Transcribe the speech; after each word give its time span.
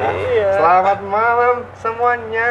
Iya. 0.00 0.48
Selamat 0.56 0.98
malam 1.04 1.56
semuanya. 1.76 2.50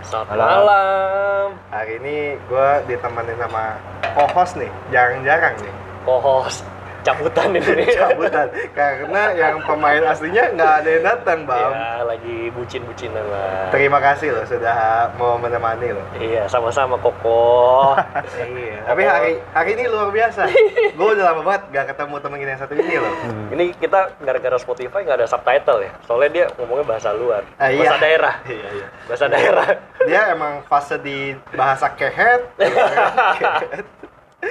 Selamat 0.00 0.32
Malam. 0.32 0.48
malam. 0.48 1.46
Hari 1.68 1.92
ini 2.00 2.16
gue 2.48 2.68
ditemenin 2.88 3.36
sama 3.36 3.76
co-host 4.16 4.56
nih, 4.56 4.72
jarang-jarang 4.88 5.54
nih. 5.60 5.74
Co-host 6.08 6.64
cabutan 7.06 7.48
ini. 7.54 7.86
Cabutan, 7.98 8.46
karena 8.74 9.22
yang 9.38 9.56
pemain 9.62 10.02
aslinya 10.10 10.44
nggak 10.58 10.72
ada 10.82 10.88
yang 10.90 11.04
datang, 11.06 11.38
Bang. 11.46 11.70
Iya, 11.70 12.02
lagi 12.02 12.36
bucin-bucinan 12.50 13.24
lah. 13.30 13.70
Terima 13.70 13.98
kasih 14.02 14.34
loh 14.34 14.44
sudah 14.44 15.10
mau 15.14 15.38
menemani 15.38 15.94
loh. 15.94 16.06
Iya, 16.18 16.50
sama-sama 16.50 16.98
Koko. 16.98 17.94
Iya. 18.36 18.78
Tapi 18.88 19.02
hari 19.04 19.32
hari 19.52 19.70
ini 19.76 19.84
luar 19.90 20.08
biasa. 20.10 20.48
gue 20.98 21.08
udah 21.18 21.24
lama 21.32 21.42
banget 21.44 21.62
gak 21.72 21.86
ketemu 21.94 22.14
temen 22.22 22.36
kita 22.38 22.50
yang 22.50 22.62
satu 22.62 22.74
ini 22.78 22.94
loh. 22.96 23.14
ini 23.52 23.64
kita 23.76 24.00
gara-gara 24.22 24.56
Spotify 24.58 25.00
nggak 25.04 25.18
ada 25.24 25.28
subtitle 25.28 25.80
ya. 25.82 25.92
Soalnya 26.06 26.30
dia 26.32 26.44
ngomongnya 26.56 26.86
bahasa 26.86 27.10
luar. 27.12 27.42
Ah, 27.60 27.68
iya. 27.68 27.90
Bahasa 27.90 27.98
daerah. 28.00 28.34
Iya 28.46 28.68
iya. 28.72 28.86
Bahasa 29.08 29.26
daerah. 29.28 29.68
Dia 30.06 30.20
emang 30.32 30.62
fase 30.66 30.96
di 31.02 31.34
bahasa 31.52 31.92
kehet. 31.94 32.42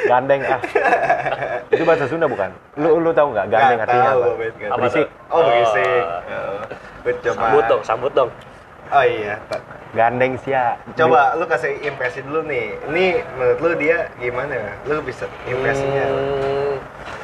Gandeng 0.04 0.42
ah. 0.44 0.60
itu 1.74 1.84
bahasa 1.88 2.06
Sunda 2.06 2.28
bukan? 2.28 2.52
Lu 2.76 3.00
lu 3.00 3.12
tahu 3.16 3.32
nggak 3.32 3.48
gandeng 3.50 3.78
Nggak 3.80 3.88
artinya 3.90 4.12
tahu, 4.12 4.22
apa? 4.22 4.28
Nggak 4.36 4.70
Apa 4.70 4.78
Berisik. 4.84 5.08
Oh 5.32 5.40
berisik. 5.42 6.04
Oh. 6.04 6.20
Oh. 7.06 7.12
Coba. 7.22 7.40
Sambut 7.40 7.64
dong, 7.70 7.82
sambut 7.86 8.12
dong. 8.14 8.30
Oh 8.94 9.06
iya. 9.06 9.36
Gandeng 9.98 10.38
sia. 10.44 10.78
Coba 10.94 11.34
lu 11.40 11.46
kasih 11.50 11.80
impresi 11.82 12.22
dulu 12.22 12.46
nih. 12.46 12.78
Ini 12.92 13.06
menurut 13.40 13.60
lu 13.64 13.70
dia 13.82 14.12
gimana? 14.22 14.78
Lu 14.86 15.02
bisa 15.02 15.26
impresinya? 15.48 16.06
Hmm, 16.06 16.74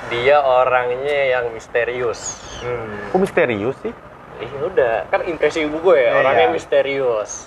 dia 0.09 0.41
orangnya 0.41 1.37
yang 1.37 1.53
misterius. 1.53 2.39
Hmm. 2.63 3.11
Kok 3.13 3.19
misterius 3.21 3.77
sih? 3.85 3.93
Iya 4.41 4.57
udah, 4.73 4.95
kan 5.13 5.21
impresi 5.29 5.69
ibu 5.69 5.77
gue 5.85 6.01
ya, 6.01 6.09
Iya. 6.09 6.17
orangnya 6.17 6.47
misterius. 6.49 7.45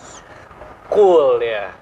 Cool 0.86 1.42
ya. 1.42 1.74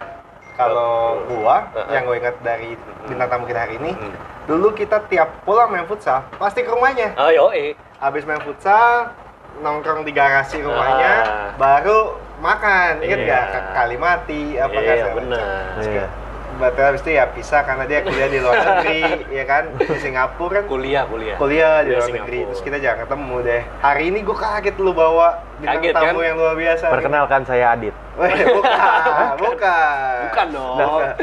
Kalau 0.52 1.24
gua 1.26 1.64
Heeh. 1.72 1.90
yang 1.90 2.02
gue 2.04 2.16
ingat 2.18 2.36
dari 2.40 2.76
bintang 3.02 3.28
tamu 3.28 3.44
kita 3.44 3.60
hari 3.60 3.76
ini, 3.76 3.92
Hmm. 3.92 4.14
dulu 4.44 4.70
kita 4.70 5.00
tiap 5.06 5.42
pulang 5.42 5.68
main 5.68 5.84
futsal 5.84 6.28
pasti 6.36 6.60
ke 6.60 6.68
rumahnya. 6.68 7.16
Oh 7.16 7.28
yoi. 7.28 7.72
Habis 7.96 8.22
main 8.22 8.40
futsal 8.40 9.16
nongkrong 9.58 10.02
di 10.02 10.12
garasi 10.12 10.60
rumahnya, 10.60 11.12
Ah. 11.18 11.50
baru 11.54 12.14
makan. 12.38 13.00
Ingat 13.00 13.18
Iya. 13.18 13.26
nggak? 13.26 13.44
Ke 13.48 13.60
Kalimati 13.72 14.42
apa 14.54 14.70
Iya, 14.70 14.80
nggak 14.82 14.96
segala 14.98 15.16
benar. 15.16 15.44
Iya. 15.78 16.06
Berarti 16.54 16.80
habis 16.80 17.00
itu 17.00 17.10
ya 17.12 17.24
pisah 17.26 17.62
karena 17.62 17.84
dia 17.84 18.00
kuliah 18.00 18.26
di 18.26 18.38
luar 18.38 18.56
negeri, 18.74 19.02
ya 19.28 19.44
kan? 19.44 19.72
Di 19.74 19.96
Singapura 19.96 20.50
kan 20.54 20.64
Kuliah, 20.64 21.02
kuliah. 21.04 21.36
kuliah 21.36 21.80
di 21.80 21.88
Kuliah 21.88 21.92
luar 21.92 22.02
Singapura. 22.02 22.22
negeri 22.22 22.38
terus 22.44 22.60
kita 22.60 22.76
jarang 22.76 23.00
ketemu 23.02 23.36
deh 23.42 23.62
hari 23.78 24.02
ini 24.06 24.18
gue 24.20 24.36
kaget 24.36 24.76
lu 24.76 24.92
bawa 24.92 25.28
bintang 25.56 25.80
Kaget, 25.80 25.94
tamu 25.94 26.06
kan? 26.14 26.24
yang 26.24 26.36
luar 26.36 26.54
biasa 26.54 26.84
Perkenalkan 26.88 27.40
saya 27.42 27.66
Adit. 27.70 27.94
Weh, 28.12 28.28
bukan 28.56 29.34
bukan 29.38 30.14
Bukan 30.22 30.46
dong. 30.50 30.76
Nah, 30.76 31.14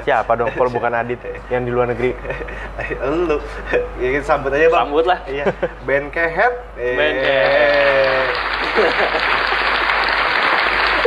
Siapa 0.00 0.32
dong 0.34 0.50
kalau 0.50 0.70
bukan 0.70 0.92
Adit 0.92 1.20
yang 1.48 1.62
di 1.62 1.70
luar 1.70 1.88
negeri? 1.88 2.12
lu 3.26 3.36
ya 3.96 4.08
kita 4.12 4.24
sambut 4.26 4.50
aja 4.50 4.66
bang 4.66 4.84
Sambut 4.84 5.04
lah. 5.04 5.18
iya 5.26 5.44
Ben 5.82 6.08
Kehet 6.08 6.52
Eh. 6.76 6.94
Ben 6.94 7.12
Kehet. 7.16 8.26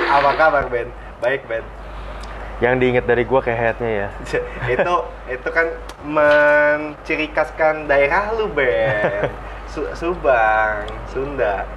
apa 0.06 0.30
kabar 0.36 0.64
Ben 0.68 0.88
baik 1.20 1.42
Ben 1.46 1.64
Yang 2.64 2.76
diinget 2.80 3.06
dari 3.06 3.24
gua 3.28 3.44
kehetnya 3.44 3.92
ya. 3.92 4.08
itu 4.74 4.96
itu 5.28 5.50
kan 5.52 5.68
mencirikaskan 6.08 7.92
daerah 7.92 8.32
lu 8.40 8.48
Ben. 8.48 9.28
Su- 9.74 9.92
Subang 10.00 10.88
Sunda. 11.12 11.68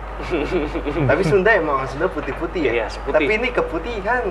Tapi 1.10 1.22
Sunda 1.26 1.50
emang 1.52 1.82
orang 1.82 1.90
Sunda 1.90 2.06
putih-putih 2.06 2.70
ya? 2.70 2.72
Iya, 2.72 2.86
seputih. 2.88 3.18
tapi 3.18 3.32
ini 3.36 3.48
keputihan. 3.52 4.22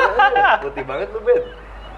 Putih 0.64 0.84
banget 0.86 1.08
lu 1.12 1.20
Ben 1.20 1.42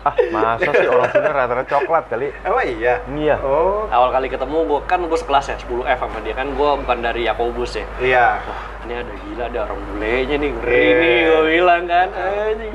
Ah, 0.00 0.16
masa 0.30 0.72
sih 0.72 0.88
orang 0.88 1.08
Sunda 1.08 1.28
rata-rata 1.28 1.68
coklat 1.68 2.08
kali? 2.08 2.32
emang 2.40 2.64
iya 2.64 2.94
Iya. 3.06 3.36
oh 3.38 3.84
Awal 3.86 4.08
kali 4.10 4.26
ketemu 4.26 4.56
gua 4.64 4.80
kan 4.82 5.02
gua 5.02 5.14
sekelas 5.14 5.44
ya 5.46 5.56
10F 5.58 5.98
sama 5.98 6.18
dia 6.20 6.32
kan 6.32 6.48
gua 6.54 6.72
bukan 6.74 6.98
dari 7.00 7.24
Yakobus 7.24 7.74
ya. 7.74 7.84
iya 8.00 8.26
Wah, 8.40 8.60
ini 8.82 8.94
ada 8.96 9.12
gila 9.14 9.44
ada 9.46 9.58
orang 9.62 9.78
bulenya 9.86 10.36
nih, 10.36 10.50
ngeri 10.50 10.72
Iya. 10.72 10.94
nih 10.96 11.16
gua 11.22 11.40
bilang 11.44 11.82
kan. 11.84 12.08
Anjing. 12.10 12.74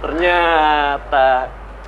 Ternyata 0.00 1.28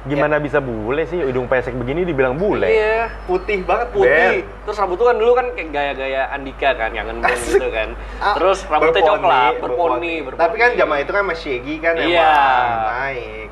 Gimana 0.03 0.39
bisa 0.39 0.59
bule 0.59 1.07
sih? 1.07 1.15
Hidung 1.17 1.47
pesek 1.47 1.75
begini 1.75 2.03
dibilang 2.03 2.35
bule. 2.35 2.67
Iya, 2.67 3.07
putih 3.23 3.63
banget 3.63 3.95
putih. 3.95 4.43
Ben. 4.43 4.51
Terus 4.61 4.75
rambut 4.77 4.99
tuh 4.99 5.07
kan 5.07 5.15
dulu 5.15 5.31
kan 5.33 5.47
kayak 5.55 5.71
gaya-gaya 5.71 6.27
Andika 6.29 6.75
kan, 6.75 6.91
yang 6.91 7.07
ngendong 7.07 7.31
Asik. 7.31 7.55
gitu 7.57 7.71
kan. 7.71 7.95
Ah, 8.19 8.35
Terus 8.35 8.67
rambutnya 8.67 8.99
berponi, 8.99 9.11
coklat, 9.15 9.53
berponi, 9.59 10.13
berponi. 10.21 10.43
Tapi 10.43 10.55
kan 10.59 10.71
zaman 10.75 10.97
itu 10.99 11.13
kan 11.13 11.23
masih 11.23 11.43
Shaggy 11.55 11.75
kan 11.79 11.95
Iya. 11.95 12.19
emang 12.19 12.83
naik. 12.91 13.49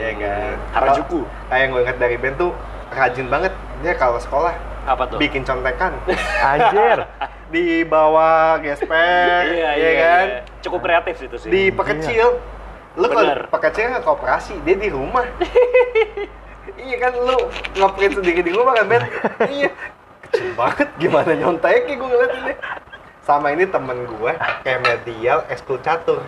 Hmm. 0.00 0.02
Iya 0.02 0.12
kan. 0.16 0.54
Harajuku. 0.72 1.20
Kayak 1.46 1.60
yang 1.60 1.70
gue 1.70 1.82
ingat 1.82 1.96
dari 2.00 2.16
Ben 2.16 2.34
tuh 2.34 2.50
rajin 2.90 3.26
banget 3.28 3.52
dia 3.80 3.94
kalau 3.94 4.18
sekolah 4.18 4.54
Apa 4.82 5.06
tuh? 5.06 5.16
bikin 5.16 5.44
contekan 5.44 5.92
Anjir. 6.50 7.04
di 7.54 7.82
bawah 7.82 8.62
gesper, 8.62 9.42
Iya, 9.44 9.70
ya 9.70 9.70
iya, 9.74 9.90
kan. 9.98 10.26
iya. 10.28 10.40
Cukup 10.62 10.80
kreatif 10.80 11.18
itu 11.20 11.36
sih. 11.36 11.50
Di 11.50 11.62
pekecil. 11.68 12.38
Lu 12.94 13.06
kalau 13.06 13.46
pekecil 13.50 13.90
nggak 13.90 14.02
kooperasi, 14.02 14.54
dia 14.62 14.76
di 14.76 14.88
rumah. 14.88 15.26
iya 16.86 16.96
kan 16.96 17.12
lu 17.12 17.36
ngeprint 17.74 18.14
sendiri 18.16 18.40
di 18.40 18.52
rumah 18.54 18.72
kan 18.72 18.86
Ben? 18.86 19.02
iya. 19.50 19.70
Kecil 20.22 20.54
banget 20.54 20.88
gimana 20.96 21.34
nyonteknya 21.34 21.92
gue 21.92 22.08
ngeliat 22.08 22.32
ini. 22.38 22.54
Sama 23.20 23.50
ini 23.50 23.66
temen 23.66 23.98
gue 24.06 24.32
kayak 24.62 24.80
medial 24.80 25.42
ekskul 25.46 25.82
catur. 25.82 26.22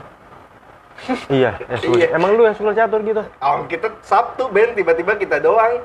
Iya, 1.28 1.58
eskul. 1.68 1.98
Iya. 1.98 2.14
Emang 2.14 2.34
lu 2.34 2.46
eskul 2.46 2.72
catur 2.72 3.02
gitu? 3.02 3.22
Oh, 3.38 3.66
kita 3.66 3.90
Sabtu 4.02 4.48
Ben 4.50 4.72
tiba-tiba 4.72 5.18
kita 5.18 5.38
doang 5.38 5.82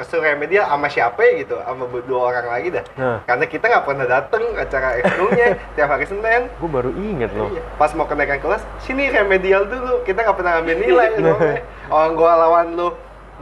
ekskul 0.00 0.24
remedial 0.24 0.64
sama 0.64 0.88
siapa 0.88 1.20
ya 1.20 1.44
gitu 1.44 1.60
sama 1.60 1.84
dua 2.08 2.32
orang 2.32 2.46
lagi 2.48 2.72
dah 2.72 2.84
Nah. 2.96 3.20
karena 3.28 3.44
kita 3.44 3.64
nggak 3.68 3.84
pernah 3.84 4.06
dateng 4.08 4.42
acara 4.56 4.88
ekskulnya 4.96 5.46
tiap 5.76 5.88
hari 5.92 6.06
Senin 6.08 6.48
Gua 6.56 6.70
baru 6.72 6.90
inget 6.96 7.30
loh. 7.36 7.52
Iya. 7.52 7.62
Pas 7.76 7.92
mau 7.92 8.08
kenaikan 8.08 8.40
kelas, 8.40 8.64
sini 8.80 9.12
remedial 9.12 9.68
dulu. 9.68 10.00
Kita 10.08 10.24
nggak 10.24 10.36
pernah 10.40 10.52
ngambil 10.60 10.76
nilai. 10.80 11.08
soalnya. 11.20 11.60
Orang 11.92 12.12
gua 12.16 12.32
lawan 12.38 12.66
lu 12.78 12.88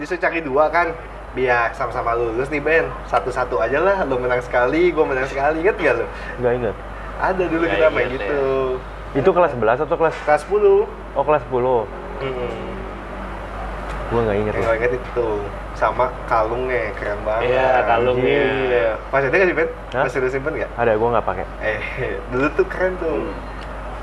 justru 0.03 0.19
cari 0.19 0.43
dua 0.43 0.67
kan. 0.69 0.91
Biar 1.37 1.71
sama-sama 1.77 2.17
lulus 2.17 2.49
nih 2.51 2.59
Ben. 2.59 2.89
Satu-satu 3.07 3.61
aja 3.63 3.79
lah. 3.79 4.03
Lu 4.09 4.19
menang 4.19 4.43
sekali, 4.43 4.91
gua 4.91 5.07
menang 5.07 5.29
sekali. 5.29 5.63
Ingat 5.63 5.77
gak 5.79 5.95
lu? 5.95 6.07
Nggak 6.43 6.53
inget. 6.59 6.77
Ada 7.19 7.45
dulu 7.47 7.65
Nggak 7.69 7.77
kita 7.77 7.89
main 7.93 8.07
inget 8.09 8.21
gitu. 8.25 8.43
Itu 9.17 9.31
kelas 9.33 9.57
11 9.57 9.89
atau 9.89 9.97
kelas 9.97 10.17
Kelas 10.29 10.43
10. 10.45 10.85
Oh, 11.17 11.25
kelas 11.25 11.43
10. 11.49 11.89
Hmm. 12.21 12.69
Gua 14.09 14.21
nggak 14.25 14.39
inget 14.41 14.55
gua 14.57 14.75
inget 14.77 14.93
itu. 14.97 15.29
Sama 15.77 16.09
kalungnya, 16.25 16.97
keren 16.97 17.21
banget. 17.29 17.53
Iya, 17.53 17.85
kalungnya. 17.85 18.41
Iya. 18.69 18.89
Masih 19.13 19.27
ada 19.29 19.37
nggak 19.37 19.49
sih 19.49 19.57
Ben? 19.57 19.69
Masih 19.93 20.19
lu 20.25 20.29
simpen 20.33 20.53
nggak? 20.57 20.71
Ada, 20.81 20.93
gua 20.97 21.09
nggak 21.17 21.27
pakai. 21.29 21.45
Eh, 21.61 21.81
dulu 22.33 22.47
tuh 22.57 22.67
keren 22.73 22.97
tuh. 22.97 23.21
Hmm. 23.29 23.58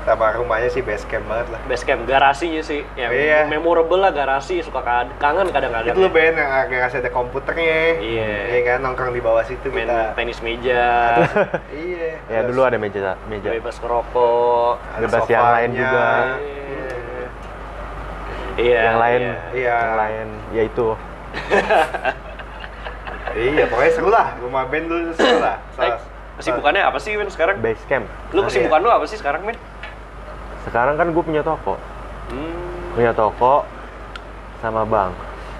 Sama 0.06 0.30
rumahnya 0.32 0.70
sih 0.70 0.80
base 0.80 1.02
camp 1.04 1.26
banget 1.26 1.50
lah. 1.50 1.58
Base 1.66 1.82
camp 1.82 2.06
garasinya 2.06 2.62
sih 2.62 2.86
yang 2.94 3.10
Iya. 3.10 3.50
memorable 3.50 3.98
lah 3.98 4.10
garasi 4.10 4.62
suka 4.62 4.78
ka- 4.78 5.10
kangen 5.18 5.50
kadang-kadang 5.50 5.90
Itu 5.90 5.98
lu 5.98 6.08
Ben 6.08 6.30
yang 6.32 6.46
agak 6.46 6.78
kasih 6.80 7.02
ada 7.02 7.10
komputernya. 7.10 7.98
Iya. 7.98 8.30
Iya 8.48 8.60
kan 8.64 8.78
nongkrong 8.80 9.10
di 9.10 9.18
bawah 9.18 9.42
situ 9.42 9.66
main 9.68 9.82
kita. 9.84 10.14
tenis 10.14 10.38
meja 10.40 10.86
iya. 11.74 12.22
Ya 12.24 12.38
Terus 12.38 12.46
dulu 12.48 12.60
ada 12.62 12.78
meja 12.78 13.18
meja. 13.26 13.50
bebas 13.50 13.76
ngerokok 13.76 14.72
ada 14.78 15.02
bebas 15.02 15.26
yang 15.26 15.46
lain 15.50 15.70
juga. 15.74 16.06
iya 18.56 18.78
yang 18.84 18.96
lain, 18.96 19.20
iya. 19.20 19.34
Iya. 19.52 19.74
yang 19.76 19.96
lain, 19.96 20.26
ya 20.50 20.62
itu. 20.64 20.88
Iya, 23.36 23.68
pokoknya 23.68 23.92
seru 23.92 24.08
lah. 24.08 24.32
Rumah 24.38 24.64
band 24.64 24.86
dulu 24.86 25.12
seru 25.12 25.36
lah. 25.38 25.60
Eh, 25.76 25.92
kesibukannya 26.38 26.82
apa 26.82 26.96
sih 26.96 27.12
Ben 27.12 27.28
sekarang 27.28 27.56
Base 27.58 27.80
camp. 27.84 28.04
lu 28.30 28.40
Ah, 28.40 28.44
kesibukan 28.44 28.76
lu 28.78 28.88
apa 28.88 29.04
sih 29.04 29.16
sekarang 29.16 29.44
Ben 29.44 29.56
Sekarang 30.66 30.94
kan 30.94 31.06
gue 31.08 31.22
punya 31.22 31.40
toko, 31.40 31.78
hmm, 32.28 32.92
punya 32.92 33.10
toko 33.10 33.62
sama 34.58 34.82
bank. 34.82 35.14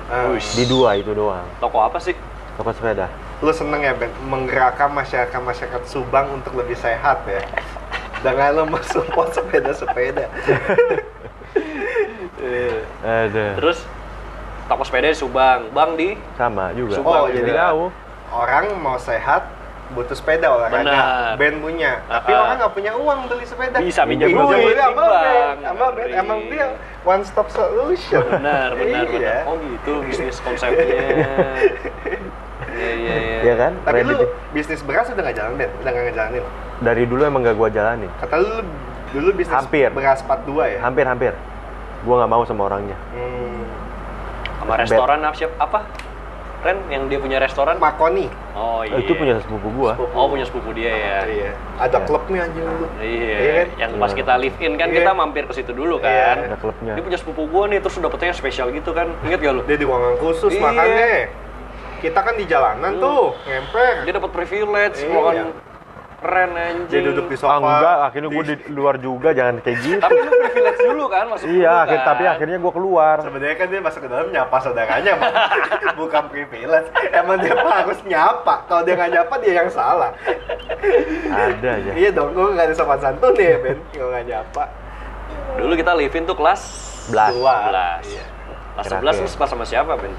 Ah, 0.07 0.31
Di 0.35 0.65
dua 0.65 0.95
itu 0.95 1.11
doang. 1.11 1.43
toko 1.57 1.79
apa 1.81 1.99
sih 1.99 2.15
Toko 2.55 2.71
sepeda. 2.71 3.11
lu 3.37 3.51
seneng 3.51 3.81
ya 3.81 3.93
Ben 3.93 4.09
menggerakkan 4.25 4.89
masyarakat 4.89 5.35
masyarakat 5.37 5.83
Subang 5.85 6.31
untuk 6.33 6.55
lebih 6.55 6.73
sehat 6.75 7.21
ya. 7.25 7.43
Dengan 8.19 8.49
lu 8.53 8.65
mensupport 8.67 9.29
sepeda-sepeda. 9.31 10.31
Eh, 12.39 12.81
Ada. 13.05 13.57
terus 13.57 13.83
toko 14.67 14.83
sepeda 14.83 15.07
di 15.07 15.17
Subang 15.17 15.69
bang 15.71 15.91
di 15.95 16.09
Sama 16.35 16.71
juga. 16.73 16.97
Subang 16.97 17.21
Oh, 17.21 17.29
jadi 17.29 17.45
juga. 17.47 17.61
tahu. 17.67 17.83
Orang 18.29 18.65
mau 18.79 18.97
sehat 18.97 19.47
butuh 19.89 20.13
sepeda 20.13 20.49
olahraga. 20.49 20.83
Benar. 20.83 21.37
Band 21.37 21.57
punya. 21.59 21.91
Tapi 22.03 22.29
Ah. 22.29 22.41
orang 22.41 22.55
nggak 22.59 22.73
punya 22.73 22.91
uang 22.93 23.19
beli 23.27 23.43
sepeda. 23.43 23.77
Bisa 23.79 24.01
minjem 24.03 24.27
Iya, 24.27 24.37
duit, 24.37 24.75
sama 24.75 25.03
band. 25.05 25.57
Sama 25.61 25.85
band. 25.93 26.11
Emang 26.13 26.39
dia 26.47 26.67
one 27.03 27.23
stop 27.23 27.47
solution. 27.49 28.21
benar 28.29 28.73
benar 28.73 29.05
Iya. 29.05 29.09
benar 29.09 29.41
oh 29.45 29.55
gitu 29.59 29.91
bisnis 30.03 30.37
konsepnya 30.41 30.83
iya 30.83 31.07
iya 32.75 33.17
iya 33.17 33.39
Iya 33.43 33.55
kan? 33.57 33.73
Tapi 33.81 34.01
lu 34.03 34.17
Reddit. 34.17 34.29
bisnis 34.53 34.81
beras 34.83 35.07
udah 35.07 35.21
nggak 35.21 35.35
jalan 35.35 35.51
Ben? 35.55 35.71
Udah 35.77 35.89
nggak 35.89 36.05
ngejalanin? 36.07 36.45
dari 36.77 37.03
dulu 37.05 37.23
emang 37.23 37.41
gak 37.41 37.55
gua 37.55 37.69
jalanin. 37.69 38.09
Kata 38.19 38.35
lu 38.37 38.65
Dulu 39.07 39.29
bisnis 39.33 39.55
Hampir. 39.55 39.89
beras 39.91 40.19
42 40.21 40.67
ya? 40.67 40.79
hampir 40.83 41.05
hampir 41.05 41.33
gue 41.99 42.13
nggak 42.13 42.29
mau 42.29 42.43
sama 42.43 42.67
orangnya 42.67 42.95
Hmm. 43.11 43.65
Sama 44.59 44.73
restoran 44.77 45.19
apa 45.21 45.33
siapa? 45.33 45.55
Apa? 45.59 45.79
Ren 46.65 46.79
yang 46.89 47.07
dia 47.07 47.19
punya 47.21 47.37
restoran? 47.37 47.77
Makoni. 47.77 48.27
Oh 48.57 48.81
iya. 48.81 48.97
itu 48.97 49.13
punya 49.13 49.37
sepupu 49.37 49.69
gue 49.69 49.93
Oh 50.17 50.27
punya 50.27 50.49
sepupu 50.49 50.73
dia 50.73 50.89
ya. 50.89 51.19
Iya. 51.29 51.51
Ada 51.77 51.99
Iya. 52.01 52.07
klubnya 52.09 52.41
anjing 52.49 52.65
dulu. 52.65 52.87
Iya, 52.97 53.37
Iya 53.37 53.53
kan? 53.53 53.69
yang 53.77 53.91
pas 54.01 54.11
Iya. 54.11 54.19
kita 54.25 54.33
live 54.41 54.59
in 54.59 54.73
kan 54.75 54.89
Iya. 54.89 54.97
kita 54.99 55.11
mampir 55.13 55.45
ke 55.45 55.53
situ 55.53 55.73
dulu 55.77 56.01
Iya. 56.01 56.09
kan. 56.09 56.37
ada 56.49 56.57
klubnya 56.57 56.93
Dia 56.97 57.03
punya 57.05 57.19
sepupu 57.21 57.43
gua 57.47 57.65
nih, 57.69 57.79
terus 57.85 58.01
dapetnya 58.01 58.33
spesial 58.33 58.73
gitu 58.73 58.91
kan. 58.91 59.13
Ingat 59.23 59.39
gak 59.39 59.53
lu? 59.53 59.63
Dia 59.69 59.77
di 59.77 59.85
ruangan 59.85 60.15
khusus 60.17 60.53
Iya. 60.57 60.63
makanya. 60.65 61.11
Kita 61.97 62.21
kan 62.21 62.35
di 62.37 62.45
jalanan 62.45 62.93
Hmm. 62.97 63.03
tuh, 63.03 63.25
ngemper. 63.45 63.95
Dia 64.09 64.15
dapat 64.17 64.31
privilege, 64.33 64.97
Iya. 65.01 65.13
makan 65.13 65.37
keren 66.27 66.51
anjing. 66.53 66.91
Dia 66.91 67.01
duduk 67.07 67.27
di 67.31 67.37
sofa. 67.39 67.55
ah 67.55 67.59
enggak 67.63 67.97
akhirnya 68.03 68.29
gue 68.29 68.45
di 68.45 68.57
luar 68.75 68.95
juga 68.99 69.29
jangan 69.31 69.63
kayak 69.63 69.79
gitu 69.79 70.03
Tapi 70.03 70.19
lu 70.19 70.31
privilege 70.35 70.81
dulu 70.83 71.05
kan 71.07 71.25
masuk 71.31 71.47
iya 71.47 71.55
dulu 71.71 71.85
akhir, 71.87 71.99
kan? 71.99 72.09
tapi 72.11 72.25
akhirnya 72.27 72.59
gue 72.59 72.73
keluar 72.75 73.17
Sebenarnya 73.23 73.57
kan 73.57 73.67
dia 73.71 73.81
masuk 73.81 74.01
ke 74.03 74.09
dalam 74.11 74.27
nyapa 74.35 74.57
saudaranya, 74.59 75.13
Bang. 75.15 75.35
bukan 76.03 76.23
privilege. 76.27 76.89
Emang 77.15 77.37
dia 77.39 77.55
harus 77.55 77.99
nyapa. 78.03 78.55
Kalau 78.67 78.83
dia 78.83 78.95
nggak 78.99 79.11
nyapa 79.15 79.35
dia 79.39 79.53
yang 79.63 79.71
salah. 79.71 80.11
ada 81.31 81.71
aja 81.79 81.91
Iya 81.95 82.11
dong, 82.11 82.35
gue 82.35 82.47
nggak 82.51 82.67
ada 82.67 82.75
sopan 82.75 82.99
santun 82.99 83.33
ya, 83.39 83.57
Ben. 83.63 83.79
Kalau 83.95 84.11
nggak 84.11 84.27
nyapa. 84.27 84.65
Dulu 85.57 85.73
kita 85.79 85.93
live 85.95 86.15
tuh 86.27 86.37
kelas 86.37 86.63
Belas. 87.07 87.31
Dua. 87.31 87.55
11. 88.03 88.11
Iya. 88.11 88.25
Kelas 88.75 88.85
Terakhir. 88.91 89.15
11 89.15 89.23
lu 89.23 89.29
suka 89.31 89.47
sama 89.47 89.65
siapa, 89.65 89.95
Ben? 89.95 90.11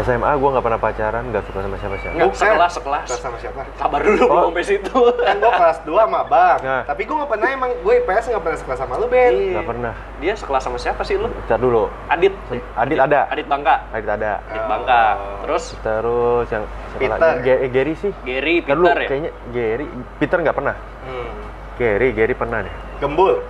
SMA 0.00 0.32
gue 0.32 0.48
nggak 0.48 0.62
pernah 0.62 0.78
pacaran 0.78 1.22
nggak 1.26 1.42
suka 1.44 1.58
sama 1.60 1.76
siapa 1.76 1.96
siapa 1.98 2.14
Enggak, 2.14 2.28
Bukan. 2.30 2.40
sekelas, 2.40 2.72
sekelas. 2.72 3.06
Kelas 3.06 3.20
sama 3.20 3.36
siapa? 3.36 3.60
Sabar 3.74 4.00
dulu 4.00 4.22
Oh. 4.24 4.42
sampai 4.46 4.62
situ. 4.62 4.96
Kan 5.18 5.36
gue 5.36 5.52
kelas 5.52 5.78
2 5.82 5.92
sama 6.00 6.20
Bang. 6.22 6.58
Nah. 6.60 6.82
Tapi 6.84 7.02
gue 7.02 7.16
nggak 7.16 7.30
pernah 7.30 7.48
emang, 7.50 7.70
gue 7.76 7.94
IPS 7.98 8.24
nggak 8.30 8.42
pernah 8.42 8.58
sekelas 8.58 8.78
sama 8.78 8.94
lu, 8.96 9.06
Ben. 9.06 9.32
Iya. 9.32 9.50
nggak 9.52 9.66
pernah 9.66 9.92
Dia 10.16 10.32
sekelas 10.34 10.62
sama 10.62 10.78
siapa 10.78 11.02
sih 11.02 11.16
lu? 11.16 11.26
Bentar 11.26 11.58
dulu 11.58 11.90
Adit. 12.06 12.32
Adit 12.72 12.98
ada 12.98 13.20
Adit 13.26 13.46
Bangka. 13.46 13.74
Adit 13.90 14.08
ada 14.10 14.30
Adit 14.46 14.64
Bangka. 14.64 15.02
Oh. 15.10 15.38
Terus 15.42 15.64
terus 15.76 16.46
yang 16.48 16.64
siapa 16.88 17.00
Peter. 17.00 17.18
lagi 17.18 17.50
eh, 17.50 17.68
Gary 17.68 17.94
sih 17.94 18.12
Gary, 18.22 18.54
dulu, 18.62 18.86
Peter 18.86 18.96
ya? 18.96 19.08
kayaknya 19.08 19.30
Gary 19.50 19.86
Peter 20.16 20.36
nggak 20.38 20.56
pernah 20.56 20.74
Hmm. 21.00 21.30
Gary 21.76 22.08
Gary 22.12 22.34
pernah 22.34 22.58
deh 22.60 22.74
Gembul. 22.98 23.40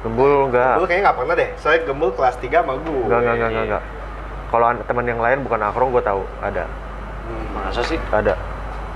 Gembul 0.00 0.30
nggak 0.46 0.72
Gembul 0.74 0.86
kayaknya 0.86 1.04
nggak 1.04 1.18
pernah 1.18 1.34
deh. 1.34 1.48
Soalnya 1.56 1.80
Gembul 1.84 2.10
kelas 2.12 2.36
3 2.36 2.60
sama 2.60 2.74
gue. 2.76 3.02
nggak 3.02 3.18
nggak 3.18 3.34
nggak 3.34 3.50
nggak, 3.50 3.66
nggak 3.66 3.82
kalau 4.54 4.66
an- 4.68 4.84
teman 4.84 5.02
yang 5.04 5.18
lain 5.18 5.42
bukan 5.42 5.58
Akrong 5.60 5.90
gue 5.90 5.98
tahu 6.00 6.22
ada 6.38 6.70
Hmm. 7.24 7.46
Masa 7.58 7.82
sih? 7.82 7.98
ada 8.12 8.38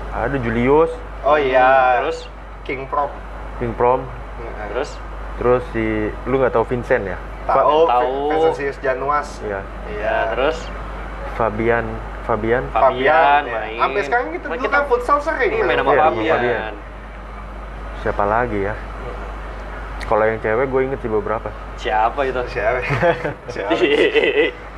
ada 0.09 0.37
Julius 0.37 0.87
Oh 1.19 1.35
iya. 1.35 1.99
Terus 1.99 2.31
King 2.63 2.87
Prom. 2.87 3.11
King 3.57 3.75
Prom 3.75 4.07
Heeh. 4.39 4.65
terus 4.71 4.89
terus 5.35 5.63
si 5.71 5.83
lu 6.23 6.37
nggak 6.37 6.51
tahu 6.51 6.63
Vincent 6.65 7.03
ya 7.05 7.19
Tahu, 7.43 7.89
Tahu. 7.89 8.13
Vincentius 8.29 8.77
Januas. 8.79 9.27
Iya 9.41 9.59
ya 9.91 10.15
terus 10.31 10.63
Fabian 11.33 11.83
Fabian 12.23 12.63
Fabian 12.69 13.41
ya. 13.43 13.57
main. 13.57 13.79
Sampai 13.81 14.01
sekarang 14.05 14.27
kita 14.31 14.45
Main 14.45 14.55
dulu 14.55 14.63
kita- 14.63 14.77
kan 14.77 14.83
futsal 14.87 15.17
sering. 15.19 15.51
Iya, 15.51 15.63
main 15.65 15.77
sama 15.77 15.89
Iya, 15.89 15.97
sama 15.97 16.07
Fabian. 16.13 16.31
Fabian. 16.31 16.73
siapa 17.99 18.23
lagi 18.23 18.59
ya 18.63 18.75
kalau 20.09 20.25
yang 20.25 20.41
cewek 20.41 20.65
gue 20.67 20.81
inget 20.83 20.99
sih 20.99 21.07
beberapa 21.07 21.53
Siapa 21.77 22.25
itu? 22.25 22.41
Siapa? 22.49 22.81
Siapa? 23.53 23.71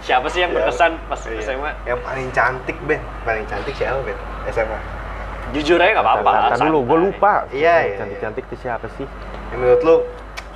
Siapa 0.04 0.28
sih 0.28 0.44
yang 0.44 0.52
berkesan 0.52 1.00
pas 1.08 1.22
Iya. 1.24 1.40
SMA? 1.48 1.72
Yang 1.88 2.00
paling 2.04 2.28
cantik, 2.30 2.78
Ben. 2.84 3.00
Paling 3.24 3.48
cantik 3.48 3.72
siapa, 3.74 4.04
Ben? 4.04 4.18
SMA. 4.52 4.76
Jujur 5.52 5.80
aja 5.80 5.96
nggak 5.96 6.04
apa-apa. 6.04 6.32
Tar 6.52 6.60
dulu 6.62 6.80
gue 6.84 6.98
lupa 7.08 7.34
Iya, 7.50 7.76
iya, 7.82 7.94
cantik 7.96 8.20
cantik 8.20 8.44
itu 8.46 8.56
siapa 8.60 8.88
sih 8.96 9.08
Yang 9.52 9.60
menurut 9.60 9.82
lu 9.82 9.96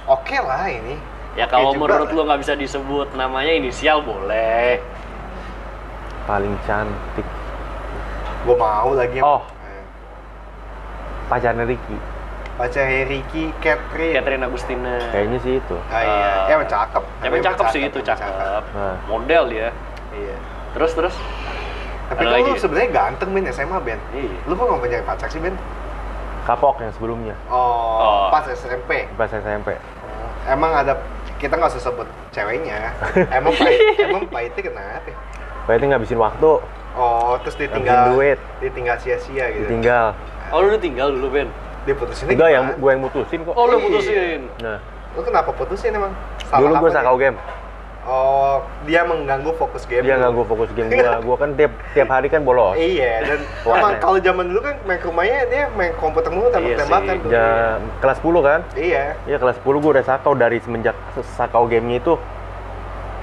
oke 0.06 0.38
lah 0.40 0.68
ini. 0.68 0.96
Ya 1.36 1.48
kalau 1.48 1.72
juga 1.72 1.96
menurut 1.96 2.10
lu 2.12 2.22
nggak 2.24 2.40
bisa 2.44 2.54
disebut 2.56 3.08
namanya 3.16 3.52
inisial 3.52 4.04
boleh. 4.04 4.80
paling 6.26 6.56
cantik 6.64 7.28
Gue 8.44 8.56
mau 8.56 8.92
lagi. 8.92 9.20
Oh. 9.20 9.40
Eh, 9.62 9.84
pacarnya 11.28 11.64
Ricky 11.64 11.98
Pacarnya 12.56 13.04
Ricky, 13.06 13.52
Catherine. 13.60 14.16
Catherine 14.16 14.44
Agustina. 14.44 14.96
kayaknya 15.12 15.38
sih 15.44 15.60
itu 15.60 15.76
Ah 15.92 16.02
iya, 16.02 16.30
ya 16.48 16.54
emang 16.56 16.70
cakep. 16.72 17.04
Emang 17.20 17.42
cakep 17.44 17.66
sih 17.68 17.82
itu 17.84 18.00
cakep. 18.00 18.64
Nah. 18.72 18.96
Model 19.06 19.44
dia. 19.52 19.70
Iya. 20.12 20.36
Terus 20.72 20.92
terus. 20.96 21.16
Tapi 22.06 22.22
lagi? 22.24 22.48
lu 22.48 22.56
sebenarnya 22.56 22.90
ganteng 22.94 23.30
Ben 23.34 23.44
SMA 23.50 23.78
Ben. 23.84 24.00
Iya. 24.14 24.40
Lu 24.46 24.56
kok 24.56 24.66
nggak 24.66 24.80
punya 24.80 25.00
pacar 25.04 25.28
sih 25.28 25.40
Ben? 25.40 25.56
kapok 26.46 26.78
yang 26.78 26.94
sebelumnya 26.94 27.34
Oh, 27.50 27.58
Oh. 27.98 28.24
pas 28.30 28.46
SMP. 28.46 29.10
pas 29.18 29.26
SMP 29.26 29.74
Emang 30.46 30.78
ada 30.78 30.94
kita 31.36 31.58
nggak 31.58 31.74
usah 31.74 31.90
sebut 31.90 32.06
ceweknya. 32.30 32.94
Emang 33.38 33.50
pahit, 33.52 33.82
emang 34.00 34.30
pahitnya 34.30 34.62
kenapa? 34.64 35.10
Berarti 35.66 35.86
ngabisin 35.90 36.22
waktu 36.22 36.62
Oh, 36.94 37.34
terus 37.42 37.58
Ngabisin 37.58 37.74
ditinggal 37.74 38.02
duit. 38.14 38.38
ditinggal 38.62 38.96
sia-sia 39.02 39.50
gitu. 39.52 39.66
ditinggal 39.66 40.14
Oh 40.54 40.62
lu 40.62 40.70
udah 40.70 40.80
tinggal 40.80 41.10
dulu 41.10 41.34
Ben. 41.34 41.50
Diputusinnya 41.86 42.34
enggak 42.34 42.50
yang 42.52 42.66
gue 42.74 42.90
yang 42.90 43.02
mutusin 43.02 43.40
kok 43.42 43.54
Oh 43.54 43.66
lu 43.66 43.76
Iya. 43.76 43.84
putusin. 43.84 44.40
nah 44.60 44.78
Lu 45.14 45.22
kenapa 45.22 45.50
putusin 45.50 45.92
emang? 45.92 46.12
dulu 46.52 46.74
gue 46.78 46.92
sakau 46.92 47.16
dia? 47.16 47.30
game 47.30 47.38
Oh, 48.06 48.62
dia 48.86 49.02
mengganggu 49.02 49.50
fokus 49.56 49.82
game. 49.84 50.02
dia 50.02 50.14
gue 50.14 50.46
fokus 50.46 50.70
game 50.72 50.88
gue 50.88 51.02
gue 51.26 51.36
kan 51.36 51.50
tiap 51.54 51.74
tiap 51.92 52.06
hari 52.08 52.28
kan 52.28 52.42
bolos 52.42 52.78
Iya, 52.78 53.26
dan 53.26 53.40
emang 53.72 53.98
kalau 53.98 54.18
zaman 54.20 54.46
dulu 54.46 54.62
kan 54.62 54.78
main 54.84 54.98
ke 54.98 55.08
rumahnya 55.08 55.40
dia 55.48 55.64
main 55.74 55.90
komputer 55.96 56.30
mulu 56.30 56.50
tembak-tembakan 56.50 57.02
Iya 57.12 57.24
tuh. 57.24 57.32
jam 57.32 57.80
kelas 57.98 58.18
10 58.20 58.42
kan 58.44 58.60
Iya. 58.76 59.04
Iya 59.26 59.38
kelas 59.40 59.58
10 59.58 59.80
gue 59.80 59.92
udah 59.92 60.06
sakau 60.06 60.34
dari 60.34 60.58
semenjak 60.60 60.94
sakau 61.34 61.66
gamenya 61.66 61.98
itu 62.00 62.14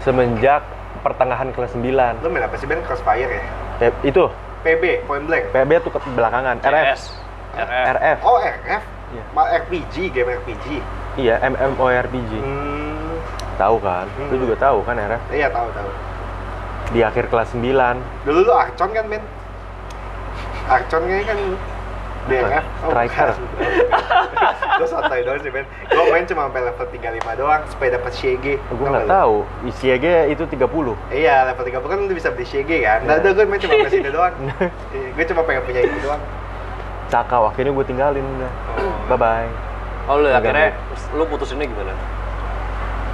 semenjak 0.00 0.66
pertengahan 1.00 1.50
kelas 1.50 1.70
9 1.72 2.18
Lu 2.18 2.28
main 2.28 2.42
apa 2.42 2.54
sih 2.56 2.66
Ben? 2.66 2.82
Crossfire 2.82 3.26
ya? 3.28 3.42
P- 3.80 4.02
itu 4.04 4.26
PB, 4.62 4.82
Point 5.04 5.26
Blank. 5.26 5.50
PB 5.50 5.70
tuh 5.80 5.90
ke 5.90 5.98
belakangan 6.08 6.58
RF 6.58 6.86
CS. 6.88 7.02
RF. 7.52 7.84
RF 7.94 8.18
Oh, 8.22 8.38
RF. 8.38 8.82
Iya. 9.12 9.22
RPG, 9.60 9.94
game 10.08 10.30
RPG. 10.34 10.66
iya 11.14 11.36
MMORPG 11.42 12.32
Hmm. 12.34 13.20
tahu 13.54 13.76
kan 13.78 14.08
lu 14.08 14.24
Hmm. 14.30 14.40
juga 14.40 14.56
tahu 14.58 14.80
kan 14.80 14.96
RF 14.96 15.20
Iya, 15.28 15.52
tahu 15.52 15.68
tahu. 15.70 15.90
di 16.90 17.00
akhir 17.00 17.28
kelas 17.28 17.52
9 17.52 18.00
Dulu 18.24 18.40
lu 18.42 18.52
Archon 18.52 18.88
kan, 18.90 19.04
Ben? 19.06 19.20
Archon 20.64 21.02
kayaknya 21.02 21.26
kan 21.26 21.38
DRF. 22.22 22.64
Striker. 22.80 23.28
Gue 24.78 24.86
santai 24.86 25.20
doang 25.20 25.36
sih, 25.38 25.50
Ben. 25.50 25.66
Gue 25.84 26.04
main 26.08 26.24
cuma 26.24 26.46
sampai 26.46 26.62
level 26.62 26.86
35 26.88 27.34
doang 27.34 27.60
supaya 27.66 27.90
dapat 27.92 28.12
Shege. 28.14 28.54
gue 28.56 28.86
nggak 28.86 29.10
tahu 29.10 29.36
ICG 29.66 30.04
itu 30.30 30.42
30 30.46 30.94
Iya, 31.10 31.50
level 31.50 31.64
30 31.66 31.84
kan 31.84 31.98
lu 32.00 32.14
bisa 32.14 32.30
beli 32.30 32.46
Shege 32.46 32.80
kan. 32.80 33.02
Nggak 33.02 33.16
Iya. 33.16 33.24
ada, 33.26 33.36
gue 33.36 33.44
main 33.44 33.60
cuma 33.60 33.72
sampai 33.76 33.92
situ 33.92 34.08
doang. 34.08 34.34
gue 35.18 35.24
cuma 35.26 35.42
pengen 35.42 35.62
punya 35.62 35.80
itu 35.82 35.98
doang. 36.00 36.22
Cakau 37.12 37.42
akhirnya 37.46 37.70
gue 37.70 37.84
tinggalin 37.84 38.24
udah 38.24 38.52
bye 39.08 39.18
bye 39.18 39.50
Oh 40.02 40.18
lu 40.18 40.26
Agak 40.26 40.42
akhirnya 40.42 40.68
lu 41.12 41.22
putusinnya 41.26 41.62
gimana? 41.62 41.94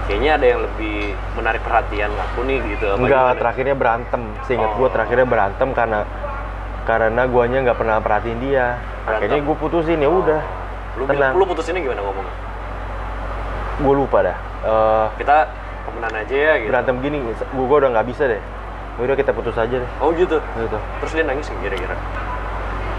Kayaknya 0.07 0.31
ada 0.33 0.47
yang 0.47 0.61
lebih 0.62 0.97
menarik 1.37 1.61
perhatian 1.61 2.09
aku 2.09 2.40
nih 2.43 2.64
gitu. 2.67 2.87
apa 2.87 2.97
enggak 2.97 3.12
gimana? 3.21 3.37
terakhirnya 3.37 3.75
berantem 3.76 4.23
seingat 4.43 4.71
Oh. 4.71 4.76
gue 4.78 4.88
terakhirnya 4.88 5.26
berantem 5.26 5.69
karena 5.71 6.00
karena 6.83 7.23
guanya 7.26 7.59
nggak 7.61 7.76
pernah 7.76 7.97
perhatiin 7.99 8.40
dia 8.40 8.81
Berantem. 9.05 9.12
akhirnya 9.12 9.40
gue 9.45 9.57
putusin 9.59 9.99
ya 9.99 10.09
udah 10.09 10.40
Lu, 10.97 11.05
tenang. 11.05 11.33
lu 11.37 11.45
putusinnya 11.45 11.83
gimana 11.83 12.00
ngomong? 12.00 12.26
gue 13.78 13.95
lupa 13.95 14.19
dah 14.23 14.37
Eh, 14.59 15.07
Kita 15.19 15.37
temenan 15.85 16.14
aja 16.17 16.35
ya 16.35 16.52
gitu. 16.57 16.69
berantem 16.69 16.97
gini 16.99 17.17
gue 17.28 17.76
udah 17.76 17.90
nggak 17.93 18.07
bisa 18.07 18.25
deh 18.26 18.40
udah 18.99 19.14
kita 19.14 19.31
putus 19.31 19.55
aja 19.55 19.76
deh 19.76 19.90
Oh 20.00 20.09
gitu. 20.11 20.40
gitu 20.40 20.78
Terus 20.99 21.12
dia 21.12 21.23
nangis 21.23 21.52
kira-kira? 21.52 21.95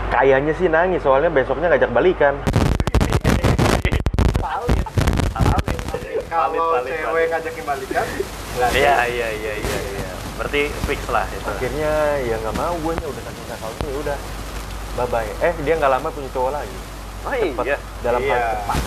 Kayaknya 0.10 0.54
sih 0.54 0.68
nangis 0.68 1.00
soalnya 1.00 1.30
besoknya 1.30 1.70
ngajak 1.70 1.90
balikan 1.90 2.36
Kalau 6.30 6.80
cewek 6.82 7.26
ngajakin 7.28 7.64
balikan, 7.66 8.06
Iya 8.70 8.96
iya 9.08 9.28
iya 9.30 9.54
iya 9.58 9.80
iya. 9.92 10.12
Berarti 10.36 10.72
fix 10.86 11.02
lah 11.08 11.26
itu. 11.28 11.44
akhirnya 11.44 11.92
ya 12.22 12.36
nggak 12.38 12.56
mau 12.56 12.74
gue 12.78 12.94
udah 12.96 13.24
saking 13.24 13.46
sakau 13.50 13.72
ya 13.76 13.94
udah 14.00 14.18
bye 14.96 15.08
bye 15.10 15.32
eh 15.42 15.54
dia 15.60 15.74
nggak 15.76 15.92
lama 15.92 16.08
punya 16.08 16.30
cowok 16.32 16.52
lagi 16.54 16.78
Oh 17.20 17.34
Cepet, 17.34 17.66
iya. 17.66 17.78
dalam 18.00 18.22
hal 18.22 18.30
Iya. 18.32 18.50
cepat 18.56 18.80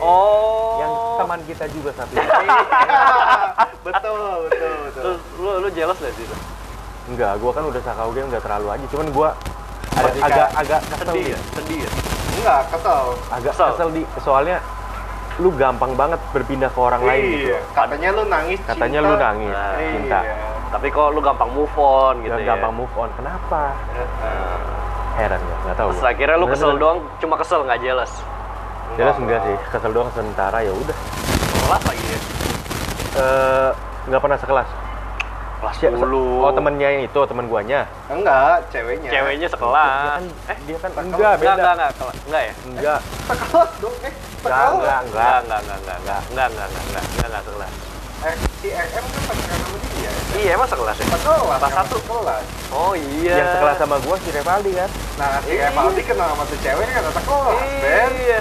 Oh. 0.00 0.80
yang 0.80 0.92
teman 1.20 1.40
kita 1.44 1.64
juga 1.70 1.90
satu 1.92 2.10
betul, 3.86 4.16
betul, 4.48 4.74
betul. 4.82 5.02
Terus 5.04 5.20
lu 5.36 5.50
lu 5.60 5.68
jealous 5.70 5.98
gak 6.00 6.12
sih? 6.12 6.26
enggak 7.06 7.32
gue 7.36 7.50
kan 7.52 7.62
udah 7.62 7.82
sakau 7.82 8.08
game 8.10 8.26
nggak 8.26 8.40
terlalu 8.40 8.66
aja 8.70 8.86
cuman 8.88 9.06
gue 9.08 9.28
Agak 9.92 10.48
agak 10.54 10.80
kesel 10.84 11.06
Sedih 11.08 11.22
di- 11.22 11.30
ya? 11.30 11.38
Sedih 11.52 11.78
ya? 11.78 11.90
Enggak, 12.32 12.60
kesel. 12.68 13.02
agak 13.28 13.52
Kesel. 13.52 13.68
kesel 13.70 13.88
di 13.90 14.02
soalnya 14.18 14.56
lu 15.36 15.50
gampang 15.52 15.92
banget 15.94 16.20
berpindah 16.30 16.68
ke 16.68 16.78
orang 16.78 17.00
lain 17.02 17.22
gitu 17.26 17.48
Iya. 17.48 17.58
Katanya 17.70 18.08
lu 18.10 18.22
nangis 18.26 18.60
katanya 18.62 18.98
cinta. 18.98 19.08
lu 19.08 19.14
nangis 19.16 19.52
Nah, 19.52 19.72
cinta 19.88 20.18
Iya. 20.20 20.34
Tapi 20.70 20.86
kok 20.88 21.08
lu 21.10 21.20
gampang 21.20 21.50
move 21.50 21.74
on 21.74 22.14
gitu 22.20 22.30
Gak 22.30 22.40
ya? 22.40 22.48
gampang 22.50 22.72
move 22.74 22.94
on 22.94 23.08
kenapa 23.12 23.60
Heeh. 23.90 24.58
heran 25.16 25.40
ya 25.40 25.56
nggak 25.60 25.76
tahu 25.76 25.88
Terus 25.90 26.06
akhirnya 26.06 26.36
lu 26.36 26.46
kesel 26.46 26.72
doang, 26.76 26.98
cuma 27.18 27.34
kesel 27.36 27.60
nggak 27.62 27.80
jealous. 27.80 28.12
jelas 28.92 29.16
enggak 29.16 29.40
sih 29.40 29.56
kesel 29.70 29.90
doang 29.90 30.10
sementara 30.10 30.58
ya 30.60 30.72
udah 30.72 30.96
kelas 31.60 31.82
lagi 31.84 32.04
ya 32.06 32.20
Eh, 33.12 33.70
nggak 34.06 34.20
pernah 34.20 34.36
sekelas 34.36 34.68
kelas 35.60 35.76
Siapa- 35.76 35.98
10 35.98 36.40
oh 36.40 36.50
temennya 36.50 36.88
yang 36.90 37.02
itu 37.04 37.20
teman 37.22 37.44
guanya 37.46 37.80
Enggak, 38.06 38.56
ceweknya. 38.68 39.10
ceweknya 39.10 39.38
dia 39.38 39.50
sekelas 39.50 40.08
kan, 40.10 40.22
eh 40.46 40.58
dia 40.64 40.76
kan 40.76 40.90
enggak 40.92 41.04
enggak 41.12 41.32
beda 41.36 41.52
enggak 41.52 41.74
enggak 41.74 41.90
kelas 41.94 42.16
enggak 42.22 42.42
ya 42.42 42.54
enggak 42.66 42.98
Sekelas 43.26 43.70
dong, 43.76 43.96
eh. 43.98 44.12
enggak 44.40 44.40
Sekelas. 44.40 44.70
enggak 44.72 44.98
enggak 45.00 45.38
enggak 45.38 45.60
enggak 45.60 45.60
enggak 45.60 45.88
enggak 46.00 46.18
enggak 46.24 46.46
enggak 46.48 46.48
enggak 46.48 46.66
enggak 46.66 46.82
enggak 46.82 47.04
enggak 47.04 47.26
enggak 47.26 47.42
sekelas 47.44 47.72
Eh, 48.20 48.36
si 48.60 48.68
RM 48.68 48.84
kan 49.06 49.22
pacaran 49.24 49.58
sama 49.58 49.78
dia. 49.96 50.12
iya 50.36 50.50
emang 50.52 50.68
sekelas 50.68 50.92
ya 50.94 51.04
Sekelas. 51.06 51.40
Kelas 51.40 51.56
sama 51.56 51.68
satu. 51.74 51.96
Sekelas. 51.98 52.44
oh 52.70 52.92
iya 52.92 53.32
yang 53.34 53.48
sekelas 53.50 53.76
sama 53.76 53.96
gua 53.98 54.16
si 54.16 54.28
Revaldi 54.30 54.72
kan 54.74 54.90
Nah, 55.16 55.40
si 55.40 55.48
Iya. 55.50 55.64
Revaldi 55.66 56.02
kenal 56.04 56.28
sama 56.28 56.44
tuh 56.44 56.58
cewek 56.58 56.84
kan 56.86 57.02
sekelas, 57.10 57.56
Ben. 57.80 58.10
iya 58.18 58.40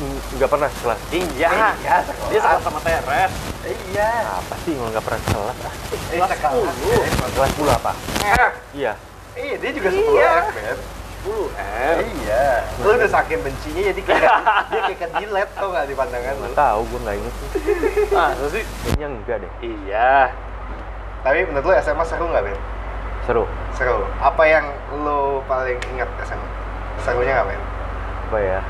nggak 0.00 0.48
pernah 0.48 0.68
sekelas 0.70 1.00
iya 1.10 1.48
Iya, 1.76 1.96
dia 2.26 2.38
sekelas 2.40 2.62
sama 2.62 2.80
Teres 2.80 3.32
Iya. 3.60 4.10
apa 4.32 4.54
sih 4.64 4.72
kalau 4.72 4.88
nggak 4.88 5.04
pernah 5.04 5.20
ah, 5.20 5.54
Eh, 6.10 6.16
Kelas 6.16 6.30
sekelas. 6.32 6.74
10. 6.74 6.96
Ben. 6.96 7.30
kelas 7.30 7.50
10 7.52 7.68
apa 7.70 7.92
Eh, 8.20 8.50
iya 8.74 8.92
Iya, 9.30 9.54
dia 9.56 9.70
juga 9.70 9.88
Iya. 9.88 10.00
sekelas, 10.00 10.46
Ben. 10.50 10.78
10 11.20 11.46
M 11.52 11.96
Iya. 12.18 12.44
Lu 12.80 12.88
udah 12.90 13.10
saking 13.10 13.40
bencinya 13.40 13.82
jadi 13.86 14.00
kayak 14.00 14.32
dia 14.70 14.80
kayak 14.82 14.98
kejilet 15.04 15.48
tau 15.52 15.68
gak 15.68 15.84
di 15.84 15.94
pandangan 15.94 16.34
lu. 16.34 16.48
tahu 16.54 16.80
gua 16.86 16.98
nggak 17.02 17.16
inget 17.16 17.34
sih 17.36 17.48
ah 18.18 18.30
sih 18.48 18.64
kayaknya 18.80 19.06
enggak 19.10 19.36
deh 19.38 19.52
iya 19.60 20.32
Tapi 21.20 21.44
menurut 21.44 21.66
lu 21.66 21.74
SMA 21.78 22.00
seru 22.02 22.24
nggak, 22.26 22.42
Ben? 22.42 22.56
seru 23.22 23.44
Seru. 23.70 24.08
Apa 24.18 24.42
yang 24.42 24.64
lu 24.98 25.44
paling 25.44 25.76
ingat 25.90 26.08
SMA? 26.22 26.48
Serunya 26.98 27.32
nggak, 27.34 27.48
Ben? 27.48 27.60
Apa 28.30 28.38
ya 28.38 28.60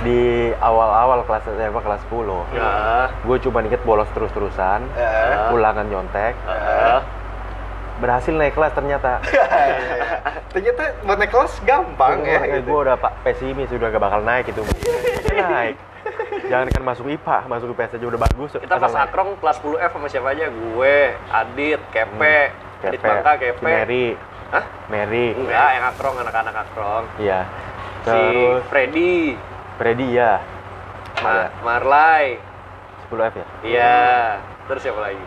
di 0.00 0.20
awal-awal 0.56 1.28
kelas 1.28 1.44
SMA 1.44 1.76
kelas 1.76 2.00
10 2.08 2.56
ya 2.56 2.72
gue 3.20 3.36
cuma 3.44 3.60
inget 3.60 3.84
bolos 3.84 4.08
terus-terusan 4.10 4.80
Eh. 4.96 5.04
Ah. 5.04 5.52
ulangan 5.52 5.84
nyontek 5.84 6.32
Heeh. 6.40 6.98
berhasil 8.00 8.32
naik 8.32 8.56
kelas 8.56 8.72
ternyata 8.72 9.20
Ternyata 10.56 11.04
mau 11.04 11.14
naik 11.14 11.28
kelas 11.28 11.52
gampang 11.62 12.24
ya. 12.24 12.40
gue 12.40 12.64
gitu. 12.64 12.80
udah 12.80 12.96
pak 12.96 13.12
pesimis 13.20 13.68
udah 13.68 13.86
gak 13.86 14.00
bakal 14.00 14.24
naik 14.24 14.48
itu 14.48 14.64
naik 15.30 15.76
jangan 16.48 16.66
kan 16.72 16.82
masuk 16.82 17.04
IPA 17.06 17.36
masuk 17.44 17.76
IPS 17.76 18.00
aja 18.00 18.06
udah 18.08 18.20
bagus 18.24 18.50
kita 18.56 18.72
pas 18.72 18.88
naik. 18.88 19.04
akrong 19.04 19.30
kelas 19.36 19.56
10 19.60 19.84
F 19.84 19.92
sama 19.92 20.08
siapa 20.08 20.28
aja 20.32 20.48
gue 20.48 20.96
Adit 21.28 21.80
Kepe 21.92 22.36
Adit 22.80 22.96
Kepe, 22.96 23.04
Bangka 23.04 23.32
Kepe 23.36 23.60
Mary 23.60 24.16
Hah? 24.48 24.64
Mary 24.88 25.36
enggak 25.36 25.68
yang 25.70 25.84
akrong 25.86 26.16
anak-anak 26.16 26.54
akrong 26.58 27.04
iya 27.20 27.44
si 28.00 28.08
terus? 28.08 28.62
Freddy. 28.68 29.14
Freddy 29.76 30.06
ya. 30.16 30.40
Ma 31.20 31.52
Marlai. 31.64 32.40
10 33.10 33.28
F 33.28 33.34
ya? 33.36 33.46
Iya. 33.66 33.98
Terus 34.70 34.80
siapa 34.86 35.00
lagi? 35.02 35.24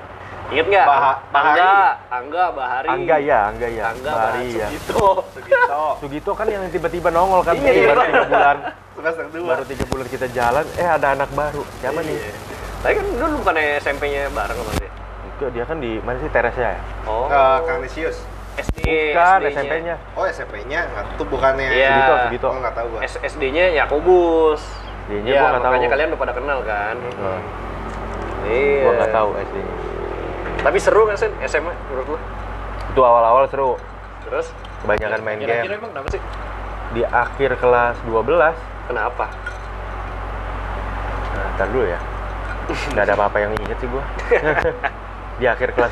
Inget 0.52 0.68
nggak? 0.68 0.86
Bah- 0.88 1.20
Angga. 1.32 1.74
Angga 2.12 2.46
Bahari. 2.52 2.88
Angga 2.92 3.18
ya 3.24 3.40
Angga 3.48 3.68
ya 3.72 3.84
Angga 3.96 4.12
Bahari 4.12 4.48
Bahari 4.50 4.60
ya 4.60 4.68
Sugito. 4.68 5.08
Sugito. 5.32 5.84
Sugito 6.02 6.32
kan 6.36 6.48
yang 6.52 6.64
tiba-tiba 6.68 7.10
nongol 7.14 7.42
kan? 7.46 7.56
Iya, 7.56 7.94
baru 7.94 8.02
iya. 8.02 8.10
tiga 8.10 8.26
bulan. 8.28 8.58
Semester 8.94 9.26
dua. 9.34 9.50
baru 9.56 9.64
tiga 9.66 9.86
bulan 9.88 10.08
kita 10.12 10.28
jalan. 10.32 10.66
Eh 10.76 10.88
ada 10.88 11.08
anak 11.16 11.30
baru. 11.32 11.64
Siapa 11.80 12.00
nih? 12.04 12.18
Iya. 12.18 12.36
tapi 12.84 13.00
kan 13.00 13.06
dulu 13.16 13.36
bukan 13.40 13.56
SMP-nya 13.80 14.28
bareng 14.36 14.60
sama 14.60 14.72
dia. 14.76 14.92
Itu 15.24 15.46
dia 15.56 15.64
kan 15.64 15.78
di 15.80 15.92
mana 16.04 16.20
sih 16.20 16.28
Teresya 16.28 16.68
ya? 16.76 16.82
Oh. 17.08 17.32
Eh, 17.32 17.58
Kang 17.64 17.80
Nisius. 17.80 18.20
SD 18.64 18.80
bukan 19.12 19.40
SD-nya. 19.44 19.52
SMP-nya 19.52 19.96
Oh, 20.16 20.26
SMP-nya 20.26 20.80
nggak 20.88 21.04
tuh 21.20 21.28
bukannya. 21.28 21.68
Iya. 21.70 21.92
Sugito 21.92 22.14
Sugito 22.28 22.48
Oh, 22.50 22.60
nggak 22.64 22.76
tahu 22.76 22.88
gua. 22.96 23.00
SD-nya 23.04 23.64
Yakobus. 23.84 24.62
Dia-nya 25.12 25.32
Iya, 25.32 25.40
gua 25.40 25.50
nggak 25.52 25.62
tahu. 25.62 25.72
makanya 25.72 25.90
kalian 25.92 26.08
udah 26.10 26.22
pada 26.24 26.34
kenal 26.34 26.60
kan? 26.64 26.96
Nah, 26.96 27.42
iya. 28.48 28.84
Gua 28.84 28.92
nggak 28.96 29.12
tahu 29.12 29.30
SD 29.38 29.58
tapi 30.64 30.80
seru 30.80 31.04
nggak 31.04 31.20
sih 31.20 31.28
SMA 31.44 31.76
menurut 31.92 32.16
lu? 32.16 32.18
Itu 32.96 33.02
awal-awal 33.04 33.52
seru. 33.52 33.76
Terus? 34.24 34.48
Kebanyakan 34.80 35.20
main 35.20 35.38
kira-kira 35.44 35.76
game. 35.76 35.80
emang 35.84 35.92
kenapa 35.92 36.08
sih? 36.16 36.22
Di 36.96 37.04
akhir 37.04 37.52
kelas 37.60 38.00
12 38.08 38.56
kenapa? 38.88 39.26
Nah 41.36 41.46
ntar 41.60 41.68
dulu 41.68 41.84
ya. 41.84 42.00
Nggak 42.96 43.04
ada 43.12 43.14
apa-apa 43.20 43.38
yang 43.44 43.52
inget 43.60 43.78
sih 43.84 43.92
gua. 43.92 44.04
Di 45.44 45.46
akhir 45.52 45.76
kelas 45.76 45.92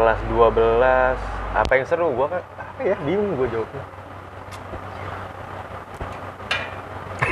kelas 0.00 0.18
12 0.32 1.35
apa 1.56 1.80
yang 1.80 1.88
seru? 1.88 2.12
Gua 2.12 2.28
kan 2.28 2.44
apa 2.60 2.80
ya? 2.84 2.96
Bingung 3.00 3.40
gua 3.40 3.48
jawabnya. 3.48 3.80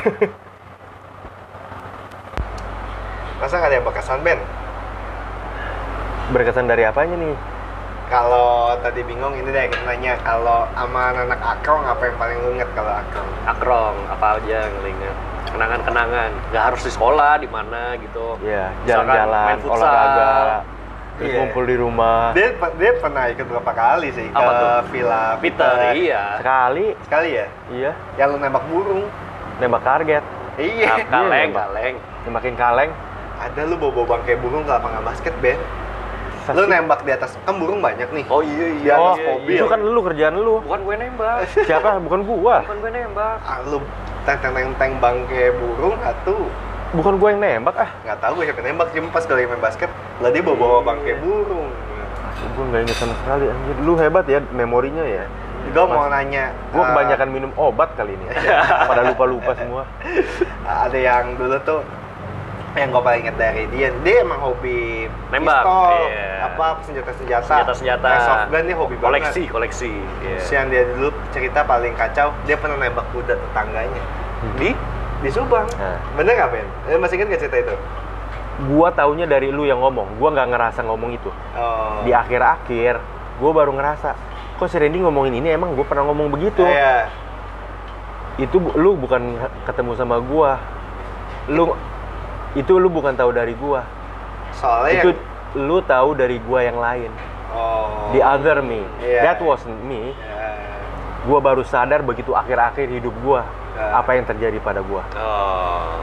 Masa 3.41 3.55
nggak 3.61 3.69
ada 3.69 3.77
yang 3.77 3.85
berkesan, 3.85 4.25
Ben? 4.25 4.41
berkesan 6.33 6.65
dari 6.65 6.89
apanya 6.89 7.21
nih? 7.21 7.37
Kalau 8.09 8.73
tadi 8.81 9.05
bingung 9.05 9.37
ini 9.37 9.53
deh 9.53 9.69
kita 9.69 9.85
nanya. 9.85 10.17
Kalau 10.25 10.65
sama 10.73 11.13
anak 11.13 11.41
akrong 11.41 11.85
apa 11.85 12.03
yang 12.09 12.17
paling 12.17 12.39
lu 12.41 12.49
inget 12.57 12.71
kalau 12.73 12.93
akrong? 12.93 13.31
akrong 13.45 13.97
apa 14.09 14.41
aja 14.41 14.57
yang 14.65 14.73
lu 14.81 14.89
ingat? 14.89 15.17
Kenangan-kenangan. 15.53 16.31
Nggak 16.53 16.65
harus 16.73 16.81
di 16.85 16.91
sekolah 16.93 17.33
di 17.41 17.49
mana 17.49 17.97
gitu. 18.01 18.37
Ya 18.41 18.73
jalan-jalan 18.89 19.61
olahraga 19.69 20.65
terus 21.15 21.31
Iya. 21.31 21.39
ngumpul 21.41 21.65
di 21.65 21.77
rumah 21.77 22.33
Dia 22.33 22.49
dia 22.75 22.93
pernah 22.97 23.25
ikut 23.29 23.47
berapa 23.47 23.73
kali 23.73 24.09
sih 24.11 24.27
Apa 24.29 24.43
ke 24.45 24.59
tuh? 24.59 24.71
Villa 24.91 25.23
Peter 25.39 25.75
iya 25.95 26.23
sekali 26.37 26.87
Sekali 27.01 27.29
ya? 27.33 27.47
iya 27.69 27.91
Yang 28.17 28.29
lu 28.29 28.39
nembak 28.41 28.65
burung. 28.67 29.07
nembak 29.57 29.83
target 29.83 30.23
Iya. 30.55 30.87
Nah, 30.87 30.99
kaleng 31.09 31.31
Iya, 31.45 31.51
Bang. 31.51 31.67
kaleng 31.67 31.95
nembakin 32.25 32.55
kaleng 32.55 32.91
Ada 33.37 33.63
lu 33.63 33.75
bawa 33.77 34.03
bangkai 34.09 34.39
burung 34.39 34.63
ke 34.63 34.71
lapangan 34.71 35.03
basket, 35.03 35.35
Ben. 35.39 35.59
Lu 36.47 36.55
Sasi- 36.57 36.71
nembak 36.71 37.03
di 37.03 37.11
atas 37.11 37.35
kan 37.41 37.57
burung 37.57 37.79
banyak 37.79 38.07
nih. 38.07 38.25
oh 38.29 38.39
iya 38.41 38.67
Di 38.71 38.79
iya 38.81 38.95
atas 38.95 39.17
iya, 39.17 39.27
mobil. 39.29 39.55
itu 39.55 39.67
kan 39.67 39.81
lu 39.81 40.01
kerjaan 40.03 40.35
lu 40.37 40.55
bukan 40.61 40.81
gue 40.83 40.95
nembak 40.97 41.37
siapa 41.49 41.99
bukan 41.99 42.21
gua 42.23 42.57
bukan 42.63 42.79
gue 42.79 42.91
nembak 42.93 43.37
Ah, 43.41 43.59
lu 43.65 43.81
teng 44.23 44.39
teng 44.39 44.53
teng 44.53 44.71
teng 44.77 44.93
bangkai 44.99 45.51
burung 45.53 45.97
atau 45.97 46.47
bukan 46.95 47.15
gua 47.19 47.29
yang 47.35 47.41
nembak 47.43 47.77
ah. 47.77 47.91
Nggak 48.07 48.19
tahu 48.23 48.33
gue 48.39 48.45
siapa 48.49 48.59
yang 48.63 48.69
nembak 48.75 48.89
cuma 48.95 49.09
pas 49.11 49.25
kali 49.27 49.43
main 49.45 49.63
basket 49.63 49.91
lah 50.23 50.31
dia 50.31 50.43
bawa 50.47 50.57
bawa 50.57 50.79
bangkai 50.95 51.19
burung 51.21 51.69
gue 52.55 52.65
nggak 52.71 52.83
inget 52.87 52.97
sama 52.99 53.15
sekali 53.25 53.45
anjir. 53.51 53.77
Lu 53.83 53.93
hebat 53.99 54.25
ya 54.29 54.39
memorinya 54.53 55.05
ya. 55.05 55.25
Gue 55.73 55.85
mau 55.89 56.07
nanya 56.13 56.53
gue 56.71 56.83
eh, 56.83 56.87
kebanyakan 56.93 57.29
minum 57.33 57.51
obat 57.57 57.91
kali 57.97 58.15
ini. 58.15 58.27
Pada 58.91 59.03
lupa 59.07 59.25
lupa 59.25 59.53
semua. 59.57 59.83
Ada 60.63 60.99
yang 60.99 61.35
dulu 61.41 61.57
tuh 61.65 61.81
yang 62.75 62.91
gue 62.91 63.03
paling 63.07 63.23
inget 63.23 63.37
dari 63.39 63.71
dia 63.71 63.95
dia 64.03 64.27
emang 64.27 64.43
hobi 64.43 65.07
Nembak, 65.31 65.63
pistol 65.63 65.95
iya. 66.11 66.43
apa 66.43 66.67
senjata 66.83 67.11
senjata 67.15 67.47
senjata-senjata 67.47 68.09
soft 68.19 68.47
gun 68.51 68.63
dia 68.67 68.75
hobi 68.83 68.95
koleksi 68.99 69.47
banget 69.47 69.55
koleksi 69.55 69.93
iya. 70.27 70.43
Terus 70.43 70.51
yang 70.51 70.67
dia 70.75 70.83
dulu 70.91 71.09
cerita 71.31 71.63
paling 71.63 71.95
kacau 71.95 72.35
dia 72.43 72.59
pernah 72.59 72.75
nembak 72.75 73.07
kuda 73.15 73.39
tetangganya. 73.39 74.03
Di 74.59 74.75
di 75.25 75.31
Subang 75.31 75.65
Nah. 75.73 75.97
bener 76.15 76.37
nggak 76.37 76.51
Ben? 76.51 76.67
Eh, 76.87 76.99
masih 76.99 77.17
inget 77.17 77.29
gak 77.31 77.43
cerita 77.43 77.59
itu? 77.63 77.75
gua 78.71 78.87
taunya 78.89 79.27
dari 79.27 79.51
lu 79.51 79.65
yang 79.65 79.81
ngomong 79.81 80.15
gua 80.15 80.31
nggak 80.31 80.47
ngerasa 80.47 80.85
ngomong 80.85 81.11
itu 81.13 81.27
Oh. 81.55 82.05
di 82.05 82.15
akhir-akhir 82.15 83.03
gua 83.37 83.51
baru 83.51 83.75
ngerasa 83.75 84.15
kok 84.55 84.69
si 84.69 84.79
Randy 84.79 85.03
ngomongin 85.03 85.35
ini 85.35 85.51
emang 85.51 85.75
gua 85.75 85.83
pernah 85.83 86.07
ngomong 86.07 86.31
begitu 86.31 86.63
Iya. 86.63 87.11
itu 88.37 88.55
lu 88.75 88.95
bukan 88.95 89.35
ketemu 89.65 89.93
sama 89.95 90.21
gua 90.21 90.63
lu 91.47 91.75
itu 92.55 92.79
lu 92.79 92.87
bukan 92.89 93.15
tahu 93.15 93.33
dari 93.33 93.55
gua 93.55 93.83
Soalnya 94.53 95.03
itu 95.03 95.11
yang- 95.11 95.23
lu 95.61 95.83
tahu 95.83 96.15
dari 96.15 96.39
gua 96.39 96.63
yang 96.63 96.79
lain 96.79 97.11
oh. 97.51 98.15
the 98.15 98.23
other 98.23 98.63
me 98.63 98.87
Iya. 99.01 99.35
that 99.35 99.39
wasn't 99.41 99.83
me 99.83 100.15
Iya. 100.15 100.74
Gua 101.25 101.39
baru 101.39 101.63
sadar 101.63 102.01
begitu 102.01 102.33
akhir-akhir 102.33 102.89
hidup 102.91 103.15
gua 103.21 103.43
Ya. 103.75 103.91
apa 103.93 104.15
yang 104.15 104.23
terjadi 104.23 104.55
pada 104.59 104.79
gua 104.81 105.03
oh 105.15 105.99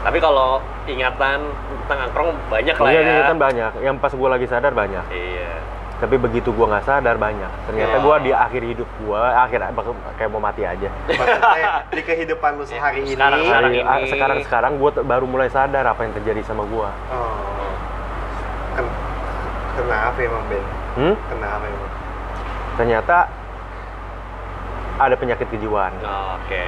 tapi 0.00 0.16
kalau 0.16 0.58
ingatan 0.84 1.46
tentang 1.84 1.98
angkrong 2.02 2.32
banyak 2.48 2.72
lah 2.72 2.88
Iya, 2.88 2.98
ya 2.98 3.06
ini 3.06 3.22
kan 3.22 3.36
banyak. 3.38 3.72
Yang 3.78 3.96
pas 4.00 4.12
gua 4.12 4.28
lagi 4.30 4.48
sadar 4.48 4.72
banyak. 4.72 5.04
iya 5.10 5.60
Tapi 6.00 6.16
begitu 6.16 6.48
gua 6.50 6.72
nggak 6.72 6.88
sadar 6.88 7.14
banyak. 7.14 7.52
Ternyata 7.68 8.00
Oh. 8.00 8.02
gua 8.02 8.16
di 8.16 8.32
akhir 8.32 8.62
hidup 8.64 8.88
gua, 8.98 9.36
akhir 9.38 9.60
kayak 10.16 10.26
mau 10.26 10.40
mati 10.40 10.64
aja. 10.64 10.88
Maksudnya 11.06 11.84
di 11.86 12.02
kehidupan 12.02 12.56
lu 12.56 12.64
sehari 12.64 13.04
ini 13.04 13.12
Sekarang, 13.12 13.44
sekarang 13.44 13.70
Hari- 13.70 13.84
ini. 14.00 14.08
sekarang 14.08 14.38
sekarang 14.40 14.72
gua 14.74 14.90
t- 14.90 15.04
baru 15.04 15.28
mulai 15.28 15.46
sadar 15.46 15.84
apa 15.84 16.00
yang 16.00 16.16
terjadi 16.16 16.40
sama 16.42 16.64
gua. 16.64 16.88
Oh. 17.12 17.70
Ken- 18.74 18.96
kenapa 19.76 20.16
emang 20.18 20.44
Ben? 20.48 20.64
Hmm? 20.96 21.14
Kenapa 21.28 21.62
emang? 21.62 21.92
Ternyata 22.74 23.16
ada 25.00 25.16
penyakit 25.16 25.48
kejiwaan. 25.48 25.96
oke 26.36 26.64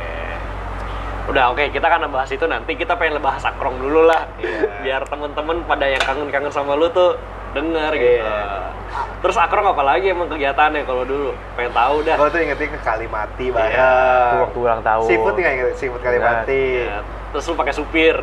udah 1.23 1.55
oke 1.55 1.71
kita 1.71 1.87
akan 1.87 2.11
bahas 2.11 2.27
itu 2.29 2.43
nanti 2.45 2.75
kita 2.75 2.99
pengen 2.99 3.23
bahas 3.23 3.47
akrong 3.47 3.79
dulu 3.79 4.11
lah 4.11 4.27
Iya. 4.43 4.67
biar 4.83 5.03
temen-temen 5.07 5.63
pada 5.63 5.87
yang 5.87 6.03
kangen-kangen 6.03 6.51
sama 6.51 6.75
lu 6.75 6.91
tuh 6.91 7.15
denger 7.55 7.95
gitu 7.95 8.27
Iya. 8.27 8.75
terus 9.23 9.39
akrong 9.39 9.71
apa 9.71 9.83
lagi 9.87 10.11
emang 10.11 10.27
kegiatannya 10.27 10.83
kalau 10.83 11.07
dulu 11.07 11.31
pengen 11.55 11.71
tahu 11.71 12.03
dah 12.03 12.17
Gua 12.19 12.27
tuh 12.27 12.41
ingetnya 12.43 12.69
ke 12.69 12.79
Kalimati 12.83 13.47
Iya. 13.47 13.55
banyak. 13.55 13.79
Itu 14.27 14.37
waktu 14.43 14.59
ulang 14.59 14.83
tahun. 14.83 15.07
Seafood 15.07 15.35
nggak 15.37 15.53
inget? 15.55 15.67
Seafood 15.79 16.03
Kalimati. 16.03 16.65
Ingat. 16.83 17.05
terus 17.33 17.45
lu 17.47 17.55
pakai 17.55 17.73
supir 17.73 18.17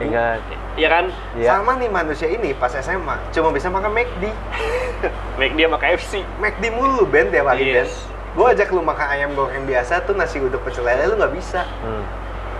Ingat. 0.00 0.40
Iya 0.80 0.88
kan 0.88 1.04
Iya. 1.36 1.48
Sama 1.52 1.76
nih 1.76 1.92
manusia 1.92 2.24
ini 2.24 2.56
pas 2.56 2.72
SMA 2.72 3.20
cuma 3.30 3.52
bisa 3.52 3.68
makan 3.68 3.92
McD. 3.92 4.24
dia 5.36 5.66
sama 5.68 5.76
KFC 5.76 6.24
McD 6.40 6.72
mulu 6.72 7.04
Ben 7.04 7.28
tiap 7.28 7.52
hari 7.52 7.68
Ben. 7.68 7.84
Yes. 7.84 8.08
Gue 8.30 8.46
ajak 8.48 8.70
lu 8.70 8.80
makan 8.80 9.06
ayam 9.08 9.30
goreng 9.32 9.64
biasa 9.64 10.06
tuh 10.06 10.14
nasi 10.14 10.38
uduk 10.38 10.62
pecel 10.62 10.82
lele 10.82 11.06
lu 11.06 11.18
nggak 11.18 11.34
bisa. 11.34 11.66
Hmm. 11.82 12.04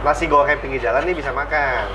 Nasi 0.01 0.27
goreng 0.27 0.59
pinggir 0.59 0.81
jalan 0.81 1.05
nih 1.05 1.15
bisa 1.15 1.31
makan. 1.31 1.87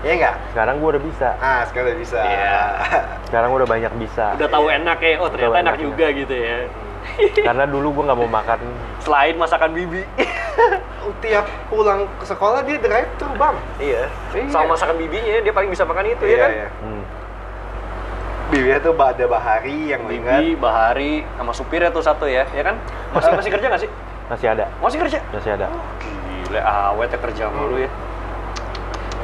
Iya 0.00 0.12
nggak? 0.16 0.36
Sekarang 0.50 0.74
gue 0.76 0.88
udah 0.90 1.02
bisa. 1.02 1.28
Ah, 1.38 1.62
sekarang 1.64 1.86
udah 1.88 1.98
bisa. 2.00 2.20
Iya. 2.20 2.58
Sekarang 3.28 3.48
gue 3.48 3.58
udah 3.60 3.70
banyak 3.70 3.92
bisa. 3.96 4.24
udah 4.34 4.48
tahu 4.50 4.66
enak 4.68 4.98
ya 4.98 5.12
oh 5.16 5.28
ternyata 5.28 5.48
Udah 5.48 5.62
enak 5.62 5.72
enak, 5.72 5.82
juga 5.82 6.06
gitu 6.12 6.34
ya 6.34 6.56
Karena 7.46 7.64
dulu 7.64 7.88
gue 7.92 8.04
nggak 8.04 8.18
mau 8.18 8.28
makan. 8.28 8.58
selain 8.98 9.34
masakan 9.34 9.70
bibi 9.72 10.02
Tiap 11.22 11.46
pulang 11.66 12.06
ke 12.14 12.24
sekolah 12.24 12.62
dia 12.62 12.76
drive 12.76 13.08
thru 13.16 13.32
bang. 13.32 13.56
iya 13.78 14.06
Iya. 14.32 14.46
sama 14.48 14.74
masakan 14.74 14.94
bibinya 14.96 15.40
dia 15.40 15.50
paling 15.50 15.66
bisa 15.68 15.82
makan 15.82 16.06
itu 16.08 16.24
ya 16.24 16.38
kan 16.40 16.50
Hmm. 16.78 17.01
Bibinya 18.52 18.78
tuh 18.78 18.92
ada 18.94 19.24
Bahari 19.24 19.88
yang 19.88 20.04
lu 20.04 20.12
ingat. 20.12 20.38
bibi 20.38 20.54
bahari 20.54 21.12
sama 21.34 21.50
supirnya 21.50 21.88
tuh 21.88 22.04
satu 22.04 22.28
ya 22.28 22.44
ya 22.46 22.60
kan 22.62 22.76
masih 23.10 23.32
masih 23.32 23.50
kerja 23.50 23.66
nggak 23.66 23.80
sih 23.80 23.90
Masih 24.28 24.46
ada. 24.46 24.64
masih 24.78 24.98
kerja 25.00 25.18
Masih 25.32 25.50
ada. 25.52 25.66
gila 26.44 26.60
awet 26.60 27.08
ya 27.08 27.18
kerja 27.18 27.42
sama 27.48 27.64
lu 27.64 27.76
ya 27.78 27.90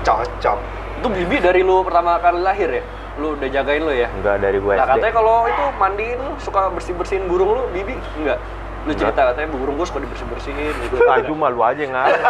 Cocok. 0.01 0.59
itu 0.99 1.09
bibi 1.13 1.37
dari 1.39 1.61
lu 1.61 1.85
pertama 1.85 2.17
kali 2.17 2.41
lahir 2.41 2.71
ya 2.73 2.83
lu 3.17 3.35
udah 3.35 3.49
jagain 3.51 3.83
lu 3.83 3.93
ya 3.93 4.09
Enggak 4.11 4.41
dari 4.41 4.57
gue 4.57 4.73
Nah 4.73 4.83
SD. 4.83 4.93
katanya 4.97 5.13
kalau 5.13 5.37
itu 5.45 5.65
mandiin 5.77 6.19
lu 6.19 6.33
suka 6.39 6.61
bersih 6.71 6.95
bersihin 6.95 7.29
burung 7.29 7.51
lu 7.53 7.63
bibi 7.69 7.95
enggak 8.17 8.41
lu 8.79 8.91
Enggak. 8.91 9.01
cerita 9.05 9.21
katanya 9.27 9.49
burung 9.51 9.75
gua 9.75 9.85
suka 9.85 9.99
dibersih 10.01 10.27
bersihin 10.27 10.75
gitu 10.81 10.97
Ah, 11.05 11.19
itu 11.19 11.33
malu 11.33 11.61
aja 11.61 11.83
ngarang. 11.83 12.21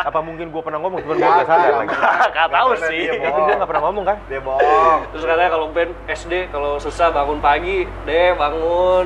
Apa 0.00 0.18
mungkin 0.18 0.48
gue 0.48 0.62
pernah 0.62 0.78
ngomong, 0.78 0.98
cuman 1.00 1.14
gue 1.14 1.28
nggak 1.28 1.46
sadar 1.46 1.72
lagi. 1.76 1.96
Gak 2.30 2.48
tahu 2.48 2.68
Nggak 2.70 2.88
sih. 2.88 3.02
Tapi 3.10 3.38
dia 3.38 3.54
nggak 3.54 3.68
pernah 3.68 3.82
ngomong 3.84 4.04
kan? 4.06 4.16
Dia 4.26 4.40
bohong. 4.40 5.00
Terus 5.12 5.24
katanya 5.24 5.50
kalau 5.50 5.66
Ben 5.68 5.90
SD 6.06 6.32
kalau 6.48 6.70
susah 6.76 7.08
bangun 7.10 7.38
pagi, 7.38 7.76
deh 8.04 8.32
bangun. 8.34 9.04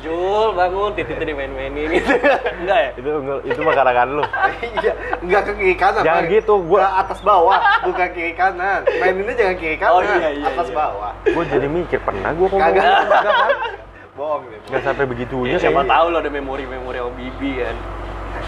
Jul 0.00 0.56
bangun, 0.56 0.96
titiknya 0.96 1.28
dimain-mainin 1.28 1.92
gitu. 1.92 2.14
Enggak 2.56 2.78
ya? 2.78 2.90
Itu 2.94 3.10
itu 3.44 3.60
mah 3.60 3.74
karangan 3.74 4.08
lu. 4.10 4.24
Iya, 4.80 4.92
nggak 5.20 5.42
ke 5.42 5.52
kiri 5.54 5.76
kanan. 5.76 6.02
Jangan 6.02 6.24
gitu, 6.26 6.54
gua- 6.62 6.80
Ke 6.80 6.90
atas 7.04 7.18
bawah, 7.20 7.58
bukan 7.84 8.08
kiri 8.10 8.32
kanan. 8.32 8.80
Maininnya 8.96 9.34
jangan 9.34 9.56
kiri 9.58 9.76
kanan, 9.76 9.92
Oh, 9.92 10.00
iya, 10.00 10.28
iya, 10.30 10.46
atas 10.46 10.68
iya. 10.68 10.76
bawah. 10.78 11.12
Gue 11.26 11.44
jadi 11.44 11.68
mikir 11.68 12.00
pernah 12.00 12.32
gue 12.32 12.46
ngomong 12.46 12.64
Kagak. 12.64 12.96
Bohong. 14.20 14.44
Nggak 14.68 14.82
sampai 14.84 15.04
begitunya 15.08 15.56
Ya, 15.56 15.60
siapa 15.62 15.80
kayaknya. 15.80 15.96
tahu 15.96 16.06
lo 16.12 16.16
ada 16.20 16.28
memori-memori 16.28 16.98
sama 17.00 17.12
Bibi 17.16 17.50
kan. 17.56 17.76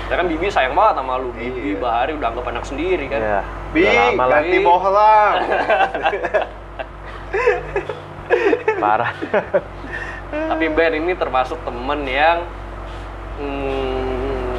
Ya 0.06 0.14
kan 0.14 0.26
Bibi 0.28 0.46
sayang 0.46 0.76
banget 0.76 0.94
sama 1.00 1.16
lu. 1.16 1.32
Bibi 1.32 1.60
Iya. 1.72 1.80
Bahari 1.80 2.12
udah 2.12 2.28
anggap 2.28 2.46
anak 2.46 2.64
sendiri 2.68 3.04
kan. 3.08 3.18
Iya. 3.18 3.40
Bi, 3.72 3.82
lama 3.88 4.24
ganti 4.28 4.58
bohlam. 4.60 5.32
Parah. 8.78 9.12
Tapi 10.28 10.64
Ben 10.68 10.92
ini 10.94 11.12
termasuk 11.14 11.56
temen 11.62 12.00
yang 12.04 12.44
hmm, 13.38 14.52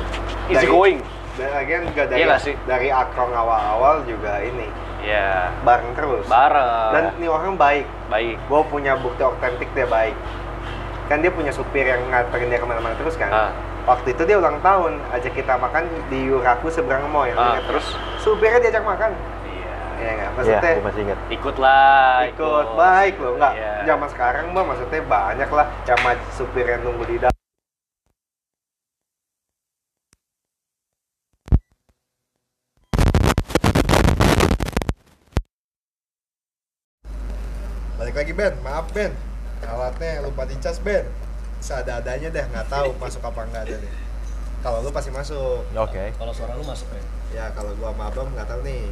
easy 0.49 0.65
Dari- 0.65 0.71
going. 0.71 0.97
Dan 1.33 1.49
lagian 1.51 1.81
juga 1.89 2.03
dari 2.05 2.19
Iya 2.19 2.37
sih? 2.37 2.53
dari 2.63 2.89
akrong 2.89 3.33
awal-awal 3.33 4.05
juga 4.05 4.37
ini 4.39 4.69
Ya, 5.01 5.49
bareng 5.61 5.97
terus. 5.97 6.23
bareng. 6.25 6.93
Dan 6.93 7.03
ini 7.17 7.25
orang 7.27 7.53
baik. 7.53 7.85
baik. 8.07 8.37
Gue 8.45 8.61
punya 8.65 8.93
bukti 8.95 9.19
otentik 9.19 9.65
dia 9.73 9.83
baik. 9.83 10.13
Kan 11.05 11.19
dia 11.19 11.31
punya 11.31 11.51
supir 11.51 11.83
yang 11.83 11.99
nganterin 12.07 12.47
dia 12.47 12.59
ke 12.59 12.67
mana-mana 12.67 12.95
terus 12.95 13.15
kan. 13.15 13.29
Ah. 13.29 13.51
Waktu 13.83 14.15
itu 14.15 14.23
dia 14.23 14.39
ulang 14.39 14.63
tahun, 14.63 14.95
ajak 15.11 15.35
kita 15.35 15.59
makan 15.59 15.83
di 16.07 16.31
Yuraku 16.31 16.71
seberang 16.71 17.03
mall 17.11 17.27
ya. 17.27 17.35
Ah, 17.35 17.59
terus 17.61 17.83
supirnya 18.17 18.59
diajak 18.59 18.81
makan. 18.81 19.11
iya. 19.43 19.71
Iya 19.93 20.11
nggak? 20.15 20.23
Iya, 20.23 20.27
Maksudnya 20.33 20.71
gue 20.73 20.85
masih 20.87 21.01
ingat. 21.03 21.19
Ikutlah, 21.29 22.15
ikut 22.31 22.67
baik 22.73 23.15
loh 23.19 23.33
nggak 23.35 23.53
Iya. 23.53 23.71
zaman 23.85 24.07
sekarang 24.09 24.45
mah 24.49 24.63
maksudnya 24.63 25.01
banyak 25.03 25.49
lah 25.51 25.67
sama 25.83 26.09
supir 26.31 26.65
yang 26.65 26.81
nunggu 26.81 27.03
di 27.05 27.17
dalam 27.19 27.35
balik 37.97 38.15
lagi 38.15 38.33
Ben 38.33 38.53
maaf 38.65 38.85
Ben 38.91 39.11
alatnya 39.65 40.21
lupa 40.21 40.43
dicas 40.43 40.77
Ben 40.81 41.05
seadanya 41.63 42.27
deh 42.27 42.45
nggak 42.51 42.67
tahu 42.67 42.91
masuk 42.99 43.23
apa 43.23 43.47
enggak 43.47 43.63
ada 43.71 43.75
deh 43.79 43.93
kalau 44.63 44.79
lu 44.79 44.95
pasti 44.95 45.11
masuk 45.11 45.67
Oke. 45.75 46.15
Kalau 46.15 46.31
suara 46.31 46.55
lu 46.55 46.63
masuk 46.63 46.87
ya? 46.95 47.03
ya 47.35 47.45
kalau 47.51 47.75
gua 47.75 47.91
sama 47.91 48.07
Abang 48.07 48.31
nggak 48.31 48.47
tahu 48.47 48.63
nih 48.63 48.87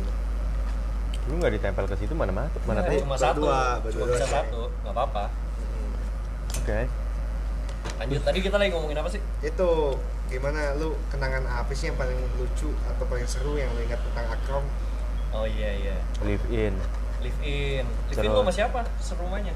Lu 1.29 1.37
nggak 1.37 1.53
ditempel 1.53 1.85
ke 1.85 1.95
situ 1.95 2.11
mana 2.17 2.33
masuk? 2.33 2.59
Mana 2.65 2.81
Iya, 2.81 2.89
tahu? 2.89 3.03
cuma 3.05 3.15
satu. 3.15 3.41
berdua 3.45 4.03
Cuma 4.03 4.05
bisa 4.09 4.25
satu, 4.27 4.61
nggak 4.81 4.93
apa-apa. 4.97 5.25
Oke. 6.57 6.79
Lanjut, 8.01 8.21
tadi 8.25 8.39
kita 8.41 8.57
lagi 8.57 8.71
ngomongin 8.73 8.97
apa 8.99 9.09
sih? 9.13 9.21
itu 9.45 9.69
gimana 10.27 10.73
lu 10.81 10.97
kenangan 11.13 11.45
apa 11.45 11.69
sih 11.77 11.93
yang 11.93 11.97
paling 12.01 12.17
lucu 12.41 12.73
atau 12.89 13.03
paling 13.05 13.27
seru 13.29 13.53
yang 13.53 13.69
lu 13.77 13.85
ingat 13.85 14.01
tentang 14.01 14.33
Akrom 14.33 14.65
Oh 15.31 15.45
iya 15.47 15.71
iya. 15.77 15.95
Live 16.25 16.43
in. 16.51 16.73
Live 17.23 17.39
in. 17.45 17.85
Live 18.11 18.17
in 18.19 18.31
lu 18.33 18.41
sama 18.43 18.51
siapa? 18.51 18.81
Serumahnya? 18.99 19.53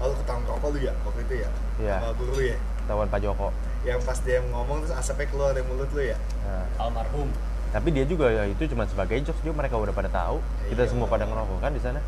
Skepe. 0.00 0.02
oh 0.02 0.06
lu 0.06 0.16
ketahuan 0.16 0.44
rokok 0.46 0.68
lu 0.70 0.78
ya 0.80 0.92
waktu 0.98 1.20
itu 1.22 1.34
ya 1.36 1.50
Iya. 1.78 1.96
sama 1.98 2.12
guru 2.14 2.36
ya 2.40 2.56
Tawan 2.82 3.06
Pak 3.06 3.20
Joko. 3.20 3.48
yang 3.80 4.00
pas 4.00 4.18
dia 4.18 4.38
ngomong 4.42 4.76
terus 4.80 4.92
asapnya 4.94 5.26
keluar 5.26 5.52
dari 5.52 5.64
mulut 5.64 5.88
lu 5.90 6.02
ya 6.02 6.16
Nah, 6.42 6.64
Almarhum. 6.80 7.28
tapi 7.70 7.88
dia 7.90 8.04
juga 8.04 8.26
ya 8.28 8.44
itu 8.44 8.64
cuma 8.66 8.82
sebagai 8.84 9.20
jokes 9.22 9.40
juga 9.40 9.54
mereka 9.56 9.76
udah 9.76 9.94
pada 9.94 10.10
tahu. 10.10 10.42
Kita 10.66 10.82
Iya. 10.82 10.90
semua 10.90 11.06
pada 11.06 11.22
ngerokok 11.22 11.58
kan 11.60 11.70
di 11.70 11.78
sana. 11.78 12.00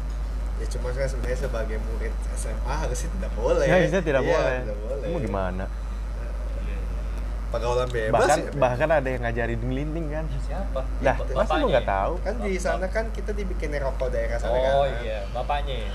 ya 0.54 0.66
cuma 0.68 0.90
kan 0.90 1.04
sebenarnya 1.04 1.38
sebagai 1.40 1.76
murid 1.82 2.12
SMA 2.32 2.74
harusnya 2.76 3.08
tidak 3.10 3.30
boleh 3.32 3.64
Ya, 3.64 3.76
bisa 3.80 3.98
tidak 4.00 4.22
Iya, 4.22 4.30
boleh. 4.30 4.58
tidak 4.60 4.78
boleh 4.80 5.04
Kamu 5.04 5.18
gimana? 5.20 5.64
pergaulan 7.52 7.84
bebas 7.86 8.16
bahkan 8.16 8.38
ya, 8.38 8.50
bahkan 8.56 8.88
ada 8.90 9.04
yang 9.06 9.22
ngajarin 9.22 9.60
gelinting 9.60 10.06
kan. 10.08 10.24
Siapa? 10.40 10.80
Lah, 10.98 11.16
Bap- 11.18 11.36
masa 11.36 11.52
lu 11.54 11.66
nggak 11.68 11.84
tahu? 11.86 12.12
kan 12.18 12.34
di 12.40 12.54
sana 12.56 12.86
kan 12.88 13.04
kita 13.12 13.30
dibikin 13.30 13.68
rokok 13.76 14.08
daerah 14.08 14.40
sana 14.40 14.56
kan 14.56 14.72
Oh 14.74 14.86
iya, 14.98 15.20
bapaknya 15.30 15.84
ya. 15.84 15.90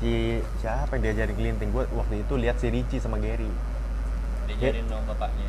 Si 0.00 0.12
siapa 0.58 0.96
yang 0.96 1.02
diajarin 1.04 1.34
gelinting? 1.34 1.68
Gua 1.70 1.84
waktu 1.92 2.24
itu 2.24 2.34
lihat 2.34 2.56
si 2.56 2.68
Ricci 2.68 2.96
sama 2.96 3.16
Gary. 3.16 3.48
Diajarin 4.46 4.84
sama 4.86 5.02
bapaknya. 5.06 5.48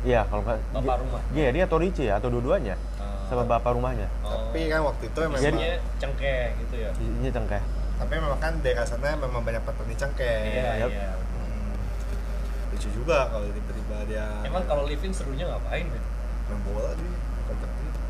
Iya, 0.00 0.24
kalau 0.24 0.40
nggak 0.40 0.58
Bapak 0.72 0.96
rumah. 0.98 1.20
Gary 1.30 1.60
atau 1.60 1.76
Ricci 1.76 2.06
ya, 2.06 2.16
atau 2.16 2.30
dua-duanya 2.30 2.72
Oh. 2.96 3.04
sama 3.28 3.44
bapak 3.46 3.72
rumahnya. 3.72 4.08
Oh. 4.22 4.48
tapi 4.48 4.66
kan 4.66 4.80
waktu 4.82 5.04
itu 5.06 5.18
memang 5.20 5.38
Isinya 5.38 5.70
cengkeh 5.98 6.42
gitu 6.58 6.74
ya. 6.78 6.90
Ini 6.96 7.28
cengkeh. 7.28 7.62
tapi 7.94 8.12
memang 8.16 8.40
kan 8.40 8.56
daerah 8.58 8.82
sana 8.82 9.12
memang 9.12 9.44
banyak 9.44 9.60
petani 9.60 9.92
cengkeh 9.92 10.40
Iya, 10.48 10.70
yap. 10.80 10.88
iya. 10.88 11.10
Hmm. 11.12 11.76
lucu 12.72 12.88
juga 12.90 13.28
kalau 13.28 13.44
tiba-tiba 13.46 13.96
dia 14.08 14.24
Emang 14.40 14.64
kalau 14.64 14.88
live 14.88 15.04
in 15.04 15.12
serunya 15.12 15.44
ngapain, 15.44 15.84
Ben? 15.84 16.00
main 16.48 16.60
bola 16.64 16.90
dia 16.96 17.12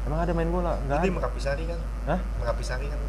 Emang 0.00 0.18
ada 0.20 0.32
main 0.32 0.46
bola? 0.48 0.72
Enggak. 0.78 0.96
Jadi 0.96 1.08
ada. 1.10 1.16
Merapi 1.18 1.40
Sari 1.42 1.64
kan 1.66 1.78
Hah? 2.06 2.20
Merapi 2.38 2.62
Sari 2.62 2.86
kan 2.86 3.00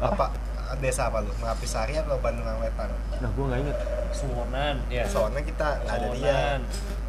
Apa? 0.00 0.06
apa 0.08 0.26
desa 0.76 1.06
apa 1.06 1.18
lu 1.18 1.30
Merapi 1.36 1.64
Sari 1.64 1.94
atau 1.94 2.16
Bandung 2.18 2.44
Wetan 2.58 2.90
Nah, 3.14 3.30
gua 3.30 3.44
nggak 3.48 3.60
inget. 3.60 3.76
Suwonan, 4.10 4.76
ya. 4.86 5.04
soalnya 5.04 5.42
kita 5.42 5.66
nggak 5.80 5.94
ada 5.94 6.06
dia 6.08 6.22
Suwonan, 6.24 6.60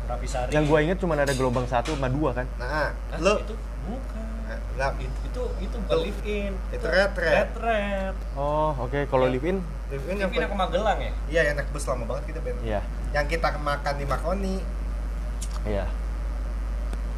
Rapisari. 0.05 0.49
Yang 0.51 0.63
gua 0.65 0.79
inget 0.81 0.97
cuma 0.97 1.13
ada 1.15 1.33
gelombang 1.33 1.65
satu 1.65 1.93
sama 1.93 2.07
dua 2.07 2.29
kan. 2.31 2.45
nah 2.55 2.89
Hah, 2.89 2.89
lu 3.17 3.33
itu 3.37 3.53
bukan. 3.83 4.25
nggak 4.75 4.91
Itu 4.97 5.09
itu, 5.25 5.41
itu 5.63 5.75
bukan 5.79 5.91
Itu- 5.91 6.03
live 6.03 6.21
in. 6.25 6.51
itu 6.69 6.85
retret. 6.85 7.49
Retret. 7.49 8.15
Oh, 8.35 8.75
oke. 8.77 8.99
Kalau 9.05 9.25
live 9.25 9.43
in? 9.43 9.57
Live 9.87 10.03
in 10.03 10.17
Live 10.17 10.29
yang 10.29 10.45
in 10.45 10.51
ke 10.51 10.57
Magelang 10.57 10.99
ya? 10.99 11.11
iya 11.25 11.41
yang 11.47 11.55
naik 11.55 11.69
bus 11.69 11.85
lama 11.85 12.03
banget 12.05 12.33
kita 12.33 12.39
Ben 12.41 12.57
Iya. 12.59 12.81
yang 13.11 13.25
kita 13.25 13.53
makan 13.55 13.93
di 13.95 14.05
Makoni 14.05 14.55
Iya. 15.63 15.85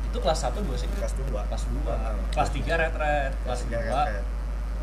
Itu 0.07 0.17
kelas 0.19 0.39
1 0.41 0.59
2 0.59 0.75
sih. 0.75 0.87
kelas 0.89 1.11
2 1.13 1.43
Kelas 1.43 1.63
2. 1.65 1.95
Kelas 2.31 2.49
3 2.49 2.73
retret. 2.77 3.31
Kelas 3.43 3.61
2. 3.63 4.36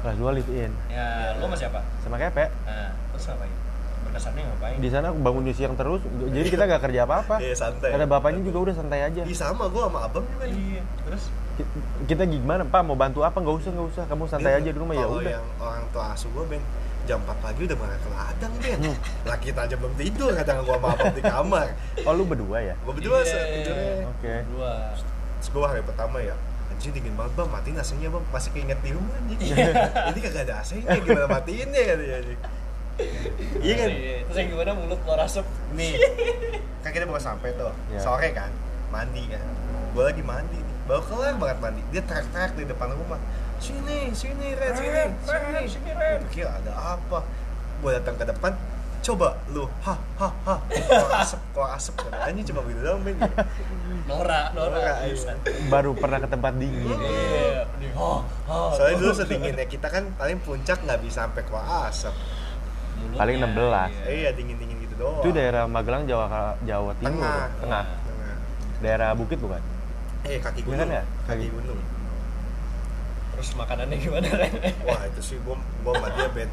Kelas 0.05 0.17
dua 0.17 0.31
live 0.31 0.51
in. 0.51 0.73
Ya, 0.87 1.33
lu 1.35 1.49
sama 1.49 1.57
siapa? 1.57 1.81
Sama 1.99 2.17
Kepe. 2.17 2.45
Nah, 2.63 2.93
terus 3.11 3.25
ngapain? 3.27 3.53
Berkesannya 4.05 4.43
ngapain? 4.45 4.77
Di 4.77 4.89
sana 4.89 5.09
bangun 5.11 5.43
di 5.43 5.53
siang 5.53 5.73
terus. 5.73 6.05
Jadi 6.05 6.45
kita 6.47 6.63
nggak 6.63 6.83
kerja 6.83 7.01
apa-apa. 7.03 7.41
iya 7.41 7.57
santai 7.57 7.89
Ada 7.91 8.05
bapaknya 8.05 8.45
juga 8.45 8.59
udah 8.69 8.75
santai 8.75 9.01
aja. 9.03 9.25
Ih, 9.25 9.33
sama 9.35 9.65
gua 9.67 9.89
sama 9.89 10.05
abang 10.05 10.29
juga 10.29 10.45
Iya, 10.45 10.85
terus 11.03 11.33
Ki- 11.55 11.71
Kita 12.05 12.27
gimana, 12.27 12.63
Pak? 12.63 12.83
Mau 12.83 12.93
bantu 12.95 13.23
apa? 13.23 13.39
Nggak 13.39 13.57
usah, 13.57 13.71
nggak 13.71 13.89
usah. 13.89 14.05
Kamu 14.05 14.29
santai 14.29 14.53
aja 14.55 14.67
di 14.67 14.77
rumah 14.77 14.93
ya 14.93 15.03
Kalau 15.03 15.19
udah. 15.19 15.33
yang 15.33 15.47
orang 15.59 15.85
tua 15.89 16.05
asuh 16.13 16.29
gua 16.31 16.45
Ben 16.45 16.61
jam 17.05 17.21
4 17.21 17.37
pagi 17.39 17.61
udah 17.63 17.77
berangkat 17.79 18.01
ke 18.01 18.09
ladang 18.11 18.53
Ben 18.59 18.79
Hmm. 18.83 18.97
lah 19.23 19.37
kita 19.37 19.61
aja 19.63 19.75
belum 19.75 19.93
tidur 19.95 20.31
kadang 20.35 20.57
gua 20.63 20.73
sama 20.75 20.89
abang 20.91 21.13
di 21.13 21.21
kamar 21.23 21.67
Oh, 22.01 22.13
lu 22.13 22.25
berdua 22.25 22.59
ya? 22.63 22.75
gua 22.79 22.93
berdua 22.93 23.19
Iya. 23.19 23.29
yeah. 23.31 23.45
tidurnya 23.55 23.93
Oke. 24.11 24.35
dua. 24.51 24.73
Terus 25.35 25.49
gua 25.51 25.67
hari 25.67 25.81
pertama 25.81 26.17
ya 26.19 26.33
anjing 26.75 26.91
dingin 26.91 27.15
banget 27.15 27.33
bang. 27.35 27.49
Matiin 27.49 27.77
AC-nya 27.79 28.09
bang. 28.11 28.25
Masih 28.29 28.51
keinget 28.51 28.79
di 28.83 28.91
rumah 28.91 29.15
anjing. 29.15 29.39
Ini 30.11 30.19
kagak 30.21 30.43
ada 30.45 30.55
AC-nya 30.59 30.91
gimana 30.99 31.27
matiinnya 31.31 31.83
katanya 31.87 32.15
anjing. 32.21 32.41
Iya 33.59 33.75
kan? 33.75 33.91
Terus 34.27 34.37
yang 34.37 34.49
gimana? 34.51 34.71
Mulut 34.75 34.99
keluar 35.03 35.21
asap? 35.23 35.47
nih. 35.73 35.95
Kan 36.81 36.91
kita 36.91 37.07
baru 37.07 37.19
sampai 37.19 37.55
tuh 37.55 37.71
Iya. 37.89 37.99
sore 37.99 38.29
kan? 38.31 38.51
Mandi 38.91 39.23
kan? 39.27 39.43
Gua 39.91 40.11
lagi 40.11 40.23
mandi 40.23 40.55
nih. 40.55 40.77
Baru 40.85 41.03
kelar 41.03 41.35
banget 41.35 41.59
mandi. 41.59 41.83
Dia 41.91 42.03
teriak-teriak 42.03 42.53
di 42.55 42.65
depan 42.67 42.91
rumah. 42.93 43.19
Sini 43.57 44.11
sini 44.13 44.53
Red 44.53 44.75
sini 44.77 44.91
Red, 44.91 45.11
sini. 45.23 45.51
Red, 45.55 45.67
sini, 45.67 45.91
Red. 45.91 46.19
Gua 46.19 46.27
pikir 46.29 46.47
ada 46.47 46.73
apa? 46.99 47.19
Gue 47.81 47.91
datang 47.93 48.15
ke 48.15 48.25
depan 48.25 48.53
coba 49.05 49.37
lu 49.53 49.69
ha 49.85 50.01
ha 50.17 50.29
ha. 50.49 50.55
Keluar 50.65 51.21
asap 51.21 51.41
keluar 51.53 51.77
asap 51.77 51.93
anjing 52.09 52.41
cuma 52.49 52.65
begitu 52.65 52.81
doang 52.81 53.05
men 53.05 53.13
Nora, 54.05 54.53
Nora. 54.53 54.77
Nora, 54.77 54.95
bisa. 55.09 55.33
baru 55.67 55.97
pernah 55.97 56.21
ke 56.21 56.29
tempat 56.29 56.53
dingin 56.55 56.85
Iya, 56.85 57.65
di 57.75 57.89
oh, 57.95 58.21
oh. 58.45 58.69
soalnya 58.73 59.01
dulu 59.01 59.13
sedinginnya 59.15 59.65
kita 59.65 59.89
kan 59.89 60.13
paling 60.15 60.37
puncak 60.39 60.77
nggak 60.79 61.01
bisa 61.01 61.25
sampai 61.25 61.41
keluar 61.43 61.65
asap 61.89 62.13
Mulutnya, 62.95 63.19
Paling 63.19 63.37
16. 63.41 63.49
iya. 63.49 63.89
iya 64.07 64.31
dingin 64.31 64.57
dingin 64.57 64.77
gitu 64.79 64.95
doang 64.97 65.19
itu 65.19 65.29
daerah 65.31 65.65
Magelang 65.65 66.05
Jawa 66.05 66.25
Jawa 66.63 66.93
Timur 66.95 67.11
Tengah. 67.17 67.49
tengah 67.59 67.85
Tengah. 68.05 68.35
daerah 68.79 69.09
bukit 69.13 69.39
bukan 69.41 69.63
eh 70.23 70.37
kaki 70.39 70.61
Iya 70.61 70.67
gunung 70.67 70.79
kan 70.79 70.89
ya? 70.91 71.03
kaki 71.25 71.47
gunung 71.49 71.81
Terus 73.35 73.51
makanannya 73.59 73.99
gimana, 73.99 74.29
Ren? 74.31 74.55
Wah 74.87 75.03
itu 75.05 75.21
sih 75.21 75.37
gua 75.43 75.59
gua 75.83 75.99
sama 75.99 76.09
dia 76.13 76.31
Ben 76.31 76.47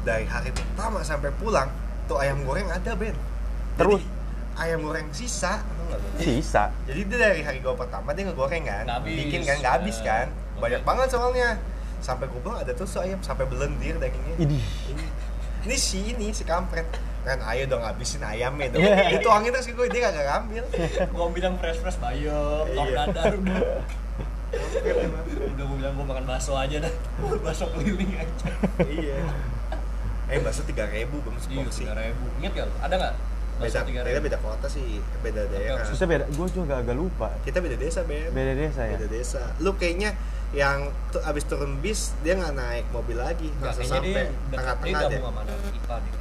dari 0.00 0.22
hari 0.22 0.54
pertama 0.54 1.02
sampai 1.02 1.34
pulang 1.34 1.66
tuh 2.06 2.14
ayam 2.14 2.46
goreng 2.46 2.70
ada 2.70 2.94
Ben. 2.94 3.10
Terus? 3.74 3.98
Jadi, 3.98 4.06
ayam 4.56 4.80
goreng 4.80 5.10
sisa, 5.10 5.60
nggak, 5.88 6.00
sisa 6.18 6.64
Jadi 6.84 7.00
dia 7.04 7.18
dari 7.18 7.40
hari 7.40 7.58
gua 7.58 7.74
pertama 7.74 8.12
dia 8.12 8.24
ngegoreng 8.24 8.62
kan, 8.62 8.84
Nggak 8.84 8.98
habis. 9.00 9.14
bikin 9.18 9.40
kan 9.42 9.56
nggak 9.58 9.74
habis 9.74 9.96
kan, 10.00 10.26
Eh, 10.28 10.58
banyak 10.58 10.82
banget 10.82 11.08
soalnya. 11.08 11.48
Sampai 11.98 12.26
gua 12.26 12.40
bilang 12.40 12.58
ada 12.58 12.72
tuh 12.72 12.86
ayam 12.98 13.18
sampai 13.18 13.44
belendir 13.44 13.96
dagingnya. 13.96 14.36
Ini, 14.38 14.58
ini 15.64 15.76
si 15.76 15.98
ini 16.08 16.30
si 16.30 16.42
kampret 16.42 16.86
kan 17.20 17.42
ayo 17.46 17.66
dong 17.66 17.82
habisin 17.82 18.20
ayamnya 18.20 18.70
dong. 18.70 18.80
Iya. 18.80 19.18
Dituangin 19.18 19.50
terus 19.50 19.66
ke 19.66 19.74
gue 19.74 19.88
dia 19.88 20.06
kagak 20.06 20.24
ngambil. 20.24 20.64
Gua 21.10 21.26
bilang 21.28 21.54
fresh-fresh 21.56 21.98
bayam, 21.98 22.64
telur 22.64 22.86
Iya. 22.86 22.96
dadar 23.04 23.32
udah. 23.38 23.60
Udah 24.48 25.64
gua 25.64 25.76
bilang 25.76 25.92
gua 25.94 26.06
makan 26.08 26.24
bakso 26.24 26.54
aja 26.54 26.76
dah. 26.78 26.92
bakso 27.44 27.68
keliling 27.70 28.12
aja. 28.14 28.48
iya. 28.82 29.18
Eh 30.28 30.38
bakso 30.38 30.62
tiga 30.62 30.86
ribu 30.86 31.20
bang 31.20 31.36
Iya, 31.36 31.42
seporsi. 31.42 31.82
tiga 31.82 31.94
ribu. 31.94 32.24
Ingat 32.38 32.52
gak? 32.54 32.68
Ada 32.80 32.94
nggak? 32.96 33.14
Beda, 33.58 33.82
tiga 33.82 34.00
beda 34.20 34.38
kota 34.38 34.66
sih, 34.66 35.02
beda 35.18 35.42
daerah. 35.46 35.82
susah 35.82 36.06
beda 36.06 36.24
gue 36.26 36.46
juga 36.48 36.78
agak 36.78 36.94
lupa 36.94 37.28
Kita 37.42 37.58
beda 37.58 37.74
desa 37.74 38.00
Ben. 38.02 38.30
beda 38.30 38.52
desa 38.54 38.82
ya 38.82 38.94
beda 38.94 39.08
desa 39.08 39.42
lu 39.58 39.74
kayaknya 39.74 40.14
yang 40.48 40.78
tuh 41.10 41.20
abis 41.20 41.44
turun 41.44 41.76
bis 41.78 42.16
dia 42.22 42.32
nggak 42.32 42.54
naik 42.54 42.84
mobil 42.88 43.14
lagi 43.14 43.50
Nggak, 43.52 43.74
langsung 43.74 43.90
sampai 43.90 44.24
tengah-tengah 44.48 45.00
deh 45.02 45.10
gabung 45.12 45.24
sama 45.26 45.40
anak 45.42 45.58
IPA 45.68 45.96
deh. 45.98 46.12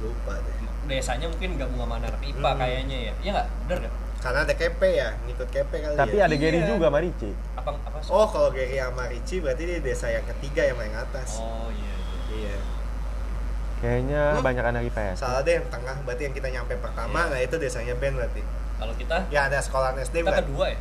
lupa 0.00 0.34
deh 0.36 0.54
Desanya 0.86 1.26
mungkin 1.26 1.50
gabung 1.54 1.78
sama 1.78 1.94
anak 1.96 2.18
IPA 2.20 2.40
Hmm. 2.46 2.58
kayaknya 2.58 2.98
ya. 3.00 3.12
Iya 3.20 3.30
nggak? 3.34 3.48
Bener 3.64 3.78
nggak? 3.80 3.94
karena 4.20 4.44
ada 4.44 4.52
KP 4.52 4.80
ya 4.84 5.08
ngikut 5.22 5.48
KP 5.48 5.72
kali 5.72 5.94
tapi 5.96 6.12
ya 6.14 6.28
ada 6.28 6.36
Gary 6.36 6.60
Iya. 6.60 6.68
juga 6.68 6.86
Marici 6.88 7.32
Apa 7.56 7.72
apa 7.72 8.04
oh 8.04 8.28
kalau 8.28 8.52
Gary 8.52 8.76
sama 8.76 9.08
Ricci 9.08 9.40
berarti 9.40 9.64
dia 9.64 9.80
desa 9.80 10.06
yang 10.06 10.28
ketiga 10.28 10.60
yang 10.62 10.76
paling 10.76 10.92
atas 10.94 11.40
Oh 11.40 11.72
iya. 11.72 11.94
iya. 12.30 12.52
iya 12.52 12.59
kayaknya 13.80 14.22
Hmm? 14.30 14.42
banyak 14.42 14.64
anak 14.66 14.82
IPS 14.86 15.16
salah 15.18 15.40
deh 15.40 15.54
yang 15.54 15.66
tengah 15.66 15.96
berarti 16.00 16.22
yang 16.22 16.34
kita 16.34 16.48
nyampe 16.50 16.72
pertama 16.76 17.20
Iya. 17.22 17.30
nah 17.30 17.40
itu 17.40 17.54
desanya 17.56 17.94
Ben 17.94 18.12
berarti 18.12 18.42
Kalau 18.76 18.94
kita 18.94 19.16
ya 19.28 19.40
ada 19.44 19.58
sekolah 19.58 19.92
SD 19.94 20.16
kita 20.16 20.24
berarti 20.26 20.44
kedua 20.46 20.66
ya. 20.68 20.78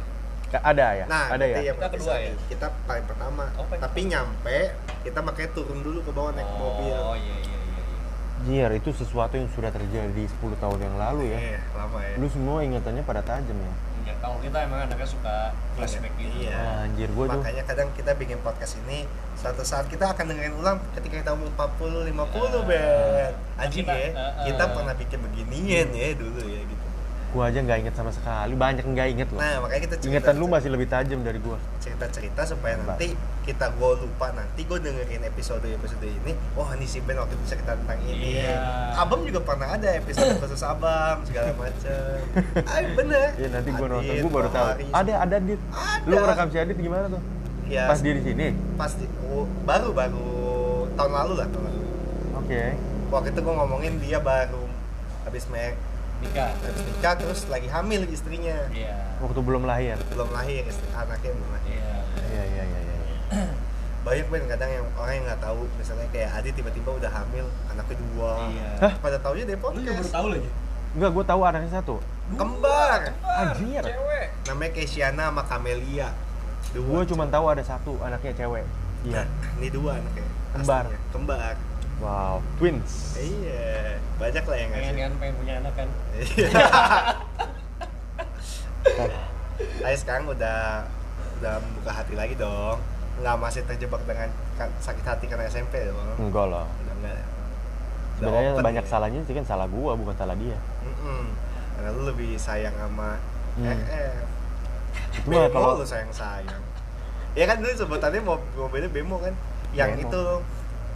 Ada 0.51 0.87
ya 0.93 1.05
nah 1.05 1.25
ada 1.29 1.45
ya 1.45 1.57
yang 1.61 1.73
Kita 1.73 1.83
berarti 1.85 1.97
kedua 1.97 2.15
ya? 2.17 2.31
kita 2.47 2.67
paling 2.83 3.05
pertama 3.05 3.43
Oh, 3.53 3.65
paling 3.65 3.81
tapi 3.81 3.99
nyampe 4.05 4.57
kita 5.01 5.19
makanya 5.19 5.49
turun 5.51 5.79
dulu 5.79 5.99
ke 6.01 6.11
bawah 6.11 6.31
naik 6.31 6.47
mobil 6.49 6.95
Oh 6.95 7.13
iya 7.13 7.35
iya 7.37 7.55
iya. 7.55 7.57
iya. 7.59 7.97
Jir, 8.39 8.71
itu 8.73 8.89
sesuatu 8.93 9.35
yang 9.35 9.47
sudah 9.49 9.67
terjadi 9.67 10.23
10 10.23 10.55
tahun 10.55 10.79
yang 10.79 10.95
lalu 10.95 11.27
ya. 11.29 11.39
Iya, 11.45 11.59
lama 11.73 11.99
ya 11.99 12.15
Lu 12.15 12.27
semua 12.27 12.59
ingatannya 12.61 13.03
pada 13.03 13.19
tajam 13.19 13.51
ya. 13.53 13.73
Iya, 14.09 14.17
kalau 14.17 14.41
kita 14.41 14.57
emang 14.59 14.79
anaknya 14.81 15.05
suka 15.05 15.35
flashback 15.75 16.13
gitu. 16.17 16.33
Iya. 16.41 16.57
Wah, 16.57 16.81
anjir 16.81 17.09
gua 17.13 17.25
tuh. 17.25 17.37
Makanya 17.37 17.63
kadang 17.63 17.89
kita 17.93 18.11
bikin 18.15 18.41
podcast 18.41 18.81
ini 18.81 19.05
suatu 19.37 19.61
saat 19.61 19.85
kita 19.85 20.09
akan 20.09 20.25
dengerin 20.27 20.57
ulang 20.57 20.81
ketika 20.91 21.21
kita 21.21 21.31
umur 21.31 21.53
40 21.53 22.09
50 22.09 22.25
Ah. 22.49 22.65
Ben. 22.65 23.31
Anjing 23.55 23.85
Kita- 23.85 23.93
ya. 23.95 24.09
ah, 24.11 24.21
ah. 24.33 24.43
Kita 24.43 24.63
pernah 24.67 24.93
bikin 24.95 25.19
beginian 25.21 25.87
ya 25.93 26.07
dulu 26.15 26.41
ya 26.41 26.61
gitu. 26.63 26.78
Gua 27.29 27.45
aja 27.45 27.59
nggak 27.59 27.77
inget 27.79 27.93
sama 27.93 28.09
sekali. 28.09 28.53
Banyak 28.53 28.81
nggak 28.83 29.07
inget 29.07 29.29
loh. 29.29 29.37
Nah, 29.37 29.61
makanya 29.61 29.81
kita 29.83 29.95
cerita 29.97 30.09
Ingatan 30.09 30.33
lu 30.35 30.45
masih 30.47 30.69
lebih 30.69 30.87
tajam 30.87 31.19
dari 31.21 31.37
gua. 31.37 31.57
cerita-cerita 31.77 32.41
supaya 32.43 32.73
Mbak. 32.75 32.87
nanti 32.91 33.07
kita 33.39 33.65
gue 33.71 33.91
lupa 33.99 34.29
nanti 34.31 34.61
gue 34.61 34.77
dengerin 34.77 35.25
episode 35.25 35.65
episode 35.65 36.05
ini 36.05 36.37
wah 36.53 36.69
ini 36.71 36.85
si 36.85 37.01
Ben 37.01 37.17
waktu 37.17 37.33
itu 37.33 37.45
cerita 37.49 37.73
tentang 37.73 37.97
ini 38.03 38.37
Iya. 38.37 38.61
Abang 38.93 39.25
juga 39.25 39.41
pernah 39.41 39.73
ada 39.73 39.89
episode 39.91 40.37
khusus 40.37 40.61
Abang 40.61 41.25
segala 41.25 41.49
macem 41.55 42.19
ah 42.69 42.77
bener 42.93 43.33
Iya 43.33 43.47
nanti 43.49 43.69
gua 43.71 43.87
nonton, 43.89 44.13
gua 44.21 44.31
baru 44.31 44.49
tahu. 44.49 44.67
Ada 44.91 45.13
ada 45.19 45.37
dit. 45.39 45.57
Ada. 45.67 46.05
Lu 46.05 46.15
rekam 46.19 46.47
si 46.47 46.57
Adit 46.57 46.77
gimana 46.77 47.05
tuh? 47.09 47.21
Ya, 47.65 47.85
Pas 47.85 47.97
dia 47.97 48.13
di 48.13 48.21
sini. 48.21 48.53
pasti 48.75 49.05
oh, 49.27 49.49
baru 49.63 49.93
baru 49.93 50.29
tahun 50.93 51.11
lalu 51.15 51.33
lah 51.35 51.47
tahun 51.47 51.63
lalu 51.63 51.81
Oke. 52.39 52.61
waktu 53.09 53.27
itu 53.29 53.39
gue 53.39 53.53
ngomongin 53.55 53.93
dia 53.97 54.19
baru 54.19 54.61
habis 55.23 55.45
me 55.47 55.73
Nikah. 56.19 56.51
habis 56.53 56.83
nikah 56.85 57.13
terus 57.15 57.41
lagi 57.47 57.67
hamil 57.67 58.01
istrinya 58.05 58.55
Iya. 58.69 58.95
Waktu 59.19 59.39
belum 59.39 59.63
lahir. 59.63 59.95
belum 60.05 60.29
lahir 60.29 60.63
istri, 60.63 60.87
anaknya 60.91 61.31
belum 61.31 61.49
lahir 61.49 61.71
Iya. 61.73 61.95
Iya 62.21 62.43
iya 62.45 62.63
iya 62.65 62.79
iya. 62.81 62.97
banyak 63.99 64.25
ben 64.27 64.43
kadang 64.47 64.69
yang 64.69 64.85
orang 64.95 65.13
yang 65.13 65.25
nggak 65.25 65.41
tahu 65.41 65.59
misalnya 65.75 66.07
kayak 66.09 66.29
Adi 66.33 66.49
tiba-tiba 66.51 66.89
udah 66.93 67.11
hamil 67.13 67.45
anaknya 67.67 67.95
dua 68.01 68.31
Iya. 68.47 68.69
Hah? 68.79 68.93
pada 68.97 69.17
taunya 69.17 69.43
dari 69.43 69.55
Lu 69.55 69.67
juga 69.69 69.79
baru 69.85 69.87
podcast 69.93 70.11
tahu 70.11 70.27
lagi. 70.29 70.49
Enggak, 70.89 71.09
gua 71.11 71.23
tahu 71.23 71.41
anaknya 71.43 71.71
satu. 71.73 71.95
kembar 72.31 72.99
Anjir. 73.23 73.83
Cewek. 73.83 74.27
namanya 74.45 74.71
Kesiana 74.71 75.23
sama 75.27 75.43
Camelia 75.43 76.09
dua 76.69 76.85
Gua 76.85 77.01
cuma 77.03 77.25
tahu 77.25 77.45
ada 77.47 77.61
satu 77.61 77.93
anaknya 77.99 78.33
cewek. 78.35 78.65
Iya. 79.01 79.21
Nah, 79.21 79.25
ini 79.55 79.67
dua 79.69 79.91
anaknya 79.95 80.25
Kembar. 80.51 80.83
aslinya. 80.85 80.99
kembar 81.09 81.53
Wow, 81.99 82.39
twins. 82.55 83.17
iya 83.17 83.99
banyak 84.15 84.39
lah 84.41 84.57
yang 84.57 84.69
Pengen 84.69 84.83
ngasih 84.85 85.01
kan 85.01 85.13
pengen 85.17 85.35
punya 85.35 85.53
anak 85.59 85.73
kan. 85.75 85.87
Iya. 86.15 86.47
Ayo 89.81 89.97
sekarang 89.97 90.25
udah 90.25 90.87
udah 91.37 91.53
membuka 91.57 91.91
hati 91.93 92.13
lagi 92.13 92.35
dong 92.35 92.79
nggak 93.19 93.35
masih 93.37 93.63
terjebak 93.65 93.99
dengan 94.03 94.31
sakit 94.77 95.03
hati 95.03 95.25
karena 95.25 95.43
SMP 95.45 95.83
dong 95.83 95.99
Enggak 96.17 96.47
lah. 96.47 96.63
udah 96.63 96.93
enggak 96.95 97.13
ya? 97.13 97.25
Sebenarnya 98.15 98.51
banyak 98.57 98.83
ya? 98.83 98.89
salahnya 98.89 99.19
sih 99.21 99.31
kan 99.33 99.45
salah 99.45 99.67
gua, 99.67 99.91
bukan 99.93 100.11
salah 100.13 100.35
dia. 100.35 100.55
Mm-mm. 100.81 101.23
karena 101.73 101.89
lu 101.89 102.03
lebih 102.05 102.35
sayang 102.35 102.75
sama 102.75 103.19
Hmm. 103.49 103.65
RF 103.67 104.23
Cuma 105.17 105.31
Bemo 105.41 105.51
kalau 105.51 105.75
lu 105.75 105.85
sayang 105.85 106.07
sayang 106.09 106.61
ya 107.33 107.43
kan 107.43 107.57
dulu 107.57 107.71
sebutannya 107.73 108.21
mob- 108.21 108.51
mobilnya 108.53 108.87
Bemo 108.87 109.17
kan 109.17 109.35
yang 109.73 109.91
Bemo. 109.93 110.05
itu 110.05 110.23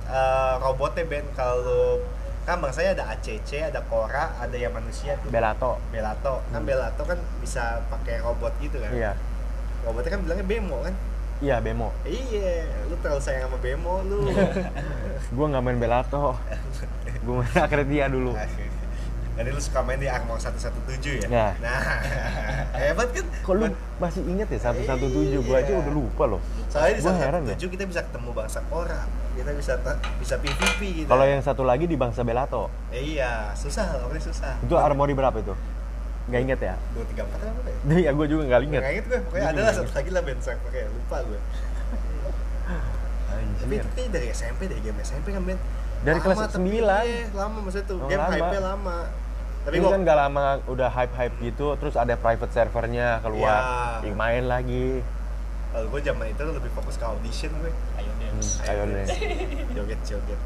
eh, 0.05 0.53
robotnya 0.57 1.03
Ben 1.03 1.25
kalau 1.31 1.99
kan 2.43 2.59
bang 2.59 2.71
saya 2.71 2.91
ada 2.91 3.07
ACC 3.09 3.63
ada 3.63 3.79
Cora 3.83 4.35
ada 4.35 4.51
yang 4.53 4.71
manusia 4.71 5.15
tuh 5.17 5.31
Belato. 5.31 5.79
Belato 5.89 6.43
kan 6.45 6.59
Hmm. 6.59 6.67
Belato 6.67 7.01
kan 7.01 7.15
bisa 7.39 7.79
pakai 7.87 8.19
robot 8.19 8.51
gitu 8.59 8.77
kan 8.77 8.91
Iya. 8.91 9.15
robotnya 9.81 10.11
kan 10.11 10.21
bilangnya 10.21 10.43
Bemo 10.43 10.79
kan 10.81 10.95
Iya, 11.39 11.59
Bemo. 11.59 11.91
iya 12.03 12.63
lu 12.87 12.95
terlalu 12.99 13.19
sayang 13.19 13.47
sama 13.47 13.57
Bemo 13.57 13.99
lu 14.01 14.27
Gua 15.31 15.45
nggak 15.49 15.63
main 15.63 15.79
Belato. 15.79 16.35
gua 17.23 17.33
main 17.39 17.55
Akretia 17.57 18.07
dulu. 18.07 18.31
Jadi 19.33 19.49
lu 19.49 19.57
suka 19.57 19.81
main 19.81 19.97
di 19.97 20.05
Armor 20.05 20.37
117 20.37 20.69
ya? 21.19 21.27
Nah. 21.27 21.51
nah 21.57 21.81
hebat 22.79 23.09
kan 23.09 23.25
Kok 23.41 23.53
lu 23.55 23.65
masih 23.97 24.21
inget 24.23 24.45
ya 24.47 24.59
117? 24.69 25.41
Gua 25.41 25.57
aja 25.57 25.67
Iya. 25.67 25.79
udah 25.79 25.93
lupa 25.93 26.23
loh. 26.27 26.41
soalnya 26.67 26.93
di 26.93 27.01
Gua 27.01 27.13
heran 27.15 27.41
ya. 27.43 27.55
117 27.55 27.73
kita 27.73 27.83
bisa 27.83 28.01
ketemu 28.03 28.29
bangsa 28.31 28.59
Kora 28.67 29.01
kita 29.33 29.51
bisa 29.51 29.73
bisa 30.21 30.35
PVP 30.37 30.79
gitu 30.95 31.07
Kalau 31.07 31.25
yang 31.25 31.41
satu 31.41 31.61
lagi 31.61 31.83
di 31.83 31.95
bangsa 31.95 32.21
Belato. 32.21 32.69
Eh, 32.89 33.17
iya 33.17 33.49
susah 33.53 33.97
orangnya 33.99 34.21
susah 34.23 34.53
Itu 34.59 34.75
armori 34.75 35.11
berapa 35.11 35.33
itu? 35.35 35.57
Nggak 36.23 36.41
inget 36.41 36.59
ya? 36.61 36.75
dua 36.93 37.03
tiga 37.05 37.21
empat 37.25 37.39
apa 37.41 37.67
ya 37.67 37.77
Iya, 37.99 38.09
gua 38.13 38.25
juga 38.25 38.43
nggak 38.45 38.61
inget. 38.63 38.79
nggak 38.79 38.93
inget 38.93 39.05
gue 39.07 39.19
pokoknya 39.23 39.45
ada 39.45 39.59
lah 39.59 39.73
satu 39.73 39.91
lagi 39.91 40.09
lah 40.09 40.21
bensang 40.21 40.57
pakai 40.61 40.81
lupa 40.87 41.17
gue 41.23 41.39
tapi 43.55 43.73
itu 43.73 43.87
kayaknya 43.89 44.11
dari 44.11 44.27
SMP 44.29 44.61
dari 44.67 44.79
game 44.79 44.99
SMP 45.01 45.31
kan 45.31 45.41
Ben 45.41 45.57
Dari 46.03 46.15
Lama, 46.15 46.25
kelas 46.25 46.37
tapi 46.51 46.67
9. 46.69 46.83
iya, 46.83 46.91
lama 47.31 47.57
maksudnya 47.59 47.87
tuh 47.87 47.97
Oh, 47.97 48.07
game 48.07 48.19
hype 48.21 48.59
lama 48.61 48.97
tapi 49.63 49.79
gua 49.79 49.89
kan 49.89 50.01
nggak 50.01 50.17
lama 50.17 50.43
udah 50.65 50.89
hype-hype 50.89 51.35
gitu, 51.41 51.75
terus 51.75 51.95
ada 51.95 52.13
private 52.13 52.51
servernya 52.51 53.19
keluar, 53.19 53.61
Iya. 53.99 54.05
Ih, 54.05 54.13
main 54.13 54.43
lagi. 54.43 54.99
kalau 55.69 55.89
gue 55.89 56.01
zaman 56.01 56.25
itu 56.27 56.43
lebih 56.45 56.69
fokus 56.71 56.95
ke 56.95 57.03
audition 57.03 57.49
gue 57.55 57.71
Ayo 57.95 58.11
deh. 58.13 58.29
Hmm, 58.29 58.65
ayo 58.65 58.81
deh. 58.93 59.05
joget 59.73 59.99
joget 60.05 60.39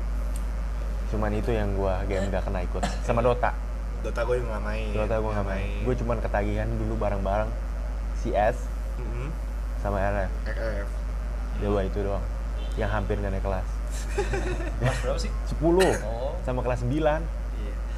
Cuman 1.07 1.31
itu 1.33 1.49
yang 1.49 1.71
gua 1.73 1.99
game 2.03 2.27
nggak 2.27 2.43
kena 2.43 2.61
ikut. 2.61 2.83
Sama 3.01 3.19
Dota. 3.19 3.51
Dota 3.99 4.21
gue 4.21 4.37
nggak 4.37 4.59
main 4.61 4.91
Dota 4.91 5.15
gua 5.17 5.31
nggak 5.33 5.47
main. 5.49 5.79
Gue 5.81 5.95
cuman 5.95 6.17
ketagihan 6.19 6.67
dulu 6.69 6.95
bareng-bareng 6.95 7.49
CS 8.17 8.55
Mhm. 8.95 9.27
sama 9.77 9.97
RF. 9.99 10.31
RF 10.47 10.89
Dua 11.57 11.81
itu 11.81 11.99
doang. 12.01 12.23
Yang 12.75 12.91
hampir 12.93 13.15
nggak 13.17 13.31
naik 13.31 13.43
kelas. 13.43 13.67
Kelas 14.79 14.97
berapa 15.01 15.17
sih? 15.17 15.31
10 15.49 15.91
Oh. 16.03 16.35
sama 16.41 16.61
kelas 16.61 16.83
9 16.83 16.93
Iya. 16.93 17.19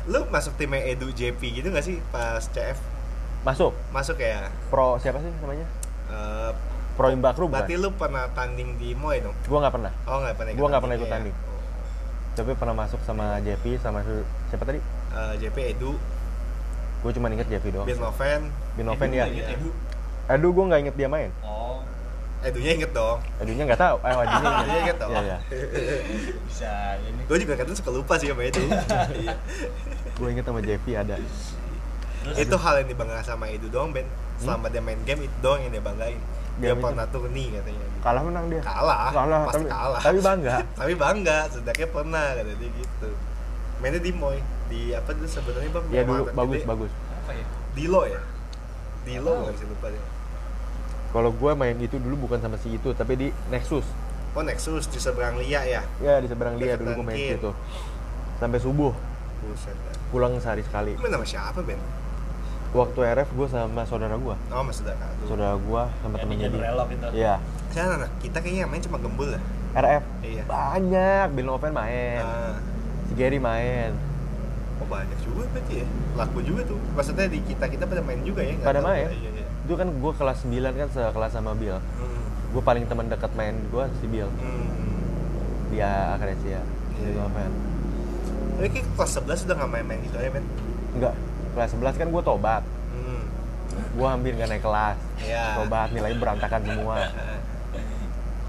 Lu 0.09 0.25
masuk 0.27 0.57
timnya 0.57 0.81
Edu 0.83 1.09
JP 1.09 1.37
gitu 1.53 1.69
gak 1.69 1.81
sih 1.81 2.01
pas 2.09 2.41
CF? 2.43 2.77
masuk 3.39 3.71
Masuk 3.89 4.19
ya? 4.19 4.51
pro 4.67 4.97
siapa 4.97 5.17
sih 5.17 5.31
namanya 5.39 5.63
Eh, 6.09 6.51
Proim 6.97 7.21
Bakru 7.21 7.47
bukan? 7.47 7.63
Berarti 7.63 7.77
lu 7.77 7.93
pernah 7.93 8.27
tanding 8.29 8.75
di 8.75 8.91
Moy 8.91 9.21
dong? 9.21 9.31
Gue 9.39 9.55
nggak 9.55 9.71
pernah. 9.71 9.91
Oh 10.03 10.19
nggak 10.19 10.35
pernah 10.35 10.51
Gua 10.51 10.67
nggak 10.67 10.81
pernah 10.81 10.97
ikut 10.97 11.07
ya? 11.07 11.13
tanding. 11.13 11.35
Tapi 12.31 12.51
pernah 12.53 12.75
masuk 12.75 12.99
sama 12.99 13.39
Jeffy 13.39 13.77
sama 13.77 14.01
si- 14.01 14.25
siapa 14.49 14.65
tadi? 14.65 14.81
Oh. 14.81 15.31
Eh, 15.31 15.33
JP 15.39 15.57
Edu, 15.69 15.91
Gue 16.99 17.11
cuma 17.13 17.29
inget 17.29 17.47
Jeffy 17.47 17.69
doang. 17.69 17.87
Bin 17.87 17.95
Noven, 17.95 18.41
Binoven 18.75 19.07
Edu, 19.07 19.15
ya. 19.15 19.25
Edu. 19.53 19.69
Aduh, 20.27 20.51
gue 20.51 20.63
nggak 20.65 20.79
inget 20.83 20.95
dia 20.97 21.07
main. 21.07 21.31
Oh, 21.39 21.79
Edunya 22.39 22.71
inget 22.71 22.91
dong. 22.95 23.19
Aduhnya 23.37 23.63
nggak 23.67 23.81
tahu. 23.81 23.95
Eh, 23.99 24.11
Edunya 24.15 24.47
inget. 24.47 24.79
inget 24.79 24.97
dong. 24.97 25.11
Iya, 25.11 25.21
iya. 25.21 25.37
bisa 26.47 26.71
ini. 27.03 27.21
Gue 27.27 27.37
juga 27.43 27.53
kadang 27.59 27.75
suka 27.75 27.91
lupa 27.91 28.13
sih 28.15 28.31
sama 28.31 28.41
Edu. 28.47 28.63
Iya. 28.63 29.35
Gue 30.15 30.27
inget 30.31 30.45
sama 30.47 30.59
Jeffy 30.63 30.91
ada. 30.95 31.15
Terus 32.19 32.37
itu 32.39 32.55
hal 32.55 32.73
yang 32.79 32.87
dibanggakan 32.87 33.25
sama 33.25 33.45
Edu 33.51 33.67
doang 33.67 33.91
Ben. 33.91 34.07
Selama 34.39 34.71
dia 34.71 34.79
main 34.79 34.99
game 35.03 35.27
itu 35.27 35.35
doang 35.43 35.59
yang 35.59 35.71
dia 35.71 35.83
banggain. 35.83 36.19
Dia 36.59 36.71
Game 36.71 36.79
itu. 36.79 36.85
pernah 36.87 37.05
turni 37.07 37.45
katanya. 37.51 37.87
Kalah 37.99 38.21
menang 38.23 38.45
dia. 38.47 38.61
Kalah, 38.63 39.11
Kalah, 39.11 39.39
pasti 39.47 39.55
tapi, 39.55 39.67
kalah. 39.71 39.99
tapi 39.99 40.19
bangga. 40.19 40.55
Tapi 40.79 40.93
bangga, 40.95 41.37
sedaknya 41.47 41.87
pernah 41.87 42.25
kata 42.35 42.51
dia 42.55 42.69
gitu. 42.71 43.09
Mainnya 43.79 43.99
di 43.99 44.11
Moy, 44.11 44.37
di 44.67 44.91
apa 44.91 45.11
dulu 45.11 45.27
sebenarnya 45.27 45.71
bang? 45.71 45.85
Iya 45.87 46.01
dulu 46.03 46.23
bagus 46.31 46.59
gede. 46.59 46.67
bagus. 46.67 46.91
apa 46.91 47.31
ya? 47.31 47.45
Dilo 47.75 48.01
ya? 48.07 48.21
Dilo 49.07 49.33
Nggak 49.43 49.55
sih 49.55 49.67
lupa 49.71 49.87
dia. 49.87 50.03
Kalau 51.09 51.33
gue 51.33 51.51
main 51.53 51.73
itu 51.75 51.97
dulu 51.97 52.29
bukan 52.29 52.37
sama 52.37 52.55
si 52.55 52.69
itu, 52.71 52.93
tapi 52.93 53.13
di 53.15 53.27
Nexus. 53.49 53.85
Oh 54.31 54.45
Nexus 54.45 54.85
di 54.87 55.01
seberang 55.01 55.41
Lia 55.41 55.65
ya? 55.65 55.81
Ya 55.99 56.21
di 56.21 56.29
seberang 56.29 56.55
Dekat 56.55 56.79
dulu 56.79 57.01
gue 57.01 57.05
main 57.05 57.17
situ. 57.17 57.51
Sampai 58.37 58.59
subuh, 58.59 58.93
Buset 59.41 59.73
pulang 60.09 60.37
sehari 60.37 60.61
sekali. 60.61 60.93
Lu 60.93 61.01
main 61.01 61.13
sama 61.13 61.25
siapa 61.25 61.59
Ben? 61.61 61.77
Waktu 62.69 62.99
RF 63.01 63.29
gue 63.33 63.47
sama 63.49 63.81
saudara 63.85 64.13
gue. 64.13 64.35
Oh 64.53 64.61
mas 64.61 64.77
saudara 64.77 65.05
lu. 65.17 65.25
Saudara 65.25 65.57
gue 65.57 65.81
sama 65.99 66.13
di 66.13 66.21
temennya 66.21 66.47
dia. 66.47 66.61
relok 66.63 66.87
itu. 66.93 67.07
Iya. 67.17 67.35
Saya 67.69 67.83
anak 67.95 68.11
kita 68.21 68.37
kayaknya 68.39 68.65
main 68.65 68.81
cuma 68.81 68.97
gembul 68.97 69.27
lah. 69.33 69.41
RF 69.71 70.03
Iya. 70.21 70.43
banyak, 70.45 71.25
Bill 71.33 71.45
Noven 71.47 71.73
main, 71.73 72.21
Ah, 72.21 72.57
si 73.05 73.13
Gary 73.13 73.37
main. 73.37 73.93
oh 74.77 74.85
banyak 74.85 75.17
juga 75.21 75.45
berarti 75.47 75.73
ya. 75.81 75.87
Laku 76.13 76.39
juga 76.41 76.61
tuh. 76.65 76.77
Maksudnya 76.93 77.25
di 77.25 77.39
kita 77.41 77.65
kita 77.65 77.83
pada 77.85 78.01
main 78.01 78.21
juga 78.21 78.41
ya? 78.45 78.53
Pada 78.61 78.79
tahu. 78.79 78.89
main. 78.93 79.07
Iya, 79.09 79.29
iya. 79.33 79.38
Itu 79.69 79.77
kan 79.77 79.85
gue 79.85 80.13
kelas 80.17 80.49
9 80.49 80.49
kan 80.73 80.89
sekelas 80.89 81.29
sama 81.29 81.53
Bill. 81.53 81.77
Hmm. 81.77 82.21
Gue 82.49 82.61
paling 82.65 82.89
teman 82.89 83.05
dekat 83.05 83.29
main 83.37 83.53
gue 83.69 83.85
si 84.01 84.09
Bill. 84.09 84.25
Hmm. 84.41 84.65
Dia 85.69 86.17
Akresia, 86.17 86.57
Iya, 86.57 86.61
Bill 86.97 87.13
iya. 87.13 87.21
Noven. 87.21 87.51
Tapi 88.57 88.67
kayak 88.73 88.85
kelas 88.97 89.11
11 89.21 89.45
udah 89.45 89.55
nggak 89.61 89.69
main-main 89.69 89.99
gitu 90.01 90.17
ya 90.17 90.33
Ben? 90.33 90.45
Enggak, 90.97 91.13
kelas 91.53 91.69
11 91.77 92.01
kan 92.01 92.07
gue 92.09 92.23
tobat. 92.25 92.63
Hmm. 92.65 93.21
Gue 93.93 94.07
hampir 94.09 94.33
nggak 94.33 94.49
naik 94.49 94.65
kelas. 94.65 94.97
Iya. 95.21 95.45
Tobat, 95.61 95.93
nilainya 95.93 96.17
berantakan 96.17 96.61
semua. 96.65 96.95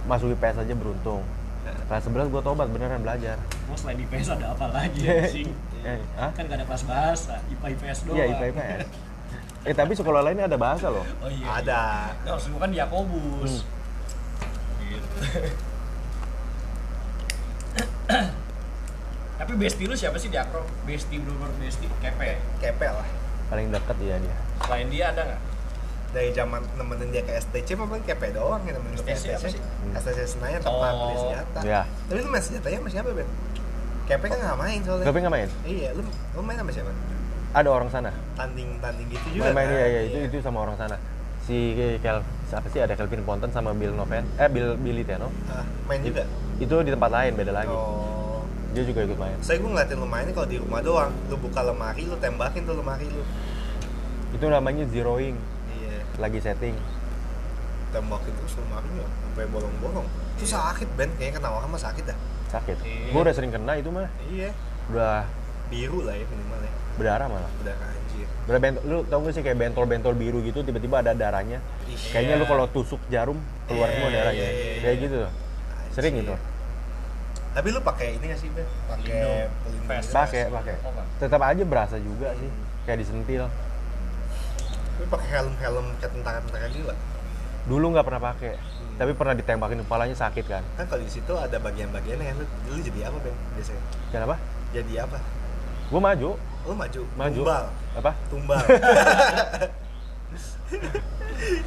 Masuk 0.08 0.32
IPS 0.32 0.56
aja 0.64 0.72
beruntung. 0.72 1.20
Kelas 1.60 2.02
11 2.08 2.32
gue 2.32 2.40
tobat 2.40 2.64
beneran 2.72 3.04
belajar. 3.04 3.36
Gua 3.68 3.76
selain 3.76 4.00
di 4.00 4.08
PS 4.08 4.32
ada 4.32 4.56
apa 4.56 4.72
lagi 4.72 5.04
anjing? 5.12 5.52
Eh, 5.84 6.00
hah? 6.16 6.32
Kan 6.32 6.48
gak 6.48 6.56
ada 6.56 6.64
kelas 6.64 6.82
bahasa, 6.88 7.36
IPA 7.52 7.66
IPS 7.76 7.98
doang. 8.08 8.16
Iya 8.16 8.24
IPA 8.32 8.44
IPS. 8.56 9.09
Eh 9.60 9.76
tapi 9.76 9.92
sekolah 9.92 10.24
lainnya 10.24 10.48
ada 10.48 10.56
bahasa 10.56 10.88
loh. 10.88 11.04
Oh 11.20 11.28
iya. 11.28 11.60
Ada. 11.60 11.82
Iya. 12.16 12.32
Nah, 12.32 12.40
semua 12.40 12.58
kan 12.64 12.72
Yakobus. 12.72 13.52
Hmm. 13.60 13.68
Gitu. 14.80 15.08
Tapi 19.40 19.52
bestie 19.56 19.88
lu 19.88 19.96
siapa 19.96 20.16
sih 20.16 20.28
di 20.28 20.36
Akro? 20.36 20.64
Bestie 20.84 21.16
bener-bener 21.16 21.52
bestie, 21.58 21.88
kepe. 22.00 22.36
Kepel 22.60 22.92
lah. 22.92 23.08
Paling 23.48 23.72
deket 23.72 23.96
ya 23.98 24.16
dia. 24.16 24.36
Selain 24.62 24.88
dia 24.88 25.04
ada 25.10 25.22
nggak? 25.26 25.40
Dari 26.10 26.30
zaman 26.34 26.60
nemenin 26.74 27.08
dia 27.08 27.22
ke 27.22 27.32
STC 27.38 27.78
paling 27.78 28.02
kepe 28.02 28.34
doang 28.34 28.60
ya 28.64 28.74
nemenin 28.74 28.98
ke 28.98 29.10
STC 29.10 29.36
apa 29.38 29.48
STC. 29.96 30.20
Senayan 30.36 30.60
tempat 30.60 30.92
Oh. 30.92 31.00
beli 31.04 31.16
senjata. 31.16 31.60
Ya. 31.62 31.80
Tapi 32.06 32.18
lu 32.20 32.28
main 32.28 32.42
senjatanya 32.42 32.78
sama 32.78 32.90
siapa 32.90 33.08
Ben? 33.12 33.28
Kepe 34.04 34.24
kan 34.26 34.38
nggak 34.38 34.58
main 34.58 34.78
soalnya. 34.82 35.06
Tapi 35.06 35.18
nggak 35.18 35.34
main? 35.34 35.48
Iya, 35.64 35.88
lu 35.94 36.02
lu 36.06 36.40
main 36.42 36.58
sama 36.58 36.70
siapa? 36.70 36.90
Ada 37.50 37.68
orang 37.68 37.90
sana. 37.90 38.10
Tanding-tanding 38.38 39.08
gitu 39.10 39.26
juga. 39.34 39.50
Main-main 39.50 39.66
kan? 39.66 39.74
iya, 39.74 39.86
iya, 39.90 40.00
itu 40.06 40.18
itu 40.30 40.36
sama 40.38 40.62
orang 40.62 40.78
sana. 40.78 40.96
Si 41.42 41.74
Kel 41.98 42.22
siapa 42.46 42.66
sih 42.70 42.78
ada 42.78 42.94
Kelvin 42.94 43.26
Ponton 43.26 43.50
sama 43.50 43.74
Bill 43.74 43.90
Noven. 43.90 44.22
Eh 44.38 44.46
Bill 44.46 44.78
Billy 44.78 45.02
Teno. 45.02 45.34
Ah, 45.50 45.66
main 45.90 45.98
juga. 46.06 46.22
Itu 46.62 46.78
di 46.86 46.94
tempat 46.94 47.10
lain 47.10 47.34
beda 47.34 47.50
lagi. 47.50 47.74
Oh. 47.74 48.46
Dia 48.70 48.86
juga 48.86 49.02
ikut 49.02 49.18
main. 49.18 49.34
Saya 49.42 49.58
gue 49.58 49.66
ngeliatin 49.66 49.98
lu 49.98 50.06
mainnya 50.06 50.30
kalau 50.30 50.46
di 50.46 50.62
rumah 50.62 50.78
doang. 50.78 51.10
Lu 51.26 51.34
buka 51.42 51.66
lemari, 51.66 52.06
lu 52.06 52.14
tembakin 52.22 52.62
tuh 52.62 52.78
lemari 52.78 53.10
lu. 53.10 53.22
Itu 54.30 54.46
namanya 54.46 54.86
zeroing. 54.86 55.34
Iya. 55.74 56.06
Lagi 56.22 56.38
setting. 56.38 56.78
Tembakin 57.90 58.30
terus 58.30 58.54
lemarinya 58.62 59.02
sampai 59.26 59.50
bolong-bolong. 59.50 60.06
Itu 60.38 60.46
sakit 60.46 60.86
Ben, 60.94 61.10
kayaknya 61.18 61.42
kena 61.42 61.50
orang 61.50 61.66
mah 61.74 61.82
sakit 61.82 62.04
dah. 62.06 62.18
Sakit. 62.54 62.78
Iya. 62.86 63.10
Gue 63.10 63.20
udah 63.26 63.34
sering 63.34 63.50
kena 63.50 63.74
itu 63.74 63.90
mah. 63.90 64.06
Iya. 64.30 64.54
Udah 64.94 65.26
Biru 65.70 66.02
lah 66.02 66.14
ya 66.18 66.26
minimal 66.26 66.60
ya. 66.66 66.72
Berdarah 67.00 67.26
malah. 67.26 67.50
Udah 67.64 67.74
anjir. 67.80 68.26
Bentol, 68.60 68.82
lu 68.84 68.98
tau 69.08 69.18
gak 69.22 69.32
sih 69.32 69.42
kayak 69.42 69.56
bentol-bentol 69.56 70.12
biru 70.12 70.44
gitu 70.44 70.60
tiba-tiba 70.60 71.00
ada 71.00 71.16
darahnya. 71.16 71.64
Ih, 71.88 71.96
Kayaknya 72.12 72.34
lu 72.36 72.44
kalau 72.44 72.64
tusuk 72.68 73.00
jarum 73.08 73.40
keluar 73.64 73.88
Iya, 73.88 73.94
semua 73.96 74.08
darahnya. 74.12 74.36
iya, 74.44 74.50
iya, 74.52 74.80
Kayak 74.80 74.94
iya. 74.94 75.04
gitu. 75.06 75.18
Sering 75.90 76.14
Anjir. 76.14 76.26
itu. 76.28 76.34
Tapi 77.50 77.68
lu 77.72 77.80
pakai 77.82 78.06
ini 78.14 78.24
gak 78.30 78.38
sih 78.38 78.48
Ben? 78.52 78.66
Pakai 78.86 79.48
Pelindung. 79.64 80.12
Pakai, 80.12 80.42
pakai. 80.52 80.74
Oh. 80.84 80.92
Tetap 81.18 81.40
aja 81.40 81.62
berasa 81.64 81.96
juga 81.96 82.28
sih. 82.36 82.50
Kayak 82.84 82.98
disentil. 83.00 83.44
Lu 85.00 85.04
pakai 85.08 85.28
helm-helm 85.32 85.86
kayak 85.98 86.12
tentara-tentara 86.12 86.66
gitu 86.68 86.84
gak? 86.86 86.98
Dulu 87.66 87.86
nggak 87.92 88.06
pernah 88.06 88.22
pakai. 88.22 88.52
Hmm. 88.56 88.96
Tapi 89.00 89.12
pernah 89.14 89.34
ditembakin 89.34 89.78
kepalanya 89.84 90.16
sakit 90.16 90.44
kan. 90.44 90.62
Kan 90.76 90.84
kalau 90.86 91.00
di 91.00 91.08
situ 91.08 91.32
ada 91.32 91.56
bagian-bagiannya 91.56 92.24
kan 92.24 92.36
lu, 92.36 92.44
lu 92.68 92.80
jadi 92.80 93.00
apa 93.08 93.16
Ben 93.20 93.36
biasanya? 93.56 93.82
Kenapa? 94.12 94.34
Jadi 94.70 94.92
apa? 94.96 95.18
Gue 95.90 96.00
maju, 96.00 96.30
Lu 96.60 96.74
maju, 96.74 97.02
maju. 97.16 97.40
tumbal, 97.40 97.64
Apa? 97.94 98.10
tumbal. 98.28 98.60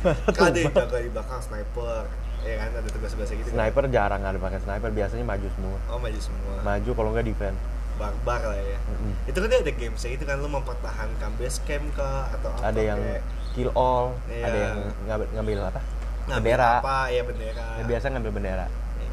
kan 0.04 0.48
ada 0.48 0.58
yang 0.58 0.72
jaga 0.72 0.98
di 0.98 1.10
belakang 1.10 1.42
sniper, 1.42 2.04
ya 2.42 2.56
kan 2.56 2.70
ada 2.72 2.90
tugas-tugasnya 2.90 3.36
gitu. 3.42 3.50
kan? 3.50 3.56
Sniper 3.58 3.84
jarang 3.90 4.22
ada 4.22 4.38
pakai 4.38 4.60
sniper, 4.62 4.90
biasanya 4.90 5.26
maju 5.26 5.48
semua. 5.50 5.78
Oh 5.90 5.98
maju 5.98 6.20
semua. 6.20 6.54
Maju 6.62 6.90
kalau 6.94 7.10
nggak 7.12 7.26
defend. 7.26 7.58
Barbar 7.94 8.42
lah 8.44 8.58
ya. 8.58 8.80
Mm-mm. 8.84 9.14
Itu 9.28 9.38
kan 9.38 9.48
dia 9.50 9.60
ada 9.62 9.74
games 9.74 10.02
itu 10.02 10.24
kan 10.24 10.38
lu 10.38 10.50
mempertahankan 10.50 11.30
base 11.38 11.62
camp 11.64 11.86
kah 11.94 12.26
atau 12.32 12.50
apa? 12.52 12.74
Ada 12.74 12.82
yang 12.84 13.00
kayak 13.00 13.22
kill 13.54 13.70
all, 13.74 14.18
Iya. 14.26 14.44
ada 14.44 14.58
yang 14.58 14.78
ngambil, 15.06 15.28
ngambil 15.32 15.58
apa? 15.64 15.82
ngambil 16.24 16.40
bendera. 16.56 16.72
Apa 16.80 16.98
ya 17.12 17.22
bendera. 17.22 17.66
Ya, 17.76 17.84
biasa 17.84 18.06
ngambil 18.10 18.32
bendera. 18.32 18.66
Iya. 18.66 19.10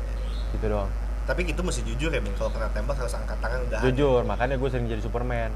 Gitu 0.54 0.66
doang. 0.68 0.90
Tapi 1.26 1.40
itu 1.46 1.60
mesti 1.60 1.80
jujur 1.84 2.10
ya, 2.10 2.20
Ben. 2.20 2.32
Kalau 2.34 2.50
kena 2.50 2.68
tembak 2.70 2.96
harus 2.96 3.14
angkat 3.14 3.38
tangan 3.38 3.60
udah. 3.66 3.80
Jujur, 3.86 4.20
makanya 4.24 4.56
gue 4.56 4.68
sering 4.68 4.86
jadi 4.86 5.02
Superman. 5.02 5.50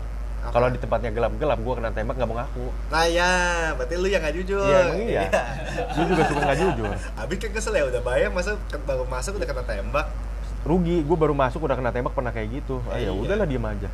Apa? 0.44 0.52
Kalau 0.60 0.68
di 0.68 0.76
tempatnya 0.76 1.10
gelap-gelap, 1.10 1.58
gue 1.58 1.74
kena 1.74 1.90
tembak 1.90 2.14
nggak 2.20 2.28
mau 2.28 2.36
ngaku. 2.36 2.66
Nah 2.92 3.04
ya, 3.08 3.30
berarti 3.74 3.94
lu 3.96 4.06
yang 4.06 4.20
gak 4.20 4.34
jujur. 4.36 4.60
Iya, 4.60 4.78
emang 4.84 5.00
iya. 5.00 5.22
Gue 5.96 6.04
juga 6.04 6.22
suka 6.28 6.40
nggak 6.44 6.58
jujur. 6.60 6.92
Habis 7.18 7.36
kan 7.40 7.50
kesel 7.50 7.74
ya 7.74 7.84
udah 7.88 8.02
bayar 8.04 8.28
masa 8.28 8.60
baru 8.84 9.08
masuk 9.08 9.40
udah 9.40 9.48
kena 9.48 9.64
tembak. 9.64 10.06
Rugi, 10.64 11.04
gue 11.04 11.16
baru 11.16 11.32
masuk 11.32 11.64
udah 11.64 11.76
kena 11.76 11.90
tembak 11.92 12.12
pernah 12.12 12.32
kayak 12.32 12.48
gitu. 12.60 12.80
Ah, 12.88 13.00
ya 13.00 13.08
Iya. 13.08 13.12
udahlah 13.12 13.48
diem 13.48 13.64
aja. 13.64 13.88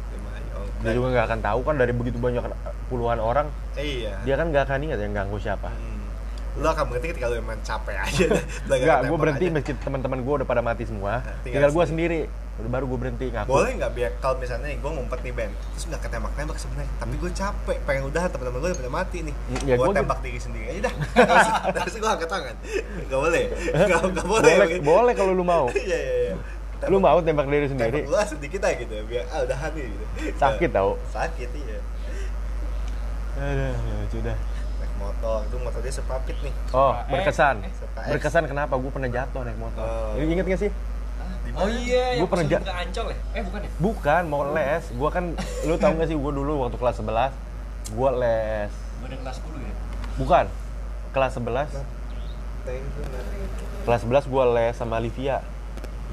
Dia 0.81 0.93
juga 0.97 1.13
nggak 1.13 1.27
akan 1.29 1.41
tahu 1.45 1.61
kan 1.61 1.75
dari 1.77 1.93
begitu 1.93 2.17
banyak 2.17 2.41
puluhan 2.89 3.21
orang, 3.21 3.47
Iya. 3.77 4.17
dia 4.25 4.35
kan 4.35 4.49
nggak 4.49 4.65
akan 4.65 4.81
ingat 4.89 4.99
yang 4.99 5.13
ganggu 5.13 5.37
siapa. 5.37 5.69
Hmm. 5.69 5.89
Lu 6.59 6.67
akan 6.67 6.85
berhenti 6.91 7.07
ketika 7.15 7.27
lu 7.31 7.39
emang 7.39 7.63
capek 7.63 7.97
aja. 8.01 8.27
Enggak, 8.67 8.99
gue 9.07 9.17
berhenti 9.19 9.47
aja. 9.47 9.55
meski 9.55 9.73
teman-teman 9.79 10.19
gue 10.25 10.35
udah 10.43 10.49
pada 10.49 10.63
mati 10.65 10.83
semua. 10.83 11.23
Tinggal 11.47 11.71
Tinggal 11.71 11.71
gue 11.71 11.85
sendiri. 11.87 12.21
Baru 12.61 12.85
gue 12.93 12.99
berhenti 13.01 13.33
ngaku. 13.33 13.49
Boleh 13.49 13.73
nggak 13.73 13.93
biar 13.97 14.11
kalau 14.21 14.37
misalnya 14.37 14.69
gue 14.69 14.91
ngumpet 14.93 15.25
nih 15.25 15.33
Ben, 15.33 15.49
terus 15.73 15.85
nggak 15.89 16.01
ketembak-tembak 16.05 16.61
sebenarnya, 16.61 16.93
tapi 17.01 17.15
gue 17.17 17.31
capek, 17.33 17.79
pengen 17.89 18.03
udah 18.13 18.23
teman-teman 18.29 18.59
gue 18.61 18.69
udah 18.69 18.81
pada 18.85 18.93
mati 18.93 19.19
nih, 19.25 19.35
Ya, 19.65 19.75
gue 19.81 19.87
gua 19.89 19.97
tembak 19.97 20.21
diri 20.21 20.37
sendiri 20.37 20.67
aja 20.69 20.93
dah, 20.93 20.95
terus 21.81 21.95
gue 21.97 22.11
angkat 22.11 22.29
tangan, 22.29 22.53
nggak 23.09 23.17
boleh, 23.17 23.45
nggak 23.73 24.27
boleh, 24.29 24.53
Boleh, 24.61 24.77
boleh 24.85 25.13
kalau 25.17 25.33
lu 25.33 25.41
mau. 25.41 25.73
Iya 25.81 25.97
iya 25.97 26.15
iya. 26.21 26.35
Lu 26.93 27.01
mau 27.01 27.17
tembak 27.25 27.49
diri 27.49 27.65
sendiri? 27.73 28.05
Tembak 28.05 28.13
lu 28.13 28.29
sedikit 28.29 28.61
aja 28.61 28.77
gitu, 28.77 28.93
biar 29.09 29.25
ah 29.33 29.41
udahan 29.41 29.71
nih 29.73 29.85
gitu. 29.89 30.05
Sakit 30.37 30.69
tau. 30.69 31.01
Sakit 31.09 31.49
iya. 31.57 31.81
Aduh, 33.41 33.73
ya 33.73 34.05
sudah. 34.13 34.37
Motor, 35.01 35.37
itu 35.49 35.57
motor 35.57 35.81
dia 35.81 35.95
sepapit 35.97 36.37
nih. 36.45 36.53
Oh, 36.77 36.93
berkesan. 37.09 37.65
Berkesan 37.97 38.45
kenapa? 38.45 38.77
Gue 38.77 38.93
pernah 38.93 39.09
jatuh 39.09 39.41
naik 39.49 39.57
motor. 39.57 39.81
Oh. 39.81 40.13
Lu 40.21 40.29
Ingat 40.29 40.47
gak 40.47 40.61
sih? 40.61 40.73
Oh 41.51 41.67
iya, 41.67 42.15
Gua 42.15 42.23
yang 42.23 42.31
pernah 42.31 42.47
pernah 42.47 42.63
ja- 42.63 42.63
ke 42.63 42.75
Ancol 42.87 43.07
ya? 43.11 43.19
Eh 43.35 43.43
bukan 43.43 43.61
ya? 43.65 43.71
Bukan, 43.83 44.23
mau 44.31 44.43
les. 44.55 44.85
Gue 44.95 45.11
kan, 45.11 45.25
lu 45.67 45.75
tau 45.83 45.93
gak 45.99 46.07
sih 46.07 46.15
gue 46.15 46.33
dulu 46.37 46.53
waktu 46.63 46.77
kelas 46.79 46.97
11, 47.03 47.33
gue 47.91 48.11
les. 48.23 48.71
Gue 48.71 49.07
ada 49.11 49.17
kelas 49.19 49.37
10 49.43 49.59
ya? 49.59 49.75
Bukan, 50.15 50.45
kelas 51.11 51.33
11. 51.35 51.69
Thank 52.63 52.85
you, 52.87 53.03
Nat. 53.11 53.27
Kelas 53.89 54.01
11 54.05 54.31
gue 54.31 54.45
les 54.55 54.75
sama 54.77 55.01
Livia, 55.01 55.41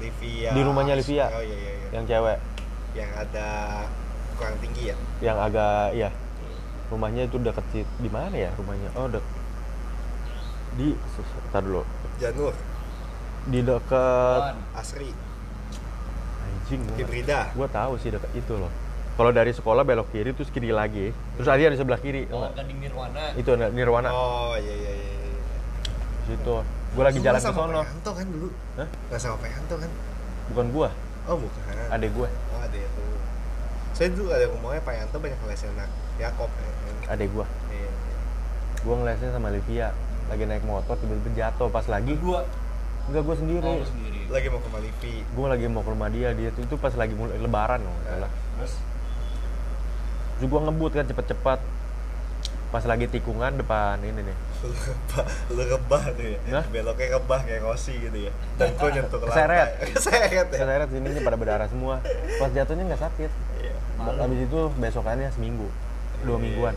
Livia. 0.00 0.50
Di 0.56 0.60
rumahnya 0.64 0.96
Livia. 0.96 1.28
Oh 1.28 1.44
iya 1.44 1.54
iya 1.54 1.72
iya. 1.76 1.88
yang 1.92 2.04
cewek. 2.08 2.38
Yang 2.96 3.10
ada 3.28 3.48
kurang 4.40 4.56
tinggi 4.58 4.90
ya. 4.90 4.96
Yang 5.20 5.38
agak, 5.52 5.86
iya. 5.94 6.10
Rumahnya 6.88 7.28
itu 7.28 7.36
deket 7.36 7.64
sih, 7.70 7.84
di 8.00 8.08
mana 8.08 8.32
ya 8.32 8.50
rumahnya? 8.56 8.88
Oh, 8.96 9.06
dek. 9.06 9.24
di 10.78 10.94
Entar 11.48 11.60
dulu 11.60 11.82
Janur, 12.16 12.54
di 13.44 13.60
dekat. 13.60 14.54
Asri, 14.72 15.10
anjing 16.38 16.80
Hibrida. 16.94 17.50
gua 17.52 17.66
tahu 17.66 17.98
sih 17.98 18.08
dekat 18.08 18.30
itu 18.32 18.54
loh 18.54 18.70
kalau 19.18 19.34
dari 19.34 19.50
sekolah 19.50 19.82
belok 19.82 20.14
kiri 20.14 20.30
terus 20.30 20.46
kiri 20.48 20.70
lagi 20.70 21.10
terus 21.34 21.48
ada 21.50 21.58
di 21.58 21.74
sebelah 21.74 21.98
kiri 21.98 22.30
Oh? 22.30 22.46
Gading 22.54 22.78
Nirwana. 22.78 23.34
itu 23.34 23.50
Nirwana 23.74 24.10
Oh 24.14 24.54
iya 24.54 24.70
iya 24.70 24.92
iya. 24.94 25.14
iya. 25.26 25.42
situ 26.30 26.56
gua 26.94 27.02
lagi 27.04 27.18
jalan 27.18 27.40
ke 27.42 27.50
sono 27.50 27.80
Pak 27.82 27.88
Yanto 27.90 28.10
kan 28.14 28.26
dulu? 28.30 28.48
Hah? 28.78 28.86
Nggak 29.10 29.18
sama 29.18 29.36
Pak 29.42 29.50
Yanto 29.50 29.74
kan? 29.82 29.90
bukan 30.54 30.66
gua 30.70 30.88
Oh 31.26 31.36
bukan. 31.36 31.60
adek 31.90 32.10
gue 32.14 32.28
Oh 32.54 32.60
ada 32.62 32.78
itu. 32.78 33.04
Saya 33.92 34.08
dulu 34.14 34.30
ada 34.30 34.46
rumahnya 34.46 34.80
Pak 34.80 34.94
Yanto 34.94 35.16
banyak 35.18 35.40
lesin 35.44 35.74
anak 35.74 35.90
Yakob 36.16 36.46
ya. 36.54 36.70
Adek 37.08 37.28
gua 37.30 37.46
Iya. 37.68 37.90
gua 38.80 38.94
ngelesnya 38.98 39.30
sama 39.30 39.48
Livia 39.48 39.90
lagi 40.26 40.44
naik 40.44 40.62
motor 40.62 40.94
tiba-tiba 40.94 41.30
jatuh 41.34 41.68
pas 41.68 41.84
lagi 41.84 42.12
Dua. 42.14 42.44
enggak 43.06 43.22
gua 43.22 43.34
sendiri 43.34 43.64
Oh, 43.64 43.80
sendiri. 43.82 44.20
Lagi 44.28 44.46
mau 44.46 44.58
ke 44.58 44.68
Malipi. 44.68 45.14
gue 45.24 45.46
lagi 45.46 45.64
mau 45.66 45.80
ke 45.80 45.88
rumah 45.88 46.08
dia 46.08 46.28
dia 46.32 46.48
tuh 46.50 46.60
itu 46.62 46.76
pas 46.76 46.92
lagi 46.92 47.12
mulai 47.12 47.34
lebaran 47.34 47.80
loh 47.80 47.96
salah 48.04 48.28
Terus 48.54 48.72
terus 50.36 50.46
gue 50.46 50.60
ngebut 50.60 50.92
kan 50.92 51.04
cepet-cepet 51.04 51.60
pas 52.68 52.84
lagi 52.84 53.08
tikungan 53.08 53.56
depan 53.56 53.96
ini 53.98 54.20
nih 54.22 54.36
Lu 55.48 55.62
rebah 55.62 56.02
tuh 56.10 56.26
ya. 56.26 56.38
Hah? 56.52 56.64
Beloknya 56.68 57.16
rebah 57.16 57.40
kayak 57.40 57.62
Rossi 57.62 57.94
gitu 57.96 58.18
ya. 58.20 58.32
Dan 58.58 58.74
kok 58.74 58.90
nyentuh 58.92 59.16
ke 59.16 59.24
lantai. 59.24 59.38
Keseret. 59.38 59.68
Keseret 59.94 60.30
ya. 60.30 60.42
keseret 60.52 60.88
sininya 60.90 61.20
pada 61.22 61.36
berdarah 61.38 61.66
semua 61.66 62.02
pas 62.36 62.50
jatuhnya 62.50 62.84
nggak 62.84 63.00
sakit 63.00 63.30
Iya. 63.56 63.74
Habis 64.14 64.40
itu 64.44 64.58
besokannya 64.76 65.32
seminggu 65.32 65.66
dua 66.20 66.36
Iya. 66.36 66.42
mingguan 66.42 66.74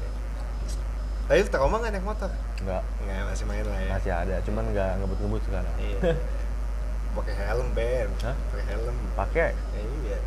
Tapi 1.32 1.48
trauma 1.48 1.80
nggak 1.80 1.94
naik 1.94 2.04
motor? 2.04 2.28
nggak 2.60 2.84
Nggak, 3.02 3.22
masih 3.26 3.46
main 3.48 3.63
lah 3.63 3.80
ya. 3.80 3.89
masih 3.89 4.12
ada 4.12 4.36
cuman 4.44 4.63
nggak 4.70 4.91
ngebut-ngebut 5.00 5.41
sekarang 5.41 5.74
Iya. 5.80 6.00
Pakai 7.12 7.34
helm, 7.38 7.67
Ben. 7.72 8.08
Hah? 8.20 8.36
Pakai 8.48 8.65
helm. 8.67 8.96
pakai 9.13 9.50
Ya, 9.52 9.82
iya. 10.04 10.20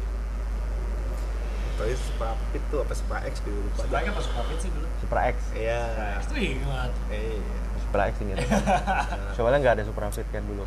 Tapi 1.74 1.92
Supra 1.92 2.32
Pit 2.48 2.62
tuh 2.68 2.80
apa 2.80 2.92
Supra 2.92 3.18
X 3.22 3.34
gitu 3.38 3.52
lupa. 3.52 3.74
dah. 3.74 3.82
sebenarnya 3.82 4.12
pas 4.12 4.26
covid 4.30 4.58
sih 4.58 4.70
dulu. 4.70 4.86
Supra 4.96 5.20
X 5.26 5.36
Iya. 5.52 5.80
Itu 6.20 6.34
ingat. 6.34 6.90
Iya. 7.08 7.40
Supra 7.78 8.02
X 8.06 8.14
inget 8.18 8.36
soalnya 9.36 9.58
nggak 9.60 9.74
ada 9.76 9.84
Supra 9.84 10.06
Fit 10.08 10.28
kan 10.28 10.42
dulu 10.42 10.64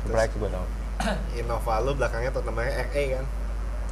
Supra 0.00 0.20
X 0.22 0.30
gue 0.34 0.48
tau 0.48 0.66
Innova 1.38 1.74
lu 1.80 1.92
belakangnya 1.92 2.30
tuh 2.30 2.44
namanya 2.44 2.84
RE 2.86 3.04
kan. 3.12 3.24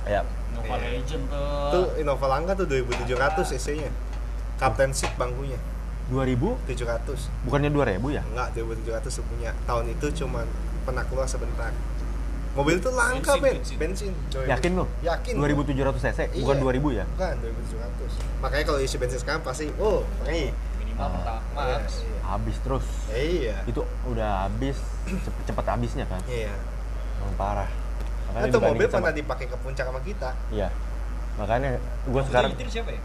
ya 0.05 0.21
Nova 0.53 0.75
Iya. 0.75 0.89
Legend 0.95 1.25
tuh. 1.27 1.69
Tuh 1.71 1.87
Innova 1.97 2.27
Langka 2.29 2.53
tuh 2.55 2.67
2700 2.67 3.09
cc-nya. 3.49 3.91
Seat 4.92 5.12
bangkunya 5.16 5.59
2000 6.09 6.38
700. 6.68 7.46
bukannya 7.46 7.70
2000 7.70 7.98
ya 8.11 8.22
Enggak, 8.25 8.48
2700 8.53 9.11
tuh 9.12 9.25
punya. 9.25 9.51
Tahun 9.64 9.85
itu 9.88 10.07
cuma 10.18 10.44
pernah 10.83 11.03
keluar 11.05 11.25
sebentar. 11.25 11.72
Mobil 12.53 12.77
itu 12.77 12.90
langka, 12.90 13.33
Bensin, 13.33 13.40
Ben. 13.40 13.55
bensin. 13.57 13.77
Bensin. 13.81 14.12
coy. 14.29 14.44
yakin 14.44 14.72
lo 14.77 14.85
Yakin. 15.01 15.35
2700 15.35 15.72
cc 15.96 16.18
bukan 16.38 16.55
Iya. 16.55 16.64
2000 16.68 16.88
ya 16.92 17.05
Bukan, 17.09 17.35
2700. 17.40 18.12
Makanya 18.40 18.64
kalau 18.66 18.79
isi 18.79 18.96
bensin 18.96 19.18
sekarang 19.18 19.40
pasti, 19.40 19.72
oh, 19.79 20.05
pergi. 20.20 20.53
minimal 20.77 21.01
Ah. 21.01 21.11
pertama. 21.16 21.62
Iya, 21.64 21.79
habis 22.22 22.57
terus 22.61 22.85
iya. 23.09 23.16
Iya. 23.16 23.57
itu 23.64 23.81
udah 24.05 24.46
habis 24.46 24.77
cepet, 25.03 25.42
cepet 25.44 25.64
habisnya 25.66 26.05
kan 26.05 26.20
Iya. 26.25 26.53
Emang 27.18 27.35
parah 27.35 27.70
makanya 28.29 28.48
Itu 28.48 28.59
mobil 28.61 28.87
pernah 28.87 29.12
dipakai 29.12 29.46
ke 29.46 29.57
puncak 29.57 29.85
sama 29.85 30.01
kita. 30.01 30.31
iya 30.48 30.68
makanya 31.35 31.81
gue 32.05 32.22
sekarang 32.22 32.53
itu 32.53 32.68
siapa 32.70 32.90
ya? 32.90 33.01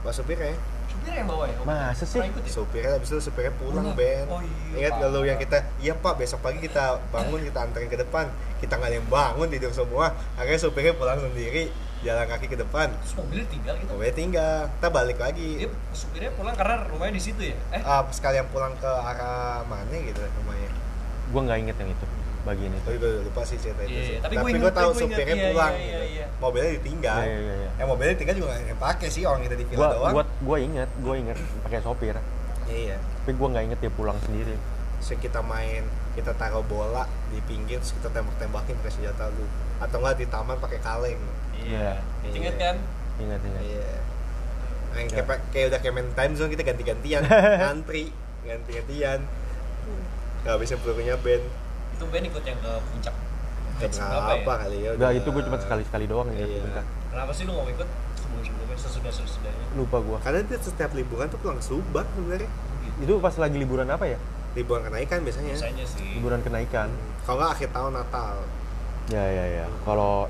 Pas 0.00 0.14
supirnya. 0.14 0.54
Supir 0.96 1.12
yang 1.14 1.28
bawa 1.28 1.44
ya? 1.44 1.56
Masa 1.62 2.02
sih? 2.02 2.18
Ya? 2.18 2.32
Supirnya 2.46 2.90
habis 2.92 3.08
itu 3.08 3.20
supirnya 3.20 3.52
pulang. 3.54 3.92
Ben. 3.92 4.24
Oh 4.26 4.40
iya, 4.40 4.88
Ingat 4.88 4.92
kalau 4.98 5.20
yang 5.22 5.36
kita, 5.36 5.58
iya 5.78 5.92
Pak, 5.92 6.16
besok 6.16 6.40
pagi 6.40 6.58
kita 6.58 6.98
bangun, 7.10 7.40
kita 7.42 7.58
anterin 7.60 7.86
ke 7.86 7.98
depan. 7.98 8.26
Kita 8.56 8.74
nggak 8.74 8.88
ada 8.88 8.96
yang 8.96 9.08
bangun, 9.08 9.46
tidur 9.46 9.70
semua. 9.70 10.06
Akhirnya 10.34 10.56
supirnya 10.58 10.92
pulang 10.92 11.16
sendiri, 11.16 11.68
jalan 12.00 12.24
kaki 12.26 12.46
ke 12.46 12.56
depan. 12.56 12.88
Terus 12.98 13.14
mobilnya 13.14 13.46
tinggal 13.46 13.74
gitu. 13.76 13.88
Mobilnya 13.92 14.14
tinggal, 14.14 14.56
kita 14.72 14.88
balik 14.88 15.18
lagi. 15.18 15.48
Dia 15.60 15.68
supirnya 15.92 16.30
pulang 16.32 16.56
karena 16.56 16.74
rumahnya 16.86 17.14
di 17.14 17.22
situ 17.22 17.40
ya? 17.44 17.56
Eh, 17.70 17.80
Ah, 17.80 18.02
sekalian 18.08 18.48
pulang 18.48 18.72
ke 18.74 18.88
arah 18.88 19.60
mana 19.62 19.92
gitu 19.92 20.20
rumahnya. 20.40 20.70
gue 21.26 21.40
nggak 21.42 21.58
inget 21.58 21.76
yang 21.76 21.90
itu 21.90 22.06
bagian 22.46 22.70
itu 22.70 22.86
Tapi 22.86 22.96
gue 22.96 23.12
lupa 23.20 23.42
sih 23.42 23.56
cerita 23.56 23.82
itu 23.82 23.90
Iya, 23.90 24.04
sih. 24.04 24.16
tapi 24.16 24.24
Tapi, 24.24 24.34
gua 24.36 24.46
gue 24.46 24.54
inget, 24.56 24.72
tahu 24.72 24.86
inget. 24.88 25.00
supirnya 25.02 25.34
Iya, 25.34 25.44
pulang 25.44 25.72
iya, 25.72 25.82
gitu. 25.82 25.90
iya, 25.98 26.04
iya. 26.08 26.26
Mobilnya 26.36 26.70
ditinggal. 26.72 27.18
Iya, 27.18 27.36
iya, 27.36 27.54
iya. 27.56 27.70
Eh 27.74 27.84
mobilnya 27.84 28.12
ditinggal 28.12 28.36
juga 28.36 28.46
nggak 28.48 28.62
yang 28.64 28.80
pakai 28.80 29.08
sih 29.08 29.22
orang 29.22 29.40
kita 29.42 29.54
di 29.54 29.64
villa 29.64 29.78
gue 29.78 29.88
doang. 29.92 30.12
gua, 30.12 30.24
gua 30.40 30.56
inget 30.58 30.90
gue 30.96 31.14
inget 31.18 31.36
pakai 31.60 31.78
sopir 31.80 32.16
Iya. 32.66 32.96
tapi 32.98 33.32
gue 33.32 33.48
nggak 33.48 33.64
inget 33.64 33.78
dia 33.80 33.92
pulang 33.92 34.18
sendiri 34.20 34.56
So, 34.96 35.12
kita 35.14 35.38
main, 35.38 35.84
kita 36.12 36.32
taruh 36.32 36.64
bola 36.64 37.04
di 37.28 37.38
pinggir, 37.42 37.78
terus 37.78 37.92
kita 37.92 38.08
tembak-tembakin 38.10 38.74
pakai 38.76 38.90
senjata 38.90 39.28
lu. 39.28 39.44
Atau 39.76 40.00
enggak 40.00 40.16
di 40.16 40.26
taman 40.26 40.56
pakai 40.56 40.80
kaleng. 40.80 41.20
Iya. 41.54 42.00
Ingat 42.24 42.34
Iya. 42.34 42.50
kan? 42.56 42.76
ingat 43.16 43.40
ingat 43.40 43.62
Iya. 43.62 43.90
Nah, 44.88 44.98
yang 44.98 45.06
Ya. 45.06 45.14
kayak, 45.20 45.40
kayak 45.52 45.66
udah 45.68 45.78
kayak 45.78 45.94
main 45.94 46.10
time 46.10 46.32
zone 46.32 46.50
kita 46.50 46.64
ganti-gantian, 46.64 47.22
antri, 47.70 48.08
ganti-gantian. 48.42 49.20
Gak 50.42 50.56
bisa 50.58 50.74
pelurunya 50.76 51.14
band. 51.16 51.44
Itu 51.96 52.04
Ben 52.06 52.22
ikut 52.22 52.42
yang 52.42 52.58
ke 52.58 52.72
puncak. 52.84 53.14
Ke 53.76 53.86
berapa 53.88 54.32
ya? 54.36 54.56
kali 54.58 54.76
ya? 54.78 54.90
Enggak, 54.90 55.00
udah- 55.06 55.18
itu 55.18 55.28
gue 55.30 55.42
cuma 55.42 55.58
sekali-sekali 55.58 56.04
doang 56.06 56.28
ya 56.30 56.40
Iya. 56.42 56.60
bentar. 56.62 56.84
Kenapa 57.10 57.30
sih 57.30 57.42
lu 57.42 57.52
gak 57.52 57.60
mau 57.62 57.70
ikut 57.70 57.88
sebelum-sebelumnya, 58.14 58.76
sesudah-sesudahnya? 58.78 59.66
lupa 59.74 59.96
gue 59.98 60.18
Karena 60.18 60.40
dia 60.42 60.58
setiap 60.58 60.90
liburan 60.92 61.26
tuh 61.26 61.38
pulang 61.38 61.60
Subang 61.60 62.04
sebenarnya. 62.10 62.48
itu 62.96 63.12
pas 63.18 63.34
lagi 63.34 63.56
liburan 63.56 63.84
apa 63.86 64.04
ya 64.06 64.16
Liburan 64.54 64.80
kenaikan 64.82 65.20
biasanya. 65.20 65.52
Biasanya 65.52 65.84
sih. 65.86 66.16
liburan 66.16 66.40
kenaikan 66.40 66.88
Kalau 67.22 67.36
nggak 67.38 67.50
akhir 67.52 67.68
tahun 67.70 67.92
Natal. 67.94 68.34
ya 69.06 69.20
ya 69.22 69.44
ya 69.54 69.66
kalau 69.82 70.28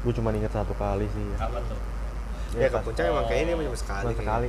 gue 0.00 0.12
cuma 0.12 0.30
inget 0.32 0.48
satu 0.48 0.74
kali 0.74 1.06
sih 1.08 1.24
ya. 1.28 1.38
Kapan 1.40 1.62
tuh? 1.64 1.78
Ya, 2.54 2.66
ke 2.66 2.72
pas- 2.72 2.84
puncak 2.84 3.04
emang 3.04 3.26
kayaknya 3.26 3.52
dia 3.52 3.66
cuma 3.66 3.76
sekali. 3.76 4.04
cuma 4.04 4.14
sekali 4.16 4.48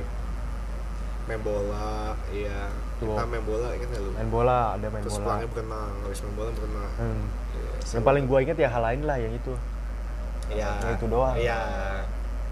Main 1.30 1.42
bola, 1.42 2.18
iya. 2.28 2.66
Tuh. 2.98 3.06
Kita 3.06 3.22
main 3.22 3.44
bola, 3.46 3.70
ingat 3.70 3.88
nggak 3.88 4.02
lu? 4.02 4.10
main 4.12 4.28
bola 4.28 4.58
ada 4.74 4.86
main 4.90 5.02
Terus 5.06 5.14
bola 5.14 5.24
pulangnya 5.24 5.48
berenang, 5.48 5.92
habis 6.02 6.20
main 6.20 6.34
bola 6.34 6.50
berenang. 6.50 6.90
Hmm. 6.98 7.22
Iya, 7.54 7.70
yang 7.94 8.04
paling 8.04 8.24
gue 8.26 8.38
inget 8.42 8.58
ya 8.58 8.68
hal 8.68 8.82
lain 8.82 9.00
lah 9.04 9.16
yang 9.16 9.32
itu 9.32 9.52
Iya. 10.50 10.70
Ya, 10.74 10.88
itu 10.90 11.06
doang. 11.06 11.34
Iya. 11.38 11.58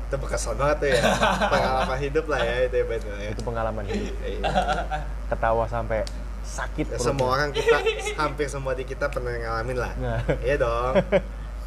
Itu 0.07 0.15
berkesan 0.17 0.55
banget 0.55 0.77
tuh 0.79 0.89
ya. 0.89 1.03
Pengalaman 1.53 1.99
hidup 1.99 2.25
lah 2.31 2.39
ya 2.39 2.55
itu 2.63 2.77
ya 2.79 2.85
Ben 2.87 3.03
ya. 3.03 3.29
itu 3.35 3.43
pengalaman 3.43 3.85
hidup 3.85 4.15
Iya. 4.23 4.43
ketawa 5.27 5.65
sampai 5.67 5.99
sakit 6.41 6.87
Ya, 6.89 6.97
semua 6.97 7.29
orang 7.35 7.51
kita 7.51 7.77
hampir 8.23 8.47
semua 8.47 8.73
di 8.73 8.87
kita 8.87 9.11
pernah 9.11 9.35
ngalamin 9.35 9.77
lah. 9.77 9.93
Nah. 9.99 10.23
Iya 10.39 10.57
dong. 10.57 10.95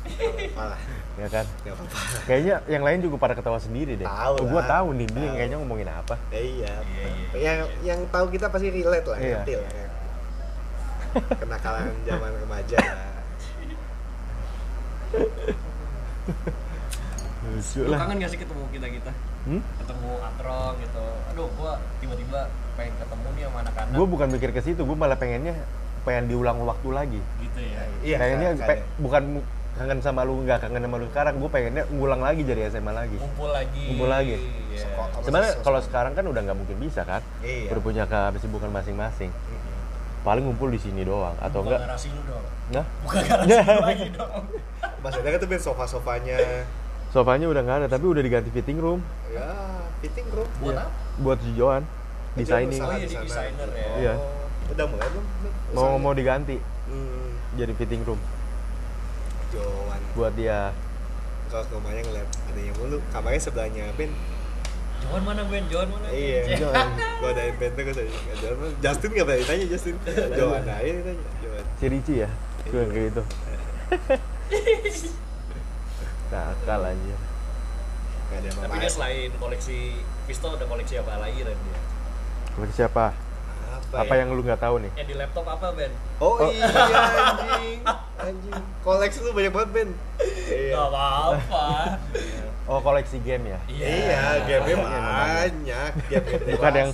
Gak 0.01 0.31
apa-apa 0.31 0.63
lah. 0.73 0.79
Ya 1.21 1.29
kan 1.29 1.45
Gak 1.61 1.71
apa-apa. 1.71 1.97
kayaknya 2.25 2.55
yang 2.65 2.81
lain 2.81 2.99
juga 2.99 3.15
pada 3.15 3.33
ketawa 3.33 3.57
sendiri 3.57 3.93
deh 3.93 4.03
Tahu 4.03 4.33
oh, 4.35 4.45
gue 4.47 4.57
lah. 4.57 4.65
tahu 4.67 4.87
nih 4.91 5.07
dia 5.07 5.29
kayaknya 5.31 5.57
ngomongin 5.57 5.87
apa 5.87 6.15
Ya, 6.27 6.41
iya. 6.41 6.73
Iya, 6.81 7.05
iya. 7.05 7.37
Yang 7.37 7.57
yang 7.83 7.99
tahu 8.09 8.25
kita 8.27 8.45
pasti 8.47 8.67
relate 8.69 9.05
lah, 9.05 9.17
Iya. 9.17 9.29
ngerti 9.37 9.53
lah. 9.55 9.69
Kenakalan 11.41 11.91
zaman 12.01 12.31
remaja. 12.39 12.77
lucu 17.43 17.79
Lu 17.79 17.89
lah 17.89 17.97
kangen 17.99 18.17
gak 18.17 18.31
sih 18.31 18.39
ketemu 18.39 18.63
kita-kita? 18.69 19.11
hmm? 19.43 19.61
Ketemu 19.77 20.09
Atrong 20.23 20.73
gitu. 20.79 21.05
Aduh, 21.27 21.47
gua 21.53 21.71
tiba-tiba 21.97 22.39
pengen 22.71 22.93
ketemu 22.95 23.27
nih 23.31 23.43
sama 23.43 23.57
anak-anak. 23.59 23.93
gue 23.93 24.07
bukan 24.07 24.27
mikir 24.31 24.49
ke 24.51 24.61
situ 24.61 24.81
gue 24.81 24.95
malah 24.95 25.17
pengennya 25.17 25.53
pengen 26.01 26.25
diulang 26.25 26.57
waktu 26.63 26.89
lagi 26.89 27.21
gitu 27.39 27.59
ya. 27.59 27.81
Iya. 28.01 28.17
pengennya 28.17 28.49
kan, 28.55 28.67
pe- 28.71 28.83
bukan 28.97 29.21
mu- 29.31 29.47
kangen 29.81 29.97
sama 29.99 30.21
lu 30.21 30.37
nggak 30.39 30.61
kangen 30.61 30.77
sama 30.79 30.95
lu 30.95 31.05
sekarang 31.07 31.33
gue 31.35 31.49
pengennya 31.49 31.83
ngulang 31.89 32.21
lagi 32.21 32.41
jadi 32.41 32.69
SMA 32.69 32.91
lagi 32.91 33.17
Ngumpul 33.17 33.49
lagi. 33.49 33.81
Ngumpul 33.89 34.07
lagi. 34.07 34.35
Iya. 34.69 34.85
Apa 34.93 35.19
sebenarnya 35.19 35.51
kalau 35.59 35.79
sekarang 35.81 36.13
kan 36.13 36.21
udah 36.23 36.41
nggak 36.43 36.53
mungkin 36.55 36.77
bisa 36.77 37.01
kan 37.01 37.25
Iya. 37.41 37.73
udah 37.73 37.81
punya 37.81 38.03
kesibukan 38.05 38.69
masing-masing 38.69 39.33
paling 40.21 40.45
ngumpul 40.45 40.69
di 40.69 40.77
sini 40.77 41.01
doang 41.01 41.33
atau 41.35 41.65
Buka 41.65 41.73
enggak 41.73 41.79
garasi 41.89 42.07
lu 42.07 42.21
dong. 42.23 42.45
nah 42.69 42.85
Buka 43.01 43.17
garasi 43.19 43.57
lagi 43.89 44.07
dong. 44.11 44.43
Maksudnya 45.01 45.29
kan 45.33 45.39
tuh 45.39 45.49
sofa-sofanya. 45.59 46.37
sofanya 47.09 47.49
udah 47.49 47.61
nggak 47.61 47.77
ada 47.79 47.87
tapi 47.89 48.05
udah 48.05 48.21
diganti 48.21 48.47
fitting 48.49 48.77
room 48.77 49.01
Ya, 49.27 49.49
fitting 49.99 50.29
bro. 50.29 50.45
Buat 50.61 50.69
Iya. 50.71 50.77
apa? 50.79 50.91
buat 51.17 51.37
si 51.41 51.51
Joan 51.53 51.83
designing 52.31 52.79
Oh, 52.79 52.93
iya, 52.93 52.97
di 52.97 53.03
di 53.03 53.11
sana. 53.11 53.25
desainer 53.25 53.69
ya. 53.71 53.89
Iya. 53.97 54.13
Udah 54.69 54.85
mulai 54.85 55.07
belum? 55.09 55.25
mau 55.73 55.97
mau 55.97 56.13
diganti 56.13 56.55
Hmm, 56.83 57.31
jadi 57.55 57.71
fitting 57.73 58.03
room 58.03 58.19
Joan. 59.51 59.99
buat 60.15 60.33
dia 60.35 60.71
Kalau 61.51 61.67
ke 61.67 61.73
rumahnya 61.75 62.01
ngeliat 62.07 62.29
adanya 62.47 62.71
mulu. 62.79 63.03
Kamarnya 63.11 63.41
sebelahnya 63.43 63.83
Ben. 63.99 64.07
Johan 65.03 65.21
mana 65.27 65.43
Ben? 65.51 65.67
Johan 65.67 65.91
mana? 65.91 66.07
Ben? 66.13 66.15
Iya. 66.15 66.41
Joan. 66.55 66.87
Gua 67.19 67.29
ada 67.35 67.43
Ben 67.59 67.71
tuh 67.75 67.83
gua 67.83 67.93
mana? 67.99 68.67
Justin 68.79 69.09
nggak 69.11 69.25
pernah 69.27 69.39
ditanya 69.43 69.65
Justin. 69.67 69.95
Joan 70.39 70.63
aja 70.63 70.91
ditanya. 70.95 71.27
Joan. 71.43 71.63
si 71.75 71.85
Ricci 71.91 72.15
ya 72.23 72.29
yang 72.71 72.87
kayak 72.93 73.11
gitu 73.11 73.23
nakal 76.31 76.81
aja 76.87 77.15
Gak 78.31 78.47
ada 78.47 78.63
Tapi 78.63 78.79
dia 78.79 78.87
selain 78.87 79.27
koleksi 79.35 79.99
pistol 80.23 80.55
ada 80.55 80.63
koleksi 80.63 81.03
apa 81.03 81.19
lagi 81.19 81.43
kan 81.43 81.51
dia? 81.51 81.79
Koleksi 82.55 82.79
siapa? 82.79 83.11
Apa 83.89 84.13
yang 84.13 84.31
lu 84.31 84.41
nggak 84.41 84.61
tahu 84.61 84.75
nih? 84.79 84.91
Yang 84.95 85.07
di 85.07 85.15
laptop 85.17 85.45
apa, 85.49 85.67
Ben? 85.73 85.91
Oh, 86.17 86.37
iya 86.47 86.69
anjing. 86.69 87.79
Anjing. 88.15 88.61
Koleksi 88.81 89.19
lu 89.19 89.31
banyak 89.33 89.51
banget, 89.51 89.69
Ben. 89.73 89.89
Iya. 90.47 90.73
Gak 90.77 90.85
apa-apa. 90.87 91.65
Oh, 92.69 92.79
koleksi 92.79 93.19
game 93.19 93.51
ya? 93.51 93.59
Iya, 93.67 94.47
game 94.47 94.79
banyak. 94.79 95.91
Game 96.07 96.25
Bukan 96.55 96.71
yang-. 96.71 96.93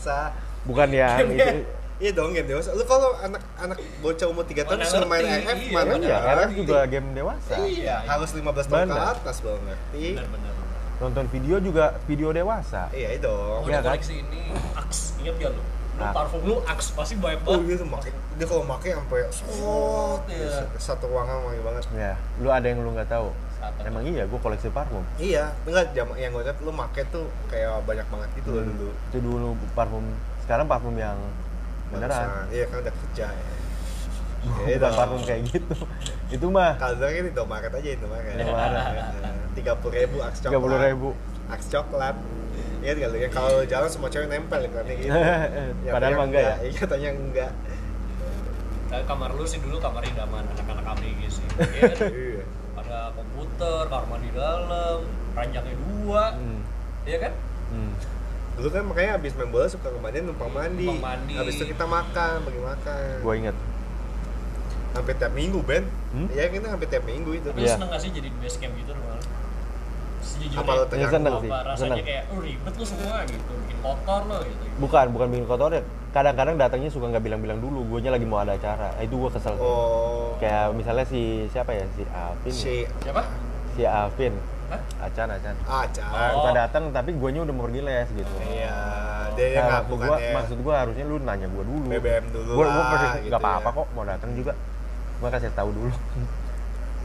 Bukan 0.66 0.90
yang 0.90 1.18
Game 1.22 1.32
itu. 1.38 1.60
Iya 1.98 2.12
dong 2.14 2.30
game 2.30 2.46
dewasa. 2.46 2.78
Lu 2.78 2.86
kalau 2.86 3.14
anak-anak 3.18 3.78
bocah 4.02 4.28
umur 4.30 4.46
3 4.46 4.70
tahun 4.70 4.86
suruh 4.86 5.10
main 5.10 5.26
RF 5.26 5.58
iya, 5.58 5.74
mana 5.74 5.92
Oh 5.92 5.98
iya, 5.98 6.18
karena 6.22 6.44
ngerti. 6.46 6.58
juga 6.62 6.78
game 6.86 7.08
dewasa. 7.14 7.54
Iya, 7.58 7.96
harus 8.06 8.30
15 8.38 8.70
tahun 8.70 8.86
ke 8.86 8.94
Bener. 8.94 9.14
atas 9.18 9.38
baru 9.42 9.60
ngerti. 9.66 10.06
Benar-benar. 10.14 10.54
Nonton 10.98 11.26
video 11.30 11.56
juga 11.58 11.86
video 12.06 12.30
dewasa. 12.30 12.90
Iya 12.94 13.18
itu 13.18 13.26
dong. 13.26 13.62
Oh, 13.62 13.70
Iya 13.70 13.82
kan? 13.82 13.98
koleksi 13.98 14.14
ini 14.18 14.42
Axe, 14.78 15.18
ingat 15.22 15.36
gak 15.42 15.52
lu? 15.58 15.62
Lu 15.98 16.04
Axe. 16.04 16.14
parfum 16.14 16.41
lu 16.41 16.56
Axe 16.64 16.89
pasti 16.93 17.14
banyak 17.16 17.41
Oh 17.41 17.58
banget. 17.58 17.66
iya 17.68 17.76
tuh 17.76 17.88
make 17.88 18.10
dia 18.38 18.45
kalau 18.45 18.64
make 18.64 18.88
sampai 18.88 19.20
Oh, 19.58 20.22
iya. 20.28 20.62
satu 20.78 21.06
ruangan 21.08 21.41
wangi 21.41 21.62
banget. 21.62 21.84
Ya, 21.91 22.14
lu 22.38 22.48
ada 22.48 22.62
yang 22.64 22.80
lu 22.80 22.93
nggak 22.93 23.10
tahu. 23.10 23.34
Apa? 23.58 23.82
Emang 23.84 24.06
iya, 24.06 24.30
gua 24.30 24.38
koleksi 24.38 24.70
parfum. 24.70 25.02
Iya, 25.18 25.50
enggak 25.66 25.89
jam 25.91 26.14
yang 26.14 26.30
gue 26.30 26.45
liat 26.45 26.62
lu 26.62 26.70
make 26.70 27.02
tuh 27.10 27.26
kayak 27.48 27.82
banyak 27.84 28.06
banget 28.06 28.30
gitu 28.38 28.50
loh 28.52 28.62
Hmm, 28.62 28.70
dulu. 28.72 28.91
Itu 29.10 29.18
dulu 29.20 29.48
parfum. 29.74 30.06
Sekarang 30.45 30.70
parfum 30.70 30.93
yang 30.93 31.18
beneran. 31.89 32.45
Iya 32.48 32.70
kan 32.70 32.78
udah 32.80 32.93
kerja 32.93 33.26
ya. 33.28 33.50
Bukan 34.38 34.64
Iya 34.70 34.89
parfum 34.93 35.22
kayak 35.26 35.41
gitu. 35.50 35.76
Itu 36.30 36.45
mah 36.54 36.78
Kalau 36.78 37.02
kan 37.02 37.26
itu 37.26 37.43
market 37.43 37.72
aja 37.74 37.89
itu. 37.89 38.06
Indomaret. 38.06 38.93
Tiga 39.58 39.74
puluh 39.74 39.93
ribu 39.98 40.22
aks 40.22 40.38
coklat. 40.38 40.54
tiga 40.54 40.60
puluh 40.62 40.78
ribu. 40.78 41.10
Aks 41.50 41.66
coklat. 41.74 42.16
Iya 42.78 42.92
kali 42.96 43.18
yang 43.20 43.34
kalau 43.34 43.50
lu 43.52 43.66
jalan 43.66 43.90
semua 43.90 44.08
cewek 44.08 44.28
nempel 44.28 44.60
iklannya 44.62 44.96
gitu. 44.96 45.10
Yang 45.86 45.94
Padahal 45.94 46.14
mah 46.14 46.26
enggak 46.26 46.44
ya? 46.44 46.56
Iya 46.62 46.74
katanya 46.78 47.10
enggak. 47.12 47.52
Nah, 48.88 49.02
kamar 49.04 49.30
lu 49.34 49.44
sih 49.44 49.60
dulu 49.60 49.78
kamar 49.78 50.00
idaman 50.02 50.44
anak-anak 50.48 50.86
ABG 50.96 51.22
sih. 51.28 51.46
Iya 51.76 51.92
kan? 51.92 52.08
Iya. 52.08 52.44
Ada 52.78 53.00
komputer, 53.12 53.82
kamar 53.90 54.06
mandi 54.08 54.30
dalam, 54.32 55.00
ranjangnya 55.34 55.76
dua, 55.76 56.24
Hmm. 56.38 56.62
iya 57.04 57.18
kan? 57.20 57.34
Hmm. 57.68 57.92
Dulu 58.56 58.68
kan 58.72 58.84
makanya 58.88 59.12
abis 59.18 59.34
main 59.36 59.50
bola 59.50 59.68
suka 59.68 59.92
kemandian 59.92 60.30
numpang 60.30 60.50
mandi. 60.50 60.88
Numpang 60.88 61.04
mandi. 61.04 61.34
Habis 61.36 61.60
itu 61.60 61.66
kita 61.68 61.84
makan, 61.84 62.36
bagi 62.42 62.62
makan. 62.64 63.16
Gua 63.22 63.34
inget. 63.36 63.58
Hampir 64.96 65.14
tiap 65.14 65.34
minggu, 65.36 65.60
Ben. 65.62 65.84
Hmm? 66.10 66.26
Iya, 66.32 66.50
kita 66.50 66.66
hampir 66.72 66.88
tiap 66.88 67.04
minggu 67.04 67.32
itu. 67.34 67.48
Tapi 67.50 67.60
lu 67.60 67.68
Iya. 67.68 67.76
seneng 67.76 67.90
gak 67.92 68.02
sih 68.02 68.10
jadi 68.10 68.30
di 68.30 68.38
base 68.40 68.58
camp 68.58 68.74
gitu 68.78 68.92
lu? 68.94 69.04
Sejujurnya. 70.38 70.62
Apa 70.62 70.72
Ya, 70.94 71.08
seneng 71.08 71.34
sih. 71.36 71.50
apa 71.50 71.60
rasanya 71.66 71.82
seneng. 71.92 72.06
kayak 72.06 72.24
oh 72.28 72.40
ribet 72.40 72.74
lu 72.74 72.86
semua 72.86 73.18
gitu 73.26 73.52
bikin 73.58 73.78
kotor 73.80 74.22
lo 74.24 74.38
gitu 74.42 74.64
Bukan, 74.78 75.06
bukan 75.12 75.28
bikin 75.28 75.46
kotor 75.46 75.72
ya. 75.72 75.82
Kadang-kadang 76.08 76.56
datangnya 76.56 76.90
suka 76.90 77.06
nggak 77.08 77.24
bilang-bilang 77.24 77.58
dulu. 77.58 77.82
Guanya 77.88 78.12
lagi 78.12 78.24
mau 78.24 78.40
ada 78.40 78.54
acara. 78.54 78.94
Itu 78.98 79.18
gua 79.18 79.30
kesel. 79.30 79.54
Oh. 79.56 80.38
Kayak 80.38 80.72
misalnya 80.72 81.04
si 81.04 81.22
siapa 81.48 81.72
ya? 81.72 81.86
Si 81.92 82.04
Alvin. 82.08 82.54
si 82.54 82.74
siapa 83.00 83.22
Si 83.74 83.82
Alvin. 83.84 84.34
Hah? 84.68 84.82
Acan, 85.02 85.28
Acan. 85.30 85.56
Acan. 85.64 86.08
Oh. 86.08 86.30
Suka 86.36 86.50
datang 86.54 86.84
tapi 86.92 87.12
guanya 87.12 87.42
udah 87.42 87.54
mau 87.54 87.66
pergi 87.66 87.82
les 87.82 88.08
gitu. 88.10 88.34
Iya, 88.44 88.76
dia 89.34 89.48
Nah, 89.48 89.64
nggak 89.64 89.72
maksud 89.80 89.90
bukan 89.90 90.08
gua, 90.08 90.18
ya. 90.18 90.32
maksud 90.34 90.58
gua 90.60 90.74
harusnya 90.78 91.04
lu 91.04 91.16
nanya 91.20 91.48
gua 91.48 91.64
dulu. 91.64 91.86
BBM 91.88 92.26
dulu 92.30 92.52
Gua, 92.52 92.66
gua 92.66 92.76
lah, 92.76 92.86
pasti 92.88 93.08
gitu 93.18 93.28
nggak 93.28 93.40
apa-apa 93.40 93.64
ya. 93.66 93.78
kok 93.78 93.88
mau 93.94 94.04
datang 94.04 94.32
juga. 94.34 94.54
Gua 95.18 95.30
kasih 95.30 95.52
tahu 95.52 95.70
dulu. 95.72 95.92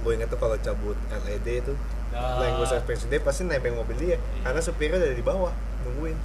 Gue 0.02 0.12
inget 0.12 0.26
tuh 0.26 0.36
kalau 0.36 0.56
cabut 0.58 0.98
LED 1.08 1.46
itu, 1.62 1.72
Ah. 2.12 2.44
yang 2.44 2.60
gue 2.60 2.68
suspension 2.68 3.08
dia 3.08 3.20
pasti 3.24 3.48
nebeng 3.48 3.72
mobil 3.72 3.96
dia, 3.96 4.16
karena 4.44 4.60
supirnya 4.60 5.00
udah 5.00 5.16
di 5.16 5.24
bawah 5.24 5.52
nungguin. 5.82 6.16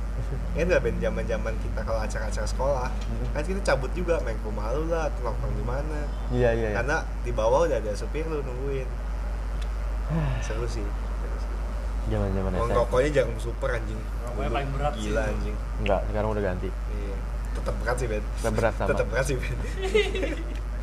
Kan 0.53 0.65
nggak 0.67 0.81
ben 0.83 0.95
zaman 0.99 1.23
zaman 1.25 1.53
kita 1.63 1.79
kalau 1.81 1.99
acara-acara 2.03 2.47
sekolah, 2.47 2.89
kan 3.33 3.41
kita 3.41 3.61
cabut 3.63 3.91
juga 3.95 4.19
main 4.21 4.37
ke 4.37 4.45
rumah 4.45 4.75
lu 4.75 4.91
lah, 4.91 5.07
nongkrong 5.23 5.55
di 5.55 5.65
mana. 5.65 5.99
Iya, 6.29 6.49
iya, 6.53 6.67
iya. 6.73 6.75
Karena 6.77 6.97
di 7.23 7.31
bawah 7.31 7.65
udah 7.65 7.77
ada 7.79 7.93
supir 7.95 8.27
lu 8.27 8.43
nungguin. 8.43 8.87
Seru 10.43 10.67
sih. 10.67 10.83
seru 10.83 11.37
sih. 11.39 11.51
Zaman-zaman 12.07 12.51
Uang 12.55 12.71
rokoknya 12.71 13.09
jangan 13.23 13.35
super 13.39 13.69
anjing. 13.75 13.99
Rokoknya 14.23 14.51
paling 14.51 14.69
berat 14.71 14.93
sih 14.95 15.11
Gila 15.11 15.21
anjing. 15.27 15.55
Enggak, 15.83 16.01
sekarang 16.07 16.29
udah 16.31 16.43
ganti. 16.43 16.69
Iya. 16.71 17.17
Tetap 17.57 17.75
berat 17.83 17.95
sih 17.99 18.07
Ben. 18.07 18.23
Tetap 18.23 18.53
berat 18.55 18.73
sama. 18.79 18.87
Tetap 18.93 19.05
berat 19.11 19.25
sih 19.27 19.35
Ben. 19.35 19.57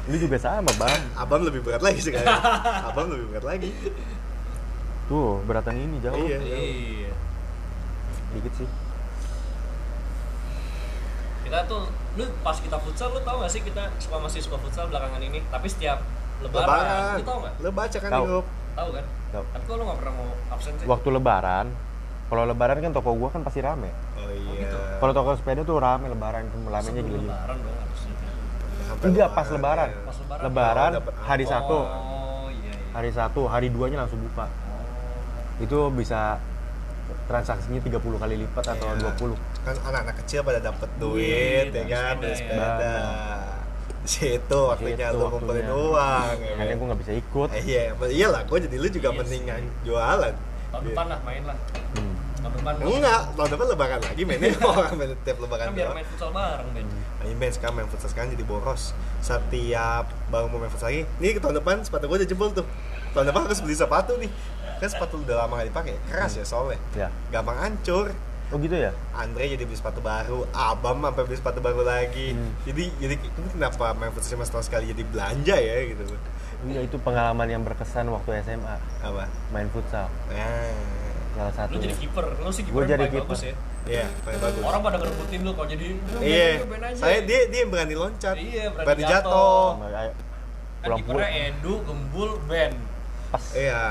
Lu 0.04 0.16
juga 0.20 0.36
sama, 0.36 0.70
Bang. 0.76 1.00
Abang 1.16 1.40
lebih 1.40 1.64
berat 1.64 1.80
lagi 1.80 2.00
sekarang. 2.04 2.28
Abang 2.92 3.08
lebih 3.08 3.26
berat 3.32 3.46
lagi. 3.48 3.72
Tuh, 5.04 5.44
beratan 5.44 5.76
ini 5.76 5.96
jauh. 6.00 6.16
Iya. 6.16 6.38
iya 6.40 7.12
Dikit 8.30 8.54
sih. 8.56 8.68
kita 11.44 11.60
tuh 11.66 11.84
lu 12.16 12.24
pas 12.40 12.56
kita 12.56 12.72
futsal 12.78 13.12
lu 13.12 13.20
tau 13.20 13.36
gak 13.36 13.52
sih 13.52 13.60
kita 13.60 13.92
suka 14.00 14.16
masih 14.16 14.40
suka 14.40 14.56
futsal 14.56 14.88
belakangan 14.88 15.20
ini 15.20 15.44
tapi 15.46 15.68
setiap 15.68 16.00
lebaran, 16.40 16.66
Lebaran. 16.72 17.14
lu 17.14 17.22
tau 17.22 17.38
gak 17.38 17.54
Lu 17.60 17.68
baca 17.70 17.98
kan 18.00 18.10
grup? 18.18 18.44
tau 18.74 18.88
kan 18.90 19.04
Tahu. 19.30 19.44
tapi 19.44 19.62
kok 19.62 19.76
lu 19.76 19.84
gak 19.84 19.98
pernah 20.00 20.14
mau 20.14 20.28
absen 20.48 20.72
sih 20.74 20.86
Waktu 20.88 21.08
lebaran, 21.10 21.66
kalau 22.24 22.42
lebaran 22.44 22.76
kan 22.80 22.90
toko 22.90 23.12
gua 23.12 23.28
kan 23.28 23.44
pasti 23.44 23.60
rame. 23.60 23.92
Oh 24.16 24.24
iya. 24.26 24.64
gitu. 24.64 24.78
Kalau 24.98 25.12
toko 25.12 25.30
sepeda 25.36 25.62
tuh 25.62 25.76
rame 25.76 26.08
lebaran, 26.08 26.42
ramenya 26.48 26.80
Sebelum 26.96 27.06
gila-gila. 27.12 27.28
lebaran 27.28 27.56
dong 27.60 27.76
harusnya 27.76 28.14
Enggak, 29.04 29.28
pas 29.30 29.46
lebaran. 29.46 29.88
ya. 29.90 29.98
pas 30.00 30.16
lebaran 30.16 30.42
Lebaran, 30.42 30.90
Oh, 30.96 31.02
hari 31.22 31.44
satu. 31.44 31.76
oh 31.76 32.48
iya 32.48 32.72
iya 32.72 32.88
Hari 32.90 33.10
satu, 33.12 33.40
hari 33.44 33.68
duanya 33.68 34.00
langsung 34.00 34.18
buka. 34.22 34.48
Itu 35.56 35.90
bisa 35.90 36.40
transaksinya 37.24 37.78
30 37.78 38.00
kali 38.16 38.34
lipat 38.38 38.64
atau 38.70 38.88
Iya. 38.90 39.12
20. 39.12 39.36
Kan 39.60 39.76
anak-anak 39.78 40.16
kecil 40.20 40.40
pada 40.40 40.58
dapet 40.58 40.88
duit, 40.96 41.68
Duit, 41.68 41.74
ya 41.74 41.84
kan, 41.86 42.14
ya. 42.18 42.34
sepeda. 42.34 42.96
Di 44.04 44.08
situ 44.10 44.58
waktunya 44.62 44.96
Situ 45.06 45.16
lu 45.16 45.26
kumpulin 45.30 45.64
waktunya. 45.64 45.72
uang. 45.72 46.36
ya 46.38 46.52
kan? 46.60 46.74
gua 46.74 46.86
nggak 46.86 47.00
bisa 47.00 47.12
ikut. 47.14 47.48
Eh, 47.50 47.62
iya, 47.64 47.82
iyalah, 47.96 48.42
gue 48.42 48.58
jadi 48.60 48.76
lu 48.76 48.88
juga 48.90 49.08
Iya 49.10 49.18
mendingan 49.18 49.62
jualan. 49.82 50.34
tahun 50.70 50.82
Iya. 50.82 50.88
depan 50.90 51.06
lah 51.06 51.18
main 51.22 51.42
lah 51.44 51.56
Hmm. 51.94 52.14
tahun 52.36 52.52
depan 52.52 52.72
Enggak, 52.82 53.22
tahun 53.32 53.48
depan 53.48 53.66
lebaran 53.70 54.00
lagi 54.02 54.22
mainnya 54.22 54.48
orang 54.66 54.94
main 54.94 55.10
tiap 55.22 55.38
lebaran 55.38 55.64
kan 55.64 55.72
biar 55.72 55.88
main 55.94 56.04
futsal 56.04 56.30
bareng 56.30 56.68
Ben 56.74 56.86
Ini 57.24 57.34
main 57.34 57.48
sekarang 57.48 57.74
main 57.74 57.88
futsal 57.88 58.10
sekarang 58.10 58.28
jadi 58.28 58.44
boros. 58.44 58.82
Setiap 59.18 60.04
baru 60.28 60.46
mau 60.46 60.58
main 60.58 60.68
futsal 60.68 60.90
lagi, 60.90 61.06
nih 61.16 61.38
tahun 61.38 61.56
depan 61.56 61.80
sepatu 61.80 62.04
gue 62.04 62.16
udah 62.18 62.28
jebol 62.28 62.50
tuh. 62.50 62.66
Tahun 63.14 63.24
depan 63.24 63.40
harus 63.44 63.60
beli 63.60 63.72
sepatu 63.72 64.12
nih. 64.18 64.28
Kan 64.84 64.92
sepatu 64.92 65.14
udah 65.18 65.36
lama 65.38 65.52
gak 65.56 65.68
dipakai, 65.68 65.94
keras 66.04 66.32
ya 66.34 66.44
soalnya. 66.44 66.78
Ya. 66.94 67.08
Gampang 67.30 67.56
hancur. 67.56 68.12
Oh 68.48 68.56
gitu 68.56 68.76
ya? 68.76 68.92
Andre 69.10 69.48
jadi 69.48 69.64
beli 69.64 69.74
sepatu 69.74 69.98
baru, 69.98 70.44
Abam 70.50 71.00
sampai 71.00 71.24
beli 71.24 71.34
sepatu 71.34 71.58
baru 71.58 71.80
lagi. 71.80 72.32
Hmm. 72.32 72.52
Jadi 72.62 72.92
jadi 72.98 73.14
kenapa 73.48 73.92
main 73.92 74.10
futsal 74.10 74.36
cuma 74.36 74.44
setahun 74.44 74.68
sekali 74.68 74.84
jadi 74.86 75.02
belanja 75.02 75.56
ya 75.56 75.76
gitu. 75.86 76.04
Iya, 76.64 76.80
itu 76.82 76.96
pengalaman 76.96 77.44
yang 77.46 77.60
berkesan 77.60 78.08
waktu 78.08 78.40
SMA, 78.42 78.76
Apa? 79.00 79.28
main 79.48 79.68
futsal. 79.68 80.08
Nah, 80.28 80.72
Salah 81.34 81.50
lu 81.50 81.56
satu. 81.58 81.82
jadi 81.82 81.94
kiper 81.98 82.24
lu 82.38 82.48
sih 82.48 82.62
Gua 82.62 82.72
kiper 82.78 82.84
jadi 82.86 83.04
paling 83.04 83.16
bagus 83.18 83.40
kiper. 83.42 83.50
ya 83.50 83.56
iya, 83.90 84.06
paling 84.22 84.38
bagus. 84.40 84.62
orang 84.62 84.80
pada 84.80 84.96
ngerebutin 84.96 85.40
lu 85.40 85.50
kalau 85.52 85.66
jadi 85.66 85.86
"Lu 85.90 86.18
Iya, 86.22 86.46
Ben, 86.54 86.68
Ben 86.70 86.82
aja." 86.84 87.00
saya 87.02 87.18
dia 87.20 87.40
dia 87.48 87.58
yang 87.58 87.70
berani 87.70 87.94
loncat, 87.94 88.34
Iya, 88.38 88.64
berani 88.70 89.02
jatuh. 89.02 89.10
jatuh. 89.10 89.66
Ayo, 89.90 90.12
kan 90.14 90.14
pulang 90.84 90.98
kipernya 91.00 91.18
pulang. 91.18 91.32
Edu, 91.50 91.74
Gembul, 91.82 92.30
Ben 92.46 92.72
Pas. 93.26 93.44
Iya, 93.50 93.82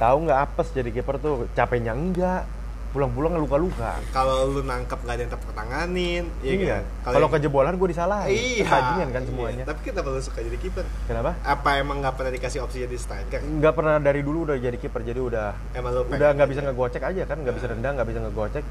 Tahu 0.00 0.16
nggak 0.24 0.38
apes 0.42 0.72
jadi 0.72 0.90
kiper 0.90 1.20
tuh 1.20 1.44
capeknya 1.52 1.92
enggak. 1.92 2.48
Pulang-pulang 2.90 3.38
luka-luka. 3.38 4.02
kalau 4.10 4.50
lu 4.50 4.66
nangkep 4.66 4.98
nggak 4.98 5.14
ada 5.14 5.22
yang 5.22 5.30
tepuk 5.30 5.54
tanganin, 5.54 6.26
iya, 6.42 6.52
Iya. 6.58 6.78
kan? 7.06 7.14
Kalau 7.14 7.30
kejebolan 7.30 7.78
gue 7.78 7.86
disalahin. 7.86 8.34
iya, 8.34 8.66
Bajingan 8.66 9.08
kan 9.08 9.22
iya. 9.22 9.28
semuanya. 9.30 9.62
Tapi 9.62 9.80
kenapa 9.86 10.08
lu 10.10 10.18
suka 10.18 10.42
jadi 10.42 10.58
kiper? 10.58 10.82
Kenapa? 11.06 11.30
Apa 11.46 11.78
emang 11.78 12.02
nggak 12.02 12.18
pernah 12.18 12.34
dikasih 12.34 12.58
opsi 12.58 12.82
jadi 12.82 12.96
striker? 12.98 13.46
Nggak 13.46 13.74
pernah 13.78 14.02
dari 14.02 14.26
dulu 14.26 14.42
udah 14.42 14.58
jadi 14.58 14.74
kiper, 14.74 15.06
jadi 15.06 15.22
udah 15.22 15.54
Emang 15.70 15.94
lu 15.94 16.02
udah 16.02 16.28
nggak 16.34 16.48
bisa 16.50 16.60
ngegocek 16.66 17.02
aja 17.04 17.22
kan, 17.22 17.38
nggak 17.38 17.54
bisa 17.54 17.66
rendang, 17.70 17.94
nggak 17.94 18.08
bisa 18.10 18.20
ngegocek. 18.20 18.64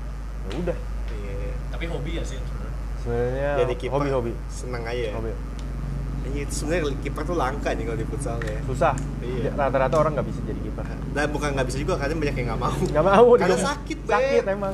Ya 0.43 0.55
udah. 0.57 0.77
Iya. 1.09 1.51
tapi 1.69 1.86
hobi 1.88 2.11
ya 2.11 2.23
sih 2.27 2.38
sebenarnya 2.99 3.51
Jadi 3.55 3.73
kiper 3.77 3.93
hobi-hobi. 3.95 4.32
seneng 4.51 4.84
aja. 4.84 4.99
ya? 4.99 5.11
Hobi. 5.15 5.32
Iya, 6.30 6.41
itu 6.41 6.53
sebenarnya 6.53 6.93
kiper 6.99 7.23
tuh 7.23 7.34
langka 7.34 7.69
nih 7.71 7.84
kalau 7.84 7.97
di 7.97 8.05
futsal 8.05 8.38
ya. 8.39 8.59
Susah. 8.63 8.93
Iya. 9.19 9.49
Rata-rata 9.53 9.95
orang 9.95 10.11
nggak 10.13 10.27
bisa 10.27 10.39
jadi 10.43 10.59
kiper. 10.59 10.86
Dan 11.09 11.25
bukan 11.30 11.49
nggak 11.51 11.67
bisa 11.67 11.77
juga, 11.77 11.93
kadang 11.97 12.17
banyak 12.17 12.36
yang 12.36 12.47
nggak 12.49 12.61
mau. 12.61 12.75
Nggak 12.75 13.03
mau. 13.03 13.25
Karena 13.34 13.47
digebuk- 13.49 13.67
sakit, 13.67 13.97
Beb. 13.99 14.11
Sakit 14.11 14.43
emang. 14.47 14.73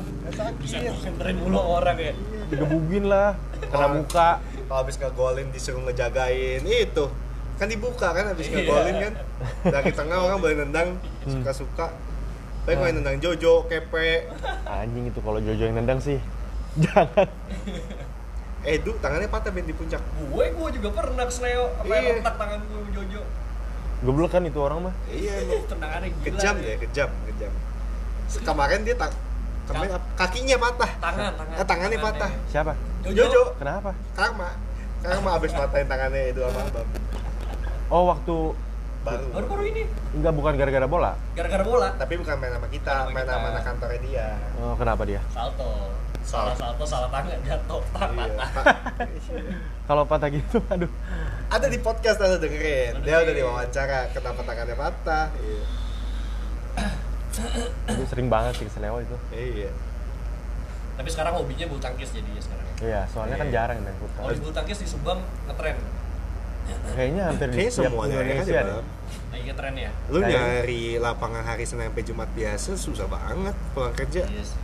bisa 0.60 0.76
Sakit. 0.76 0.92
ngenterin 1.02 1.36
mulu 1.38 1.60
orang 1.60 1.98
ya 1.98 2.14
Digebugin 2.46 3.04
lah, 3.06 3.30
kena 3.64 3.88
muka. 3.90 4.30
Kalau 4.38 4.78
habis 4.78 4.96
ngegolin 4.96 5.48
disuruh 5.50 5.82
ngejagain 5.82 6.62
itu 6.62 7.06
kan 7.56 7.66
dibuka 7.66 8.12
kan 8.12 8.26
habis 8.28 8.46
Iya. 8.46 8.62
ngegolin 8.62 8.96
kan 9.00 9.14
dari 9.64 9.92
tengah 9.92 10.18
orang 10.20 10.38
boleh 10.38 10.56
nendang 10.60 11.00
Hmm. 11.24 11.32
suka-suka 11.32 11.88
tapi 12.62 12.74
kalau 12.74 12.88
yang 12.88 12.98
nendang 12.98 13.18
Jojo, 13.20 13.64
Kepe, 13.64 14.26
Anjing 14.66 15.06
itu 15.08 15.20
kalau 15.22 15.38
Jojo 15.38 15.64
yang 15.64 15.78
nendang 15.78 15.98
sih. 15.98 16.18
Jangan. 16.84 17.30
Edu 18.66 18.92
tangannya 18.98 19.30
patah 19.30 19.50
ben 19.50 19.64
di 19.64 19.72
puncak. 19.72 20.02
gue 20.02 20.46
gue 20.50 20.70
juga 20.74 20.90
pernah 20.92 21.24
kesleo 21.24 21.70
apa 21.76 21.86
Iya. 21.86 21.98
yang 22.02 22.18
retak 22.18 22.36
tangan 22.36 22.60
gue 22.60 22.80
Jojo 22.92 23.22
Goblok 24.02 24.30
kan 24.30 24.44
itu 24.44 24.60
orang 24.60 24.80
mah. 24.84 24.94
Iya 25.08 25.34
tendangannya 25.72 26.10
gila 26.12 26.26
kejam 26.28 26.56
ya, 26.60 26.76
kejam, 26.78 27.10
kejam. 27.26 27.52
Kemarin 28.44 28.80
dia 28.82 28.96
tak 28.96 29.12
kemarin 29.66 29.90
kakinya 30.14 30.58
patah. 30.60 30.92
tangan 31.00 31.32
tangan 31.34 31.56
Eh, 31.56 31.66
tangannya 31.66 32.00
patah. 32.00 32.32
Siapa? 32.46 32.72
Jojo, 33.04 33.24
Jojo, 33.24 33.44
Kenapa? 33.56 33.92
karma. 34.14 34.50
Mah 35.06 35.34
abis 35.36 35.54
matain 35.54 35.86
tangannya 35.86 36.34
itu 36.34 36.42
sama 36.42 36.60
abang. 36.64 36.88
Oh 37.88 38.04
waktu 38.08 38.36
Baru. 39.06 39.30
Baru-baru 39.30 39.64
ini 39.70 39.82
enggak 40.18 40.34
bukan 40.34 40.54
gara-gara 40.56 40.88
bola. 40.90 41.14
gara-gara 41.38 41.62
bola. 41.62 41.94
Tapi 41.94 42.14
bukan 42.18 42.36
main 42.36 42.52
sama 42.52 42.68
kita, 42.68 42.94
main 43.08 43.22
sama 43.24 43.48
anak 43.54 43.62
kantornya 43.64 44.00
dia. 44.02 44.28
Oh 44.58 44.74
kenapa 44.74 45.06
dia? 45.06 45.22
Salto. 45.30 45.94
Salah 46.26 46.58
salto, 46.58 46.84
salah 46.84 47.10
tangan 47.14 47.38
jatuh. 47.46 47.82
Iya. 47.86 48.42
Kalau 49.88 50.04
patah 50.10 50.30
gitu, 50.34 50.58
aduh. 50.66 50.90
Ada 51.54 51.70
di 51.70 51.78
podcast 51.78 52.18
tadi 52.18 52.42
dengerin. 52.42 53.06
Dia 53.06 53.22
udah 53.22 53.34
diwawancara 53.38 54.10
kenapa 54.10 54.42
tangannya 54.42 54.74
patah. 54.74 55.30
Iya. 55.38 55.64
Itu 57.94 58.04
sering 58.10 58.28
banget 58.28 58.58
sih 58.58 58.66
keselewa 58.66 59.04
itu. 59.06 59.16
Iya. 59.30 59.70
Tapi 60.96 61.10
sekarang 61.12 61.36
hobinya 61.36 61.68
bulu 61.68 61.78
tangkis 61.84 62.10
jadinya 62.16 62.42
sekarang. 62.42 62.66
Iya, 62.80 63.02
soalnya 63.12 63.36
kan 63.36 63.48
Iya. 63.52 63.54
jarang 63.54 63.78
main 63.84 63.98
futsal. 64.00 64.22
Oh, 64.24 64.32
di 64.32 64.40
bulu 64.40 64.54
tangkis 64.56 64.78
di 64.82 64.88
Subang 64.88 65.20
ngetren. 65.46 65.78
Kayaknya 66.96 67.24
hampir 67.30 67.48
di 67.52 67.56
Kayaknya 67.62 67.74
setiap 67.78 67.92
semua 67.94 68.06
daerah 68.10 68.26
Indonesia 68.26 68.42
aja, 68.58 68.64
deh. 68.66 68.86
Lagi 69.30 69.44
ngetren 69.46 69.76
ya. 69.78 69.92
Lu 70.10 70.20
nyari 70.24 70.84
lapangan 70.98 71.44
hari 71.46 71.64
Senin 71.68 71.94
sampai 71.94 72.04
Jumat 72.08 72.30
biasa 72.34 72.70
susah 72.74 73.06
banget 73.06 73.56
pulang 73.78 73.94
kerja. 73.94 74.22
Iya 74.26 74.44
sih. 74.44 74.60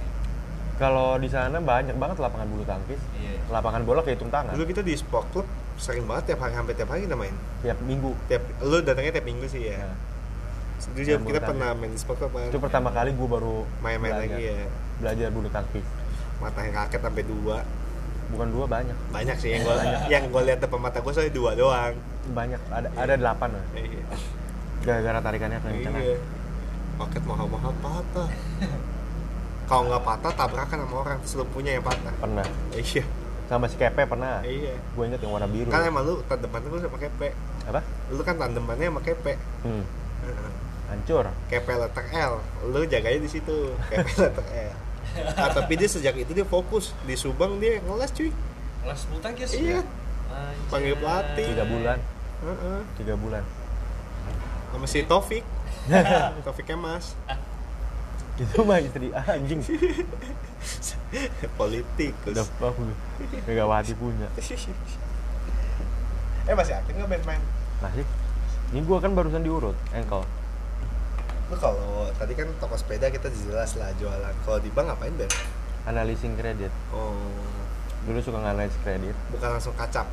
Kalau 0.82 1.22
di 1.22 1.30
sana 1.30 1.62
banyak 1.62 1.94
banget 1.94 2.18
lapangan 2.18 2.48
bulu 2.50 2.66
tangkis. 2.66 2.98
Iya. 3.14 3.38
Lapangan 3.54 3.86
bola 3.86 4.02
kehitung 4.02 4.34
tangan. 4.34 4.58
Dulu 4.58 4.66
kita 4.66 4.82
di 4.82 4.98
sport 4.98 5.30
club 5.30 5.46
sering 5.78 6.10
banget 6.10 6.34
tiap 6.34 6.42
hari 6.42 6.58
hampir 6.58 6.74
tiap 6.74 6.90
hari 6.90 7.06
kita 7.06 7.14
main. 7.14 7.38
Tiap 7.62 7.78
minggu. 7.86 8.18
Tiap 8.26 8.42
lu 8.66 8.82
datangnya 8.82 9.14
tiap 9.14 9.30
minggu 9.30 9.46
sih 9.46 9.70
ya. 9.70 9.78
Nah, 9.78 9.94
Dulu 10.98 11.06
bulu 11.22 11.30
kita 11.30 11.38
tangkis. 11.38 11.50
pernah 11.54 11.70
main 11.78 11.92
di 11.94 12.00
sport 12.02 12.18
club 12.18 12.32
kan. 12.34 12.50
itu 12.50 12.58
pertama 12.58 12.90
kali 12.90 13.14
gue 13.14 13.28
baru 13.30 13.62
Main-main 13.86 14.10
belajar, 14.18 14.34
lagi 14.34 14.44
ya. 14.50 14.58
Belajar 14.98 15.28
bulu 15.30 15.48
tangkis. 15.54 15.86
Matanya 16.42 16.72
kaget 16.74 17.02
sampai 17.06 17.24
dua. 17.30 17.58
Bukan 18.34 18.48
dua 18.50 18.66
banyak. 18.66 18.98
Banyak 19.14 19.38
sih 19.38 19.50
yang 19.54 19.62
gue 19.62 19.76
yang 20.10 20.24
gue 20.34 20.42
lihat 20.50 20.60
depan 20.66 20.82
mata 20.82 20.98
gue 20.98 21.14
soalnya 21.14 21.34
dua 21.38 21.52
doang. 21.54 21.94
Banyak. 22.34 22.62
Ada 22.74 22.90
ada 22.98 23.14
delapan 23.14 23.50
lah. 23.54 23.66
Iya. 23.78 24.02
Gara-gara 24.82 25.20
tarikannya 25.22 25.62
kencang. 25.62 25.94
Iya. 25.94 26.18
Paket 26.98 27.24
mahal-mahal 27.30 27.70
patah. 27.86 28.30
Kalau 29.72 29.88
nggak 29.88 30.04
patah 30.04 30.36
tabrakan 30.36 30.84
sama 30.84 30.96
orang 31.00 31.16
terus 31.24 31.40
lu 31.40 31.48
punya 31.48 31.80
yang 31.80 31.86
patah. 31.88 32.12
Pernah. 32.20 32.44
Iya. 32.76 33.08
Sama 33.48 33.72
si 33.72 33.80
Kepe 33.80 34.04
pernah. 34.04 34.44
Iya. 34.44 34.76
Gue 34.92 35.08
inget 35.08 35.24
yang 35.24 35.32
warna 35.32 35.48
biru. 35.48 35.72
Kan 35.72 35.88
emang 35.88 36.04
lu 36.04 36.20
tandeman 36.28 36.60
lu 36.68 36.76
sama 36.84 37.00
kepe. 37.00 37.32
Apa? 37.64 37.80
Lu 38.12 38.20
kan 38.20 38.36
tandemannya 38.36 38.92
sama 38.92 39.00
kepe. 39.00 39.40
Hmm. 39.64 39.88
Heeh. 40.28 40.52
Hancur. 40.92 41.32
Kepe 41.48 41.72
letak 41.72 42.12
L. 42.12 42.44
Lu 42.68 42.84
jaganya 42.84 43.24
di 43.24 43.32
situ. 43.32 43.72
Kepe 43.88 44.12
letak 44.12 44.48
L. 44.52 44.76
Nah, 45.40 45.52
tapi 45.56 45.80
dia 45.80 45.88
sejak 45.88 46.20
itu 46.20 46.32
dia 46.36 46.44
fokus 46.44 46.92
di 47.08 47.16
Subang 47.16 47.56
dia 47.64 47.80
ngeles 47.80 48.12
cuy. 48.12 48.28
Kelas 48.84 49.08
bulu 49.08 49.24
tangkis. 49.24 49.56
Iya. 49.56 49.88
Anjay. 49.88 50.68
Panggil 50.68 50.96
pelatih. 51.00 51.48
Tiga 51.48 51.64
bulan. 51.64 51.98
Heeh. 52.44 52.80
Tiga 53.00 53.16
bulan. 53.16 53.44
Sama 54.76 54.88
si 54.88 55.00
Taufik. 55.08 55.44
Taufik 56.44 56.68
Kemas. 56.68 57.16
Itu 58.42 58.66
mah 58.66 58.82
istri 58.82 59.14
anjing. 59.14 59.62
Politik. 61.60 62.14
Udah 62.26 62.42
lu. 62.42 62.89
Megawati 63.46 63.94
punya. 63.94 64.26
eh 66.50 66.56
masih 66.58 66.74
aktif 66.74 66.94
nggak 66.98 67.10
main 67.10 67.24
main? 67.28 67.42
Masih. 67.86 68.06
Ini 68.72 68.80
gue 68.88 68.98
kan 69.04 69.12
barusan 69.14 69.44
diurut, 69.46 69.76
engkel. 69.94 70.24
Lu 71.52 71.56
kalau 71.60 72.08
tadi 72.16 72.34
kan 72.34 72.48
toko 72.58 72.80
sepeda 72.80 73.12
kita 73.12 73.28
jelas 73.46 73.76
lah 73.78 73.92
jualan. 74.00 74.34
Kalau 74.48 74.60
di 74.64 74.72
bank 74.72 74.96
ngapain 74.96 75.14
Ben? 75.20 75.30
Analisin 75.86 76.34
kredit. 76.39 76.72
Oh, 76.96 77.14
Dulu 78.08 78.18
suka 78.24 78.39
nganalisis 78.42 78.80
kredit. 78.82 79.14
bukan 79.30 79.50
langsung 79.60 79.76
kacap. 79.78 80.08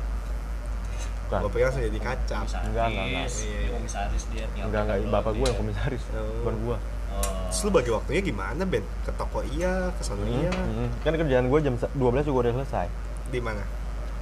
Bukan. 1.25 1.39
Gue 1.47 1.51
pikir 1.55 1.65
langsung 1.71 1.83
jadi 1.87 1.99
kacap. 2.03 2.43
Komisaris. 2.45 2.67
Enggak, 2.69 2.85
enggak, 2.91 3.05
enggak. 3.07 3.25
Iya, 3.25 3.57
Dia 3.63 3.69
komisaris 3.73 4.23
dia 4.29 4.45
Enggak, 4.59 4.81
enggak. 4.85 4.97
Bapak 5.09 5.31
gue 5.33 5.47
yang 5.47 5.57
komisaris. 5.57 6.03
Oh. 6.13 6.19
Bukan 6.43 6.55
gue. 6.67 6.77
Oh. 7.09 7.49
Terus 7.49 7.59
lu 7.65 7.71
bagi 7.71 7.89
waktunya 7.89 8.21
gimana 8.21 8.61
Ben? 8.63 8.85
Ke 9.01 9.11
toko 9.13 9.41
iya, 9.43 9.89
ke 9.93 10.01
sana 10.01 10.21
iya. 10.23 10.53
Kan 11.01 11.17
kerjaan 11.17 11.49
gue 11.49 11.59
jam 11.59 11.75
se- 11.75 11.91
12 11.93 12.23
juga 12.23 12.39
udah 12.45 12.53
selesai. 12.61 12.87
Di 13.29 13.39
mana? 13.41 13.63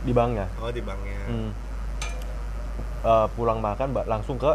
Di 0.04 0.12
banknya. 0.12 0.48
Oh 0.58 0.72
di 0.72 0.80
banknya. 0.80 1.20
Hmm. 1.28 1.52
Eh, 3.04 3.28
pulang 3.36 3.60
makan 3.60 3.94
langsung 4.04 4.36
ke 4.36 4.52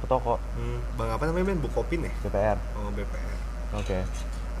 ke 0.00 0.06
toko 0.06 0.36
Hmm, 0.52 0.78
Bang 0.94 1.08
apa 1.08 1.24
namanya 1.24 1.48
Ben? 1.48 1.58
Bukopin 1.58 2.04
ya? 2.04 2.12
BPR. 2.22 2.58
Oh 2.76 2.92
BPR. 2.92 3.36
Oke. 3.80 3.98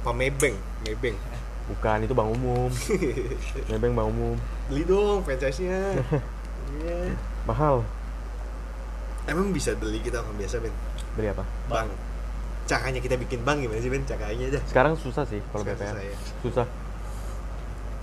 Apa 0.00 0.10
Maybank? 0.12 0.56
Maybank. 0.82 1.16
Bukan 1.64 1.98
itu 2.04 2.12
bank 2.12 2.28
umum. 2.32 2.68
Nebeng 3.72 3.92
bank 3.92 4.08
umum. 4.08 4.36
Beli 4.68 4.84
dong 4.84 5.20
franchise-nya. 5.22 5.80
Iya. 6.74 7.12
Mahal. 7.46 7.86
Emang 9.24 9.52
bisa 9.54 9.76
beli 9.78 10.00
kita 10.00 10.20
orang 10.20 10.34
biasa 10.34 10.58
Ben? 10.58 10.74
Beli 11.14 11.28
apa? 11.30 11.44
Bank. 11.70 11.92
Caranya 12.64 13.00
kita 13.00 13.20
bikin 13.20 13.44
bank 13.44 13.60
gimana 13.60 13.80
sih 13.80 13.92
Ben? 13.92 14.04
Caranya 14.08 14.44
aja. 14.48 14.60
Sekarang 14.64 14.96
susah 14.96 15.28
sih 15.28 15.40
kalau 15.52 15.64
BPR. 15.68 15.76
susah 15.76 16.00
ya. 16.00 16.16
Susah. 16.40 16.66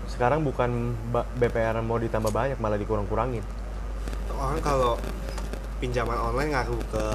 Sekarang 0.05 0.45
bukan 0.45 0.93
BPR 1.41 1.81
mau 1.81 1.97
ditambah 1.97 2.29
banyak 2.29 2.61
malah 2.61 2.77
dikurang-kurangin. 2.77 3.41
Orang 4.37 4.61
kalau 4.61 5.01
pinjaman 5.81 6.13
online 6.13 6.53
ngaruh 6.53 6.77
ke 6.93 7.05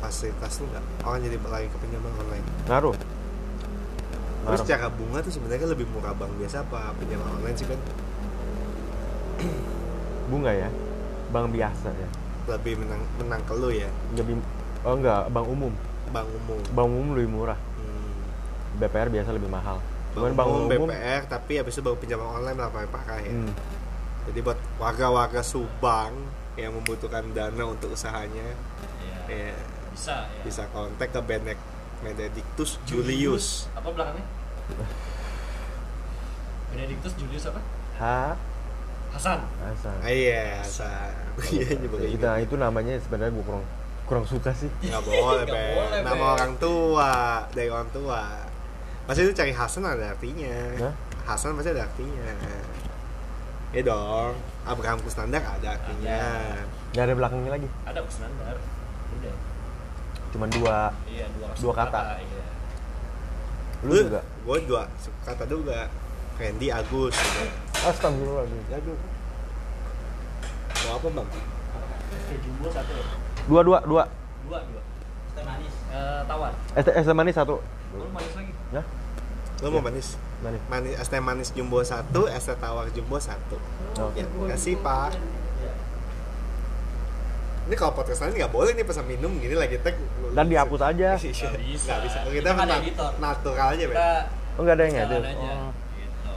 fasilitas 0.00 0.64
lu 0.64 0.66
nggak? 0.72 0.84
Orang 1.04 1.20
jadi 1.20 1.36
lagi 1.44 1.68
ke 1.68 1.76
pinjaman 1.76 2.12
online. 2.16 2.46
Ngaruh. 2.72 2.96
Terus 4.48 4.64
cara 4.64 4.88
bunga 4.88 5.20
tuh 5.20 5.32
sebenarnya 5.36 5.68
lebih 5.68 5.84
murah 5.92 6.16
bank 6.16 6.32
biasa 6.40 6.64
apa 6.64 6.96
pinjaman 6.96 7.28
online 7.36 7.56
sih 7.56 7.68
Ben? 7.68 7.80
Bunga 10.32 10.56
ya. 10.56 10.72
Bank 11.28 11.52
biasa 11.52 11.92
ya. 11.92 12.08
Lebih 12.48 12.80
menang 12.80 13.04
menang 13.20 13.44
ke 13.44 13.52
lu 13.52 13.68
ya, 13.68 13.92
Lebih 14.16 14.40
Oh 14.86 14.96
enggak, 14.96 15.28
bank 15.28 15.44
umum. 15.44 15.74
Bank 16.08 16.28
umum. 16.30 16.60
Bank 16.72 16.88
umum 16.88 17.08
lebih 17.14 17.30
murah. 17.30 17.58
Hmm. 17.76 18.18
BPR 18.76 19.08
biasa 19.08 19.30
lebih 19.32 19.48
mahal. 19.48 19.78
Cuman 20.12 20.32
Bank 20.32 20.36
bank 20.36 20.48
umum, 20.48 20.66
umum 20.66 20.88
BPR 20.90 21.22
tapi 21.26 21.52
habis 21.56 21.74
itu 21.74 21.82
baru 21.82 21.96
pinjaman 21.96 22.26
online 22.26 22.58
lah 22.58 22.68
pakai 22.68 22.90
pakai 22.90 23.20
ya. 23.26 23.32
Hmm. 23.32 23.52
Jadi 24.28 24.38
buat 24.44 24.58
warga-warga 24.76 25.40
Subang 25.40 26.12
yang 26.58 26.74
membutuhkan 26.74 27.22
dana 27.32 27.64
untuk 27.64 27.94
usahanya 27.94 28.44
Iya. 28.98 29.54
ya, 29.54 29.56
Bisa 29.94 30.26
ya. 30.26 30.42
bisa 30.42 30.62
kontak 30.68 31.14
ke 31.14 31.20
Benek 31.22 31.56
Benedictus 32.02 32.76
Julius. 32.84 33.70
Apa 33.72 33.88
belakangnya? 33.88 34.26
Benedictus 36.68 37.12
Julius 37.16 37.44
apa? 37.48 37.60
Ha, 37.98 38.36
Hasan. 39.08 39.40
Hasan. 39.64 39.96
Ah, 40.04 40.12
iya, 40.12 40.60
sa. 40.62 41.08
Iya, 41.48 41.78
Kita 42.12 42.30
itu 42.42 42.54
namanya 42.58 42.98
sebenarnya 43.00 43.32
gue 43.32 43.44
kurang 44.08 44.24
suka 44.24 44.50
sih. 44.56 44.72
Nggak 44.80 45.04
boleh, 45.04 45.44
Nggak 45.44 45.52
boleh, 45.76 46.00
Nama 46.00 46.16
Ben. 46.16 46.32
orang 46.32 46.52
tua, 46.56 47.12
dari 47.52 47.68
orang 47.68 47.90
tua. 47.92 48.20
Pasti 49.04 49.20
itu 49.24 49.32
cari 49.32 49.52
Hasan 49.52 49.84
ada 49.84 50.16
artinya. 50.16 50.56
Hah? 50.80 50.94
Hasan 51.28 51.56
pasti 51.56 51.70
ada 51.76 51.84
artinya. 51.84 52.28
Ya 53.68 53.82
dong. 53.84 54.32
Abraham 54.64 54.98
Kusnandar 55.04 55.44
ada 55.44 55.76
artinya. 55.76 56.20
Gak 56.96 57.04
ada 57.04 57.12
belakangnya 57.12 57.50
lagi. 57.52 57.68
Ada 57.84 58.00
Kusnandar. 58.00 58.56
Udah. 59.20 59.36
Cuman 60.32 60.48
dua. 60.52 60.76
Iya, 61.04 61.28
dua, 61.36 61.46
Dua 61.52 61.72
kata. 61.76 62.00
Iya. 62.16 62.44
Lu 63.84 63.92
juga. 63.92 64.20
Gue 64.44 64.58
dua 64.64 64.82
kata 65.24 65.44
juga. 65.44 65.88
Randy 66.40 66.68
Agus 66.72 67.12
juga. 67.12 67.44
Astagfirullahaladzim. 67.92 68.72
Aduh. 68.72 68.98
Mau 70.88 70.92
apa 70.96 71.08
bang? 71.12 71.28
Jumbo 72.40 72.68
satu 72.72 72.92
ya? 72.92 73.04
Dua 73.48 73.60
dua 73.62 73.78
dua. 73.82 74.04
Dua, 74.44 74.58
dua. 74.62 74.82
Teh 75.32 75.42
manis. 75.42 75.72
Eh, 75.88 76.20
tawar. 76.24 76.52
Es 76.74 76.84
es 76.84 77.04
teh 77.04 77.16
manis 77.16 77.34
satu. 77.34 77.56
Oh, 77.56 77.96
lu 77.96 78.06
manis 78.10 78.32
lagi. 78.34 78.52
Ya, 78.70 78.82
Lo 79.58 79.68
mau 79.70 79.82
manis? 79.82 80.20
manis. 80.38 80.60
Manis 80.68 80.94
es 80.94 81.08
teh 81.08 81.18
manis 81.18 81.48
jumbo 81.50 81.80
satu, 81.82 82.28
es 82.28 82.44
teh 82.44 82.54
tawar 82.54 82.86
jumbo 82.90 83.16
satu. 83.18 83.56
Oh. 83.96 84.10
Ya, 84.12 84.22
kasih 84.46 84.76
pak. 84.78 85.16
Ini 87.64 87.76
kalau 87.76 87.92
podcast 87.92 88.24
lain 88.24 88.32
nggak 88.34 88.48
boleh 88.48 88.72
nih 88.72 88.80
pesan 88.82 89.04
minum 89.04 89.28
gini 89.34 89.52
lagi 89.52 89.76
tag. 89.78 89.92
Dan 90.32 90.48
dihapus 90.48 90.80
aja. 90.82 91.16
Nggak 91.16 91.20
bisa. 91.20 91.48
Nggak 91.86 92.00
bisa. 92.02 92.18
Kita 92.22 92.32
Kita 92.32 92.50
kan 92.54 92.66
nat- 92.66 92.80
editor. 92.80 93.10
natural 93.18 93.68
aja. 93.70 93.84
Kita 93.86 94.08
Oh 94.56 94.62
nggak 94.62 94.74
ada 94.74 94.84
yang 94.84 94.94
ngedit. 94.96 95.22
Oh, 95.22 95.70
Gitu. 95.94 96.32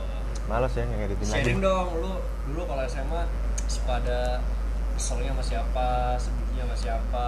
males 0.45 0.71
ya 0.71 0.83
ngeditin 0.83 1.25
lagi. 1.25 1.31
Sharing 1.33 1.59
dong, 1.59 1.87
lu 1.97 2.11
dulu 2.45 2.61
kalau 2.65 2.83
SMA 2.85 3.21
suka 3.65 3.93
ada 3.97 4.19
keselnya 4.93 5.31
sama 5.31 5.41
siapa, 5.41 5.87
sedihnya 6.61 6.69
sama 6.69 6.75
siapa. 6.77 7.25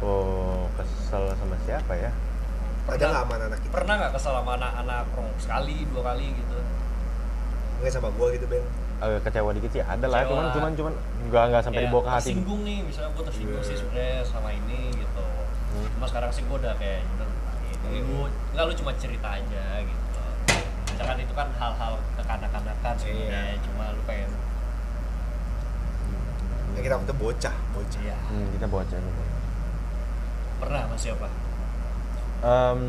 Oh 0.00 0.68
kesel 0.76 1.24
sama 1.36 1.56
siapa 1.64 1.92
ya? 1.96 2.10
Ada 2.88 3.04
nggak 3.06 3.22
sama 3.24 3.34
anak 3.36 3.58
kita? 3.60 3.72
Pernah 3.72 3.94
nggak 3.96 4.12
kesel 4.16 4.32
sama 4.36 4.52
anak-anak 4.56 5.04
rong 5.16 5.30
sekali, 5.40 5.76
dua 5.88 6.02
kali 6.04 6.26
gitu? 6.36 6.58
Nggak 7.80 7.92
sama 7.92 8.08
gua 8.12 8.26
gitu, 8.32 8.46
Ben. 8.48 8.64
Agak 9.00 9.20
kecewa 9.24 9.50
dikit 9.56 9.70
sih 9.72 9.80
ada 9.80 10.06
lah. 10.06 10.28
Cuman 10.28 10.52
cuman 10.52 10.70
cuman 10.76 10.92
nggak 11.28 11.44
nggak 11.48 11.62
sampai 11.64 11.80
Kayak 11.80 11.88
dibawa 11.88 12.02
ke 12.04 12.10
hati. 12.12 12.24
Tersinggung 12.28 12.60
nih, 12.64 12.78
misalnya 12.84 13.10
gue 13.16 13.24
tersinggung 13.24 13.62
Iya. 13.64 13.68
sih 13.68 13.76
sebenarnya 13.80 14.18
sama 14.28 14.48
ini 14.52 14.80
gitu. 14.92 15.24
Hmm. 15.72 15.86
Cuma 15.96 16.04
sekarang 16.04 16.30
sih 16.30 16.42
gue 16.44 16.56
udah 16.56 16.74
kayak 16.76 17.00
udah 17.16 17.26
lupain. 17.26 17.78
Ini 17.80 17.98
Hmm. 18.04 18.08
lu 18.12 18.20
nggak 18.52 18.64
lu 18.68 18.72
cuma 18.76 18.92
cerita 19.00 19.28
aja 19.32 19.64
gitu. 19.80 20.20
Misalkan 20.92 21.16
itu 21.16 21.32
kan 21.32 21.48
hal-hal 21.56 21.92
kekanak-kanakan 22.12 22.94
sebenarnya, 23.00 23.56
Iya. 23.56 23.62
cuma 23.64 23.84
lu 23.96 24.02
pengen 24.04 24.29
kita 26.90 26.98
waktu 26.98 27.06
itu 27.06 27.22
bocah, 27.22 27.54
bocah. 27.70 28.00
Iya. 28.02 28.16
Hmm, 28.26 28.46
kita 28.50 28.66
bocah 28.66 28.98
gitu. 28.98 29.22
Pernah 30.58 30.80
sama 30.82 30.96
siapa? 30.98 31.26
Em, 32.42 32.80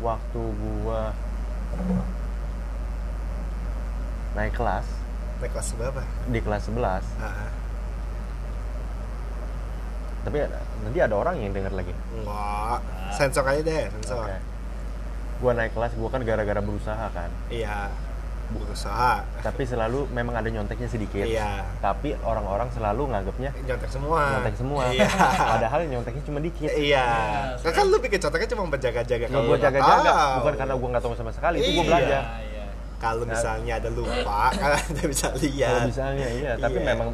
waktu 0.00 0.40
gua 0.56 1.12
naik 4.32 4.56
kelas 4.56 4.88
Naik 5.38 5.52
kelas 5.52 5.68
berapa? 5.76 6.00
di 6.24 6.40
kelas 6.40 6.62
11 6.72 7.04
Ah, 7.20 7.52
tapi 10.24 10.40
ada, 10.40 10.56
nanti 10.80 10.98
ada 10.98 11.12
orang 11.12 11.36
yang 11.36 11.52
denger 11.52 11.76
lagi 11.76 11.92
enggak. 12.16 12.80
Sensor 13.12 13.44
aja 13.44 13.60
deh, 13.60 13.84
sensor. 14.00 14.24
Oke. 14.24 14.36
gua 15.36 15.52
naik 15.52 15.76
kelas 15.76 15.92
gua 15.94 16.08
kan 16.08 16.24
gara-gara 16.24 16.64
berusaha 16.64 17.06
kan 17.12 17.28
Iya. 17.52 17.92
Berusaha. 18.46 19.24
tapi 19.40 19.64
selalu 19.64 20.06
memang 20.08 20.34
ada 20.34 20.46
nyonteknya 20.46 20.86
sedikit 20.86 21.20
Iya. 21.20 21.64
tapi 21.78 22.12
orang-orang 22.18 22.68
selalu 22.70 23.08
nganggapnya 23.08 23.50
Nyontek 23.58 23.88
semua. 23.88 24.20
nyontek 24.30 24.54
semua 24.54 24.82
Iya. 24.88 25.08
padahal 25.52 25.80
nyonteknya 25.84 26.22
cuma 26.22 26.38
dikit 26.38 26.68
Iya. 26.68 27.06
Iya, 27.56 27.70
Kan, 27.72 27.84
lu 27.86 27.98
bikin 27.98 28.20
conteknya 28.20 28.48
cuma 28.50 28.62
berjaga-jaga 28.68 29.24
Kalau 29.24 29.32
kalau 29.32 29.42
gue 29.44 29.56
nggak 29.56 29.64
jaga-jaga, 29.70 30.12
bukan 30.38 30.54
karena 30.54 30.74
gue 30.74 30.88
nggak 30.90 31.02
tahu 31.02 31.14
sama 31.14 31.30
sekali, 31.30 31.56
itu 31.58 31.70
gue 31.70 31.78
Iya. 31.78 31.88
belajar. 31.88 32.22
Iya, 32.22 32.44
iya. 32.44 32.64
Kalau 32.96 33.24
misalnya 33.24 33.72
ada 33.74 33.88
lupa, 33.90 34.42
kan 34.60 34.70
bisa 35.04 35.26
Kalau 35.26 35.40
lihat. 35.40 35.80
misalnya 35.84 36.26
iya, 36.30 36.52
tapi 36.56 36.78
Iya. 36.78 36.88
memang 36.90 37.08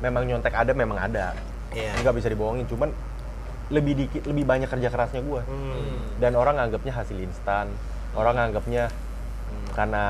memang 0.00 0.22
nyontek 0.24 0.52
ada, 0.52 0.72
memang 0.72 0.98
ada. 0.98 1.32
Iya. 1.70 1.90
Nggak 1.98 2.14
bisa 2.14 2.28
dibohongin, 2.28 2.66
cuman 2.66 2.90
lebih 3.66 3.94
dikit, 3.96 4.22
lebih 4.24 4.44
banyak 4.44 4.68
kerja 4.68 4.88
kerasnya 4.88 5.20
gue. 5.20 5.42
Hmm. 5.42 5.96
Dan 6.18 6.34
orang 6.34 6.60
anggapnya 6.60 6.92
hasil 6.92 7.16
instan, 7.16 7.72
orang 8.12 8.36
anggapnya 8.38 8.92
karena 9.72 10.04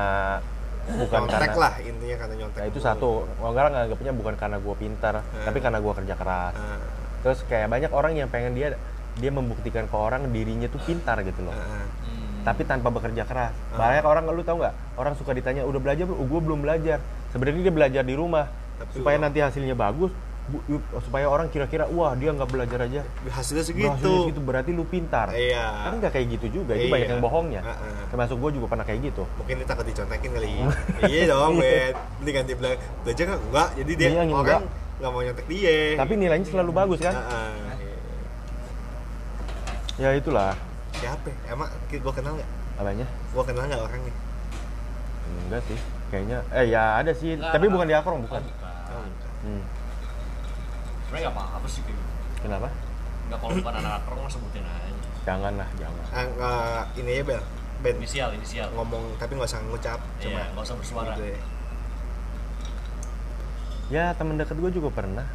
bukan 0.87 1.19
Nyontek 1.19 1.39
karena 1.41 1.57
lah 1.57 1.73
intinya 1.79 2.15
karena 2.15 2.35
nyontek. 2.35 2.59
Nah, 2.59 2.67
itu 2.67 2.77
dulu. 2.77 2.85
satu, 2.85 3.09
orang 3.41 3.73
anggapnya 3.75 4.11
bukan 4.11 4.33
karena 4.35 4.57
gue 4.57 4.75
pintar, 4.75 5.15
Hmm. 5.17 5.43
tapi 5.43 5.57
karena 5.57 5.79
gue 5.79 5.93
kerja 5.95 6.13
keras. 6.13 6.53
Ah, 6.53 6.79
Terus 7.19 7.39
kayak 7.43 7.67
banyak 7.67 7.89
orang 7.89 8.13
yang 8.13 8.29
pengen 8.29 8.53
dia 8.53 8.77
dia 9.15 9.31
membuktikan 9.31 9.85
ke 9.85 9.95
orang 9.95 10.29
dirinya 10.29 10.67
tuh 10.67 10.77
pintar 10.79 11.17
gitu 11.21 11.41
loh. 11.41 11.51
ah, 11.51 11.57
ah. 11.57 11.87
Hmm. 12.03 12.43
tapi 12.43 12.61
tanpa 12.61 12.89
bekerja 12.89 13.23
keras. 13.23 13.53
Ah. 13.71 13.77
Banyak 13.79 14.05
orang 14.05 14.23
lu 14.27 14.41
tahu 14.41 14.61
nggak? 14.61 14.73
Orang 14.95 15.13
suka 15.15 15.33
ditanya 15.33 15.63
udah 15.63 15.79
belajar 15.79 16.05
belum? 16.05 16.17
Oh, 16.17 16.27
gue 16.27 16.39
belum 16.39 16.59
belajar. 16.61 17.01
Sebenarnya 17.29 17.65
dia 17.65 17.73
belajar 17.73 18.03
di 18.05 18.13
rumah 18.13 18.45
Tapi 18.77 18.91
supaya 18.93 19.17
wah. 19.17 19.23
nanti 19.25 19.41
hasilnya 19.41 19.73
bagus. 19.73 20.13
Supaya 21.01 21.25
orang 21.25 21.49
kira-kira 21.49 21.89
wah 21.89 22.13
dia 22.13 22.29
nggak 22.29 22.45
belajar 22.45 22.85
aja. 22.85 23.01
Hasilnya 23.27 23.65
segitu. 23.65 23.89
hasilnya 23.89 24.19
segitu 24.29 24.41
berarti 24.45 24.69
lu 24.71 24.85
pintar. 24.85 25.33
Iya. 25.33 25.89
Kan 25.89 25.93
nggak 25.97 26.11
kayak 26.13 26.27
gitu 26.37 26.61
juga. 26.61 26.77
Itu 26.77 26.85
Iya. 26.85 26.93
banyak 26.93 27.09
yang 27.09 27.23
bohongnya. 27.23 27.61
Ah, 27.65 27.73
ah. 27.73 28.05
Termasuk 28.13 28.37
gue 28.37 28.51
juga 28.61 28.67
pernah 28.69 28.85
kayak 28.85 28.99
gitu. 29.09 29.23
Mungkin 29.41 29.55
dia 29.57 29.67
takut 29.67 29.85
dicontekin 29.89 30.29
kali. 30.31 30.49
iya 31.11 31.23
dong, 31.25 31.57
Ben. 31.57 31.97
Mendingan 32.21 32.43
dia 32.45 32.55
bilang 32.55 32.77
belajar 33.01 33.23
nggak? 33.25 33.41
Enggak. 33.41 33.69
Jadi 33.73 33.91
dia 33.97 34.05
Iya, 34.05 34.13
orang 34.15 34.27
enggak. 34.29 34.61
nggak 34.95 35.09
mau 35.11 35.21
nyontek 35.25 35.47
dia. 35.49 35.77
Tapi 35.97 36.13
nilainya 36.13 36.45
selalu 36.45 36.71
bagus 36.71 36.99
kan? 37.01 37.13
Ah, 37.17 37.25
ah. 37.25 37.73
Ya 39.95 40.09
itulah. 40.13 40.53
Siapa? 40.93 41.25
ya? 41.25 41.35
Emang 41.51 41.69
gue 41.89 42.13
kenal 42.13 42.31
nggak? 42.37 42.49
Apanya? 42.77 43.05
Gue 43.33 43.43
kenal 43.43 43.63
nggak 43.65 43.81
orangnya? 43.81 44.13
Enggak 45.47 45.61
sih. 45.65 45.79
Kayaknya 46.13 46.37
eh 46.53 46.65
ya 46.69 47.01
ada 47.01 47.11
sih, 47.11 47.33
Enggak, 47.33 47.49
tapi 47.49 47.65
bukan 47.65 47.87
di 47.89 47.95
Akrong 47.97 48.21
bukan. 48.21 48.41
bukan. 48.45 49.09
Hmm. 49.41 49.63
Sebenarnya 51.05 51.23
nggak 51.23 51.35
apa-apa 51.35 51.67
sih 51.67 51.81
kayak 51.81 51.93
gitu. 51.93 52.11
Kenapa? 52.41 52.67
Nggak 53.25 53.39
kalau 53.39 53.53
bukan 53.55 53.73
anak 53.75 53.93
akrong 53.99 54.19
mah 54.19 54.31
sebutin 54.31 54.63
aja. 54.63 54.93
Jangan 55.23 55.53
lah, 55.55 55.69
jangan. 55.75 56.05
Ah, 56.07 56.25
nggak, 56.27 56.81
ini 56.95 57.11
ya 57.11 57.23
Bel. 57.23 57.41
Ben 57.75 57.95
Inisial, 57.95 58.29
inisial. 58.31 58.69
ngomong 58.71 59.03
tapi 59.15 59.35
nggak 59.35 59.45
usah 59.47 59.61
ngucap. 59.61 59.99
Cuma 60.17 60.39
Iya, 60.39 60.45
nggak 60.51 60.63
usah 60.63 60.75
bersuara. 60.75 61.11
gitu 61.11 61.23
ya. 61.27 61.39
Ya 63.87 64.05
temen 64.13 64.35
deket 64.35 64.55
gue 64.55 64.71
juga 64.71 64.89
pernah. 64.91 65.27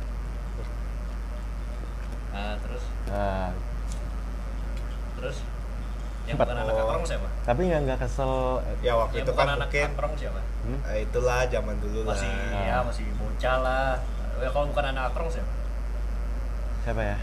Nah, 2.30 2.54
terus 2.56 2.82
Nah, 3.06 3.50
terus 5.16 5.36
yang 6.24 6.36
bukan 6.36 6.56
anak 6.56 6.74
akrong 6.76 7.04
siapa? 7.04 7.26
tapi 7.42 7.60
nggak 7.66 7.80
nggak 7.84 7.98
kesel. 8.00 8.62
Ya 8.80 8.94
waktu 8.94 9.14
Yang 9.16 9.24
itu 9.24 9.32
bukan 9.32 9.42
kan 9.44 9.50
anak 9.52 9.68
mungkin 9.68 9.88
akrong 9.92 10.14
siapa? 10.16 10.40
Hmm? 10.60 10.78
eh, 10.86 10.98
itulah 11.02 11.40
zaman 11.44 11.76
dulu 11.76 11.98
lah. 12.02 12.14
Masih 12.14 12.30
ya 12.60 12.76
masih 12.80 13.04
bocah 13.16 13.56
lah. 13.58 13.90
Ya 14.38 14.48
kalau 14.48 14.66
bukan 14.70 14.84
anak 14.88 15.04
akrong 15.10 15.28
siapa? 15.28 15.50
Siapa 16.90 17.06
ya? 17.06 17.18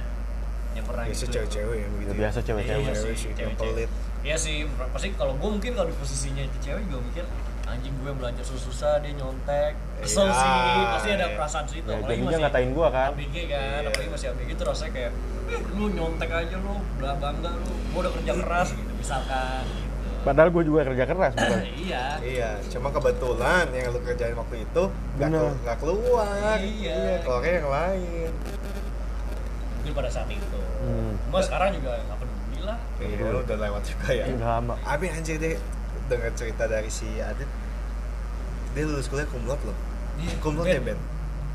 Yang 0.71 0.85
pernah 0.85 1.03
Biasa 1.03 1.19
gitu. 1.19 1.33
cewek-cewek 1.33 1.77
yang 1.77 1.91
begitu. 1.91 2.07
Ya, 2.07 2.15
biasa 2.17 2.37
cewek-cewek. 2.39 2.79
Iya 2.79 2.93
Cewek 2.93 3.15
sih, 3.17 3.29
cewek-cewek. 3.29 3.55
pelit. 3.75 3.89
Iya 4.23 4.35
sih, 4.37 4.55
pasti 4.89 5.07
kalau 5.13 5.33
gue 5.35 5.49
mungkin 5.49 5.71
kalau 5.73 5.87
di 5.87 5.95
posisinya 5.95 6.39
itu 6.41 6.57
cewek 6.61 6.83
juga 6.85 6.99
mikir 7.01 7.25
anjing 7.65 7.91
gue 7.93 8.11
belajar 8.13 8.43
susah 8.47 8.95
dia 8.97 9.11
nyontek 9.11 9.75
kesel 9.99 10.23
Iya, 10.25 10.33
sih 10.33 10.51
pasti 10.89 11.09
ada 11.11 11.19
iya. 11.21 11.35
perasaan 11.35 11.65
situ 11.67 11.83
Ya, 11.85 11.99
apalagi 11.99 12.21
masih 12.23 12.39
ngatain 12.39 12.71
gua 12.71 12.87
kan. 12.87 13.09
ABG 13.11 13.35
kan 13.45 13.59
Iya. 13.77 13.89
apalagi 13.91 14.09
masih 14.09 14.27
ABG 14.29 14.49
tuh 14.55 14.65
rasanya 14.65 14.91
kayak 14.93 15.11
"Eh, 15.49 15.61
lu 15.73 15.85
nyontek 15.89 16.29
aja 16.31 16.55
lu 16.57 16.73
bla 16.95 17.11
bangga 17.13 17.51
lu 17.53 17.67
gue 17.67 17.99
udah 17.99 18.13
kerja 18.13 18.33
keras 18.37 18.67
gitu 18.71 18.91
misalkan 18.93 19.63
gitu 19.67 19.85
Padahal 20.23 20.49
gue 20.49 20.63
juga 20.63 20.79
kerja 20.85 21.03
keras 21.05 21.31
bukan. 21.37 21.59
iya 21.77 22.03
Iya, 22.17 22.49
cuma 22.67 22.87
kebetulan 22.89 23.65
yang 23.69 23.85
lu 23.89 23.99
kerjain 24.01 24.35
waktu 24.37 24.55
itu 24.61 24.83
nggak 25.13 25.27
nggak 25.61 25.77
keluar. 25.77 26.55
Iya. 26.57 26.99
kalau 27.21 27.39
kayak 27.41 27.55
yang 27.57 27.69
lain. 27.69 28.31
Mungkin 29.87 30.03
pada 30.03 30.11
saat 30.11 30.27
itu 30.27 30.59
Hmm. 30.77 31.15
cuma 31.25 31.39
sekarang 31.39 31.71
juga 31.71 31.95
nggak 31.97 32.19
peduli 32.19 32.59
lah 32.61 32.77
Iya, 32.99 33.39
udah 33.39 33.57
lewat 33.57 33.83
juga 33.87 34.07
ya. 34.11 34.25
Udah 34.27 34.49
lama. 34.51 34.73
Abi 34.83 35.07
anjir 35.07 35.39
deh 35.39 35.55
dengar 36.05 36.31
cerita 36.33 36.67
dari 36.67 36.89
si 36.89 37.07
Adit. 37.17 37.47
Dia 38.73 38.83
lulus 38.83 39.07
kuliah 39.07 39.23
kumlot 39.25 39.57
loh. 39.63 39.77
Iya, 40.17 40.33
Kumlot 40.37 40.65
ya, 40.65 40.77
Ben. 40.77 40.91
Ben? 40.91 40.99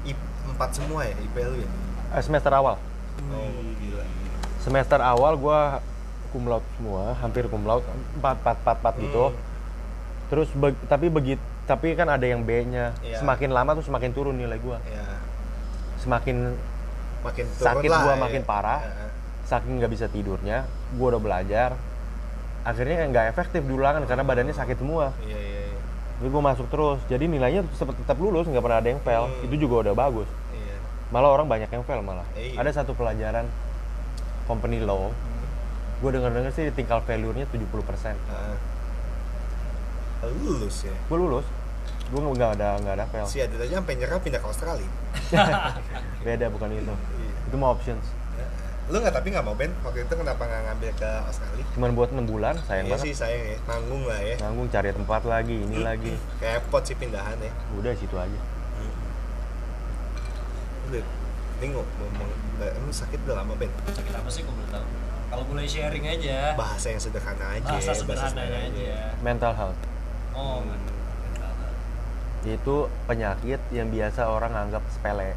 I, 0.05 0.13
empat 0.49 0.71
semua 0.73 1.03
ya, 1.03 1.13
IP 1.15 1.37
lu 1.37 1.61
ya? 1.61 1.69
Eh, 2.11 2.23
semester 2.23 2.49
awal. 2.51 2.81
Oh, 3.29 3.49
gila. 3.77 4.05
Semester 4.59 4.99
awal 4.99 5.37
gue 5.37 5.61
cum 6.31 6.49
laude 6.49 6.65
semua, 6.73 7.13
hampir 7.19 7.45
cum 7.47 7.63
laude, 7.63 7.85
empat 8.17 8.41
empat 8.41 8.57
empat 8.59 8.77
empat 8.81 8.95
gitu. 8.99 9.25
Hmm. 9.29 9.39
Terus 10.29 10.49
beg- 10.57 10.83
tapi 10.89 11.07
begitu 11.11 11.43
tapi 11.63 11.93
kan 11.93 12.09
ada 12.09 12.25
yang 12.25 12.43
B-nya. 12.43 12.97
Iya. 12.99 13.21
Semakin 13.21 13.53
lama 13.53 13.77
tuh 13.77 13.85
semakin 13.85 14.11
turun 14.11 14.35
nilai 14.35 14.57
gue. 14.57 14.79
Ya, 14.89 15.05
Semakin 15.99 16.57
makin 17.23 17.45
turun 17.57 17.67
Sakit 17.67 17.91
gua 17.91 18.15
ya. 18.15 18.19
makin 18.19 18.43
parah. 18.43 18.81
Ya. 18.83 19.07
saking 19.43 19.83
nggak 19.83 19.93
bisa 19.93 20.07
tidurnya, 20.09 20.65
gue 20.97 21.07
udah 21.13 21.21
belajar. 21.21 21.77
Akhirnya 22.63 23.05
nggak 23.11 23.37
efektif 23.37 23.61
di 23.67 23.75
ulangan 23.75 24.07
karena 24.07 24.23
badannya 24.25 24.55
sakit 24.55 24.81
semua. 24.81 25.13
Iya, 25.19 25.35
iya, 25.35 25.61
iya. 25.69 25.79
Jadi 26.23 26.29
gue 26.31 26.43
masuk 26.47 26.67
terus. 26.71 27.03
Jadi 27.11 27.27
nilainya 27.27 27.67
tetap, 27.67 27.93
tetap 27.93 28.17
lulus, 28.23 28.47
nggak 28.47 28.63
pernah 28.63 28.79
ada 28.81 28.89
yang 28.89 29.03
fail. 29.03 29.29
Hmm. 29.29 29.45
Itu 29.45 29.55
juga 29.59 29.91
udah 29.91 29.95
bagus. 29.99 30.31
Iya. 30.55 30.79
Malah 31.11 31.31
orang 31.37 31.51
banyak 31.51 31.69
yang 31.69 31.85
fail 31.85 32.01
malah. 32.01 32.25
Iya. 32.39 32.65
Ada 32.65 32.81
satu 32.81 32.95
pelajaran 32.95 33.45
company 34.47 34.79
law. 34.81 35.11
Gue 36.01 36.11
dengar-dengar 36.15 36.55
sih 36.55 36.71
tinggal 36.73 37.03
value-nya 37.05 37.45
70%. 37.51 38.15
Ah. 38.31 38.57
Lulus 40.33 40.87
ya. 40.87 40.95
Gue 41.11 41.19
lulus. 41.19 41.47
Gue 42.13 42.21
nggak 42.21 42.53
ada 42.55 42.77
nggak 42.77 42.95
ada 42.95 43.07
fail. 43.09 43.25
Si 43.25 43.41
Adit 43.41 43.57
aja 43.57 43.81
sampai 43.81 43.97
nyerah 43.97 44.21
pindah 44.21 44.37
ke 44.37 44.47
Australia. 44.47 44.91
Beda 46.27 46.47
bukan 46.53 46.69
itu. 46.71 46.93
Iya. 46.93 47.33
Itu 47.49 47.57
mau 47.57 47.73
options. 47.73 48.05
Lu 48.91 49.01
nggak 49.01 49.15
tapi 49.15 49.33
nggak 49.33 49.41
mau 49.43 49.57
Ben? 49.57 49.73
Waktu 49.81 50.05
itu 50.05 50.13
kenapa 50.13 50.45
nggak 50.45 50.63
ngambil 50.69 50.91
ke 50.93 51.11
Australia? 51.25 51.65
Cuman 51.73 51.91
buat 51.97 52.11
6 52.13 52.29
bulan, 52.29 52.55
sayang 52.63 52.85
iya 52.85 52.93
banget. 52.93 53.05
sih 53.09 53.15
sayang 53.17 53.43
ya, 53.47 53.57
nanggung 53.65 54.05
lah 54.05 54.21
ya. 54.21 54.37
Nanggung 54.39 54.69
cari 54.69 54.91
tempat 54.93 55.23
lagi, 55.25 55.57
ini 55.57 55.77
lagi. 55.81 56.13
Repot 56.37 56.83
sih 56.85 56.93
pindahan 56.93 57.41
ya. 57.41 57.53
Udah 57.73 57.93
situ 57.97 58.13
aja. 58.13 58.41
Udah, 60.85 61.01
ini 61.57 61.67
ngomong, 61.73 61.89
ngomong 61.89 62.29
emang 62.61 62.93
sakit 62.93 63.17
udah 63.25 63.41
lama 63.41 63.55
Ben? 63.57 63.71
sakit 63.89 64.13
apa 64.13 64.29
sih 64.29 64.45
gue 64.45 64.53
belum 64.53 64.69
tahu 64.69 64.85
kalau 65.33 65.45
boleh 65.49 65.65
sharing 65.65 66.05
aja 66.05 66.53
Bahasa 66.53 66.93
yang 66.93 67.01
sederhana 67.01 67.57
aja. 67.57 67.65
bahasa 67.65 67.91
ya, 67.91 67.97
sederhananya 67.97 68.59
aja 68.69 68.93
Mental 69.19 69.53
health. 69.57 69.81
oh 70.33 70.61
Hmm. 70.61 70.92
Itu 72.45 72.77
penyakit 73.05 73.61
yang 73.71 73.89
biasa 73.89 74.27
orang 74.27 74.53
anggap 74.53 74.83
sepele. 74.89 75.33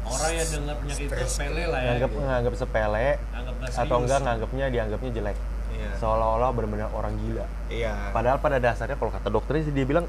orang 0.00 0.32
yang 0.32 0.48
dengar 0.48 0.76
penyakit 0.78 1.04
itu 1.06 1.26
sepele 1.28 1.64
lah 1.64 1.78
ya 1.78 1.88
Nganggap 1.92 2.10
gitu. 2.10 2.20
nganggap 2.22 2.54
sepele 2.56 3.08
Anggap 3.28 3.54
atau 3.60 3.68
serius. 3.76 4.00
enggak 4.00 4.18
nganggapnya 4.22 4.66
dianggapnya 4.70 5.10
jelek. 5.12 5.38
Iya. 5.68 5.90
Seolah-olah 6.00 6.50
benar-benar 6.50 6.88
orang 6.90 7.12
gila. 7.18 7.44
Iya. 7.68 7.94
Padahal 8.10 8.38
pada 8.38 8.56
dasarnya 8.56 8.96
kalau 8.96 9.12
kata 9.12 9.28
dokternya 9.28 9.62
sih 9.62 9.74
dia 9.76 9.84
bilang 9.84 10.08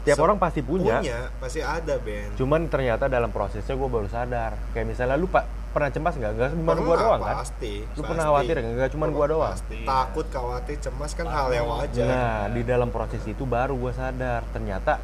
tiap 0.00 0.16
Se- 0.16 0.22
orang 0.22 0.36
pasti 0.36 0.60
punya. 0.60 1.00
Punya, 1.00 1.32
pasti 1.36 1.60
ada 1.60 1.96
Ben. 1.96 2.28
Cuman 2.36 2.68
ternyata 2.68 3.08
dalam 3.08 3.28
prosesnya 3.28 3.72
gue 3.72 3.88
baru 3.88 4.04
sadar. 4.06 4.60
Kayak 4.70 4.86
misalnya 4.88 5.16
lu 5.16 5.24
pak 5.24 5.48
pernah 5.70 5.90
cemas 5.90 6.14
nggak? 6.18 6.32
Gak 6.34 6.48
cuma 6.58 6.72
gua 6.78 6.96
doang 6.98 7.20
kan? 7.22 7.36
Pasti. 7.42 7.74
Lu 7.94 8.02
pernah 8.02 8.24
khawatir 8.30 8.54
nggak? 8.58 8.74
Nggak 8.74 8.90
cuma 8.94 9.06
gua 9.08 9.26
doang. 9.30 9.54
Pasti. 9.54 9.78
Takut, 9.86 10.26
khawatir, 10.28 10.76
cemas 10.82 11.12
kan 11.14 11.26
hal 11.30 11.48
yang 11.54 11.66
wajar. 11.70 12.06
Nah 12.06 12.38
di 12.50 12.62
dalam 12.66 12.88
proses 12.90 13.22
itu 13.24 13.42
baru 13.46 13.74
gue 13.78 13.92
sadar 13.94 14.42
ternyata 14.50 14.98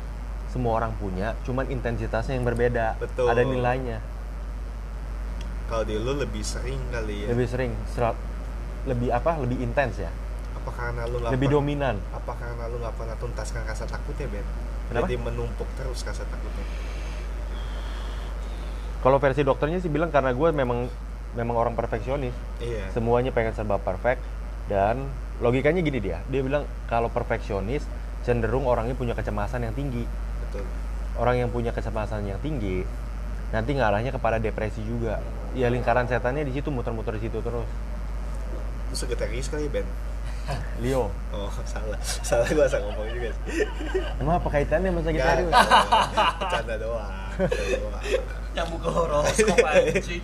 semua 0.51 0.79
orang 0.81 0.93
punya, 0.97 1.37
cuman 1.45 1.69
intensitasnya 1.69 2.35
yang 2.39 2.47
berbeda. 2.47 2.97
Betul. 2.97 3.29
Ada 3.29 3.43
nilainya. 3.45 3.99
Kalau 5.67 5.83
di 5.83 5.99
lu 5.99 6.15
lebih 6.15 6.47
sering 6.47 6.79
kali 6.95 7.27
ya. 7.27 7.29
Lebih 7.35 7.47
sering, 7.51 7.73
serat- 7.91 8.23
lebih 8.87 9.11
apa? 9.11 9.35
Lebih 9.43 9.59
intens 9.63 9.99
ya. 9.99 10.11
apa 10.57 10.71
karena 10.83 11.03
lu 11.07 11.23
nggak 11.23 11.31
Lebih 11.31 11.49
dominan. 11.53 11.95
Apa 12.11 12.33
karena 12.35 12.67
lu 12.67 12.83
nggak 12.83 12.95
pernah 12.99 13.15
tuntaskan 13.23 13.63
rasa 13.71 13.87
takutnya 13.87 14.27
Ben? 14.27 14.43
Kenapa? 14.91 15.07
Jadi 15.07 15.15
menumpuk 15.23 15.69
terus 15.79 16.03
rasa 16.03 16.27
takutnya. 16.27 16.67
Kalau 19.05 19.19
versi 19.21 19.43
dokternya 19.45 19.79
sih 19.83 19.93
bilang 19.93 20.09
karena 20.09 20.33
gue 20.33 20.49
memang 20.53 20.89
memang 21.37 21.57
orang 21.57 21.75
perfeksionis. 21.77 22.33
Iya. 22.59 22.89
Semuanya 22.97 23.31
pengen 23.31 23.53
serba 23.53 23.77
perfect 23.77 24.25
dan 24.67 25.07
logikanya 25.39 25.85
gini 25.85 26.01
dia. 26.01 26.25
Dia 26.33 26.41
bilang 26.41 26.65
kalau 26.89 27.13
perfeksionis 27.13 27.85
cenderung 28.25 28.65
orangnya 28.67 28.97
punya 28.97 29.13
kecemasan 29.13 29.69
yang 29.69 29.75
tinggi. 29.77 30.09
Betul. 30.49 30.65
Orang 31.17 31.37
yang 31.39 31.53
punya 31.53 31.71
kecemasan 31.71 32.27
yang 32.27 32.41
tinggi 32.41 32.83
nanti 33.55 33.79
ngarahnya 33.79 34.11
kepada 34.11 34.43
depresi 34.43 34.83
juga. 34.83 35.23
Ya 35.55 35.71
lingkaran 35.71 36.11
setannya 36.11 36.43
di 36.43 36.53
situ 36.57 36.73
muter-muter 36.73 37.15
di 37.17 37.29
situ 37.29 37.39
terus. 37.41 37.69
Lu 38.91 38.97
sekretaris 38.97 39.47
kali 39.53 39.71
Ben. 39.71 39.87
Leo, 40.79 41.11
Oh, 41.31 41.51
salah. 41.67 41.99
Salah 42.01 42.47
gua 42.47 42.65
asal 42.65 42.81
ngomong 42.81 43.09
juga 43.09 43.29
sih. 43.35 43.67
emang 44.21 44.39
apa 44.39 44.49
kaitannya 44.49 44.89
sama 44.89 45.01
sakit 45.03 45.17
Nggak, 45.17 45.29
serius? 45.33 45.53
Bercanda 46.39 46.75
doang. 46.79 47.13
Nyambung 48.55 48.81
ke 48.81 48.89
horoskop 48.89 49.59
anjing. 49.73 50.23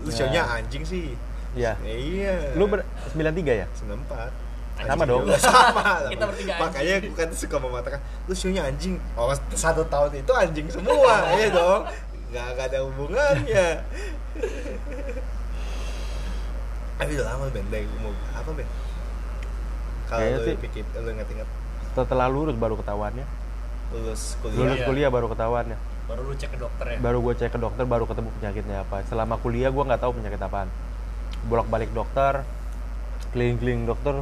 Lu 0.00 0.10
show-nya 0.10 0.42
anjing 0.44 0.82
sih. 0.82 1.18
Iya. 1.52 1.74
Iya. 1.80 2.54
Lu 2.54 2.66
ber 2.66 2.82
93 3.10 3.22
ya? 3.56 3.66
94 3.74 4.30
Sama 4.74 4.90
Anjing 4.96 5.06
dong. 5.06 5.22
juga. 5.22 5.38
Sama 5.38 5.82
lah. 5.98 6.10
Kita 6.10 6.24
bertiga 6.26 6.52
anjing. 6.52 6.62
Makanya 6.66 6.94
gue 7.00 7.14
kan 7.16 7.28
suka 7.30 7.56
mematakan 7.56 8.00
Lu 8.26 8.34
show-nya 8.34 8.62
anjing 8.64 8.98
Oh 9.14 9.30
satu 9.52 9.86
tahun 9.86 10.10
itu 10.16 10.32
anjing 10.34 10.66
semua 10.66 11.30
Iya 11.32 11.48
dong 11.50 11.82
Gak, 12.30 12.58
gak 12.58 12.66
ada 12.74 12.78
hubungannya 12.82 13.66
Tapi 16.94 17.10
udah 17.14 17.26
lama 17.28 17.46
Ben 17.50 17.66
Dari 17.68 17.86
umur 17.92 18.10
apa 18.32 18.50
Ben? 18.50 18.66
Kalau 20.04 20.26
lu 20.26 20.40
sih- 20.42 20.58
pikir 20.58 20.84
Lu 20.94 21.08
inget-inget 21.10 21.48
Setelah 21.94 22.26
lurus 22.26 22.56
baru 22.58 22.74
ketahuannya. 22.74 23.26
Lulus 23.94 24.34
kuliah 24.42 24.58
Lulus 24.58 24.78
kuliah 24.82 25.10
baru 25.12 25.26
ketahuannya. 25.30 25.78
Baru 26.04 26.20
lu 26.26 26.34
cek 26.34 26.50
ke 26.52 26.58
dokter 26.58 26.86
ya. 26.90 26.96
Baru 27.00 27.18
gue 27.22 27.34
cek 27.34 27.50
ke 27.54 27.58
dokter 27.58 27.84
baru 27.86 28.04
ketemu 28.04 28.28
penyakitnya 28.42 28.76
apa. 28.82 28.96
Selama 29.06 29.34
kuliah 29.38 29.70
gue 29.70 29.84
nggak 29.84 30.02
tahu 30.02 30.12
penyakit 30.18 30.40
apaan. 30.42 30.68
Bolak-balik 31.46 31.94
dokter, 31.94 32.42
keliling-keliling 33.30 33.86
dokter, 33.86 34.14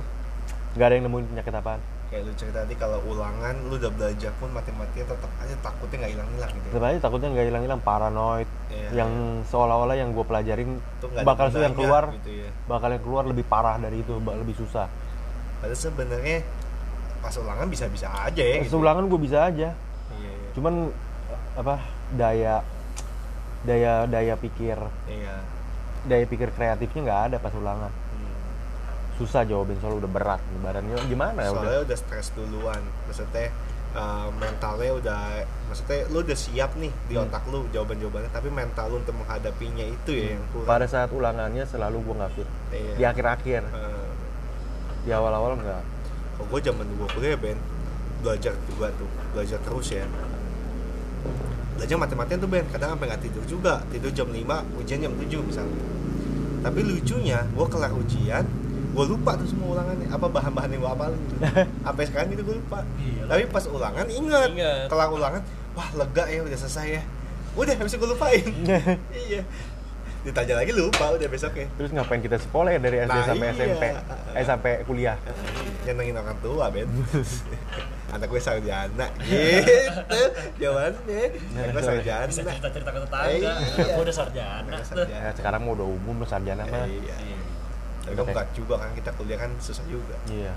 nggak 0.76 0.86
ada 0.86 0.94
yang 0.94 1.04
nemuin 1.08 1.26
penyakit 1.32 1.54
apaan. 1.54 1.80
Kayak 2.12 2.28
lu 2.28 2.32
cerita 2.36 2.60
tadi 2.68 2.76
kalau 2.76 3.00
ulangan 3.08 3.56
Lu 3.72 3.80
udah 3.80 3.88
belajar 3.88 4.36
pun 4.36 4.52
mati-matian 4.52 5.08
tetap 5.08 5.32
aja 5.40 5.54
takutnya 5.64 5.96
gak 6.04 6.12
hilang-hilang 6.12 6.50
gitu 6.52 6.66
ya. 6.68 6.72
Sebenarnya 6.76 6.98
takutnya 7.00 7.28
nggak 7.32 7.46
hilang-hilang 7.48 7.80
paranoid, 7.80 8.48
Iya, 8.68 8.88
yang 8.92 9.10
seolah-olah 9.48 9.96
yang 9.96 10.12
gue 10.12 10.24
pelajarin 10.28 10.70
nggak 10.76 11.24
bakal 11.24 11.46
yang 11.48 11.56
gunanya 11.56 11.72
keluar, 11.72 12.04
gitu 12.20 12.32
ya. 12.44 12.50
bakal 12.68 12.88
yang 12.92 13.02
keluar 13.02 13.24
lebih 13.24 13.44
parah 13.48 13.80
dari 13.80 14.04
itu, 14.04 14.12
lebih 14.20 14.54
susah. 14.60 14.86
Padahal 15.62 15.78
sebenarnya 15.78 16.42
pas 17.18 17.34
ulangan 17.38 17.66
bisa-bisa 17.66 18.10
aja 18.10 18.42
ya 18.42 18.56
gitu. 18.60 18.76
Seulangan 18.76 19.06
gue 19.06 19.20
bisa 19.22 19.46
aja, 19.46 19.70
Iya, 20.10 20.26
iya. 20.26 20.48
cuman 20.52 20.90
apa 21.54 21.78
daya 22.12 22.54
daya 23.62 23.92
daya 24.04 24.34
pikir 24.34 24.74
Iya. 25.06 25.38
daya 26.02 26.24
pikir 26.26 26.50
kreatifnya 26.50 27.00
nggak 27.00 27.20
ada 27.30 27.36
pas 27.38 27.54
ulangan. 27.54 27.88
Hmm. 27.88 28.34
Susah 29.14 29.46
jawabin 29.46 29.78
soal 29.78 29.96
udah 29.96 30.10
berat 30.10 30.42
nih 30.42 30.60
badannya 30.60 30.96
gimana 31.06 31.38
ya 31.40 31.50
udah. 31.50 31.62
Soalnya 31.62 31.82
udah 31.86 31.96
stres 31.96 32.26
duluan. 32.34 32.82
Maksudnya 33.06 33.54
uh, 33.94 34.26
mentalnya 34.34 34.92
udah 34.92 35.20
maksudnya 35.68 36.10
lu 36.10 36.18
udah 36.20 36.34
siap 36.34 36.74
nih 36.74 36.90
di 37.06 37.14
Hmm. 37.14 37.30
otak 37.30 37.46
lu 37.46 37.62
jawaban-jawabannya 37.70 38.30
tapi 38.30 38.50
mental 38.50 38.90
lu 38.90 38.96
untuk 38.98 39.14
menghadapinya 39.14 39.86
itu 39.86 40.10
ya 40.10 40.26
yang 40.34 40.42
kurang. 40.50 40.66
Pada 40.66 40.86
saat 40.90 41.14
ulangannya 41.14 41.62
selalu 41.64 42.02
gue 42.02 42.14
nggak 42.18 42.32
fit. 42.34 42.48
Iya. 42.74 42.94
Di 42.98 43.04
akhir-akhir, 43.06 43.62
Uh, 43.70 44.10
di 45.03 45.11
awal-awal 45.11 45.59
nggak. 45.59 45.82
kalau 46.38 46.46
gue 46.48 46.61
zaman 46.62 46.86
gue 46.86 47.09
kuliah 47.12 47.38
Ben. 47.38 47.59
Belajar 48.22 48.55
juga 48.70 48.86
tuh 48.94 49.11
belajar 49.34 49.59
terus 49.62 49.88
ya. 49.90 50.07
Belajar 51.74 51.96
mati-matian 51.98 52.38
tuh 52.38 52.50
Ben. 52.50 52.64
Kadang 52.70 52.94
sampai 52.94 53.07
nggak 53.11 53.22
tidur 53.22 53.44
juga. 53.46 53.82
Tidur 53.90 54.11
jam 54.14 54.30
5 54.30 54.38
ujian 54.78 54.98
jam 55.03 55.12
7 55.12 55.48
misalnya. 55.48 55.82
Tapi 56.62 56.80
lucunya 56.86 57.42
gue 57.50 57.66
kelar 57.66 57.92
ujian 57.94 58.46
gue 58.92 59.05
lupa 59.09 59.32
tuh 59.40 59.48
semua 59.48 59.80
ulangannya. 59.80 60.07
Apa 60.12 60.26
bahan-bahan 60.30 60.68
yang 60.70 60.80
gue 60.84 60.92
apalin 60.92 61.20
gitu. 61.26 61.36
sampai 61.86 62.05
sekarang 62.07 62.28
itu 62.32 62.42
gue 62.46 62.57
lupa. 62.62 62.80
Iya, 63.00 63.22
tapi 63.26 63.42
pas 63.50 63.64
ulangan 63.66 64.07
ingat. 64.07 64.50
Kelar 64.86 65.09
ulangan 65.11 65.42
wah 65.72 65.88
lega 65.96 66.24
ya 66.30 66.40
udah 66.46 66.59
selesai 66.61 66.88
ya. 67.00 67.03
Udah 67.59 67.74
habis 67.74 67.92
gue 67.98 68.09
lupain. 68.09 68.44
Iya 69.28 69.42
ditanya 70.22 70.54
lagi 70.56 70.72
lupa 70.72 71.04
udah 71.10 71.26
besoknya 71.26 71.66
Terus 71.72 71.90
ngapain 71.90 72.18
kita 72.18 72.38
sekolah 72.38 72.70
ya 72.70 72.78
dari 72.78 72.96
SD 73.00 73.10
Nah, 73.10 73.26
sampai 73.26 73.42
iya. 73.44 73.56
SMP? 73.56 73.82
Eh 74.32 74.44
sampai 74.44 74.72
kuliah. 74.82 75.16
nyenengin 75.82 76.14
orang 76.14 76.38
tua 76.38 76.70
Ben 76.70 76.86
anak 78.14 78.28
gue 78.28 78.38
sarjana 78.38 79.06
gitu 79.18 79.88
jawabannya 80.60 81.22
anak 81.54 81.72
gue 81.72 81.82
sarjana 81.82 82.28
Bisa 82.28 82.42
cerita-cerita 82.44 82.90
ke 82.90 83.00
tetangga. 83.00 83.30
Iya. 83.32 83.52
Gua 83.88 84.02
udah 84.02 84.14
sarjana. 84.14 84.68
Gue 84.70 84.84
sarjana. 84.84 85.18
Ya, 85.18 85.30
sekarang 85.32 85.60
mau 85.60 85.72
udah 85.72 85.88
umum 85.88 86.14
lo 86.16 86.26
sarjana 86.28 86.62
mah. 86.62 86.86
iya 86.86 87.16
Iya. 87.18 87.38
tapi 88.04 88.14
kan 88.14 88.26
berat 88.28 88.48
juga 88.52 88.74
kan 88.76 88.90
kita 88.92 89.10
kuliah 89.12 89.38
kan 89.38 89.50
susah 89.58 89.86
juga 89.86 90.14
Iya. 90.28 90.54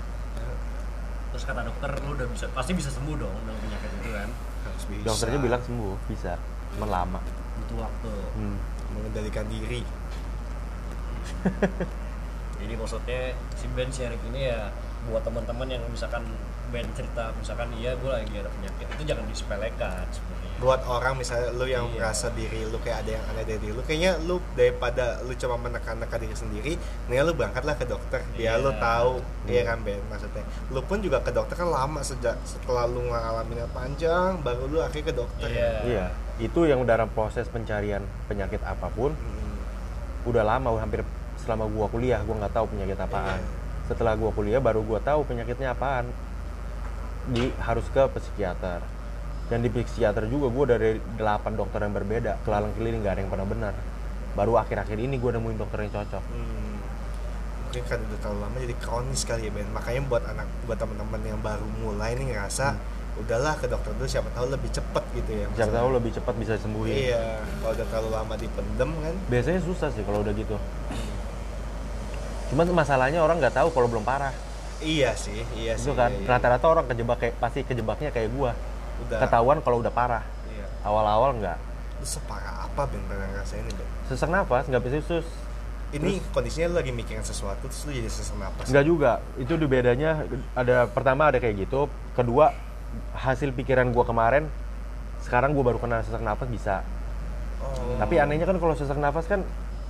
Terus 1.28 1.42
kata 1.44 1.60
dokter 1.62 1.90
lu 2.00 2.10
udah 2.12 2.26
bisa 2.28 2.46
pasti 2.50 2.72
bisa 2.72 2.88
sembuh 2.88 3.16
dong 3.16 3.34
dengan 3.40 3.58
penyakit 3.58 3.90
itu 3.94 4.10
kan. 4.10 4.28
harus 4.62 4.84
bisa 4.84 5.04
Dokternya 5.04 5.38
bilang 5.40 5.62
sembuh, 5.62 5.94
bisa. 6.06 6.32
Cuman 6.70 6.88
lama. 6.88 7.20
Butuh 7.56 7.76
waktu. 7.80 8.12
Hmm. 8.34 8.58
Mengendalikan 8.96 9.46
diri 9.46 9.80
Jadi 12.56 12.72
maksudnya 12.74 13.22
si 13.54 13.66
Ben 13.70 13.88
sharing 13.88 14.22
ini 14.26 14.48
ya 14.48 14.72
buat 15.06 15.22
teman-teman 15.22 15.68
yang 15.68 15.82
misalkan 15.86 16.24
Ben 16.66 16.82
cerita 16.90 17.30
misalkan 17.32 17.70
iya 17.72 17.94
gue 17.94 18.10
lagi 18.10 18.32
ada 18.34 18.50
penyakit 18.50 18.86
itu 18.90 19.02
jangan 19.06 19.22
disepelekan 19.28 20.02
sebenarnya. 20.10 20.50
buat 20.56 20.80
orang 20.82 21.14
misalnya 21.14 21.52
lu 21.52 21.62
yang 21.64 21.86
Iya. 21.86 21.94
merasa 21.94 22.26
diri 22.32 22.64
lu 22.64 22.80
kayak 22.80 23.06
ada 23.06 23.10
yang 23.12 23.24
aneh 23.28 23.44
dari 23.44 23.60
diri 23.60 23.70
lu 23.70 23.82
kayaknya 23.84 24.18
lu 24.18 24.42
daripada 24.52 25.20
lu 25.22 25.36
cuma 25.36 25.54
menekan-nekan 25.60 26.18
diri 26.18 26.34
sendiri 26.34 26.72
nih 27.06 27.22
lu 27.22 27.32
berangkatlah 27.32 27.76
ke 27.76 27.86
dokter 27.86 28.18
biar 28.34 28.56
Iya. 28.56 28.58
lu 28.58 28.72
tahu 28.74 29.12
Hmm. 29.20 29.46
iya 29.46 29.62
kan 29.62 29.78
Ben 29.80 30.00
maksudnya 30.02 30.42
lu 30.66 30.80
pun 30.82 30.98
juga 30.98 31.20
ke 31.20 31.30
dokter 31.30 31.54
kan 31.54 31.68
lama 31.68 32.00
sejak 32.02 32.34
setelah 32.42 32.82
lu 32.84 33.04
ngalamin 33.04 33.62
yang 33.62 33.70
panjang 33.70 34.42
baru 34.42 34.64
lu 34.66 34.78
akhirnya 34.80 35.06
ke 35.06 35.14
dokter 35.14 35.46
Iya. 35.46 35.70
Iya. 35.84 36.06
Itu 36.36 36.68
yang 36.68 36.84
dalam 36.84 37.08
proses 37.08 37.48
pencarian 37.48 38.04
penyakit 38.28 38.60
apa 38.60 38.92
pun 38.92 39.16
Hmm. 39.16 39.56
udah 40.28 40.44
lama 40.44 40.76
hampir 40.76 41.00
selama 41.40 41.64
gua 41.70 41.86
kuliah 41.88 42.20
gua 42.26 42.44
nggak 42.44 42.54
tahu 42.54 42.66
penyakit 42.76 42.98
apaan. 43.00 43.40
Iya. 43.40 43.48
Setelah 43.88 44.12
gua 44.18 44.30
kuliah 44.34 44.60
baru 44.60 44.82
gua 44.84 45.00
tahu 45.00 45.24
penyakitnya 45.24 45.72
apaan. 45.72 46.10
Di 47.26 47.50
harus 47.62 47.86
ke 47.90 48.02
psikiater. 48.12 48.82
Dan 49.46 49.62
di 49.62 49.70
psikiater 49.70 50.26
juga 50.26 50.50
gua 50.50 50.76
dari 50.76 50.98
8 51.18 51.54
dokter 51.54 51.78
yang 51.78 51.94
berbeda, 51.94 52.42
kelalang 52.42 52.74
keliling 52.74 53.00
nggak 53.06 53.14
ada 53.14 53.20
yang 53.22 53.30
pernah 53.30 53.46
benar. 53.46 53.74
Baru 54.34 54.58
akhir-akhir 54.58 54.98
ini 54.98 55.16
gua 55.16 55.38
nemuin 55.38 55.56
dokter 55.56 55.78
yang 55.86 55.92
cocok. 55.94 56.24
Hmm. 56.26 56.64
mungkin 57.66 57.82
kan 57.92 57.98
udah 57.98 58.18
terlalu 58.22 58.40
lama 58.40 58.56
jadi 58.62 58.76
kronis 58.80 59.22
kali 59.26 59.42
ya 59.46 59.52
Ben 59.52 59.68
makanya 59.74 60.00
buat 60.08 60.24
anak 60.24 60.48
buat 60.64 60.78
teman-teman 60.80 61.20
yang 61.26 61.40
baru 61.44 61.66
mulai 61.82 62.16
nih 62.16 62.32
ngerasa 62.32 62.72
udahlah 63.16 63.56
ke 63.56 63.64
dokter 63.64 63.92
dulu 63.92 64.04
siapa 64.04 64.28
tahu 64.30 64.46
lebih 64.48 64.68
cepet 64.68 65.04
gitu 65.14 65.30
ya 65.32 65.46
Siapa 65.52 65.72
tahu 65.72 65.88
lebih 65.90 66.10
cepat 66.12 66.34
bisa 66.36 66.52
sembuhin. 66.56 66.92
iya 66.92 67.40
kalau 67.58 67.72
udah 67.72 67.86
terlalu 67.88 68.10
lama 68.12 68.34
dipendem 68.36 68.90
kan 68.92 69.14
Biasanya 69.26 69.60
susah 69.62 69.88
sih 69.88 70.04
kalau 70.04 70.20
udah 70.20 70.32
gitu. 70.32 70.56
Cuman 72.46 72.66
masalahnya 72.72 73.18
orang 73.18 73.40
nggak 73.40 73.56
tahu 73.56 73.68
kalau 73.70 73.88
belum 73.88 74.04
parah. 74.04 74.32
iya 74.76 75.16
sih 75.16 75.40
iya 75.56 75.72
sih 75.72 75.88
itu 75.88 75.96
kan 75.96 76.12
iya, 76.12 76.20
iya. 76.20 76.28
rata-rata 76.28 76.66
orang 76.68 76.84
kejebak 76.84 77.16
kayak 77.16 77.34
pasti 77.40 77.64
kejebaknya 77.64 78.12
kayak 78.12 78.28
gua. 78.30 78.52
udah 79.02 79.18
Ketahuan 79.18 79.58
kalau 79.60 79.80
udah 79.80 79.88
parah. 79.88 80.20
iya 80.46 80.68
Awal-awal 80.82 81.40
nggak. 81.40 81.58
separah 82.04 82.68
apa 82.68 82.84
Ben 82.84 83.00
pernah 83.08 83.24
ngerasain 83.26 83.64
ini 83.64 83.72
Ben 83.72 83.88
Sesak 84.06 84.28
nafas 84.28 84.68
nggak 84.68 84.82
bisa 84.84 85.00
sus. 85.02 85.26
ini 85.88 86.20
kondisinya 86.28 86.68
lu 86.68 86.76
lagi 86.76 86.92
mikirin 86.92 87.24
sesuatu 87.24 87.64
terus 87.64 87.88
lu 87.88 87.94
jadi 87.94 88.10
sesak 88.12 88.36
napas 88.36 88.68
Nggak 88.68 88.84
juga. 88.84 89.12
Itu 89.40 89.56
bedanya 89.56 90.28
ada 90.52 90.84
pertama 90.84 91.32
ada 91.32 91.40
kayak 91.40 91.64
gitu. 91.64 91.88
Kedua 92.12 92.52
hasil 93.14 93.52
pikiran 93.52 93.90
gua 93.90 94.02
kemarin 94.02 94.46
sekarang 95.20 95.52
gua 95.52 95.64
baru 95.66 95.78
kena 95.78 96.00
sesak 96.00 96.20
nafas 96.20 96.46
bisa. 96.46 96.80
oh 97.58 97.96
Tapi 97.96 98.16
anehnya 98.16 98.44
kan 98.44 98.56
kalau 98.56 98.72
sesak 98.72 98.96
nafas 98.96 99.26
kan 99.26 99.42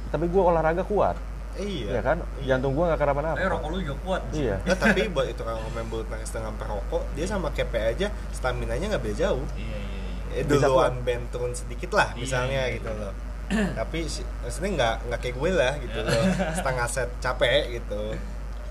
tapi 0.09 0.27
gua 0.27 0.51
olahraga 0.51 0.83
kuat. 0.83 1.17
iya 1.57 1.99
ya 1.99 2.03
kan? 2.03 2.21
iya. 2.39 2.55
Jantung 2.55 2.73
gua 2.73 2.89
nggak 2.89 2.99
Eh 2.99 3.03
kenapa-napa. 3.03 3.41
rokok 3.43 3.69
lu 3.71 3.79
juga 3.81 3.97
kuat. 4.01 4.23
Iya. 4.31 4.57
Nah, 4.61 4.77
tapi 4.77 5.09
buat 5.09 5.27
itu 5.27 5.41
orang 5.41 5.57
main 5.73 5.89
bulu 5.89 6.05
tangkis 6.05 6.31
dengan 6.31 6.53
perokok 6.55 7.03
dia 7.13 7.25
sama 7.25 7.49
KP 7.51 7.73
aja 7.75 8.07
stamina 8.31 8.77
nya 8.77 8.87
nggak 8.89 9.01
beda 9.01 9.17
jauh 9.17 9.45
Iya 9.55 9.77
iya. 9.77 9.79
iya. 10.37 10.41
eh, 10.41 10.45
Bisa 10.45 10.69
duluan 10.69 11.01
band 11.01 11.25
turun 11.33 11.53
sedikit 11.53 11.97
lah 11.97 12.13
Iya, 12.13 12.21
misalnya 12.21 12.63
iya, 12.69 12.75
gitu 12.77 12.91
loh 12.93 13.13
tapi 13.47 14.03
maksudnya 14.43 14.71
nggak 14.75 14.95
nggak 15.07 15.21
kayak 15.23 15.37
gue 15.39 15.51
lah 15.55 15.73
gitu 15.79 15.99
loh 16.03 16.23
setengah 16.59 16.87
set 16.91 17.07
capek 17.23 17.79
gitu 17.79 18.03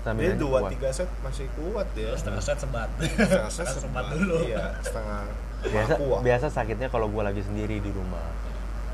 dia 0.08 0.12
Stamina-nya 0.30 0.38
dua 0.38 0.58
tiga 0.68 0.88
set 0.88 1.10
masih 1.18 1.46
kuat 1.52 1.86
dia 1.92 2.08
Terus 2.08 2.20
setengah 2.20 2.38
set 2.40 2.58
sebat. 2.58 2.88
setengah 2.96 3.50
set 3.50 3.66
sebat 3.66 3.82
sebat 3.82 4.04
dulu. 4.12 4.36
iya 4.40 4.64
setengah 4.78 5.20
biasa 5.66 5.92
kuat 5.96 6.20
biasa 6.22 6.46
sakitnya 6.48 6.88
kalau 6.88 7.06
gua 7.06 7.22
lagi 7.24 7.42
sendiri 7.42 7.76
di 7.76 7.90
rumah 7.90 8.22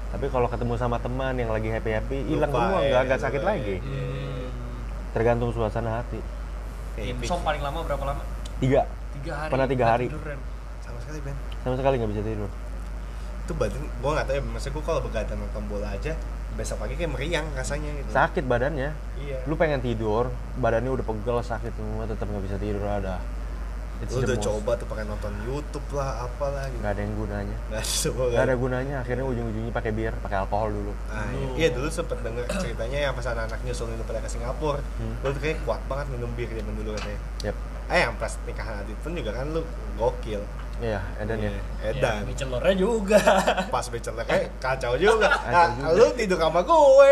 tapi 0.09 0.27
kalau 0.27 0.45
ketemu 0.47 0.75
sama 0.75 0.97
teman 0.97 1.35
yang 1.35 1.49
lagi 1.49 1.69
happy 1.69 1.91
happy 1.91 2.19
hilang 2.27 2.49
semua 2.49 2.81
ya, 2.81 2.89
nggak 2.91 3.03
nggak 3.03 3.19
lupa 3.19 3.27
sakit 3.27 3.41
ya. 3.41 3.47
lagi 3.47 3.77
Hmm. 3.79 4.45
tergantung 5.13 5.51
suasana 5.51 5.91
hati 5.99 6.21
pik- 6.95 7.29
paling 7.39 7.61
lama 7.61 7.79
berapa 7.83 8.05
lama? 8.07 8.23
tiga 8.59 8.85
Tiga 9.13 9.33
hari. 9.37 9.51
Pernah 9.51 9.67
tiga 9.67 9.85
Nggak 9.85 9.93
hari. 9.95 10.07
tidur, 10.09 10.25
sama 10.81 10.99
sekali 10.99 11.19
Ben 11.21 11.37
sama 11.59 11.75
sekali 11.77 11.95
nggak 11.95 12.11
bisa 12.11 12.23
tidur 12.23 12.51
Itu 13.43 13.53
badan 13.53 13.83
gua 13.99 14.11
nggak 14.15 14.27
tahu 14.27 14.35
ya, 14.35 14.43
maksud 14.47 14.71
gua 14.73 14.83
kalau 14.83 15.01
begadang 15.03 15.37
nonton 15.37 15.63
bola 15.67 15.89
aja 15.91 16.13
besok 16.55 16.77
pagi 16.79 16.95
kayak 16.95 17.11
meriang 17.11 17.47
rasanya 17.53 17.91
gitu. 17.95 18.11
sakit 18.11 18.45
badannya 18.45 18.91
Iya. 19.19 19.39
lu 19.45 19.55
pengen 19.55 19.79
tidur 19.79 20.29
badannya 20.55 20.91
udah 20.91 21.03
pegel 21.03 21.39
sakit 21.41 21.73
semua 21.73 22.05
tetap 22.05 22.27
nggak 22.27 22.45
bisa 22.45 22.57
tidur 22.57 22.85
ada 22.85 23.17
It's 23.99 24.11
Lu 24.11 24.19
udah 24.21 24.35
most- 24.35 24.43
coba 24.45 24.75
tuh 24.75 24.87
pakai 24.89 25.07
nonton 25.07 25.31
YouTube 25.45 25.87
lah, 25.93 26.27
apalah 26.27 26.67
gitu. 26.67 26.75
nggak 26.77 26.91
ada 26.91 27.01
yang 27.01 27.15
gunanya 27.15 27.57
Nggak 27.71 27.83
ada 28.35 28.43
ada 28.43 28.55
gunanya 28.57 28.95
akhirnya 28.99 29.25
ujung-ujungnya 29.25 29.71
pakai 29.71 29.93
bir 29.93 30.11
pakai 30.19 30.37
alkohol 30.39 30.69
dulu 30.73 30.93
Ah, 31.09 31.31
iya. 31.31 31.47
iya 31.57 31.69
dulu 31.71 31.87
sempet 31.87 32.19
denger 32.19 32.43
ceritanya 32.53 32.99
yang 33.01 33.15
pas 33.15 33.23
anak-anak 33.25 33.63
nyusulin 33.63 33.95
lu 33.95 34.03
pada 34.03 34.19
ke 34.19 34.29
Singapura 34.29 34.83
Hmm. 34.99 35.15
lu 35.23 35.31
tuh 35.31 35.41
kayak 35.41 35.63
kuat 35.63 35.79
banget 35.87 36.07
minum 36.11 36.35
bir 36.35 36.51
zaman 36.51 36.75
dulu 36.75 36.91
katanya 36.93 37.19
yep 37.45 37.57
eh 37.89 37.99
yang 38.01 38.15
pas 38.17 38.33
nikahan 38.43 38.75
Adit 38.77 38.99
pun 38.99 39.13
juga 39.13 39.31
kan 39.33 39.47
lu 39.49 39.63
gokil 39.95 40.43
iya 40.83 41.01
Edan 41.23 41.39
ya? 41.39 41.51
Edan. 41.87 42.21
Ya, 42.27 42.35
celornya 42.35 42.75
juga. 42.75 43.23
pas 43.71 43.87
bachelor 43.87 44.27
kayak 44.27 44.51
kacau 44.59 44.99
juga. 44.99 45.31
Nah, 45.53 45.71
juga. 45.79 45.95
lu 45.95 46.07
tidur 46.19 46.39
sama 46.43 46.61
gue 46.67 47.11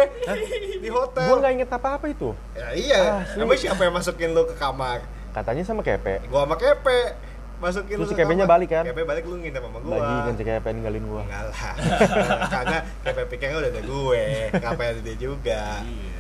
di 0.82 0.88
hotel. 0.90 1.26
Gue 1.30 1.36
nggak 1.38 1.52
inget 1.54 1.70
apa-apa 1.70 2.06
itu. 2.10 2.34
Ya, 2.58 2.68
iya. 2.74 3.00
Asli. 3.22 3.40
emang 3.46 3.58
siapa 3.58 3.80
yang 3.86 3.94
masukin 3.94 4.34
lu 4.34 4.42
ke 4.44 4.58
kamar? 4.58 5.06
Katanya 5.30 5.62
sama 5.62 5.86
kepe. 5.86 6.18
Gua 6.26 6.42
sama 6.42 6.56
Kepe 6.58 7.14
masukin 7.60 7.94
Terus 8.00 8.08
lu 8.08 8.10
si 8.10 8.16
ke 8.16 8.24
Kepenya 8.24 8.48
balik 8.48 8.68
kan? 8.72 8.82
Kepe 8.82 9.06
balik 9.06 9.22
lu 9.28 9.38
nginep 9.38 9.62
sama 9.62 9.78
gua. 9.78 9.94
Lagi 9.94 10.14
kan 10.26 10.34
si 10.34 10.42
kepe 10.42 10.68
ninggalin 10.74 11.04
gua. 11.06 11.22
Enggak 11.22 11.44
lah. 11.46 11.74
Karena 12.54 12.78
Kepe 13.06 13.22
pikirnya 13.30 13.56
udah 13.62 13.70
ada 13.70 13.82
gue. 13.86 14.24
Ngapain 14.58 14.88
ada 14.96 15.00
dia 15.04 15.16
juga? 15.16 15.62
Iya. 15.86 16.18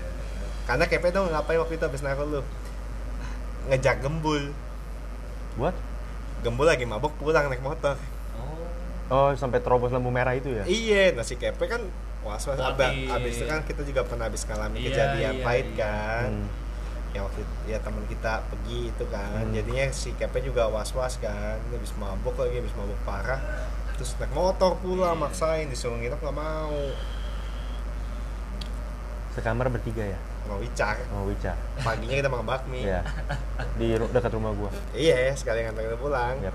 karena 0.70 0.86
Kepe 0.86 1.10
tuh 1.10 1.26
ngapain 1.26 1.58
waktu 1.58 1.74
itu 1.74 1.84
abis 1.90 2.02
naruh 2.06 2.26
lu? 2.30 2.40
Ngejak 3.66 4.06
gembul. 4.06 4.54
Buat 5.58 5.74
gembul 6.40 6.64
lagi 6.64 6.84
mabok 6.84 7.12
pulang 7.16 7.46
naik 7.46 7.60
motor 7.60 7.96
Oh. 9.10 9.28
oh 9.28 9.30
sampai 9.32 9.58
terobos 9.58 9.90
lampu 9.90 10.08
merah 10.08 10.32
itu 10.32 10.48
ya 10.50 10.64
iya 10.64 11.10
nasi 11.10 11.34
kepe 11.34 11.64
kan 11.64 11.82
was 12.20 12.44
was 12.44 12.56
abis, 12.56 13.08
abis 13.08 13.32
itu 13.34 13.44
kan 13.44 13.60
kita 13.62 13.82
juga 13.82 14.00
pernah 14.02 14.24
habis 14.24 14.44
ngalami 14.44 14.76
Iya, 14.76 14.86
kejadian 14.86 15.34
iya, 15.34 15.42
pahit 15.42 15.68
iya. 15.68 15.78
kan 15.78 16.30
Hmm. 16.30 16.48
yang 17.10 17.26
waktu 17.26 17.42
ya 17.66 17.78
teman 17.78 18.04
kita 18.06 18.32
pergi 18.46 18.80
itu 18.88 19.04
kan 19.06 19.42
Hmm. 19.42 19.52
jadinya 19.52 19.84
si 19.90 20.12
kepe 20.12 20.38
juga 20.40 20.66
was 20.66 20.92
was 20.92 21.16
kan 21.16 21.58
Dia 21.58 21.76
habis 21.76 21.92
mabok 21.94 22.38
lagi 22.38 22.56
habis 22.56 22.72
mabok 22.72 23.00
parah 23.02 23.40
terus 23.94 24.16
naik 24.16 24.30
motor 24.30 24.78
pulang 24.78 25.12
Iya. 25.12 25.22
maksain 25.22 25.66
disuruh 25.66 25.96
nginep 25.96 26.16
nggak 26.16 26.32
mau 26.32 26.76
sekamar 29.30 29.68
bertiga 29.68 30.04
ya 30.06 30.18
mau 30.48 30.58
wicar 30.58 30.96
sama 30.96 31.22
paginya 31.82 32.14
kita 32.20 32.28
makan 32.30 32.46
bakmi. 32.46 32.80
Iya. 32.86 33.00
di 33.78 33.88
ru- 33.96 34.10
dekat 34.10 34.32
rumah 34.34 34.52
gua. 34.56 34.70
Iya 34.92 35.34
sekali 35.36 35.64
ngantar 35.64 35.82
kita 35.86 35.98
pulang. 35.98 36.36
Yap. 36.40 36.54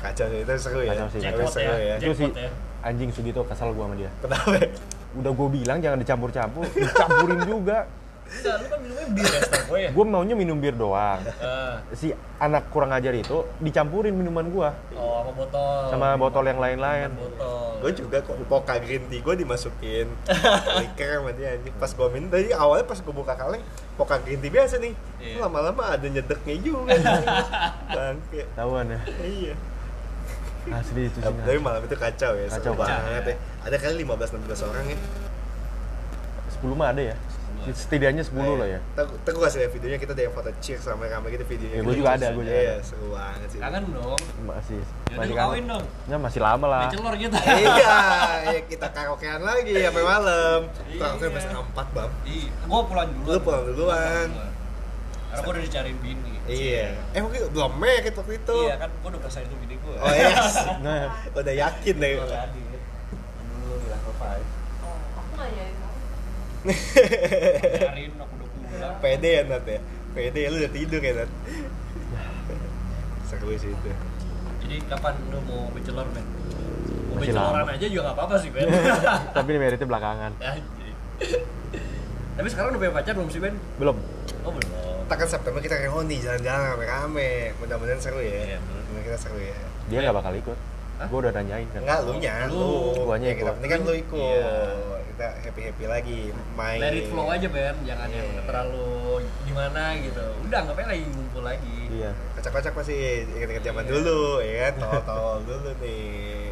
kacau 0.00 0.26
sih 0.30 0.38
itu 0.46 0.52
seru 0.56 0.80
ya. 0.86 0.92
Kacau 0.94 1.08
sih, 1.10 1.20
Jackpot 1.20 1.50
seru 1.50 1.74
ya. 1.74 1.76
ya 1.76 1.94
itu 1.98 2.12
sih 2.14 2.30
ya. 2.30 2.50
anjing 2.84 3.10
Sugito 3.10 3.42
kesal 3.42 3.74
gua 3.74 3.90
sama 3.90 3.94
dia. 3.98 4.10
Kenapa? 4.22 4.48
Udah 5.14 5.30
gue 5.30 5.48
bilang 5.62 5.78
jangan 5.78 5.98
dicampur-campur 6.02 6.66
dicampurin 6.74 7.40
juga 7.46 7.86
Enggak, 8.24 8.54
lu 8.56 8.66
kan 8.66 8.78
minumnya 8.80 9.06
bir 9.12 9.24
ya 9.24 9.40
setahu 9.40 9.64
gue 9.68 9.78
ya. 9.78 9.90
gue 9.92 10.04
maunya 10.08 10.34
minum 10.34 10.56
bir 10.58 10.74
doang. 10.74 11.20
Ah, 11.38 11.78
si 11.92 12.10
anak 12.40 12.66
kurang 12.72 12.90
ajar 12.90 13.12
itu 13.12 13.44
dicampurin 13.60 14.10
minuman 14.10 14.48
gua. 14.48 14.70
Oh, 14.96 15.22
sama 15.22 15.32
botol. 15.36 15.82
sama 15.92 16.06
botol 16.16 16.44
yang 16.44 16.58
lain-lain. 16.58 17.12
Botol. 17.14 17.62
gue 17.84 17.92
juga 18.00 18.16
kok 18.24 18.40
Poca 18.48 18.80
green 18.80 19.04
tea 19.12 19.20
gue 19.20 19.34
dimasukin. 19.36 20.08
Liker 20.80 21.20
sama 21.20 21.30
dia 21.36 21.52
anjing. 21.52 21.74
Pas 21.76 21.90
gue 21.92 22.08
minum 22.10 22.28
tadi 22.32 22.48
awalnya 22.50 22.88
pas 22.88 22.98
gue 22.98 23.14
buka 23.14 23.34
kaleng 23.36 23.62
Poca 23.94 24.16
green 24.18 24.40
tea 24.40 24.50
biasa 24.50 24.80
nih. 24.80 24.94
Iya. 25.20 25.44
lama-lama 25.44 25.82
ada 25.92 26.06
nyedeknya 26.08 26.56
juga. 26.64 26.96
Bangke. 27.96 28.48
Tahuan 28.56 28.88
ya? 28.88 29.00
Iya. 29.20 29.54
Asli 30.64 31.12
itu 31.12 31.20
sih 31.20 31.28
tapi 31.28 31.60
malam 31.60 31.84
itu 31.84 31.92
kacau 31.92 32.32
ya 32.32 32.48
Kacau 32.48 32.72
banget. 32.72 33.36
ya. 33.36 33.36
Ada 33.68 33.76
kali 33.76 34.00
15-16 34.00 34.64
orang 34.64 34.84
ya. 34.88 34.98
10 36.56 36.72
mah 36.72 36.88
ada 36.88 37.02
ya 37.12 37.16
setidaknya 37.66 38.20
10 38.20 38.34
lah 38.34 38.68
ya 38.68 38.80
Ntar 38.92 39.04
ntar 39.14 39.30
gue 39.30 39.42
kasih 39.42 39.58
liat 39.58 39.72
videonya 39.72 39.96
kita 39.96 40.12
ada 40.12 40.22
yang 40.22 40.32
foto 40.32 40.50
cheers 40.58 40.82
sama 40.82 41.04
rame 41.04 41.26
gitu 41.30 41.44
videonya 41.46 41.74
Ya, 41.74 41.82
gua 41.82 41.94
juga 41.94 42.10
ada, 42.12 42.26
gua 42.28 42.42
juga 42.42 42.52
iya 42.54 42.74
seru 42.78 43.06
banget 43.08 43.48
sih 43.48 43.58
Kangen 43.58 43.84
dong. 43.88 44.20
masih 44.42 44.80
Yaudah 44.80 45.16
masih 45.16 45.34
kawin 45.34 45.64
dong. 45.66 45.84
ya 46.04 46.16
masih 46.18 46.40
lama 46.40 46.66
lah 46.66 46.82
Bachelor 46.84 47.14
kita. 47.16 47.38
iya 47.62 47.96
ya 48.46 48.60
kita 48.62 48.86
karaokean 48.88 49.40
lagi 49.40 49.72
sampai 49.72 50.04
malam 50.04 50.60
Iya. 50.84 50.98
karaoke 50.98 51.24
sampai 51.24 51.40
setengah 51.40 51.64
empat 51.64 51.86
bam 51.90 52.10
Ih, 52.24 52.44
gua 52.64 52.80
pulang 52.82 53.08
duluan. 53.14 53.30
Lu 53.30 53.40
pulang 53.40 53.62
duluan. 53.64 54.28
Karena 55.24 55.40
gua 55.40 55.50
udah 55.50 55.62
dicariin 55.62 55.98
bini. 55.98 56.32
iya 56.44 56.92
eh 57.10 57.20
mungkin 57.20 57.48
belum 57.48 57.72
merit 57.74 58.12
waktu 58.12 58.36
itu 58.36 58.56
Iya 58.62 58.76
kan 58.76 58.90
gua 58.98 59.08
udah 59.08 59.20
persain 59.20 59.44
itu 59.44 59.56
bini 59.56 59.74
gua. 59.78 59.96
oh 59.98 60.12
yes 60.12 60.54
nah 60.84 61.08
udah 61.30 61.54
yakin 61.56 61.94
deh 61.96 62.12
Gua 62.16 62.28
tadi. 62.28 62.60
Dulu 63.40 63.74
di 63.74 63.86
level 63.88 64.12
5. 64.12 64.20
Oh, 64.20 64.38
aku 65.16 65.30
nggak 65.32 65.48
nyari 65.50 65.72
kamu. 65.72 65.92
Nyariin 66.64 68.12
aku 68.14 68.32
udah 68.34 68.48
pulang. 68.48 68.94
pede 68.98 69.30
ya 69.30 69.42
Nat 69.44 69.64
ya 69.64 69.78
pede 70.10 70.40
lu 70.46 70.56
udah 70.58 70.72
tidur 70.72 71.00
ya 71.00 71.12
Nat 71.14 71.30
seru 73.24 73.48
sih 73.52 73.70
itu 73.70 73.90
Jadi 74.58 74.76
kapan 74.86 75.12
lu 75.28 75.38
mau 75.42 75.68
bachelor, 75.70 76.06
men? 76.08 76.24
Mau 76.24 77.14
Masih 77.14 77.30
bacheloran 77.30 77.62
lama. 77.62 77.72
aja 77.74 77.84
juga 77.84 78.02
nggak 78.02 78.16
apa-apa 78.16 78.34
sih, 78.38 78.48
Ben. 78.48 78.64
tapi 79.36 79.46
ini 79.46 79.58
meritnya 79.60 79.84
belakangan. 79.84 80.32
Tapi 82.34 82.48
sekarang 82.48 82.68
udah 82.72 82.80
punya 82.80 82.92
pacar 82.94 83.12
belum 83.14 83.28
sih, 83.28 83.38
Ben? 83.38 83.54
belum 83.76 83.96
Oh, 84.40 84.50
belum. 84.50 84.72
kita 85.04 85.14
kan 85.14 85.28
September 85.28 85.60
kita 85.60 85.76
reuni 85.78 86.16
jalan-jalan 86.18 86.60
rame-rame 86.70 87.30
mudah-mudahan 87.56 87.96
seru 87.98 88.18
ya 88.18 88.40
Iya, 88.46 88.58
bener. 88.58 88.82
mudah 88.86 89.02
kita 89.04 89.18
seru 89.18 89.36
ya 89.36 89.56
dia 89.84 89.98
nggak 90.00 90.16
bakal 90.16 90.32
ikut 90.34 90.58
Hah? 90.94 91.06
gue 91.06 91.18
udah 91.20 91.32
nanyain 91.34 91.68
kan 91.68 91.80
enggak 91.80 91.98
lu 92.00 92.12
nya 92.16 92.34
Lu. 92.46 92.56
lu 92.56 93.02
Guanya 93.04 93.26
Ya, 93.26 93.34
kita 93.34 93.42
ikut. 93.42 93.54
penting 93.54 93.70
kan 93.70 93.80
lu 93.82 93.92
ikut 93.94 94.16
Iya. 94.16 94.56
Kita 95.14 95.30
happy 95.46 95.62
happy 95.62 95.84
lagi 95.86 96.18
main. 96.58 96.82
Let 96.82 96.90
it 96.92 97.06
flow 97.06 97.30
aja, 97.30 97.46
Ben. 97.46 97.74
Jangan 97.86 98.10
yang 98.10 98.26
Iya. 98.28 98.42
terlalu 98.42 99.22
gimana 99.46 99.94
gitu. 99.96 100.26
Udah, 100.42 100.58
nggak 100.66 100.74
pengen 100.74 100.90
lagi 100.90 101.04
ngumpul 101.06 101.42
lagi. 101.46 101.78
iya. 101.86 102.10
Kocak-kocak 102.34 102.74
masih 102.74 102.98
inget-inget 103.30 103.62
zaman 103.62 103.86
Iya. 103.86 103.90
dulu 103.94 104.22
ya 104.42 104.54
kan? 104.58 104.72
Tol-tol 104.82 105.36
dulu 105.46 105.70
nih. 105.78 106.50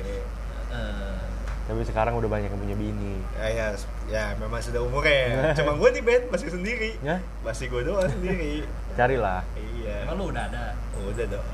Eh, 0.72 1.18
tapi 1.62 1.82
sekarang 1.82 2.14
udah 2.14 2.30
banyak 2.30 2.48
yang 2.48 2.62
punya 2.62 2.76
bini. 2.78 3.14
Ya, 3.34 3.46
ya, 3.50 3.66
ya 4.06 4.24
memang 4.38 4.62
sudah 4.62 4.78
umurnya 4.78 5.50
cuma 5.58 5.74
gue 5.74 5.88
nih 5.92 6.02
Ben 6.06 6.22
masih 6.30 6.48
sendiri. 6.48 6.90
Ya? 7.02 7.18
Masih 7.42 7.66
gue 7.66 7.82
doang 7.82 8.06
sendiri. 8.06 8.62
Carilah. 8.98 9.42
Iya. 9.58 10.06
Emang 10.06 10.22
lu 10.22 10.30
udah 10.30 10.46
ada? 10.46 10.78
udah 11.02 11.26
dong 11.26 11.46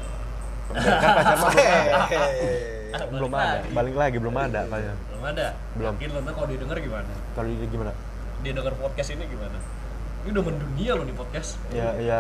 kan 0.71 1.11
pacar 1.15 1.37
mah 1.39 1.53
belum 3.09 3.31
ada. 3.31 3.39
Balik 3.39 3.39
ada 3.39 3.53
lagi. 3.55 3.73
balik 3.73 3.95
lagi 3.95 4.17
belum 4.19 4.37
ada 4.37 4.61
pacar 4.65 4.95
Belum 5.09 5.25
ada? 5.25 5.47
Belum. 5.75 5.95
Yakin 5.95 6.09
lo 6.11 6.21
kalau 6.29 6.47
dia 6.47 6.59
denger 6.59 6.79
gimana? 6.81 7.13
kalau 7.33 7.47
dia 7.49 7.69
gimana 7.69 7.93
Dia 8.39 8.53
denger 8.53 8.75
podcast 8.77 9.09
ini 9.13 9.25
gimana? 9.27 9.59
Ini 10.19 10.29
udah 10.31 10.45
mendunia 10.45 10.91
lo 10.93 11.03
nih 11.03 11.15
podcast. 11.15 11.51
ya 11.71 11.89
ya 11.97 12.19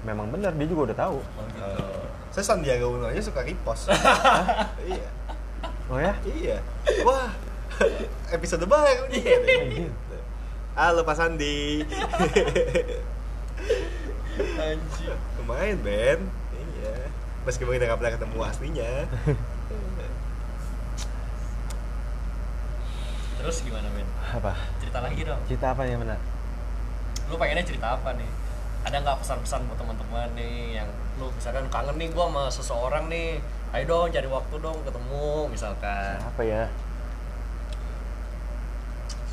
memang 0.00 0.28
benar 0.28 0.54
dia 0.54 0.64
juga 0.64 0.82
udah 0.88 0.96
tahu 0.98 1.18
Oh 1.20 1.44
gitu. 1.46 1.60
Eh, 1.60 2.02
saya 2.30 2.44
Sandiaga 2.46 2.86
Uno 2.86 3.04
aja 3.04 3.20
suka 3.20 3.42
repost 3.42 3.90
iya 4.88 5.08
oh 5.86 5.98
ya 5.98 6.14
iya 6.24 6.56
wah 7.02 7.28
episode 8.32 8.64
baru 8.64 9.10
nih 9.10 9.20
Anjing. 9.20 9.90
halo 10.72 11.02
Pak 11.02 11.14
Sandi 11.14 11.82
Anjir. 14.62 15.14
lumayan 15.36 15.78
Ben 15.82 16.20
iya 16.22 16.39
meskipun 17.42 17.72
kita 17.72 17.84
nggak 17.84 17.98
pernah 17.98 18.14
ketemu 18.14 18.36
aslinya 18.42 18.90
Terus 23.36 23.56
gimana, 23.62 23.88
Ben? 23.88 24.04
apa 24.30 24.52
Cerita 24.78 25.00
lagi 25.00 25.20
dong. 25.22 25.40
cerita 25.48 25.66
apa 25.70 25.82
yang 25.84 25.98
benar 25.98 26.20
Lu 27.26 27.34
pengennya 27.34 27.62
cerita 27.62 27.94
apa 27.94 28.12
nih? 28.12 28.28
Ada 28.82 29.00
nggak 29.00 29.16
pesan-pesan 29.18 29.64
buat 29.64 29.76
teman-teman 29.76 30.28
nih 30.34 30.76
yang 30.76 30.88
lu 31.16 31.28
misalkan 31.30 31.64
kangen 31.68 31.94
nih 31.94 32.08
gua 32.10 32.26
sama 32.26 32.44
seseorang 32.46 33.04
nih. 33.06 33.40
Ayo 33.70 33.84
dong 33.86 34.10
cari 34.10 34.26
waktu 34.26 34.54
dong 34.56 34.76
ketemu 34.82 35.24
misalkan. 35.46 36.16
apa 36.18 36.42
ya 36.42 36.68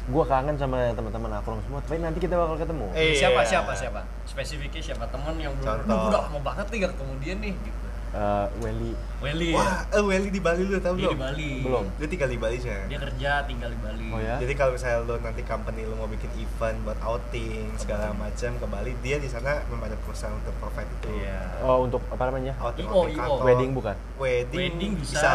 gua 0.07 0.23
kangen 0.23 0.55
sama 0.55 0.87
teman-teman 0.89 1.31
akrong 1.33 1.59
semua 1.61 1.83
tapi 1.83 1.99
nanti 1.99 2.15
kita 2.17 2.31
bakal 2.33 2.55
ketemu 2.55 2.87
Eh, 2.93 3.11
Siapa 3.13 3.43
Iya. 3.43 3.49
siapa 3.49 3.71
siapa? 3.73 4.01
Spesifiknya 4.23 4.79
siapa? 4.81 5.03
Temen 5.05 5.35
yang 5.35 5.51
belum 5.53 5.83
udah 5.83 6.21
lama 6.23 6.39
banget 6.41 6.63
nih 6.69 6.77
gak 6.81 6.91
ketemu 6.95 7.13
dia 7.19 7.33
nih 7.37 7.53
gitu. 7.57 7.86
Eh, 8.17 8.47
Welly 8.57 8.91
Welly 9.19 9.53
wah 9.53 9.85
eh 9.87 10.01
Welly 10.01 10.33
di 10.33 10.41
Bali 10.41 10.65
lu 10.65 10.81
tau 10.81 10.97
Dia 10.97 11.05
belum 11.05 11.13
di 11.13 11.21
Bali. 11.21 11.51
Belum. 11.61 11.85
dia 11.93 12.07
tinggal 12.07 12.25
di 12.27 12.39
Bali 12.41 12.57
sih 12.57 12.73
Dia 12.89 12.97
kerja 12.97 13.45
tinggal 13.45 13.69
di 13.69 13.77
Bali. 13.77 14.09
Oh 14.09 14.17
ya? 14.17 14.41
Jadi 14.41 14.53
kalau 14.53 14.73
misalnya 14.73 15.05
lo 15.05 15.21
nanti 15.21 15.41
company 15.43 15.85
lo 15.85 15.93
mau 15.95 16.09
bikin 16.09 16.33
event 16.35 16.81
buat 16.81 16.97
outing 16.97 17.77
segala 17.77 18.09
macam 18.13 18.57
ke 18.57 18.65
Bali, 18.65 18.91
dia 18.99 19.21
di 19.21 19.29
sana 19.29 19.61
memang 19.69 19.85
ada 19.85 19.97
perusahaan 20.01 20.33
untuk 20.33 20.49
provide 20.57 20.89
itu. 20.91 21.09
Iya. 21.13 21.61
oh 21.61 21.85
untuk 21.85 22.01
apa 22.09 22.23
namanya 22.25 22.57
Outing, 22.59 22.85
IO, 22.85 22.95
outing 22.95 23.13
IO. 23.13 23.21
kantor. 23.21 23.45
wedding 23.45 23.71
bukan 23.71 23.95
Wedding, 24.17 24.57
Wedding 24.65 24.91
bisa. 24.97 25.33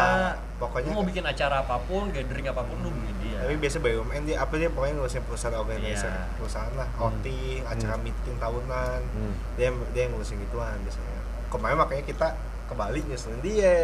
Pokoknya 0.53 0.91
lu 0.91 0.97
mau 0.97 1.07
bikin 1.07 1.23
acara 1.23 1.55
apa 1.59 1.77
pun, 1.81 2.11
gathering 2.11 2.47
apa 2.51 2.61
pun 2.63 2.75
lu 2.79 2.91
beli 2.91 3.11
dia. 3.21 3.39
tapi 3.41 3.55
biasa 3.57 3.77
BUMN 3.79 4.21
dia 4.25 4.37
apa 4.39 4.53
dia 4.55 4.67
pokoknya 4.67 4.93
ngurusin 4.97 5.23
perusahaan 5.23 5.55
organisasi 5.55 6.03
Iya. 6.05 6.35
perusahaan 6.35 6.73
lah, 6.73 6.87
outing, 6.97 7.63
acara 7.63 7.95
meeting 7.97 8.35
tahunan. 8.37 8.99
Hmm. 9.05 9.33
Dia 9.55 9.71
dia 9.91 10.01
yang 10.03 10.11
ngurusin 10.11 10.35
gituan 10.41 10.75
biasanya. 10.83 11.19
Kemarin 11.47 11.77
makanya 11.77 12.03
kita 12.03 12.27
ke 12.63 12.73
Bali 12.73 12.99
nyusulin 13.03 13.39
dia. 13.39 13.75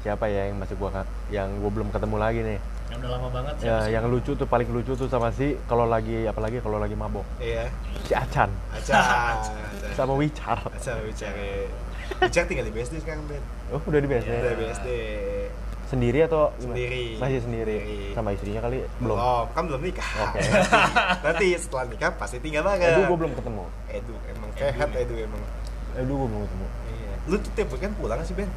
siapa 0.00 0.24
ya 0.26 0.48
yang 0.48 0.56
masih 0.56 0.74
gua 0.74 1.04
yang 1.28 1.48
gua 1.58 1.70
belum 1.70 1.88
ketemu 1.88 2.16
lagi 2.16 2.40
nih 2.42 2.58
yang 2.88 2.98
udah 2.98 3.10
lama 3.12 3.28
banget 3.30 3.54
ya 3.60 3.76
sih 3.80 3.92
yang 3.92 4.04
lucu 4.06 4.32
tuh 4.32 4.44
paling 4.44 4.66
lucu 4.66 4.92
tuh 4.92 5.06
sama 5.06 5.30
si 5.30 5.54
kalau 5.64 5.84
lagi 5.84 6.24
apalagi 6.24 6.58
kalau 6.58 6.76
lagi 6.76 6.92
mabok 6.92 7.22
Iya. 7.36 7.68
si 8.02 8.12
Acan 8.12 8.50
Aca. 8.70 8.98
sama 9.96 10.12
Wicar 10.14 10.58
Aca 10.58 10.92
bicara. 11.00 11.70
Bicara 12.10 12.44
tinggal 12.44 12.66
di 12.66 12.72
BSD 12.72 12.98
sekarang, 12.98 13.22
Ben. 13.24 13.38
oh 13.70 13.78
udah 13.80 13.96
di 13.96 14.08
BSD 14.08 14.30
Udah 14.32 14.54
BSD. 14.56 14.88
sendiri 15.86 16.18
atau 16.22 16.50
gimana? 16.56 16.74
Sendiri. 16.74 17.04
masih 17.16 17.40
sendiri. 17.40 17.76
Sendiri. 17.76 18.10
sama 18.12 18.28
istrinya 18.30 18.60
kali 18.60 18.78
belum 18.98 19.14
Belum, 19.14 19.44
kan 19.48 19.62
belum 19.66 19.80
nikah. 19.80 20.08
Oke. 20.24 20.40
Nanti 21.26 21.46
setelah 21.54 21.84
nikah 21.86 22.10
pasti 22.14 22.36
tinggal 22.38 22.62
bareng. 22.62 22.82
Edu 22.84 23.00
gua 23.04 23.16
belum 23.16 23.32
ketemu 23.34 23.64
Edu 23.88 24.14
emang 24.28 24.50
kehat 24.54 24.88
Edu 24.92 25.14
emang. 25.20 25.42
Edu 25.94 26.12
gua 26.16 26.26
belum 26.26 26.42
ketemu 26.44 26.66
Iya. 26.66 26.79
Lu 27.30 27.38
tuh 27.38 27.50
tiap 27.52 27.70
weekend 27.70 27.94
pulang 27.94 28.18
sih, 28.20 28.34
Ben? 28.34 28.50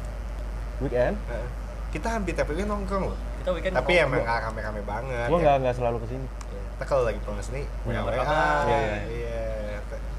weekend 0.76 1.14
Heeh. 1.24 1.48
Kita 1.88 2.10
hampir 2.10 2.34
tiap 2.34 2.50
weekend 2.50 2.66
nongkrong 2.66 3.06
loh. 3.06 3.18
kita 3.38 3.50
weekend 3.52 3.72
Tapi 3.72 3.92
nongkrong. 3.94 4.10
emang 4.10 4.20
nggak 4.20 4.38
rame-rame 4.42 4.82
banget. 4.82 5.26
gua 5.26 5.38
ya. 5.38 5.42
nggak 5.44 5.56
nggak 5.62 5.74
selalu 5.74 5.96
ke 5.96 6.08
sini 6.08 6.26
Kita 6.74 6.84
kalau 6.84 7.02
lagi 7.04 7.18
pulang 7.20 7.38
sini, 7.38 7.62
Iya, 7.86 8.00
WA, 8.02 8.12
apa? 8.12 8.34
Iya, 8.66 8.78
iya. 8.82 8.96
Iya. 9.06 9.42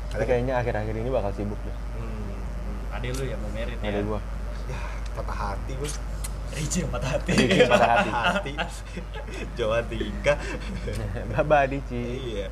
tapi 0.08 0.24
kayaknya 0.24 0.54
akhir-akhir 0.56 0.96
ini 0.96 1.10
bakal 1.10 1.32
sibuk 1.32 1.60
deh 1.60 1.76
Hmm. 1.94 2.40
Ade 2.90 3.12
lu 3.12 3.24
ya 3.24 3.36
mau 3.36 3.52
merit 3.52 3.76
ya 3.76 3.92
ada 3.92 4.02
gua 4.02 4.20
Ya, 4.66 4.80
patah 5.14 5.38
hati 5.52 5.72
gue. 5.76 5.90
Ricci 6.48 6.78
yang 6.80 6.90
patah 6.90 7.12
hati 7.14 7.32
yang 7.36 7.68
patah 7.68 7.90
hati. 7.94 8.10
hati. 8.10 8.54
Jawa 9.54 9.84
tiga. 9.84 10.34
Baba 11.30 11.68
Dici 11.68 12.02
iya. 12.32 12.48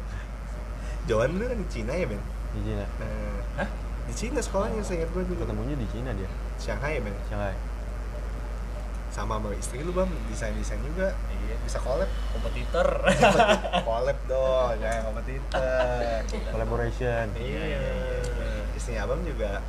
Jawan 1.03 1.31
dulu 1.31 1.47
kan 1.47 1.57
di 1.57 1.67
Cina 1.69 1.93
ya, 1.93 2.05
Ben? 2.05 2.19
di 2.51 2.59
Cina 2.61 2.83
Nah, 2.99 3.39
Hah? 3.57 3.69
Di 4.03 4.13
Cina 4.13 4.39
sekolahnya 4.39 4.83
saya 4.83 5.01
ingat 5.01 5.09
gue 5.11 5.23
dulu. 5.23 5.39
ketemunya 5.41 5.75
di 5.75 5.87
Cina 5.87 6.11
dia 6.11 6.27
Shanghai 6.55 6.97
ya, 6.97 7.01
Ben? 7.01 7.15
Shanghai 7.25 7.55
Sama 9.07 9.37
sama 9.37 9.53
istri 9.53 9.77
lu, 9.79 9.93
Bang. 9.93 10.09
Desain-desain 10.25 10.81
juga. 10.81 11.13
Iya, 11.29 11.53
bisa 11.61 11.77
collab. 11.77 12.09
kompetitor 12.33 12.87
collab 13.85 14.17
dong, 14.25 14.73
jangan 14.81 15.01
kompetitor. 15.05 15.61
collaboration 16.49 17.29
Iya. 17.37 17.77
Istrinya 18.73 19.05
Abang 19.05 19.21
juga 19.21 19.61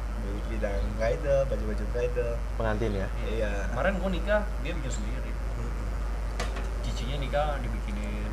bidang 0.48 0.80
bridal, 0.96 1.44
baju-baju 1.44 1.84
bridal. 1.92 2.32
pengantin 2.56 2.92
ya 2.94 3.08
Iya. 3.26 3.52
kemarin 3.68 3.92
gua 3.98 4.10
nikah 4.10 4.42
dia 4.62 4.72
bikin 4.72 4.92
sendiri 4.92 5.30
cicinya 6.80 7.16
nikah 7.18 7.48
dibikinin 7.60 8.28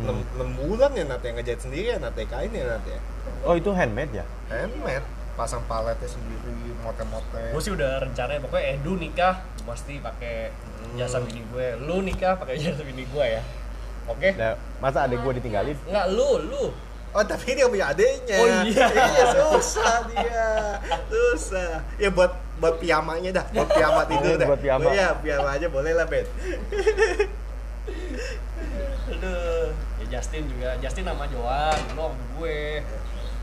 Enam 0.00 0.24
Hmm. 0.32 0.52
bulan 0.56 0.92
ya 0.92 1.04
Nat 1.04 1.20
yang 1.20 1.36
ngejahit 1.36 1.60
sendiri 1.60 1.86
ya 1.92 1.98
Nat 2.00 2.16
ya 2.16 2.24
kain 2.26 2.48
ya 2.50 2.64
Nat 2.66 2.84
ya. 2.84 2.98
oh 3.44 3.54
itu 3.54 3.70
handmade 3.70 4.12
ya 4.12 4.24
Handmade, 4.48 5.04
pasang 5.40 5.64
paletnya 5.64 6.04
sendiri, 6.04 6.76
motel-motel. 6.84 7.56
gue 7.56 7.62
sih 7.64 7.72
udah 7.72 8.04
rencananya 8.04 8.44
pokoknya 8.44 8.76
Edu 8.76 8.92
nikah 9.00 9.40
pasti 9.64 9.96
pakai 9.96 10.52
jasa 11.00 11.16
bini 11.24 11.40
gue 11.48 11.66
lu 11.80 12.04
nikah 12.04 12.36
pakai 12.36 12.60
jasa 12.60 12.84
bini 12.84 13.08
gue 13.08 13.24
ya 13.24 13.40
oke 14.04 14.28
Nah, 14.36 14.52
masa 14.84 15.08
adek 15.08 15.24
gua 15.24 15.32
ditinggalin 15.32 15.76
nggak 15.88 16.06
lu 16.12 16.30
lu 16.44 16.66
Oh 17.10 17.26
tapi 17.26 17.58
dia 17.58 17.66
punya 17.66 17.90
adenya. 17.90 18.38
Oh, 18.38 18.46
iya. 18.70 18.86
iya 19.10 19.24
susah 19.34 20.06
dia, 20.14 20.78
susah. 21.10 21.82
Ya 21.98 22.06
buat 22.06 22.30
buat 22.62 22.78
piyamanya 22.78 23.34
dah, 23.34 23.44
buat 23.50 23.66
piyama 23.66 24.06
tidur 24.14 24.38
dah. 24.38 24.46
Buat 24.46 24.62
piyama. 24.62 24.86
Oh, 24.86 24.94
iya 24.94 25.18
piyama 25.18 25.58
aja 25.58 25.66
boleh 25.66 25.90
lah 25.90 26.06
Ben. 26.06 26.22
aduh 29.10 29.74
ya 30.00 30.04
Justin 30.06 30.46
juga 30.46 30.78
Justin 30.78 31.02
sama 31.02 31.26
Joan 31.26 31.74
lu 31.98 32.02
sama 32.06 32.14
gue 32.38 32.60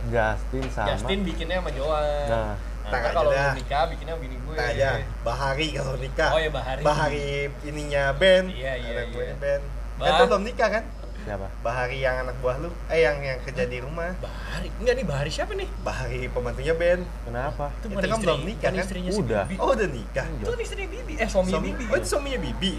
Justin 0.08 0.64
sama 0.68 0.88
Justin 0.90 1.20
bikinnya 1.22 1.58
sama 1.58 1.72
Joan 1.72 2.28
Nah. 2.28 2.56
Ntar 2.88 3.00
aja 3.02 3.10
kalau 3.12 3.30
dah. 3.30 3.46
lu 3.46 3.60
nikah 3.60 3.84
bikinnya 3.86 4.14
sama 4.14 4.24
bini 4.24 4.36
gue 4.38 4.56
Nah 4.56 4.68
aja, 4.70 4.90
Bahari 5.22 5.68
kalau 5.76 5.96
nikah. 5.98 6.30
Oh, 6.30 6.40
iya, 6.40 6.48
Bahari. 6.50 6.82
Bahari 6.82 7.28
ininya 7.62 8.04
Ben. 8.14 8.48
Iya, 8.48 8.74
iya, 8.76 8.92
Anak 8.96 9.08
gue 9.12 9.26
iya. 9.26 9.36
Ben. 9.36 9.62
Bah. 9.96 10.06
Kan 10.06 10.12
tuh 10.14 10.26
belum 10.30 10.44
nikah 10.44 10.70
kan? 10.72 10.84
siapa 11.20 11.48
Bahari 11.60 12.00
yang 12.00 12.24
anak 12.24 12.40
buah 12.40 12.56
lu, 12.58 12.72
eh 12.88 13.04
yang 13.04 13.20
yang 13.20 13.36
kerja 13.44 13.68
di 13.68 13.84
rumah. 13.84 14.16
Bahari 14.18 14.72
enggak 14.74 14.96
nih 14.96 15.04
Bahari 15.04 15.28
siapa 15.28 15.52
nih 15.52 15.68
Bahari 15.78 16.32
pembantunya 16.32 16.72
Ben. 16.74 17.04
kenapa 17.22 17.68
itu 17.76 17.86
Itu 17.86 17.96
kan 17.98 18.08
istri 18.08 18.24
belum 18.24 18.40
nikah, 18.46 18.70
kan? 18.70 18.80
istrinya 18.80 19.12
si 19.12 19.20
Udah. 19.20 19.44
Bibi 19.44 19.56
Oh 19.60 19.70
udah 19.70 19.90
nikah. 19.90 20.26
itu 20.32 20.48
kan 20.48 20.60
istrinya 20.62 20.88
Bibi 20.90 21.14
eh 21.14 21.28
suami 21.28 21.50
Suami- 21.50 21.68
Bibi 21.70 21.84
Oh 21.86 21.96
itu 21.98 22.08
suaminya 22.08 22.40
Bibi. 22.40 22.74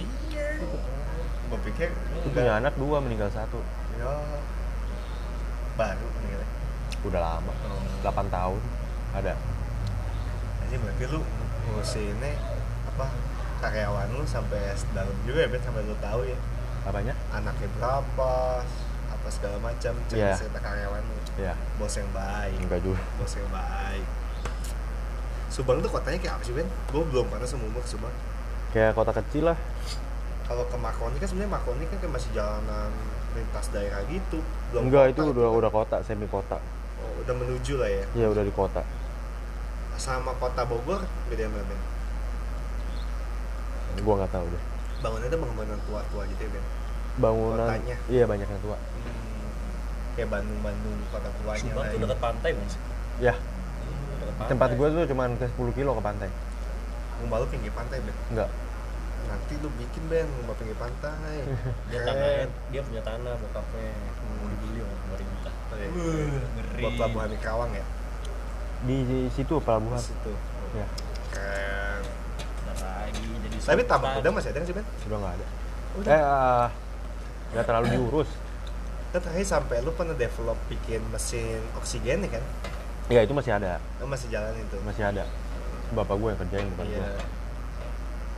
Gue 1.45 1.59
pikir 1.63 1.89
itu 1.93 2.29
punya 2.31 2.53
anak 2.57 2.73
dua 2.75 2.97
meninggal 2.99 3.29
satu 3.29 3.61
Ya. 3.95 4.09
Baru. 5.75 6.09
Udah 7.05 7.21
lama. 7.21 7.53
Oh. 7.67 7.83
8 8.03 8.27
tahun. 8.31 8.61
Ada. 9.15 9.35
Aja 10.67 10.77
berarti 10.77 11.05
lu 11.09 11.21
ngurusinnya 11.69 12.33
apa 12.89 13.07
karyawan 13.59 14.09
lu 14.15 14.25
sampai 14.25 14.73
dalam 14.93 15.15
juga 15.23 15.45
ya 15.45 15.49
Ben? 15.49 15.63
Sampai 15.63 15.83
lu 15.87 15.97
tahu 15.99 16.27
ya? 16.27 16.39
Apanya? 16.85 17.15
Anaknya 17.33 17.69
berapa 17.79 18.33
apa 19.09 19.29
segala 19.33 19.57
macam 19.59 19.93
cerita 20.09 20.17
Iya. 20.21 20.37
cerita 20.37 20.59
karyawan 20.61 21.03
lu. 21.03 21.17
Ya 21.39 21.55
bos 21.79 21.95
yang 21.95 22.11
baik. 22.11 22.59
Enggak 22.59 22.81
juga. 22.85 23.03
Bos 23.17 23.33
yang 23.35 23.51
baik. 23.51 24.07
Subang 25.49 25.81
tuh 25.81 25.91
kotanya 25.91 26.19
kayak 26.21 26.35
apa 26.39 26.43
sih 26.45 26.53
Ben? 26.53 26.69
Gue 26.93 27.03
belum 27.09 27.27
pernah 27.33 27.49
seumur 27.49 27.73
ke 27.81 27.89
Subang. 27.89 28.13
Kayak 28.77 28.93
kota 28.95 29.13
kecil 29.17 29.49
lah. 29.49 29.59
Kalau 30.45 30.65
ke 30.69 30.77
Makoni 30.77 31.17
kan 31.17 31.29
sebenarnya 31.29 31.53
Makoni 31.57 31.85
kan 31.89 31.97
kayak 32.01 32.13
masih 32.13 32.31
jalanan 32.37 32.93
lintas 33.33 33.67
daerah 33.73 34.01
gitu. 34.09 34.41
Belum 34.73 34.89
enggak 34.89 35.05
kota 35.09 35.13
itu 35.13 35.23
udah 35.33 35.49
kan. 35.49 35.59
udah 35.61 35.71
kota 35.73 35.97
semi 36.05 36.29
kota 36.29 36.59
udah 37.25 37.35
menuju 37.35 37.75
lah 37.81 37.91
ya. 37.91 38.05
Iya 38.15 38.27
udah 38.31 38.43
di 38.47 38.53
kota. 38.55 38.83
Sama 39.99 40.31
kota 40.39 40.63
Bogor 40.63 41.03
beda 41.29 41.51
mana 41.51 41.65
Ben? 41.67 41.81
gua 43.99 44.15
nggak 44.23 44.31
tahu 44.31 44.47
deh. 44.47 44.63
Bangunannya 45.03 45.31
tuh 45.31 45.41
bangunan 45.43 45.79
tua-tua 45.91 46.23
gitu 46.31 46.43
ya 46.47 46.51
Ben? 46.55 46.65
bangunan 47.19 47.67
Kotanya. 47.67 47.97
iya 48.07 48.25
banyak 48.31 48.47
yang 48.47 48.63
tua. 48.63 48.79
Hmm, 48.79 49.51
kayak 50.15 50.29
Bandung-Bandung 50.31 50.97
kota 51.11 51.29
tuanya 51.43 51.59
Subang 51.59 51.83
lah 51.83 51.91
tuh 51.91 51.99
ya. 51.99 52.03
dekat 52.07 52.19
pantai 52.23 52.51
sih 52.55 52.81
ya 53.19 53.35
pantai. 54.39 54.51
Tempat 54.55 54.71
gua 54.79 54.87
tuh 54.95 55.03
cuman 55.11 55.31
ke 55.35 55.47
10 55.59 55.75
kilo 55.75 55.91
ke 55.99 56.03
pantai. 56.03 56.29
Rumah 57.19 57.37
lu 57.43 57.47
pinggir 57.51 57.75
pantai 57.75 57.99
Ben? 57.99 58.15
enggak 58.31 58.51
Nanti 59.27 59.53
lu 59.59 59.69
bikin 59.75 60.03
Ben 60.07 60.27
rumah 60.41 60.55
pinggir 60.55 60.79
pantai. 60.79 61.37
Dia 61.91 62.01
tanah 62.07 62.47
dia 62.71 62.81
punya 62.87 63.03
tanah 63.03 63.35
bokapnya. 63.35 63.91
Mau 64.39 64.47
dibeli 64.47 64.79
sama 64.79 64.97
pemerintah 65.05 65.53
Oh, 65.68 65.68
iya. 65.68 65.68
Ngeri. 65.87 66.83
Buat 66.83 66.93
pelabuhan 66.99 67.29
di 67.31 67.39
Karawang 67.39 67.73
ya? 67.73 67.85
di, 68.79 68.97
di 69.03 69.21
situ 69.35 69.59
pelabuhan. 69.59 69.99
Di 69.99 70.07
situ. 70.07 70.33
Ya. 70.79 70.87
Keren. 71.35 72.03
Lagi 72.79 73.27
jadi 73.43 73.57
Tapi 73.65 73.83
tambang 73.91 74.13
udang 74.19 74.35
masih 74.39 74.51
ada 74.55 74.59
nggak 74.63 74.71
sih 74.71 74.77
Ben? 74.77 74.87
udah 74.87 75.19
nggak 75.19 75.35
ada. 75.35 75.47
Udah. 75.99 76.11
eh 76.15 76.23
ah, 76.23 76.67
nggak 77.55 77.65
terlalu 77.67 77.87
diurus. 77.97 78.31
Kan 79.09 79.21
terakhir 79.25 79.47
sampai 79.49 79.77
lu 79.81 79.91
pernah 79.97 80.15
develop 80.15 80.59
bikin 80.69 81.01
mesin 81.09 81.59
oksigen 81.75 82.23
ya 82.29 82.31
kan? 82.39 82.45
ya 83.09 83.21
itu 83.25 83.33
masih 83.33 83.57
ada. 83.57 83.81
Lu 83.99 84.07
masih 84.07 84.29
jalan 84.29 84.53
itu? 84.53 84.77
Masih 84.85 85.05
ada. 85.09 85.25
Bapak 85.97 86.21
gue 86.21 86.29
yang 86.29 86.41
kerjain 86.45 86.67
bukan 86.77 86.85
Iya. 86.93 87.09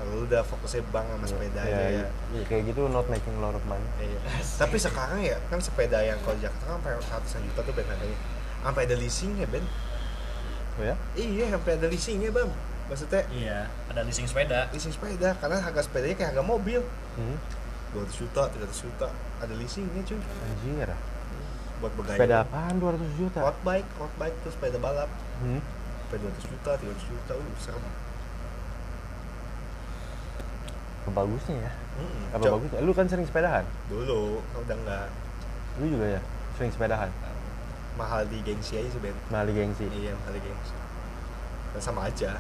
Kalau 0.01 0.17
lu 0.17 0.25
udah 0.25 0.41
fokusnya 0.41 0.81
bank 0.89 1.07
sama 1.07 1.27
sepeda 1.29 1.61
aja 1.61 1.77
ya 1.93 2.05
iya, 2.33 2.43
kayak 2.49 2.73
gitu 2.73 2.89
not 2.89 3.05
making 3.07 3.37
a 3.37 3.43
lot 3.45 3.53
of 3.53 3.61
money 3.69 3.85
Iya. 4.01 4.17
Tapi 4.57 4.81
sekarang 4.81 5.21
ya 5.21 5.37
kan 5.47 5.61
sepeda 5.61 6.01
yang 6.01 6.17
kalau 6.25 6.41
di 6.41 6.49
Jakarta 6.49 6.65
kan 6.65 6.75
sampai 6.81 6.93
ratusan 6.97 7.41
juta 7.45 7.61
tuh 7.61 7.75
Ben 7.77 7.85
harganya. 7.85 8.19
Sampai 8.61 8.83
ada 8.89 8.97
leasingnya 8.97 9.47
Ben. 9.47 9.65
oh 10.75 10.85
ya 10.85 10.97
Iya, 11.13 11.45
sampai 11.53 11.71
ada 11.77 11.87
leasingnya 11.87 12.31
Bang. 12.33 12.51
Maksudnya 12.89 13.23
iya 13.31 13.69
ada 13.87 14.01
leasing 14.03 14.25
sepeda 14.25 14.67
leasing 14.73 14.91
sepeda 14.91 15.37
karena 15.37 15.61
harga 15.61 15.85
sepedanya 15.85 16.17
kayak 16.17 16.29
harga 16.33 16.43
mobil. 16.43 16.81
hmm. 17.15 17.37
200 17.93 18.07
juta, 18.17 18.43
300 18.49 18.87
juta. 18.87 19.09
Ada 19.39 19.53
leasingnya 19.53 20.01
cuy. 20.03 20.17
anjir 20.17 20.91
Buat 21.81 21.93
bergaya. 21.97 22.17
sepeda 22.17 22.37
apaan 22.43 22.75
200 22.77 23.21
juta 23.21 23.39
Road 23.41 23.59
bike, 23.61 23.89
road 23.97 24.15
bike 24.17 24.37
tuh 24.41 24.51
sepeda 24.51 24.79
balap. 24.79 25.11
hmm. 25.45 25.61
Sampai 26.01 26.17
200 26.19 26.51
juta, 26.51 26.71
300 26.75 27.11
juta. 27.11 27.33
Uh, 27.37 27.55
serem. 27.61 27.83
Kebagusnya 31.11 31.57
ya 31.61 31.73
Mm-mm. 31.97 32.25
apa 32.31 32.41
Cok, 32.41 32.53
bagusnya 32.55 32.79
lu 32.81 32.93
kan 32.93 33.07
sering 33.07 33.27
sepedahan 33.27 33.65
Dulu, 33.87 34.21
udah 34.57 34.77
enggak 34.77 35.07
lu 35.77 35.85
juga 35.91 36.07
ya 36.09 36.21
sering 36.55 36.71
sepedahan 36.71 37.11
mahal 37.93 38.25
di 38.25 38.39
gengsi 38.41 38.73
aja 38.75 38.89
sih 38.89 38.99
Ben. 38.99 39.13
mali 39.29 39.51
gengsi 39.51 39.85
Iya, 39.87 40.15
mahal 40.15 40.33
di 40.33 40.41
gengsi. 40.41 40.73
Dan 41.71 41.81
sama 41.81 42.01
aja. 42.03 42.35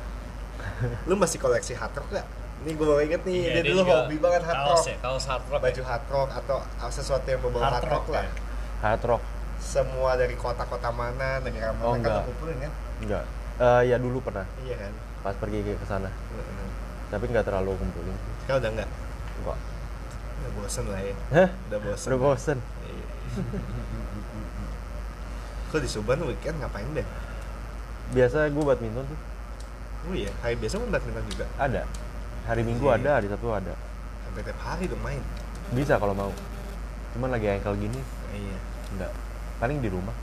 Lu 1.04 1.14
masih 1.14 1.36
koleksi 1.36 1.72
hard 1.72 1.92
rock 1.92 2.08
gak? 2.10 2.24
Ini 2.60 2.70
gue 2.72 2.82
baru 2.82 3.00
inget 3.00 3.22
nih, 3.22 3.36
Iya, 3.36 3.50
dia, 3.50 3.62
dia 3.62 3.70
dulu 3.70 3.82
hobi 3.84 4.16
banget 4.16 4.42
hard 4.42 4.56
kaos 4.58 4.72
rock. 4.78 4.86
ya 4.86 4.96
kaos 4.98 5.24
hard 5.24 5.44
rock 5.46 5.60
Baju 5.60 5.82
hard 5.82 6.04
rock 6.08 6.28
atau 6.34 6.56
sesuatu 6.88 7.26
yang 7.26 7.40
berbau 7.40 7.60
hard, 7.60 7.72
Hard 7.72 7.84
rock, 7.84 7.92
rock, 8.00 8.06
lah. 8.10 8.24
ya. 8.24 8.32
hard 8.80 9.02
rock 9.04 9.22
Semua 9.56 10.10
dari 10.14 10.34
kota-kota 10.34 10.88
mana, 10.90 11.28
negara 11.38 11.70
mana 11.72 11.84
Oh, 11.84 11.94
kan 11.94 12.24
kumpulin 12.24 12.56
kan? 12.58 12.72
enggak 12.98 13.24
Eh, 13.60 13.82
ya 13.86 13.96
dulu 13.96 14.18
pernah 14.18 14.46
Iya 14.58 14.74
kan? 14.78 14.92
pas 15.20 15.34
pergi 15.36 15.58
ke 15.60 15.84
sana 15.84 16.08
Heeh. 16.08 16.68
Tapi 17.10 17.24
nggak 17.26 17.42
terlalu 17.42 17.74
kumpulin 17.74 18.16
Sekarang 18.40 18.58
udah 18.60 18.70
enggak? 18.72 18.90
enggak 19.36 19.58
Udah 20.40 20.50
bosen 20.56 20.84
lah 20.86 21.00
ya. 21.00 21.14
Hah? 21.30 21.48
Udah 21.68 21.78
bosen. 21.82 22.06
udah 22.08 22.18
bosen 22.18 22.58
Iya. 22.80 23.06
Kok 25.68 25.78
di 25.78 25.88
Subang 25.88 26.20
weekend 26.24 26.58
ngapain 26.58 26.86
deh? 26.92 27.06
biasa 28.10 28.50
gue 28.50 28.64
badminton 28.64 29.06
tuh 29.06 29.20
Oh 30.00 30.14
iya, 30.16 30.32
hari 30.40 30.56
biasa 30.56 30.80
pun 30.80 30.88
badminton 30.88 31.22
juga. 31.28 31.46
ada 31.54 31.84
Hari 32.42 32.64
Minggu 32.64 32.82
Iya. 32.84 32.96
ada, 32.96 33.10
hari 33.14 33.26
Sabtu 33.28 33.48
ada. 33.52 33.74
Sampai 34.24 34.42
tiap 34.42 34.58
hari 34.58 34.88
dong 34.88 34.98
main. 34.98 35.20
Bisa 35.70 35.94
kalau 35.94 36.16
mau. 36.16 36.32
Cuman 37.12 37.28
lagi 37.28 37.46
ankle 37.46 37.76
gini, 37.76 38.00
Iya. 38.32 38.58
enggak. 38.90 39.12
Paling 39.60 39.78
di 39.78 39.86
rumah. 39.86 40.16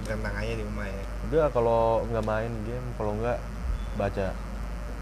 Berentang 0.00 0.32
aja 0.32 0.48
di 0.50 0.64
rumah 0.64 0.88
ya. 0.88 1.02
Udah 1.28 1.46
kalau 1.52 2.08
nggak 2.08 2.24
main 2.24 2.50
game, 2.64 2.86
kalau 2.96 3.12
nggak 3.14 3.38
baca. 3.94 4.32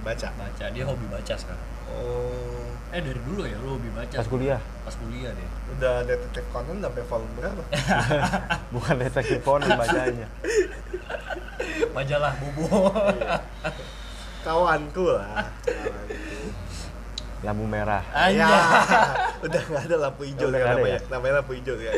Baca. 0.07 0.29
baca 0.33 0.65
dia 0.71 0.85
hobi 0.85 1.07
baca 1.07 1.35
sekarang 1.35 1.67
Oh. 1.87 2.71
eh 2.91 2.99
dari 2.99 3.19
dulu 3.21 3.43
ya 3.43 3.59
lu 3.59 3.75
hobi 3.75 3.91
baca 3.91 4.15
Pas 4.17 4.27
kuliah, 4.27 4.61
pas 4.83 4.95
kuliah 4.95 5.31
deh 5.31 5.49
Udah 5.73 6.03
detektif 6.03 6.47
Conan 6.49 6.79
sampai 6.79 7.03
volume 7.03 7.35
berapa? 7.35 7.63
bukan 8.75 8.95
detektif 9.01 9.39
Conan 9.41 9.71
bacanya. 9.73 10.29
majalah 11.97 12.33
bobo 12.39 12.91
Kawanku 14.43 15.05
lah. 15.11 15.51
Kawanku. 15.67 16.39
Lampu 17.43 17.65
merah. 17.65 18.03
Ya, 18.27 18.47
udah 19.39 19.63
nggak 19.63 19.83
ada 19.87 19.97
lampu 20.01 20.23
hijau 20.25 20.49
Udah 20.49 20.59
ada 20.61 20.73
namanya, 20.75 20.99
ya? 20.99 21.11
namanya 21.11 21.35
lampu 21.39 21.53
hijau 21.55 21.77
ya. 21.77 21.93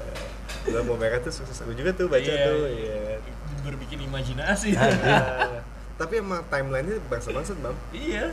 lampu 0.76 0.92
merah 0.96 1.18
tuh 1.18 1.32
seru 1.32 1.72
juga 1.72 1.90
tuh 1.92 2.06
baca 2.06 2.20
Iya, 2.22 2.44
tuh. 2.46 2.68
iya. 2.68 2.96
Iya. 3.00 3.16
berbikin 3.60 4.00
imajinasi 4.02 4.72
Nah, 4.72 5.60
tapi 6.00 6.14
emang 6.16 6.40
timelinenya 6.48 6.96
bangsa-bangsa 7.12 7.52
bang. 7.60 7.76
iya 7.92 8.32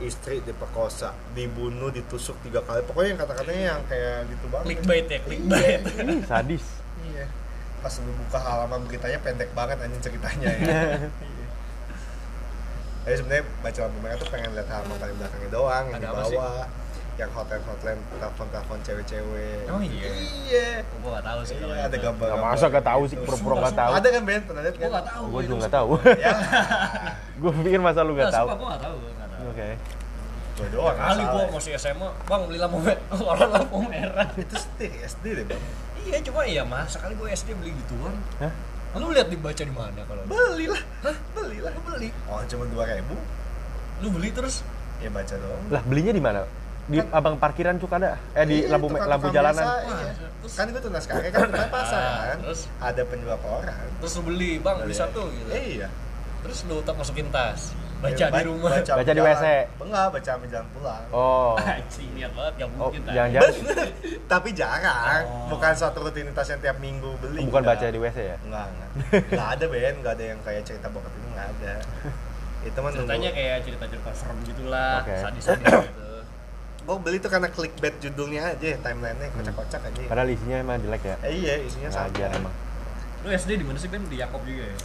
Istri 0.00 0.40
diperkosa, 0.44 1.12
dibunuh, 1.32 1.92
ditusuk 1.92 2.32
tiga 2.40 2.64
kali. 2.64 2.80
Pokoknya 2.88 3.08
yang 3.12 3.20
kata-katanya 3.20 3.62
yang 3.72 3.80
kayak 3.84 4.28
gitu 4.32 4.46
banget. 4.48 4.64
clickbait 4.68 5.06
ya 5.08 5.18
clickbait 5.24 5.80
Ih, 5.84 6.20
sadis. 6.24 6.64
Iya. 7.04 7.24
Pas 7.80 7.92
lu 8.00 8.12
buka 8.24 8.38
halaman 8.40 8.80
beritanya 8.88 9.20
pendek 9.20 9.52
banget 9.52 9.76
anjing 9.80 10.00
ceritanya 10.00 10.48
ya. 10.48 10.64
Iya. 11.24 11.46
Tapi 13.00 13.14
sebenarnya 13.16 13.44
baca 13.60 13.78
lampu 13.80 13.98
merah 14.00 14.16
tuh 14.16 14.28
pengen 14.28 14.50
lihat 14.52 14.68
halaman 14.68 14.96
paling 14.96 15.16
belakangnya 15.20 15.50
doang 15.52 15.84
yang 15.88 15.96
Ada 15.96 16.04
di 16.04 16.08
apa 16.12 16.22
sih? 16.24 16.36
Yang 17.20 17.30
hotline-hotline 17.30 18.00
telepon-telepon 18.10 18.78
cewek-cewek. 18.80 19.68
Emang 19.68 19.84
iya? 19.84 20.08
Iya. 20.08 20.68
gua 20.98 21.20
gak 21.20 21.26
tahu 21.26 21.40
sih 21.44 21.54
kalau 21.54 21.74
Iya, 21.74 21.84
ada 21.84 21.96
gambar. 22.00 22.26
Nggak 22.26 22.40
masa 22.42 22.64
nggak 22.66 22.86
tahu 22.86 23.02
sih, 23.04 23.16
pura-pura 23.18 23.54
nggak 23.60 23.76
tahu. 23.76 23.92
Ada 23.92 24.08
kan 24.08 24.22
Ben? 24.24 24.40
Pernah 24.42 24.62
lihat 24.64 24.74
gua 24.74 24.80
kan? 24.80 24.90
gak 24.90 25.06
tahu 25.06 25.24
Gue 25.26 25.40
juga 25.44 25.56
nggak 25.60 25.74
tahu. 25.74 25.88
Ya. 26.24 26.32
Gue 27.36 27.50
pikir 27.60 27.80
masa 27.80 28.00
lu 28.00 28.12
nggak 28.14 28.24
Nggak, 28.24 28.38
tahu. 28.40 28.46
gua 28.48 28.66
gak 28.66 28.80
tahu 28.80 28.94
gua 28.96 29.12
nggak 29.12 29.30
tahu 29.30 29.44
Oke. 29.46 29.68
Gua 30.50 30.68
doang. 30.70 30.96
kali 30.98 31.22
gua 31.26 31.42
masih 31.50 31.72
SMA 31.74 32.08
bang 32.22 32.40
beli 32.42 32.58
lampu 32.58 32.78
merah 32.78 33.00
orang 33.32 33.50
lampu 33.50 33.76
merah 33.82 34.26
Itu 34.34 34.54
SD, 34.54 34.80
SD 35.02 35.24
deh 35.34 35.44
bang. 35.46 35.62
iya 36.00 36.16
cuma 36.20 36.40
iya 36.42 36.62
masa 36.62 36.96
kali 36.98 37.12
gua 37.14 37.28
SD 37.28 37.52
beli 37.54 37.72
gituan 37.74 38.16
Hah? 38.38 38.52
lu 38.92 39.08
lihat 39.08 39.28
dibaca 39.28 39.56
di 39.58 39.70
mana 39.70 40.00
kalau 40.04 40.20
Beli 40.24 40.66
lah. 40.66 40.82
Hah? 41.00 41.16
beli 41.32 41.58
lah 41.60 41.72
beli 41.80 42.08
Oh 42.26 42.40
cuma 42.44 42.64
dua 42.66 42.84
ribu. 42.86 43.12
lu 44.00 44.08
beli 44.10 44.28
terus 44.30 44.64
Ya 44.98 45.08
baca 45.08 45.32
doang. 45.32 45.64
Lah 45.70 45.80
belinya 45.82 46.12
di 46.12 46.20
mana? 46.20 46.44
Di 46.90 46.98
Kan- 46.98 47.10
abang 47.12 47.36
parkiran 47.36 47.74
cuk 47.76 47.92
ada? 47.92 48.18
Eh 48.32 48.44
di 48.44 48.56
Iya, 48.60 48.74
lampu 48.74 48.90
lampu 48.90 49.26
jalanan. 49.28 49.62
biasa, 49.62 49.78
iya. 49.86 50.12
terus- 50.36 50.56
Kan 50.58 50.66
itu 50.66 50.80
tunas 50.80 51.04
kakek 51.04 51.30
kan 51.30 51.40
tempat 51.46 51.70
pasar 51.70 52.02
kan. 52.26 52.38
terus? 52.42 52.60
Ada 52.76 53.02
penjual 53.04 53.38
koran. 53.38 53.86
terus 53.96 54.12
lu 54.12 54.22
beli 54.26 54.58
bang 54.58 54.76
beli 54.76 54.90
satu 54.92 55.30
gitu 55.30 55.50
Iya. 55.50 55.88
terus 56.40 56.58
lu 56.64 56.82
tak 56.82 56.96
masukin 56.96 57.28
tas 57.28 57.70
baca 58.00 58.16
Ya, 58.16 58.32
di 58.32 58.42
rumah 58.42 58.72
Baca, 58.72 58.92
Baca 58.96 59.12
di. 59.12 59.20
WC. 59.20 59.44
Enggak, 59.78 60.06
baca 60.08 60.24
sambil 60.26 60.48
jalan 60.48 60.68
pulang. 60.72 61.04
Oh. 61.10 61.52
Anjing, 61.60 62.10
niat 62.10 62.32
banget 62.32 62.52
gak 62.56 62.64
Oh, 62.64 62.72
mungkin 62.80 63.00
tadi. 63.04 63.12
jangan-jangan 63.12 63.52
Tapi 64.26 64.48
jarang. 64.50 65.22
Oh. 65.22 65.46
Bukan 65.52 65.72
suatu 65.76 65.98
rutinitas 66.00 66.46
yang 66.48 66.60
tiap 66.60 66.76
minggu 66.80 67.10
beli. 67.20 67.44
bukan 67.44 67.60
enggak. 67.60 67.76
baca 67.76 67.86
di 67.86 67.98
WC 68.00 68.18
ya? 68.24 68.36
Enggak, 68.40 68.66
enggak. 68.66 68.88
Enggak 69.30 69.48
ada 69.52 69.64
Ben, 69.68 69.94
enggak 69.94 70.14
ada 70.16 70.24
yang 70.26 70.40
kayak 70.40 70.62
cerita 70.64 70.86
bokap 70.88 71.12
itu 71.12 71.26
enggak 71.28 71.46
ada. 71.52 71.74
Itu 72.66 72.78
mah 72.78 72.90
ceritanya 72.90 73.30
kayak 73.30 73.56
cerita-cerita 73.62 74.10
serem 74.12 74.38
gitulah 74.42 75.00
sadis-sadis 75.04 75.64
gitu 75.64 75.80
Oh, 76.90 76.98
beli 76.98 77.22
tuh 77.22 77.30
karena 77.30 77.46
clickbait 77.46 77.94
judulnya 78.02 78.50
aja, 78.50 78.74
timeline-nya 78.82 79.30
kocak-kocak 79.30 79.78
aja. 79.80 80.02
Padahal 80.10 80.26
isinya 80.28 80.58
emang 80.58 80.82
jelek 80.82 81.06
ya. 81.06 81.16
Eh, 81.22 81.38
iya, 81.38 81.54
isinya 81.62 81.86
sama. 81.88 82.10
Emang. 82.10 82.50
lu 83.20 83.28
SD 83.30 83.50
di 83.54 83.62
mana 83.62 83.76
sih 83.76 83.86
Ben 83.86 84.00
di 84.02 84.16
Yakob 84.16 84.40
juga 84.42 84.64
ya 84.64 84.76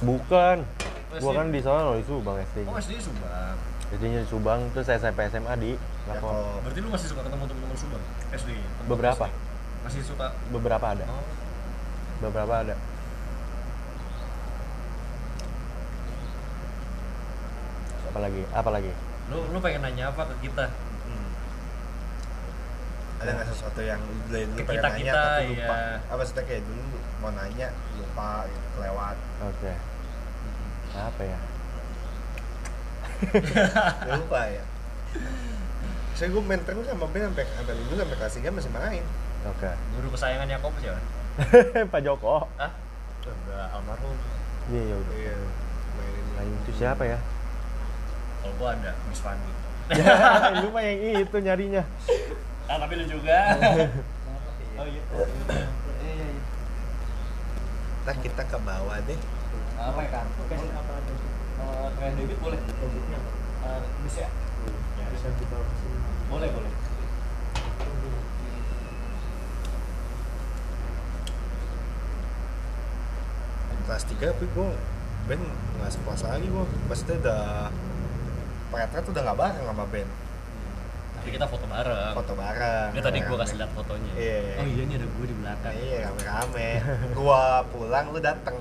Bukan. 0.00 0.56
Oh, 1.10 1.16
Gua 1.18 1.32
SD. 1.32 1.38
kan 1.40 1.46
di 1.48 1.60
sana 1.60 1.80
loh 1.82 1.96
di 1.96 2.04
Subang 2.04 2.36
SD. 2.38 2.58
oh 2.62 2.76
SD 2.76 2.92
di 2.92 3.02
Subang 3.02 3.56
SD-nya 3.90 4.18
di 4.20 4.28
Subang 4.28 4.60
terus 4.70 4.86
SMP 4.86 5.18
SMA 5.26 5.54
di 5.56 5.72
Ya, 6.06 6.14
kok 6.14 6.60
berarti 6.62 6.78
lu 6.78 6.88
masih 6.88 7.08
suka 7.08 7.24
ketemu 7.24 7.42
teman-teman 7.42 7.74
Subang 7.74 8.02
SD 8.30 8.48
teman-teman 8.52 8.86
Beberapa. 8.86 9.24
SD. 9.26 9.34
masih 9.82 10.00
suka 10.04 10.26
Beberapa 10.52 10.86
ada. 10.86 11.04
oh 11.08 11.24
Beberapa 12.20 12.54
ada. 12.60 12.74
Apa 18.06 18.18
lagi? 18.20 18.42
Apa 18.52 18.70
lagi? 18.70 18.92
lu 19.30 19.38
lu 19.46 19.58
pengen 19.58 19.80
nanya 19.80 20.10
apa 20.10 20.26
ke 20.26 20.44
kita 20.44 20.66
Hmm. 20.66 20.89
Ada 23.20 23.30
nggak 23.36 23.48
sesuatu 23.52 23.80
yang 23.84 24.00
dari 24.32 24.44
dulu 24.48 24.58
pengen 24.64 24.80
nanya 24.80 24.96
kita-kita, 24.96 25.20
tapi 25.20 25.44
lupa? 25.52 25.74
iya. 25.76 25.96
Apa 26.08 26.14
maksudnya 26.16 26.44
kayak 26.48 26.62
dulu 26.64 26.80
lu 26.88 26.98
mau 27.20 27.30
nanya 27.36 27.68
lupa 28.00 28.30
gitu, 28.48 28.66
kelewat. 28.76 29.16
Oke. 29.44 29.72
Apa 30.90 31.22
ya? 31.22 31.38
Ya, 33.20 34.14
lupa 34.20 34.40
ya. 34.48 34.64
Saya 36.16 36.28
gue 36.32 36.42
main 36.44 36.60
terus 36.64 36.84
sama 36.88 37.06
Ben 37.12 37.28
sampai 37.28 37.44
sampai 37.44 37.74
lulus 37.76 37.96
sampai 38.00 38.16
kelas 38.16 38.34
3 38.40 38.56
masih 38.56 38.72
main. 38.72 39.04
Oke. 39.48 39.70
guru 39.96 40.08
kesayangan 40.12 40.48
Yakob 40.48 40.72
siapa 40.80 41.00
Pak 41.92 42.00
Joko. 42.04 42.44
Hah? 42.60 42.72
Enggak, 43.24 43.66
almarhum 43.72 44.16
Iya, 44.68 44.82
ya 44.84 44.96
udah. 44.96 45.14
Iya. 45.16 45.34
Mainin 45.96 46.26
Lain 46.36 46.52
itu 46.64 46.72
siapa 46.76 47.04
ya? 47.04 47.18
kalau 48.40 48.56
gua 48.56 48.72
ada 48.72 48.96
Miss 49.04 49.20
Fandi 49.20 49.52
ya, 50.00 50.64
lu 50.64 50.70
mah 50.72 50.80
yang 50.80 51.26
itu 51.26 51.36
nyarinya. 51.42 51.82
Ah 52.70 52.76
tapi 52.78 52.94
lu 53.02 53.04
juga. 53.10 53.38
Oh 54.80 54.88
iya. 54.88 55.02
Ntar 58.00 58.16
kita 58.24 58.48
ke 58.48 58.58
bawah 58.64 58.96
deh. 59.04 59.20
apa 59.76 60.00
ya 60.00 60.08
kan 60.08 60.24
apa 60.72 60.94
uh, 61.60 61.88
tren 62.00 62.16
debit 62.16 62.40
boleh? 62.40 62.56
Uh, 63.60 63.80
bisa 64.08 64.24
ya 64.24 64.30
boleh 66.32 66.48
boleh. 66.48 66.72
Kelas 73.84 74.04
3 74.08 74.32
tapi 74.32 74.46
gue 74.48 74.68
Ben 75.28 75.42
nggak 75.76 75.92
sepuas 75.92 76.24
lagi 76.24 76.48
gue. 76.48 76.64
Maksudnya 76.88 77.16
udah 77.20 77.44
Petret 78.72 79.04
udah 79.12 79.22
nggak 79.28 79.38
bareng 79.44 79.66
sama 79.68 79.84
Ben. 79.92 80.08
Tapi 81.30 81.38
kita 81.38 81.46
foto 81.46 81.62
bareng 81.64 82.10
Foto 82.12 82.32
bareng. 82.34 82.88
ini 82.90 82.98
tadi 82.98 83.18
gua 83.20 83.26
rame-rame. 83.30 83.38
kasih 83.40 83.56
lihat 83.56 83.70
fotonya 83.70 84.12
Iya. 84.12 84.38
oh 84.52 84.66
iya 84.66 84.82
ini 84.82 84.94
ada 84.96 85.06
gua 85.08 85.24
di 85.24 85.36
belakang 85.36 85.74
Iya 85.76 85.98
rame-rame. 86.02 86.68
gua 87.14 87.40
pulang 87.64 88.06
lu 88.10 88.18
dateng. 88.18 88.56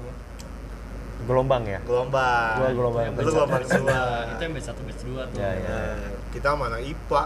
Gelombang 1.20 1.64
ya? 1.66 1.80
Gelombang. 1.82 2.54
Gua 2.56 2.70
gelombang. 2.72 3.06
Lu 3.12 3.22
gelombang 3.28 3.64
semua. 3.66 4.30
itu 4.30 4.40
yang 4.40 4.54
batch 4.54 4.68
satu 4.70 4.82
batch 4.84 5.02
dua 5.04 5.22
tuh 5.28 5.38
Ya, 5.40 5.50
ya. 5.52 5.66
Nah, 5.68 6.14
kita 6.30 6.48
sama 6.48 6.64
anak 6.70 6.82
IPA. 6.86 7.24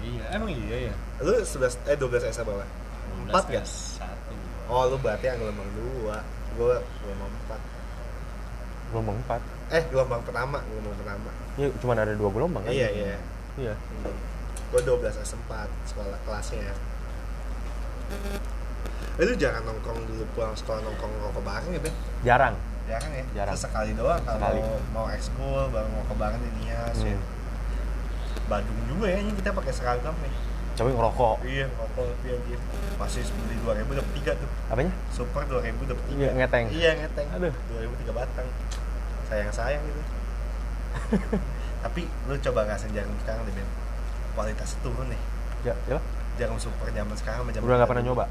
iya 0.00 0.24
emang 0.32 0.50
iya 0.50 0.76
ya 0.88 0.94
Lu 1.20 1.32
11 1.36 1.46
eh 1.86 1.94
12 1.94 2.26
SA 2.26 2.42
berapa? 2.42 2.66
Empat 3.22 3.44
ya? 3.46 3.62
satu 3.62 4.34
Oh, 4.66 4.82
lu 4.86 4.98
berarti 4.98 5.24
yang 5.24 5.38
gelombang 5.38 5.70
2. 6.02 6.18
Gua 6.58 6.74
gelombang 6.98 7.30
4. 7.46 7.62
Gelombang 8.90 9.16
4. 9.22 9.38
Eh, 9.70 9.82
gelombang 9.86 10.20
pertama, 10.20 10.58
gelombang 10.66 10.98
pertama. 10.98 11.30
Ya, 11.54 11.70
cuma 11.78 11.94
ada 11.94 12.10
dua 12.10 12.26
gelombang 12.28 12.62
kan? 12.64 12.74
Iya, 12.74 12.88
iya. 12.90 13.14
Iya. 13.56 13.74
Gue 14.70 14.80
12 14.86 15.22
S4 15.26 15.50
sekolah 15.90 16.18
kelasnya. 16.22 16.70
Eh, 19.18 19.24
lu 19.26 19.34
jangan 19.34 19.66
nongkrong 19.66 20.06
dulu 20.06 20.22
pulang 20.32 20.54
sekolah 20.54 20.80
nongkrong 20.86 21.10
nongkrong 21.18 21.46
bareng 21.46 21.70
ya, 21.74 21.80
Ben? 21.82 21.94
Jarang. 22.22 22.54
Jarang 22.86 23.12
ya? 23.12 23.24
Jarang. 23.42 23.54
Sekali 23.58 23.90
doang 23.98 24.22
kalau 24.22 24.62
mau 24.94 25.06
ekskul 25.10 25.68
baru 25.74 25.88
mau 25.90 26.06
ke 26.06 26.14
bareng 26.14 26.40
di 26.40 26.50
Nias 26.62 26.98
ya. 27.02 27.14
Hmm. 27.18 27.22
Badung 28.46 28.80
juga 28.86 29.06
ya, 29.10 29.18
ini 29.22 29.34
kita 29.34 29.50
pakai 29.50 29.72
seragam 29.74 30.14
nih. 30.22 30.34
Tapi 30.78 30.90
ngerokok. 30.96 31.36
Iya, 31.44 31.66
rokok 31.76 32.04
tapi 32.08 32.28
aja. 32.32 32.56
Masih 32.96 33.22
beli 33.36 33.56
2000 33.62 34.00
dapat 34.00 34.12
3 34.16 34.40
tuh. 34.40 34.50
Apanya? 34.72 34.92
Super 35.12 35.42
2000 35.50 35.76
dapat 35.84 36.04
3. 36.08 36.14
Iya, 36.16 36.30
ngeteng. 36.38 36.64
Iya, 36.72 36.90
ngeteng. 37.04 37.28
Aduh. 37.36 37.54
2000 37.74 38.00
3 38.06 38.16
batang. 38.16 38.46
Sayang-sayang 39.28 39.82
gitu. 39.84 40.02
tapi 41.84 42.02
lu 42.26 42.34
coba 42.40 42.60
ngasain 42.64 42.90
jarum 42.96 43.12
sekarang 43.20 43.44
deh, 43.44 43.54
Ben. 43.54 43.68
Kualitasnya 44.32 44.78
turun 44.80 45.06
nih. 45.08 45.20
Ya, 45.62 45.74
ya. 45.86 45.98
Jarum 46.36 46.56
super 46.56 46.88
zaman 46.88 47.14
sekarang 47.14 47.44
sama 47.44 47.50
zaman 47.52 47.66
Udah 47.66 47.76
nggak 47.78 47.90
pernah 47.90 48.04
nyoba. 48.04 48.24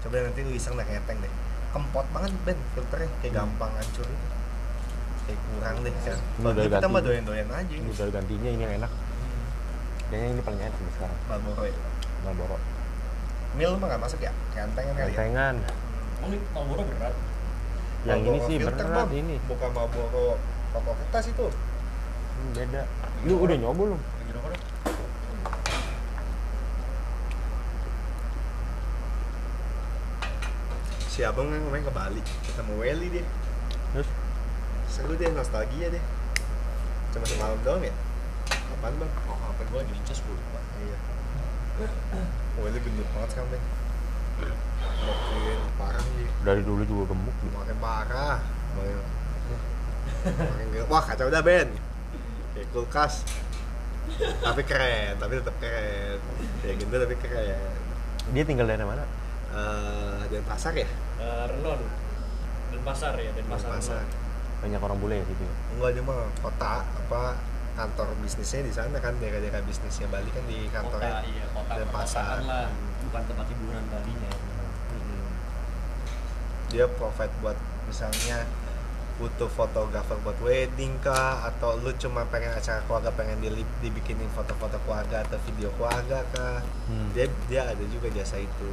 Coba 0.00 0.14
nanti 0.20 0.40
lu 0.42 0.52
iseng 0.52 0.74
dah 0.74 0.84
ngeteng 0.84 1.18
deh. 1.20 1.32
Kempot 1.70 2.06
banget 2.10 2.32
Ben 2.44 2.58
filternya, 2.72 3.08
kayak 3.18 3.30
Hmm. 3.30 3.38
gampang 3.44 3.72
hancur 3.74 4.06
gitu. 4.06 4.26
Kayak 5.24 5.38
kurang 5.42 5.76
deh 5.80 5.94
kan. 5.96 6.18
Ini 6.18 6.44
udah 6.44 6.64
kita 6.68 6.86
mah 6.86 7.00
doyan-doyan 7.00 7.48
aja 7.48 7.64
Ini 7.66 7.80
ini. 7.80 7.88
udah 7.90 8.06
gantinya 8.10 8.50
ini 8.50 8.62
yang 8.62 8.74
enak. 8.78 8.92
Kayaknya 10.04 10.28
ini 10.28 10.40
paling 10.42 10.60
enak 10.62 10.76
nih 10.76 10.92
sekarang. 10.94 11.18
Marlboro 11.26 11.62
ya. 11.64 11.76
Marlboro. 12.22 12.56
Mil 13.54 13.72
mah 13.78 13.86
gak 13.86 14.02
masuk 14.02 14.20
ya? 14.20 14.32
Kentengan 14.50 14.92
kali 14.92 15.00
ya? 15.00 15.06
Kentengan. 15.08 15.54
oh 16.16 16.26
ini 16.26 16.38
Marlboro 16.50 16.82
berat 16.84 17.14
Yang 18.04 18.18
ini 18.18 18.28
Marlboro 18.28 18.44
sih 18.44 18.56
filter, 18.58 18.84
berat 18.84 18.96
Bang. 18.98 19.08
ini. 19.14 19.36
Bukan 19.46 19.70
Marlboro 19.72 20.26
rokok 20.74 20.94
kertas 21.00 21.24
itu. 21.28 21.46
Hmm, 21.46 22.48
beda 22.50 22.82
lu 23.24 23.34
udah 23.40 23.56
nyoba 23.56 23.82
lu 23.86 23.96
Lagi 23.96 24.32
rokok 24.34 24.48
dong. 24.50 24.62
Si 31.14 31.22
abang 31.22 31.46
kan 31.46 31.62
kemarin 31.62 31.86
ke 31.86 31.94
Bali, 31.94 32.22
ketemu 32.42 32.74
Welly 32.74 33.06
dia. 33.06 33.22
terus 33.94 34.10
Seru 34.90 35.14
deh, 35.14 35.30
nostalgia 35.30 35.86
deh. 35.86 36.02
Cuma 37.14 37.22
semalam 37.22 37.54
doang 37.62 37.86
ya? 37.86 37.94
Apaan 38.50 38.98
bang? 38.98 39.06
Oh, 39.30 39.38
apa 39.46 39.62
gua 39.70 39.86
lagi 39.86 39.94
dicas 39.94 40.18
gua 40.26 40.34
lupa. 40.34 40.58
Iya. 40.82 40.98
Welly 42.66 42.82
gendut 42.82 43.06
banget 43.14 43.30
sekarang 43.30 43.46
bang. 43.54 43.64
Makin 45.06 45.58
parah 45.78 46.02
nih. 46.02 46.28
dari 46.42 46.62
dulu 46.66 46.82
juga 46.82 47.14
gemuk 47.14 47.36
gitu. 47.46 47.54
Makin 47.62 47.76
parah. 47.78 48.38
Makin, 48.74 48.96
makin 50.34 50.66
Wah 50.90 51.02
kacau 51.06 51.30
dah 51.30 51.46
Ben. 51.46 51.70
Kayak 52.58 52.66
kulkas. 52.74 53.22
tapi 54.42 54.66
keren, 54.66 55.14
tapi 55.22 55.38
tetap 55.38 55.54
keren. 55.62 56.18
Ya 56.66 56.74
gendut 56.74 57.06
tapi 57.06 57.14
keren. 57.22 57.70
dia 58.34 58.42
tinggal 58.42 58.66
dari 58.66 58.82
mana 58.82 59.06
Eh, 59.54 60.20
Denpasar 60.28 60.74
ya? 60.74 60.88
Eh, 61.16 61.44
Renon. 61.46 61.80
Dan 62.70 62.80
pasar 62.82 63.14
ya, 63.14 63.30
dan 63.30 63.46
pasar. 63.46 63.68
Denpasar. 63.70 64.02
Renon. 64.02 64.22
banyak 64.54 64.80
orang 64.80 64.96
bule 64.98 65.14
ya 65.14 65.24
situ 65.24 65.44
ya? 65.44 65.54
Enggak 65.72 65.90
dia 65.92 66.02
mah 66.02 66.24
kota 66.40 66.72
apa 66.80 67.22
kantor 67.74 68.06
bisnisnya 68.18 68.64
di 68.64 68.72
sana 68.72 68.96
kan 68.96 69.12
daerah-daerah 69.18 69.60
bisnisnya 69.60 70.08
Bali 70.08 70.30
kan 70.30 70.40
di 70.46 70.64
Kota, 70.64 70.72
kantornya 70.96 71.20
iya, 71.22 71.44
kota 71.52 71.72
dan 71.74 71.88
pasar. 71.92 72.40
perkotaan 72.40 72.48
lah. 72.48 72.68
Bukan 73.04 73.22
tempat 73.26 73.46
hiburan 73.46 73.84
Balinya. 73.86 74.32
Mm-mm. 74.90 75.26
dia 76.66 76.86
provide 76.88 77.34
buat 77.38 77.58
misalnya 77.84 78.38
butuh 79.14 79.46
fotografer 79.46 80.16
buat 80.24 80.38
wedding 80.40 80.96
kah 80.98 81.44
atau 81.44 81.78
lu 81.78 81.92
cuma 81.94 82.24
pengen 82.26 82.50
acara 82.50 82.82
keluarga 82.82 83.12
pengen 83.12 83.38
di, 83.38 83.46
dibikinin 83.78 84.26
foto-foto 84.32 84.74
keluarga 84.82 85.22
atau 85.22 85.38
video 85.44 85.68
keluarga 85.76 86.24
kah 86.32 86.58
Hmm. 86.84 87.12
dia 87.12 87.28
dia 87.46 87.62
ada 87.64 87.84
juga 87.86 88.08
jasa 88.10 88.36
itu 88.36 88.70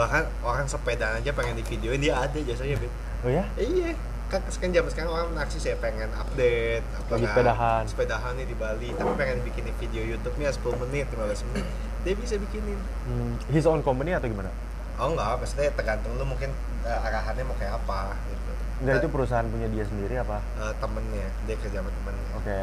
bahkan 0.00 0.24
orang 0.40 0.64
sepeda 0.64 1.12
aja 1.12 1.30
pengen 1.30 1.54
di 1.54 1.64
videoin 1.66 2.00
dia 2.00 2.16
ada 2.16 2.38
jasanya 2.40 2.80
Bet. 2.80 2.92
oh 3.20 3.28
ya? 3.28 3.44
Iya. 3.54 3.92
Kan 4.26 4.40
sekarang 4.46 4.72
zaman 4.72 4.90
sekarang 4.90 5.10
orang 5.10 5.28
naksi 5.34 5.58
saya 5.58 5.76
pengen 5.76 6.08
update 6.14 6.86
apa 6.88 7.10
Lagi 7.10 7.20
kan, 7.20 7.28
sepedahan. 7.28 7.82
sepedahan 7.84 8.32
nih 8.34 8.46
di 8.46 8.56
Bali 8.56 8.88
tapi 8.94 9.10
pengen 9.14 9.42
bikinin 9.42 9.74
video 9.76 10.02
YouTube 10.06 10.38
nya 10.38 10.48
10 10.48 10.62
menit 10.80 11.06
15 11.10 11.48
menit. 11.50 11.66
Dia 12.00 12.14
bisa 12.16 12.34
bikinin. 12.38 12.78
Hmm, 13.04 13.34
his 13.48 13.66
own 13.66 13.82
company 13.82 14.14
atau 14.14 14.24
gimana? 14.24 14.48
Oh 14.96 15.10
enggak. 15.10 15.36
Maksudnya 15.36 15.68
tergantung 15.74 16.14
lu 16.14 16.24
mungkin 16.24 16.48
eh, 16.80 17.00
arahannya 17.02 17.42
mau 17.42 17.58
kayak 17.58 17.76
apa 17.76 18.14
gitu. 18.24 18.50
Nah, 18.80 18.96
itu 18.96 19.08
perusahaan 19.10 19.44
punya 19.44 19.68
dia 19.68 19.84
sendiri 19.84 20.14
apa? 20.16 20.40
Eh, 20.56 20.72
temennya. 20.78 21.28
Dia 21.44 21.56
kerja 21.58 21.78
sama 21.78 21.90
temennya. 21.92 22.30
Oke. 22.34 22.60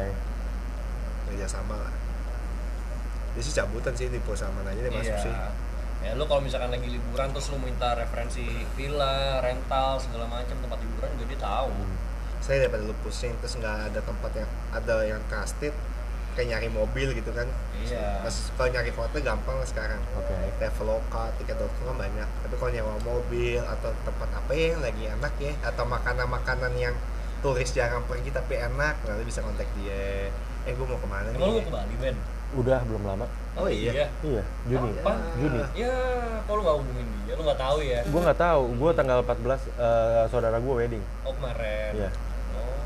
Kerja 1.28 1.46
sama 1.46 1.74
lah. 1.76 1.92
Dia 3.36 3.42
sih 3.44 3.52
cabutan 3.52 3.92
sih 3.92 4.08
di 4.08 4.18
perusahaan 4.18 4.50
mana 4.50 4.72
aja 4.72 4.80
dia 4.80 4.90
masuk 4.90 5.12
Iya. 5.12 5.22
sih 5.22 5.34
Ya 5.98 6.14
lu 6.14 6.24
kalau 6.24 6.40
misalkan 6.40 6.70
lagi 6.70 6.86
liburan 6.86 7.30
terus 7.30 7.50
lu 7.50 7.58
minta 7.58 7.92
referensi 7.92 8.46
villa, 8.74 9.42
rental 9.42 9.98
segala 9.98 10.24
macam 10.26 10.56
tempat 10.56 10.78
hiburan 10.78 11.10
juga 11.18 11.26
dia 11.28 11.40
tahu. 11.40 11.70
saya 12.38 12.64
daripada 12.64 12.86
lu 12.86 12.94
pusing 13.02 13.34
terus 13.42 13.58
nggak 13.58 13.90
ada 13.90 14.00
tempat 14.00 14.30
yang 14.32 14.48
ada 14.70 14.94
yang 15.02 15.18
trusted 15.26 15.74
kayak 16.32 16.54
nyari 16.54 16.68
mobil 16.70 17.10
gitu 17.10 17.34
kan 17.34 17.50
Iya. 17.74 18.22
Pas 18.22 18.30
kalau 18.54 18.70
nyari 18.70 18.94
foto 18.94 19.18
gampang 19.18 19.58
lah 19.58 19.66
sekarang 19.66 19.98
oke 20.14 20.30
Traveloka, 20.56 21.34
tiket.com 21.34 21.98
banyak 21.98 22.28
tapi 22.46 22.54
kalau 22.54 22.70
nyewa 22.70 22.94
mobil 23.02 23.58
atau 23.58 23.90
tempat 24.06 24.28
apa 24.30 24.50
ya 24.54 24.70
yang 24.70 24.82
lagi 24.86 25.02
enak 25.10 25.34
ya 25.42 25.52
atau 25.66 25.82
makanan-makanan 25.82 26.72
yang 26.78 26.94
turis 27.42 27.74
jarang 27.74 28.06
pergi 28.06 28.30
tapi 28.30 28.54
enak 28.54 28.94
nanti 29.02 29.24
bisa 29.26 29.42
kontak 29.42 29.66
dia 29.74 30.30
eh 30.62 30.72
gue 30.72 30.86
mau 30.86 30.94
ke 30.94 31.08
mana 31.10 31.34
Emang 31.34 31.42
lu 31.42 31.42
mau 31.42 31.58
nih 31.58 31.66
ke 31.66 31.72
Bali, 31.74 31.94
Ben? 31.98 32.16
Udah 32.50 32.80
belum 32.80 33.02
lama 33.04 33.26
oh 33.54 33.68
iya 33.68 34.08
iya 34.22 34.42
Juni 34.64 34.90
Apa? 34.98 35.12
Juni 35.34 35.60
Ya, 35.74 35.92
kok 36.40 36.52
lu 36.52 36.62
gak 36.62 36.76
hubungin 36.76 37.04
dia? 37.22 37.34
Lu 37.34 37.42
gak 37.44 37.58
tahu 37.58 37.78
ya? 37.80 38.00
gue 38.02 38.20
nggak 38.22 38.38
tahu 38.38 38.62
gue 38.72 38.90
tanggal 38.94 39.18
14 39.20 39.36
eh, 39.76 40.22
saudara 40.26 40.56
gue 40.56 40.74
wedding 40.74 41.04
Oh 41.22 41.32
kemarin. 41.32 41.92
Iya. 41.94 42.10
Oh. 42.54 42.80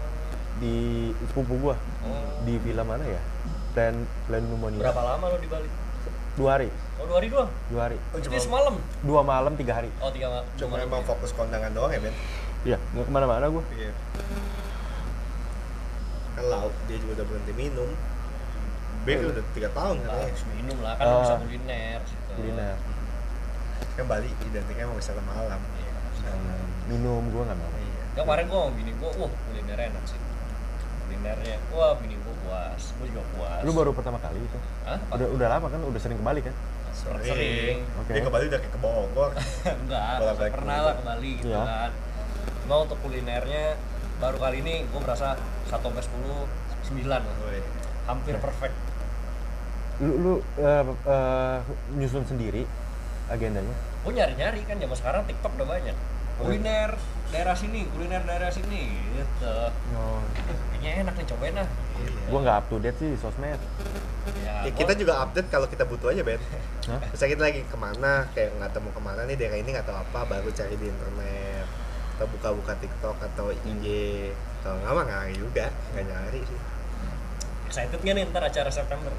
di 0.59 0.77
sepupu 1.23 1.55
gue 1.61 1.75
Oh. 2.03 2.35
di 2.43 2.55
villa 2.59 2.83
mana 2.83 3.05
ya 3.05 3.23
plan 3.71 3.95
plan 4.27 4.43
pneumonia 4.43 4.81
Berapa 4.81 5.03
lama 5.07 5.25
lu 5.29 5.39
di 5.39 5.47
Bali? 5.47 5.69
dua 6.33 6.57
hari 6.57 6.69
Oh 6.97 7.05
dua 7.05 7.17
hari 7.19 7.29
doang? 7.29 7.51
dua 7.69 7.83
hari 7.87 7.99
Oh, 8.11 8.19
Jadi 8.19 8.35
cuma, 8.35 8.43
semalam? 8.43 8.75
dua 9.01 9.21
malam 9.23 9.53
tiga 9.55 9.73
hari 9.75 9.91
Oh 9.99 10.09
tiga 10.09 10.27
malam. 10.29 10.47
cuma 10.57 10.75
emang 10.77 11.03
fokus 11.03 11.31
kondangan 11.31 11.71
doang 11.71 11.89
ya 11.89 12.01
Ben 12.01 12.15
iya 12.65 12.79
nggak 12.91 13.05
ke 13.05 13.13
mana-mana 13.13 13.47
gue 13.47 13.63
Iya. 13.73 13.93
Kan 16.33 16.45
lauk 16.49 16.73
dia 16.85 16.97
juga 16.97 17.13
udah 17.15 17.27
berhenti 17.29 17.53
minum. 17.53 17.91
B 19.03 19.09
kan 19.13 19.25
udah 19.29 19.45
tiga 19.53 19.69
tahun 19.71 19.97
kan 19.99 20.09
ya. 20.09 20.23
Harus 20.25 20.45
minum 20.51 20.79
lah, 20.79 20.95
kan 20.95 21.05
Ah. 21.05 21.21
bisa 21.21 21.35
kuliner 21.39 21.99
situ. 22.03 22.33
kuliner 22.33 22.77
Kan 23.93 24.05
Bali 24.07 24.31
identiknya 24.41 24.85
mau 24.87 24.97
wisata 24.97 25.23
malam. 25.23 25.61
Iya, 25.61 25.93
bisa. 26.09 26.31
minum 26.87 27.23
gue 27.27 27.43
nggak 27.43 27.59
mau 27.59 27.71
Iya. 27.73 28.03
Ya, 28.13 28.21
kemarin 28.23 28.45
gua 28.47 28.59
sama 28.63 28.73
bini 28.75 28.93
gua, 28.97 29.11
wah 29.17 29.31
kuliner 29.43 29.79
enak 29.81 30.05
sih. 30.05 30.21
Kulinernya, 31.03 31.57
wah 31.71 31.93
bini 31.97 32.17
gua 32.19 32.35
puas, 32.41 32.83
gua 32.97 33.07
juga 33.07 33.23
puas. 33.33 33.61
lu 33.63 33.71
baru 33.73 33.91
pertama 33.93 34.17
kali 34.17 34.39
itu 34.39 34.59
Hah? 34.85 34.99
Udah 35.13 35.29
udah 35.29 35.47
lama 35.49 35.67
kan 35.69 35.81
udah 35.81 36.01
sering 36.01 36.17
ke 36.17 36.25
Bali 36.25 36.41
kan 36.41 36.55
Sering. 36.93 37.25
Sering. 37.25 37.79
Oke. 37.99 38.11
Dia 38.13 38.23
ke 38.23 38.31
Bali 38.31 38.45
udah 38.47 38.61
kayak 38.61 38.73
ke 38.73 38.81
Bogor. 38.81 39.31
Enggak, 39.83 40.05
pernah 40.53 40.79
lah 40.83 40.95
ke 40.95 41.03
Bali 41.03 41.31
gitu 41.37 41.49
Iya. 41.49 41.65
kan. 41.65 41.91
Cuma 42.63 42.75
untuk 42.81 42.99
kulinernya 43.01 43.65
baru 44.19 44.37
kali 44.39 44.57
ini 44.61 44.75
gua 44.89 45.01
merasa 45.03 45.35
1 45.67 45.73
sampai 45.73 46.05
10 46.05 46.47
9 46.93 47.09
lah. 47.09 47.21
Woi. 47.43 47.61
Hampir 48.05 48.35
perfect. 48.39 48.77
Lu 50.01 50.13
lu 50.19 50.33
eh, 50.57 50.85
eh, 50.87 51.59
nyusun 51.99 52.25
sendiri 52.25 52.65
agendanya 53.29 53.75
Gua 54.03 54.13
nyari-nyari 54.13 54.67
kan 54.67 54.77
zaman 54.83 54.97
sekarang 54.99 55.23
TikTok 55.31 55.53
udah 55.63 55.69
banyak. 55.79 55.97
Kuliner 56.35 56.91
daerah 57.31 57.55
sini, 57.55 57.87
kuliner 57.95 58.23
daerah 58.27 58.51
sini 58.51 58.99
gitu. 59.15 59.57
oh. 59.95 60.19
Kayaknya 60.75 61.07
enak 61.07 61.15
nih 61.15 61.27
cobain 61.31 61.55
lah. 61.55 61.69
gue 62.03 62.39
nggak 62.43 62.57
up 62.59 62.67
to 62.67 62.77
date 62.83 62.99
sih 62.99 63.15
di 63.15 63.19
sosmed 63.21 63.61
Ya, 64.43 64.67
Ya, 64.67 64.71
kita 64.75 64.95
juga 64.99 65.23
update 65.23 65.51
kalau 65.51 65.71
kita 65.71 65.87
butuh 65.87 66.11
aja 66.11 66.23
Ben. 66.27 66.39
Hah? 66.91 66.99
Misalnya 67.11 67.31
kita 67.35 67.43
lagi 67.43 67.61
ke 67.67 67.77
mana, 67.79 68.27
kayak 68.35 68.59
nggak 68.59 68.79
mau 68.83 68.91
ke 68.95 69.03
mana 69.03 69.21
nih 69.27 69.35
daerah 69.39 69.59
ini 69.59 69.71
nggak 69.71 69.87
tahu 69.87 69.99
apa, 69.99 70.21
baru 70.27 70.51
cari 70.51 70.75
di 70.79 70.87
internet 70.91 71.67
atau 72.19 72.27
buka-buka 72.31 72.75
TikTok 72.79 73.19
atau 73.19 73.51
IG. 73.51 73.87
Kalau 74.63 74.79
nggak 74.83 74.93
mah 74.95 75.05
nggak 75.07 75.23
juga, 75.39 75.67
nggak 75.95 76.05
nyari 76.07 76.41
sih. 76.43 76.61
excited 77.67 77.99
nggak 78.03 78.15
nih 78.19 78.25
ntar 78.31 78.43
acara 78.47 78.71
September? 78.71 79.11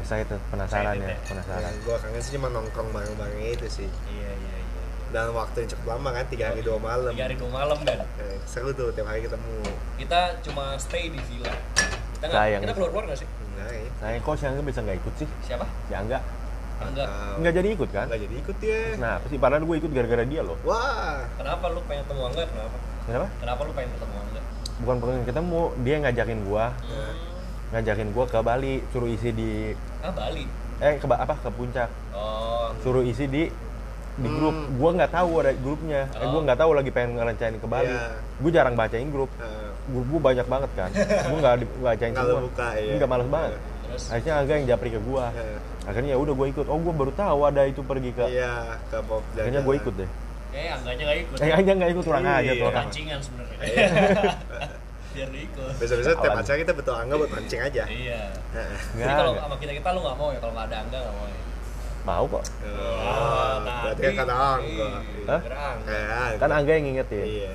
Excited 0.00 0.40
penasaran 0.48 0.84
Excited 0.90 1.02
ya 1.02 1.10
ya? 1.10 1.18
penasaran 1.24 1.60
Yang 1.62 1.76
gue 1.80 1.96
kangen 1.98 2.20
sih 2.20 2.32
cuma 2.34 2.48
nongkrong 2.48 2.88
bareng-bareng 2.90 3.40
itu 3.46 3.66
sih. 3.70 3.88
Iya 4.06 4.30
iya 4.32 4.54
iya. 4.56 4.82
Dan 5.10 5.26
waktu 5.32 5.56
yang 5.58 5.70
cukup 5.70 5.86
lama 5.90 6.08
kan, 6.12 6.24
tiga 6.26 6.44
hari 6.48 6.60
dua 6.60 6.78
malam. 6.78 7.10
Tiga 7.10 7.24
hari 7.24 7.36
dua 7.36 7.50
malam 7.50 7.78
dan 7.82 7.98
Eh, 8.16 8.38
seru 8.44 8.70
tuh 8.70 8.90
tiap 8.90 9.06
hari 9.06 9.20
ketemu. 9.20 9.58
kita 9.96 10.20
cuma 10.40 10.74
stay 10.76 11.08
di 11.08 11.20
villa. 11.20 11.50
Kita 12.14 12.24
nggak 12.26 12.60
kita 12.60 12.72
keluar 12.72 12.90
keluar 12.90 13.04
nggak 13.06 13.18
sih? 13.18 13.28
Enggak 13.50 13.68
ya. 13.70 13.90
saya 13.98 14.16
kok 14.18 14.34
si 14.34 14.44
Angga 14.46 14.62
bisa 14.62 14.80
nggak 14.80 14.96
ikut 14.96 15.14
sih 15.16 15.28
Siapa? 15.42 15.66
si 15.84 15.92
Angga 15.92 16.18
Enggak. 16.80 17.08
Nggak 17.36 17.52
jadi 17.54 17.68
ikut 17.70 17.90
kan 17.90 18.06
Nggak 18.08 18.20
jadi 18.22 18.34
ikut 18.38 18.56
dia. 18.58 18.80
nah 18.96 19.12
apa 19.16 19.26
sih 19.26 19.36
padahal 19.36 19.62
gue 19.62 19.76
ikut 19.76 19.90
gara-gara 19.90 20.24
dia 20.24 20.40
loh 20.40 20.56
Wah, 20.62 21.20
Kenapa 21.36 21.68
lu 21.68 21.80
pengen 21.84 22.04
ketemu 22.04 22.22
Angga? 22.24 22.44
Kenapa? 22.46 22.76
kenapa 23.04 23.26
Kenapa 23.36 23.60
lu 23.60 23.72
pengen 23.72 23.90
ketemu 23.92 24.14
Angga? 24.16 24.40
bukan 24.80 24.96
pengen 24.98 25.24
ketemu 25.26 25.60
dia 25.80 25.96
ngajakin 25.98 26.38
gua 26.42 26.64
Hmm. 26.80 27.14
Ngajakin 27.70 28.08
gua 28.10 28.24
ke 28.24 28.38
Bali 28.40 28.74
suruh 28.90 29.06
isi 29.06 29.30
di 29.30 29.50
Ah 29.98 30.10
Bali. 30.10 30.44
eh 30.78 30.94
ke 30.96 31.06
apa 31.06 31.34
ke 31.36 31.50
puncak 31.50 31.88
Oh. 32.10 32.72
suruh 32.80 33.02
isi 33.02 33.24
di 33.24 33.46
di 34.12 34.28
grup 34.28 34.52
Hmm. 34.52 34.76
gua 34.76 34.90
nggak 34.92 35.12
tahu 35.12 35.30
ada 35.38 35.52
grupnya 35.54 36.02
eh, 36.10 36.24
gua 36.24 36.34
Oh. 36.34 36.42
nggak 36.42 36.58
tahu 36.58 36.70
lagi 36.72 36.90
pengen 36.90 37.14
ngerencanain 37.14 37.56
ke 37.56 37.66
Bali 37.66 37.88
Iya. 37.88 38.10
gua 38.36 38.50
jarang 38.50 38.74
bacain 38.74 39.08
grup 39.08 39.30
eh, 39.36 39.70
grup 39.88 40.06
gua 40.08 40.20
banyak 40.24 40.46
banget 40.46 40.70
kan 40.74 40.90
gua 41.24 41.38
nggak 41.38 41.54
bacain 41.80 42.12
semua 42.12 42.42
buka, 42.42 42.66
iya. 42.74 42.92
nggak 42.96 43.08
males 43.08 43.28
banget 43.28 43.52
Terus 43.80 44.06
akhirnya 44.08 44.34
Angga 44.36 44.52
yang 44.52 44.66
japri 44.68 44.88
ke 44.88 45.00
gua 45.00 45.24
eh, 45.30 45.58
akhirnya 45.82 46.10
ya 46.10 46.18
udah 46.18 46.34
gua 46.34 46.46
ikut 46.48 46.66
oh 46.66 46.78
gua 46.80 46.94
baru 46.96 47.12
tahu 47.12 47.38
ada 47.44 47.62
itu 47.64 47.80
pergi 47.80 48.10
ke 48.10 48.24
iya 48.28 48.54
ke 48.86 48.98
Bob 49.02 49.22
akhirnya 49.32 49.60
gua 49.60 49.74
ikut 49.76 49.94
deh 49.96 50.10
eh 50.50 50.66
Angganya 50.68 51.02
nggak 51.04 51.18
ikut. 51.20 51.36
eh 51.38 51.50
Angga 51.52 51.72
nggak 51.72 51.90
ikut 51.92 52.04
kurang 52.04 52.24
Iya. 52.24 52.34
aja 52.36 52.52
tuh 52.52 52.66
orang 52.66 52.82
Pancingan 52.82 53.20
sebenarnya. 53.20 53.62
Biar 55.10 55.26
lu 55.26 55.38
ikut. 55.40 55.72
Besok-besok 55.76 56.14
tiap 56.18 56.34
acara 56.36 56.56
kita 56.56 56.72
betul 56.72 56.94
angga 56.94 57.14
buat 57.16 57.30
mancing 57.30 57.60
aja. 57.60 57.82
Iya. 57.84 58.22
Jadi 58.94 59.12
kalau 59.12 59.32
sama 59.34 59.56
kita 59.58 59.72
kita 59.74 59.88
lu 59.90 60.00
nggak 60.00 60.16
mau 60.16 60.28
ya 60.30 60.38
kalau 60.38 60.52
nggak 60.54 60.66
ada 60.66 60.76
Angga 60.80 60.98
nggak 61.00 61.14
mau 61.14 61.26
ya. 61.26 61.38
mau 62.00 62.24
kok 62.26 62.44
Oh, 62.64 63.54
berarti 63.84 64.00
kan 64.00 64.12
kata 64.16 64.34
angga. 64.34 64.88
Hah? 65.26 65.40
Kira 65.42 65.58
Angga. 65.58 65.90
Kayak 65.90 66.38
kan 66.38 66.50
Angga 66.50 66.72
yang 66.72 66.84
ngingetin 66.86 67.24
Iya. 67.26 67.52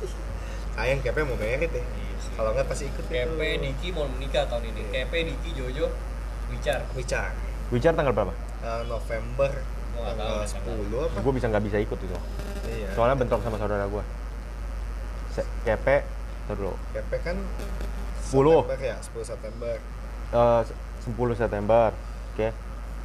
Sayang 0.74 1.00
kepe 1.00 1.20
mau 1.22 1.36
merit 1.36 1.68
ya. 1.68 1.80
Iya. 1.80 2.14
Kalau 2.32 2.50
nggak 2.52 2.66
pasti 2.66 2.84
ikut 2.86 3.06
Kepe 3.06 3.48
Diki 3.58 3.88
mau 3.90 4.04
menikah 4.06 4.44
tahun 4.44 4.64
ini. 4.66 4.82
Kepe 4.88 5.18
Diki 5.22 5.50
Jojo 5.52 5.86
Wicar. 6.48 6.80
Wicar. 6.92 7.32
Wicar 7.68 7.92
tanggal 7.92 8.12
berapa? 8.12 8.32
Eh, 8.60 8.82
November 8.86 9.50
Gua 9.92 10.00
nggak 10.02 10.14
tahu 10.14 10.28
tanggal 10.28 10.42
Desember. 10.42 10.72
10 10.74 11.06
apa? 11.06 11.18
gue 11.18 11.32
bisa 11.32 11.46
nggak 11.46 11.64
bisa 11.64 11.78
ikut 11.78 11.98
itu 11.98 12.16
Iya. 12.62 12.88
soalnya 12.92 13.16
bentrok 13.18 13.40
sama 13.40 13.56
saudara 13.56 13.84
gue 13.84 14.04
kepe 15.62 15.96
terus 16.44 16.58
dulu 16.58 16.74
Kepe 16.90 17.16
kan 17.20 17.36
10. 18.24 18.32
September 18.32 18.78
ya 18.78 18.96
10 18.98 19.24
September 19.24 19.74
Eh, 20.32 20.62
10 21.04 21.12
September 21.36 21.88
oke 22.32 22.48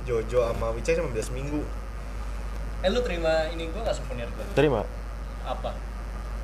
Jojo 0.03 0.39
sama 0.45 0.67
Wicca 0.71 0.91
cuma 0.93 1.09
beda 1.09 1.23
seminggu 1.23 1.61
Eh 2.77 2.87
lu 2.87 3.01
terima 3.01 3.49
ini 3.49 3.67
gua 3.67 3.81
nggak 3.83 3.95
souvenir 3.95 4.29
gua? 4.29 4.45
terima 4.53 4.81
Apa? 5.43 5.71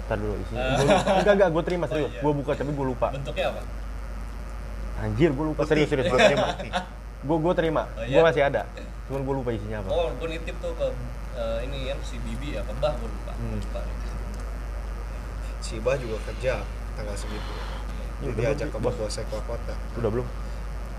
Ntar 0.03 0.17
dulu 0.17 0.35
isinya. 0.35 0.63
Gua 0.75 0.83
lupa. 0.83 1.11
enggak 1.15 1.33
enggak 1.33 1.49
gue 1.49 1.63
terima 1.63 1.85
serius 1.85 2.09
iya. 2.09 2.19
gue 2.19 2.33
buka 2.33 2.51
tapi 2.53 2.71
gue 2.71 2.85
lupa 2.85 3.07
Bentuknya 3.09 3.45
apa? 3.49 3.61
anjir 4.99 5.29
gue 5.29 5.45
lupa 5.45 5.61
serius 5.63 5.87
serius 5.87 6.05
gue 6.05 6.19
terima 6.19 6.47
gue 7.19 7.37
gue 7.43 7.53
terima 7.53 7.83
Oh, 7.89 8.01
gue 8.01 8.11
iya? 8.11 8.21
masih 8.21 8.43
ada 8.43 8.61
cuman 9.03 9.21
gue 9.21 9.35
lupa 9.35 9.49
isinya 9.51 9.77
apa 9.79 9.89
Oh, 9.89 10.07
gua 10.13 10.27
nitip 10.27 10.55
tuh 10.57 10.71
ke 10.73 10.87
eh, 11.33 11.57
ini 11.63 11.77
kan 11.87 11.97
si 12.01 12.15
Bibi 12.19 12.55
ya, 12.55 12.61
ke 12.61 12.71
Mbah 12.73 12.93
gua 12.93 13.07
lupa. 13.07 13.31
Hmm. 13.33 13.57
Lupa 13.57 13.81
si 15.59 15.79
Bah 15.79 15.95
juga 15.95 16.19
kerja 16.25 16.59
tanggal 16.95 17.15
segitu. 17.17 17.53
Iya, 18.23 18.31
jadi 18.31 18.41
ajak 18.55 18.67
ke 18.71 18.77
keluar 18.79 19.41
kota. 19.43 19.73
Udah 19.99 20.09
belum. 20.09 20.27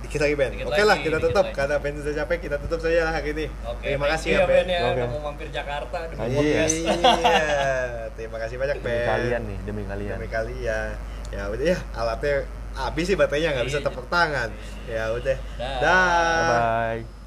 Dikit 0.04 0.20
lagi 0.20 0.34
Ben. 0.36 0.52
Oke 0.68 0.76
lagi, 0.76 0.84
lah 0.84 0.96
kita 1.00 1.16
tutup. 1.16 1.46
lagi. 1.48 1.56
karena 1.56 1.76
Ben 1.80 1.94
sudah 1.96 2.14
capek 2.20 2.38
kita 2.44 2.56
tutup 2.60 2.78
saja 2.84 3.08
lah 3.08 3.12
hari 3.16 3.28
ini. 3.32 3.46
Oke, 3.64 3.88
terima 3.88 4.06
kasih 4.12 4.28
ya 4.36 4.38
Ben 4.44 4.66
ya, 4.68 4.80
udah 4.92 5.06
mau 5.08 5.20
mampir 5.32 5.48
Jakarta 5.48 5.98
di 6.12 6.14
Anjir. 6.20 6.36
podcast. 6.36 6.76
iya. 6.76 7.48
Terima 8.12 8.36
kasih 8.36 8.56
banyak 8.60 8.76
demi 8.84 8.92
Ben. 8.92 9.08
kalian 9.08 9.42
nih 9.48 9.58
demi 9.64 9.82
kalian. 9.88 10.16
Demi 10.20 10.28
kalian. 10.28 10.90
Ya 11.32 11.42
udah 11.48 11.64
ya 11.64 11.78
alatnya 11.96 12.34
habis 12.76 13.04
sih 13.08 13.16
baterainya 13.16 13.56
nggak 13.56 13.66
bisa 13.72 13.80
tepuk 13.80 14.04
tangan. 14.12 14.52
Ya 14.84 15.08
udah. 15.08 15.36
Dah. 15.56 15.78
dah. 15.80 16.12
Bye 16.20 16.44
bye 17.00 17.23